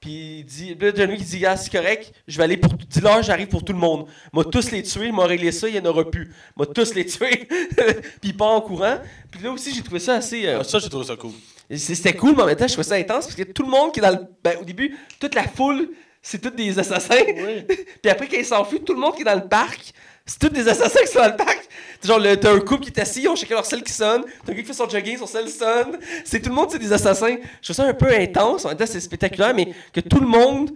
Puis 0.00 0.40
il 0.40 0.44
dit, 0.44 0.76
là, 0.78 0.92
John 0.94 1.10
Wick, 1.10 1.20
il 1.20 1.26
dit, 1.26 1.38
gars, 1.38 1.56
c'est 1.56 1.72
correct, 1.72 2.12
je 2.28 2.36
vais 2.36 2.44
aller 2.44 2.56
pour. 2.58 2.72
Dis-leur, 2.74 3.22
j'arrive 3.22 3.48
pour 3.48 3.64
tout 3.64 3.72
le 3.72 3.78
monde. 3.78 4.06
Moi, 4.32 4.44
tous 4.44 4.70
les 4.70 4.82
tuer, 4.82 5.10
m'a 5.10 5.24
réglé 5.24 5.50
ça, 5.52 5.68
il 5.68 5.74
y 5.74 5.78
en 5.80 5.84
aura 5.86 6.08
plus. 6.10 6.32
Moi, 6.54 6.66
tous 6.66 6.94
les 6.94 7.06
tuer. 7.06 7.46
puis 8.20 8.30
il 8.30 8.36
part 8.36 8.52
en 8.52 8.60
courant. 8.60 8.98
Puis 9.30 9.42
là 9.42 9.50
aussi, 9.50 9.74
j'ai 9.74 9.82
trouvé 9.82 9.98
ça 10.00 10.14
assez. 10.16 10.46
euh, 10.46 10.58
Ah, 10.60 10.64
Ça, 10.64 10.78
j'ai 10.78 10.88
trouvé 10.90 11.06
ça 11.06 11.16
cool. 11.16 11.32
C'était 11.74 12.14
cool, 12.14 12.36
mais 12.36 12.42
en 12.42 12.46
même 12.46 12.56
temps, 12.56 12.68
je 12.68 12.74
trouvais 12.74 12.86
ça 12.88 12.94
intense 12.94 13.24
parce 13.24 13.34
que 13.34 13.42
tout 13.42 13.62
le 13.64 13.70
monde 13.70 13.92
qui 13.92 13.98
est 14.00 14.02
dans 14.02 14.10
le. 14.10 14.26
Ben, 14.44 14.58
au 14.60 14.64
début, 14.64 14.96
toute 15.18 15.34
la 15.34 15.44
foule, 15.48 15.88
c'est 16.22 16.40
tous 16.40 16.50
des 16.50 16.78
assassins. 16.78 17.14
Oui. 17.26 17.64
Puis 18.02 18.10
après, 18.10 18.28
quand 18.28 18.36
ils 18.38 18.44
s'enfuient, 18.44 18.80
tout 18.82 18.94
le 18.94 19.00
monde 19.00 19.14
qui 19.16 19.22
est 19.22 19.24
dans 19.24 19.34
le 19.34 19.48
parc, 19.48 19.92
c'est 20.26 20.38
tous 20.38 20.48
des 20.48 20.68
assassins 20.68 21.00
qui 21.00 21.06
sont 21.06 21.20
dans 21.20 21.28
le 21.28 21.36
parc. 21.36 21.68
C'est 22.00 22.08
genre, 22.08 22.18
le- 22.18 22.36
t'as 22.36 22.52
un 22.52 22.60
couple 22.60 22.84
qui 22.84 22.90
est 22.90 23.00
assis, 23.00 23.22
ils 23.22 23.28
ont 23.28 23.36
chacun 23.36 23.54
leur 23.54 23.64
selle 23.64 23.82
qui 23.82 23.92
sonne. 23.92 24.22
T'as 24.44 24.52
un 24.52 24.54
gars 24.54 24.60
qui 24.62 24.66
fait 24.68 24.72
son 24.74 24.88
jogging, 24.88 25.16
son 25.18 25.26
selle 25.26 25.48
sonne. 25.48 25.98
C'est 26.24 26.40
tout 26.40 26.50
le 26.50 26.54
monde, 26.54 26.68
c'est 26.70 26.78
des 26.78 26.92
assassins. 26.92 27.36
Je 27.62 27.66
trouve 27.72 27.76
ça 27.76 27.84
un 27.88 27.94
peu 27.94 28.12
intense. 28.12 28.64
En 28.64 28.68
même 28.68 28.76
temps, 28.78 28.84
c'est 28.86 29.00
spectaculaire, 29.00 29.54
mais 29.54 29.72
que 29.92 30.00
tout 30.00 30.20
le 30.20 30.26
monde, 30.26 30.70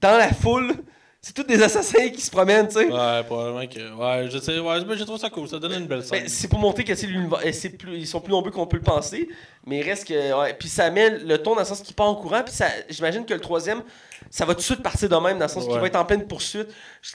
dans 0.00 0.16
la 0.16 0.32
foule, 0.32 0.74
c'est 1.22 1.34
tous 1.34 1.42
des 1.42 1.62
assassins 1.62 2.08
qui 2.08 2.20
se 2.22 2.30
promènent, 2.30 2.66
tu 2.68 2.74
sais. 2.74 2.86
Ouais, 2.86 3.22
probablement 3.24 3.66
que. 3.66 3.94
Ouais, 3.94 4.30
je 4.30 4.38
sais. 4.38 4.58
Ouais, 4.58 4.82
mais 4.86 4.96
j'ai 4.96 5.04
trouvé 5.04 5.18
ça 5.18 5.28
cool. 5.28 5.48
Ça 5.48 5.58
donne 5.58 5.72
une 5.72 5.86
belle 5.86 6.02
scène. 6.02 6.20
Ben, 6.20 6.28
c'est 6.28 6.48
pour 6.48 6.58
montrer 6.58 6.82
que 6.84 6.94
c'est 6.94 7.06
l'univers- 7.06 7.40
c'est 7.52 7.70
plus, 7.70 7.98
ils 7.98 8.06
sont 8.06 8.20
plus 8.20 8.30
nombreux 8.30 8.50
qu'on 8.50 8.66
peut 8.66 8.78
le 8.78 8.82
penser, 8.82 9.28
mais 9.66 9.80
il 9.80 9.82
reste 9.82 10.06
que 10.08 10.40
ouais, 10.40 10.54
puis 10.54 10.68
ça 10.70 10.88
met 10.90 11.10
le 11.10 11.36
ton 11.38 11.54
dans 11.54 11.60
le 11.60 11.66
sens 11.66 11.82
qu'il 11.82 11.94
part 11.94 12.06
en 12.06 12.14
courant, 12.14 12.42
puis 12.42 12.54
ça, 12.54 12.66
j'imagine 12.88 13.26
que 13.26 13.34
le 13.34 13.40
troisième, 13.40 13.82
ça 14.30 14.46
va 14.46 14.54
tout 14.54 14.60
de 14.60 14.64
suite 14.64 14.82
partir 14.82 15.08
de 15.10 15.16
même 15.16 15.36
dans 15.38 15.44
le 15.44 15.50
sens 15.50 15.64
qu'il 15.66 15.78
va 15.78 15.86
être 15.86 15.96
en 15.96 16.04
pleine 16.06 16.26
poursuite. 16.26 16.68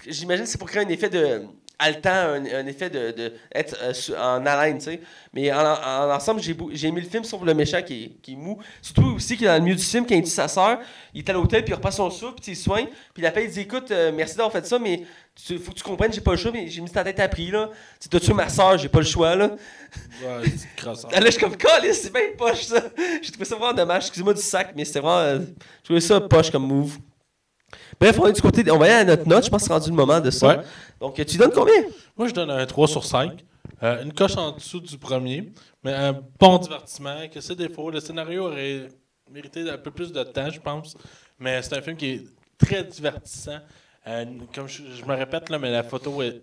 J'imagine 0.07 0.43
que 0.43 0.49
c'est 0.51 0.59
pour 0.59 0.69
créer 0.69 0.83
un 0.85 0.89
effet 0.89 1.09
de 1.09 1.41
haletant, 1.79 2.09
un, 2.09 2.45
un 2.45 2.65
effet 2.67 2.89
de, 2.89 3.11
de 3.11 3.33
être 3.53 3.75
euh, 3.81 3.93
en 4.17 4.45
haleine, 4.45 4.77
tu 4.77 4.85
sais. 4.85 5.01
Mais 5.33 5.51
en, 5.51 5.59
en 5.59 6.11
ensemble, 6.11 6.41
j'ai 6.41 6.55
j'ai 6.71 6.87
aimé 6.87 7.01
le 7.01 7.07
film 7.09 7.23
sur 7.23 7.43
le 7.43 7.53
méchant 7.53 7.81
qui 7.81 8.03
est, 8.05 8.21
qui 8.21 8.33
est 8.33 8.37
mou. 8.37 8.57
Surtout 8.81 9.15
aussi 9.15 9.35
qu'il 9.37 9.45
est 9.45 9.49
dans 9.49 9.55
le 9.55 9.61
milieu 9.61 9.75
du 9.75 9.83
film, 9.83 10.05
quand 10.07 10.15
il 10.15 10.23
tue 10.23 10.29
sa 10.29 10.47
sœur, 10.47 10.79
il 11.13 11.19
est 11.19 11.29
à 11.29 11.33
l'hôtel, 11.33 11.63
puis 11.63 11.71
il 11.71 11.75
repasse 11.75 11.97
son 11.97 12.09
souffle, 12.09 12.35
puis 12.41 12.51
il 12.53 12.55
soigne. 12.55 12.87
Puis 13.13 13.23
il 13.23 13.25
appelle, 13.25 13.45
il 13.45 13.51
dit 13.51 13.61
Écoute, 13.61 13.91
euh, 13.91 14.11
merci 14.13 14.35
d'avoir 14.35 14.51
fait 14.51 14.65
ça, 14.65 14.79
mais 14.79 15.03
il 15.49 15.59
faut 15.59 15.71
que 15.71 15.77
tu 15.77 15.83
comprennes, 15.83 16.13
j'ai 16.13 16.21
pas 16.21 16.31
le 16.31 16.37
choix, 16.37 16.51
mais 16.51 16.67
j'ai 16.67 16.81
mis 16.81 16.89
ta 16.89 17.03
tête 17.03 17.19
à 17.19 17.27
prix, 17.27 17.51
là. 17.51 17.69
Tu 17.99 18.07
t'as 18.07 18.19
tué 18.19 18.33
ma 18.33 18.47
sœur, 18.47 18.77
j'ai 18.77 18.89
pas 18.89 18.99
le 18.99 19.05
choix, 19.05 19.35
là. 19.35 19.51
Ouais, 20.21 20.43
c'est. 20.57 20.85
Là, 21.11 21.25
je 21.25 21.31
suis 21.31 21.39
comme, 21.41 21.57
Calice, 21.57 22.01
c'est 22.03 22.13
bien 22.13 22.21
poche, 22.37 22.63
ça. 22.63 22.81
J'ai 23.21 23.31
trouvé 23.31 23.45
ça 23.45 23.55
vraiment 23.55 23.73
dommage. 23.73 24.03
Excusez-moi 24.03 24.33
du 24.33 24.41
sac, 24.41 24.71
mais 24.75 24.85
c'était 24.85 24.99
vraiment. 24.99 25.19
euh, 25.19 25.39
je 25.39 25.83
trouvais 25.83 25.99
ça 26.01 26.21
poche 26.21 26.49
comme 26.51 26.67
move. 26.67 26.97
Bref, 27.99 28.19
on 28.19 28.27
est 28.27 28.33
du 28.33 28.41
côté. 28.41 28.69
On 28.71 28.77
va 28.77 28.85
aller 28.85 28.93
à 28.93 29.03
notre 29.03 29.27
note. 29.27 29.45
Je 29.45 29.49
pense 29.49 29.61
que 29.61 29.67
c'est 29.67 29.73
rendu 29.73 29.89
le 29.89 29.95
moment 29.95 30.19
de 30.19 30.29
ça. 30.29 30.47
Ouais. 30.47 30.63
Donc, 30.99 31.25
tu 31.25 31.37
donnes 31.37 31.51
combien? 31.51 31.83
Moi, 32.17 32.27
je 32.27 32.33
donne 32.33 32.49
un 32.49 32.65
3 32.65 32.87
sur 32.87 33.03
5. 33.03 33.43
Euh, 33.83 34.03
une 34.03 34.13
coche 34.13 34.37
en 34.37 34.51
dessous 34.51 34.79
du 34.79 34.97
premier, 34.97 35.51
mais 35.83 35.93
un 35.93 36.19
bon 36.39 36.57
divertissement. 36.57 37.27
Que 37.33 37.41
ses 37.41 37.55
défauts, 37.55 37.89
le 37.89 37.99
scénario 37.99 38.47
aurait 38.47 38.87
mérité 39.31 39.69
un 39.69 39.77
peu 39.77 39.91
plus 39.91 40.11
de 40.11 40.23
temps, 40.23 40.49
je 40.49 40.59
pense. 40.59 40.95
Mais 41.39 41.61
c'est 41.61 41.77
un 41.77 41.81
film 41.81 41.97
qui 41.97 42.05
est 42.07 42.23
très 42.57 42.83
divertissant. 42.83 43.59
Euh, 44.07 44.25
comme 44.53 44.67
je, 44.67 44.83
je 44.97 45.05
me 45.05 45.15
répète, 45.15 45.49
là, 45.49 45.59
mais 45.59 45.71
la 45.71 45.83
photo 45.83 46.21
est 46.21 46.41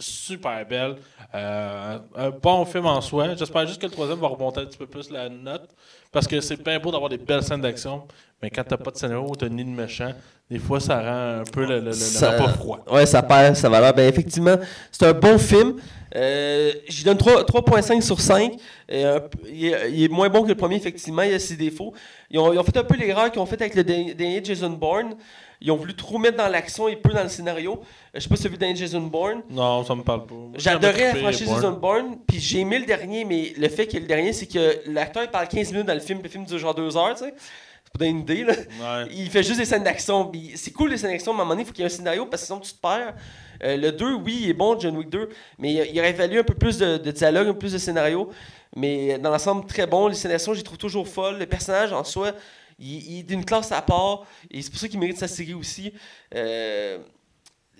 super 0.00 0.66
belle. 0.66 0.96
Euh, 1.34 1.98
un 2.16 2.26
un 2.26 2.30
bon 2.30 2.64
film 2.64 2.86
en 2.86 3.00
soi. 3.00 3.34
J'espère 3.34 3.66
juste 3.66 3.80
que 3.80 3.86
le 3.86 3.92
troisième 3.92 4.18
va 4.18 4.28
remonter 4.28 4.60
un 4.60 4.66
petit 4.66 4.78
peu 4.78 4.86
plus 4.86 5.10
la 5.10 5.28
note. 5.28 5.70
Parce 6.12 6.26
que 6.26 6.40
c'est 6.40 6.62
bien 6.62 6.78
beau 6.80 6.90
d'avoir 6.90 7.08
des 7.08 7.18
belles 7.18 7.42
scènes 7.42 7.60
d'action, 7.60 8.02
mais 8.42 8.50
quand 8.50 8.64
t'as 8.64 8.76
pas 8.76 8.90
de 8.90 8.96
scénario, 8.96 9.32
t'as 9.38 9.48
ni 9.48 9.64
de 9.64 9.68
méchant, 9.70 10.12
des 10.50 10.58
fois 10.58 10.80
ça 10.80 10.98
rend 11.00 11.40
un 11.40 11.44
peu 11.44 11.64
le, 11.64 11.78
le, 11.78 11.84
le- 11.86 11.92
Ça- 11.92 12.32
repas 12.32 12.52
froid. 12.54 12.84
Ouais, 12.90 13.06
ça 13.06 13.22
perd 13.22 13.54
sa 13.54 13.68
valeur. 13.68 13.94
Ben, 13.94 14.08
effectivement, 14.08 14.56
c'est 14.90 15.06
un 15.06 15.12
bon 15.12 15.38
film. 15.38 15.76
Euh, 16.16 16.72
J'y 16.88 17.04
donne 17.04 17.16
3 17.18 17.44
3.5 17.44 18.00
sur 18.00 18.20
5. 18.20 18.54
Euh, 18.90 19.20
il, 19.48 19.66
est, 19.66 19.92
il 19.92 20.02
est 20.02 20.08
moins 20.08 20.28
bon 20.28 20.42
que 20.42 20.48
le 20.48 20.56
premier, 20.56 20.74
effectivement. 20.74 21.22
Il 21.22 21.30
y 21.30 21.34
a 21.34 21.38
ses 21.38 21.54
défauts. 21.54 21.94
Ils 22.30 22.40
ont, 22.40 22.52
ils 22.52 22.58
ont 22.58 22.64
fait 22.64 22.76
un 22.78 22.82
peu 22.84 22.96
l'erreur 22.96 23.30
qu'ils 23.30 23.40
ont 23.40 23.46
fait 23.46 23.60
avec 23.60 23.76
le 23.76 23.84
dernier 23.84 24.40
Jason 24.44 24.70
Bourne. 24.70 25.14
Ils 25.62 25.70
ont 25.70 25.76
voulu 25.76 25.94
trop 25.94 26.16
mettre 26.18 26.36
dans 26.38 26.48
l'action 26.48 26.88
et 26.88 26.96
peu 26.96 27.10
dans 27.10 27.22
le 27.22 27.28
scénario. 27.28 27.80
Euh, 27.82 27.84
Je 28.14 28.20
sais 28.20 28.28
pas 28.28 28.36
si 28.36 28.42
tu 28.42 28.48
as 28.48 28.50
vu 28.50 28.56
dernier 28.56 28.76
Jason 28.76 29.00
Bourne. 29.00 29.42
Non, 29.50 29.84
ça 29.84 29.94
me 29.94 30.02
parle 30.02 30.24
pas. 30.26 30.34
J'adorais 30.56 31.12
la 31.12 31.14
franchise 31.16 31.50
Bourne, 31.80 32.16
puis 32.26 32.38
j'ai 32.40 32.60
aimé 32.60 32.78
le 32.78 32.86
dernier, 32.86 33.24
mais 33.24 33.52
le 33.56 33.68
fait 33.68 33.86
que 33.86 33.96
le 33.98 34.06
dernier, 34.06 34.32
c'est 34.32 34.46
que 34.46 34.80
l'acteur 34.86 35.22
il 35.22 35.28
parle 35.30 35.48
15 35.48 35.72
minutes 35.72 35.86
dans 35.86 35.94
le 35.94 36.00
film, 36.00 36.18
puis 36.20 36.28
le 36.28 36.32
film 36.32 36.44
dure 36.44 36.58
genre 36.58 36.74
2 36.74 36.96
heures, 36.96 37.14
tu 37.14 37.24
sais. 37.24 37.34
C'est 37.36 37.92
pour 37.92 37.98
donner 37.98 38.10
une 38.10 38.20
idée, 38.20 38.44
là. 38.44 38.52
Ouais. 38.54 39.08
Il 39.12 39.28
fait 39.30 39.42
juste 39.42 39.58
des 39.58 39.64
scènes 39.66 39.82
d'action. 39.82 40.30
C'est 40.54 40.70
cool 40.72 40.90
les 40.90 40.96
scènes 40.96 41.10
d'action, 41.10 41.32
mais 41.34 41.40
à 41.40 41.42
un 41.42 41.44
moment 41.44 41.54
donné, 41.54 41.62
il 41.62 41.66
faut 41.66 41.72
qu'il 41.72 41.82
y 41.82 41.88
ait 41.88 41.92
un 41.92 41.94
scénario 41.94 42.24
parce 42.26 42.42
que 42.42 42.46
sinon 42.46 42.60
tu 42.60 42.72
te 42.72 42.80
perds. 42.80 43.14
Euh, 43.62 43.76
le 43.76 43.92
2, 43.92 44.14
oui, 44.14 44.38
il 44.44 44.50
est 44.50 44.54
bon, 44.54 44.78
John 44.78 44.96
Wick 44.96 45.10
2, 45.10 45.28
mais 45.58 45.72
il, 45.74 45.90
il 45.92 45.98
aurait 46.00 46.14
fallu 46.14 46.38
un 46.38 46.44
peu 46.44 46.54
plus 46.54 46.78
de, 46.78 46.96
de 46.96 47.10
dialogue, 47.10 47.48
un 47.48 47.52
peu 47.52 47.58
plus 47.58 47.72
de 47.74 47.78
scénario. 47.78 48.30
Mais 48.76 49.18
dans 49.18 49.30
l'ensemble, 49.30 49.66
très 49.66 49.86
bon. 49.86 50.06
Les 50.06 50.16
d'action, 50.22 50.52
je 50.54 50.58
les 50.58 50.64
trouve 50.64 50.78
toujours 50.78 51.06
folles. 51.08 51.38
Le 51.38 51.46
personnage 51.46 51.92
en 51.92 52.04
soi, 52.04 52.32
il, 52.80 53.18
est 53.18 53.22
d'une 53.22 53.44
classe 53.44 53.70
à 53.72 53.82
part. 53.82 54.24
Et 54.50 54.62
c'est 54.62 54.70
pour 54.70 54.80
ça 54.80 54.88
qu'il 54.88 54.98
mérite 54.98 55.18
sa 55.18 55.28
série 55.28 55.54
aussi. 55.54 55.92
Euh, 56.34 56.98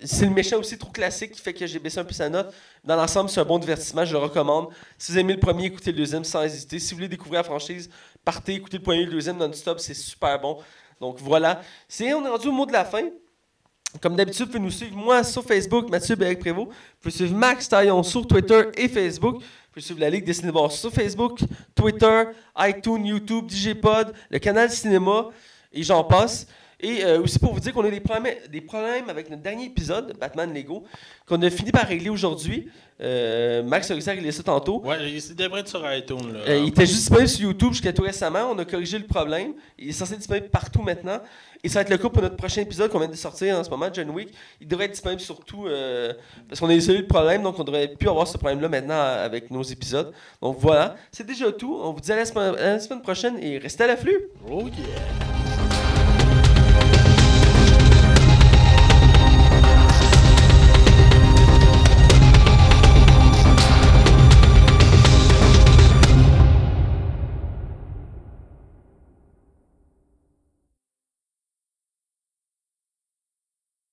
c'est 0.03 0.25
le 0.25 0.31
méchant 0.31 0.57
aussi 0.57 0.77
trop 0.77 0.91
classique 0.91 1.31
qui 1.31 1.41
fait 1.41 1.53
que 1.53 1.65
j'ai 1.67 1.79
baissé 1.79 1.99
un 1.99 2.05
peu 2.05 2.13
sa 2.13 2.29
note. 2.29 2.53
Dans 2.83 2.95
l'ensemble, 2.95 3.29
c'est 3.29 3.39
un 3.39 3.45
bon 3.45 3.59
divertissement, 3.59 4.05
je 4.05 4.13
le 4.13 4.19
recommande. 4.19 4.69
Si 4.97 5.11
vous 5.11 5.17
aimez 5.17 5.33
le 5.33 5.39
premier, 5.39 5.65
écoutez 5.65 5.91
le 5.91 5.97
deuxième 5.97 6.23
sans 6.23 6.43
hésiter. 6.43 6.79
Si 6.79 6.91
vous 6.91 6.97
voulez 6.97 7.07
découvrir 7.07 7.41
la 7.41 7.43
franchise, 7.43 7.89
partez, 8.23 8.55
écoutez 8.55 8.77
le 8.77 8.83
premier 8.83 9.01
et 9.01 9.05
le 9.05 9.11
deuxième 9.11 9.37
non-stop, 9.37 9.79
c'est 9.79 9.93
super 9.93 10.39
bon. 10.39 10.57
Donc 10.99 11.17
voilà. 11.19 11.61
C'est, 11.87 12.13
on 12.13 12.25
est 12.25 12.29
rendu 12.29 12.47
au 12.47 12.51
mot 12.51 12.65
de 12.65 12.71
la 12.71 12.85
fin. 12.85 13.09
Comme 13.99 14.15
d'habitude, 14.15 14.45
vous 14.45 14.51
pouvez 14.51 14.63
nous 14.63 14.71
suivre, 14.71 14.95
moi, 14.95 15.23
sur 15.23 15.43
Facebook, 15.43 15.89
Mathieu 15.89 16.15
Bérec 16.15 16.39
Prévost. 16.39 16.69
Vous 16.69 16.73
pouvez 17.01 17.15
suivre 17.15 17.35
Max 17.35 17.67
Taillon 17.67 18.01
sur 18.03 18.25
Twitter 18.25 18.63
et 18.77 18.87
Facebook. 18.87 19.35
Vous 19.35 19.73
pouvez 19.73 19.81
suivre 19.81 19.99
la 19.99 20.09
Ligue 20.09 20.23
des 20.23 20.33
Cinévores 20.33 20.71
sur 20.71 20.91
Facebook, 20.91 21.39
Twitter, 21.75 22.23
iTunes, 22.57 23.05
YouTube, 23.05 23.47
DigiPod, 23.47 24.13
le 24.29 24.39
canal 24.39 24.69
Cinéma, 24.69 25.29
et 25.73 25.83
j'en 25.83 26.03
passe. 26.03 26.47
Et 26.81 27.05
euh, 27.05 27.21
aussi 27.21 27.39
pour 27.39 27.53
vous 27.53 27.59
dire 27.59 27.73
qu'on 27.73 27.85
a 27.85 27.89
des 27.89 27.99
problèmes, 27.99 28.35
des 28.51 28.61
problèmes 28.61 29.09
avec 29.09 29.29
notre 29.29 29.43
dernier 29.43 29.65
épisode, 29.65 30.07
de 30.07 30.13
Batman 30.13 30.53
Lego, 30.53 30.83
qu'on 31.27 31.41
a 31.41 31.49
fini 31.49 31.71
par 31.71 31.87
régler 31.87 32.09
aujourd'hui. 32.09 32.69
Euh, 33.01 33.63
Max 33.63 33.89
a 33.89 33.93
réussi 33.95 34.09
à 34.09 34.13
régler 34.13 34.31
ça 34.31 34.43
tantôt. 34.43 34.81
Ouais, 34.81 35.11
il 35.11 35.35
devrait 35.35 35.61
être 35.61 35.67
sur 35.67 35.81
iTunes. 35.91 36.33
Là. 36.33 36.39
Euh, 36.47 36.57
il 36.57 36.67
était 36.67 36.85
juste 36.85 36.99
disponible 36.99 37.27
sur 37.27 37.41
YouTube 37.41 37.71
jusqu'à 37.71 37.93
tout 37.93 38.03
récemment. 38.03 38.51
On 38.51 38.57
a 38.59 38.65
corrigé 38.65 38.99
le 38.99 39.05
problème. 39.05 39.53
Il 39.79 39.89
est 39.89 39.91
censé 39.91 40.13
être 40.13 40.19
disponible 40.19 40.49
partout 40.49 40.81
maintenant. 40.81 41.19
Et 41.63 41.69
ça 41.69 41.79
va 41.79 41.81
être 41.81 41.89
le 41.89 41.97
cas 41.97 42.09
pour 42.09 42.21
notre 42.21 42.35
prochain 42.35 42.61
épisode 42.61 42.91
qu'on 42.91 42.99
vient 42.99 43.07
de 43.07 43.15
sortir 43.15 43.57
en 43.57 43.63
ce 43.63 43.69
moment, 43.69 43.87
John 43.91 44.09
Wick. 44.11 44.29
Il 44.59 44.67
devrait 44.67 44.85
être 44.85 44.91
disponible 44.91 45.21
sur 45.21 45.43
tout 45.43 45.65
euh, 45.67 46.13
parce 46.47 46.59
qu'on 46.59 46.67
a 46.67 46.73
résolu 46.73 46.99
le 46.99 47.07
problème, 47.07 47.43
donc 47.43 47.59
on 47.59 47.63
devrait 47.63 47.87
plus 47.87 48.09
avoir 48.09 48.27
ce 48.27 48.37
problème-là 48.37 48.69
maintenant 48.69 48.99
avec 48.99 49.51
nos 49.51 49.63
épisodes. 49.63 50.11
Donc 50.41 50.57
voilà, 50.59 50.95
c'est 51.11 51.25
déjà 51.25 51.51
tout. 51.51 51.79
On 51.81 51.93
vous 51.93 52.01
dit 52.01 52.11
à 52.11 52.15
la 52.15 52.25
semaine, 52.25 52.55
à 52.55 52.73
la 52.73 52.79
semaine 52.79 53.01
prochaine 53.01 53.37
et 53.41 53.57
restez 53.57 53.83
à 53.83 53.87
l'afflux. 53.87 54.29
Oh 54.49 54.63
yeah! 54.67 55.40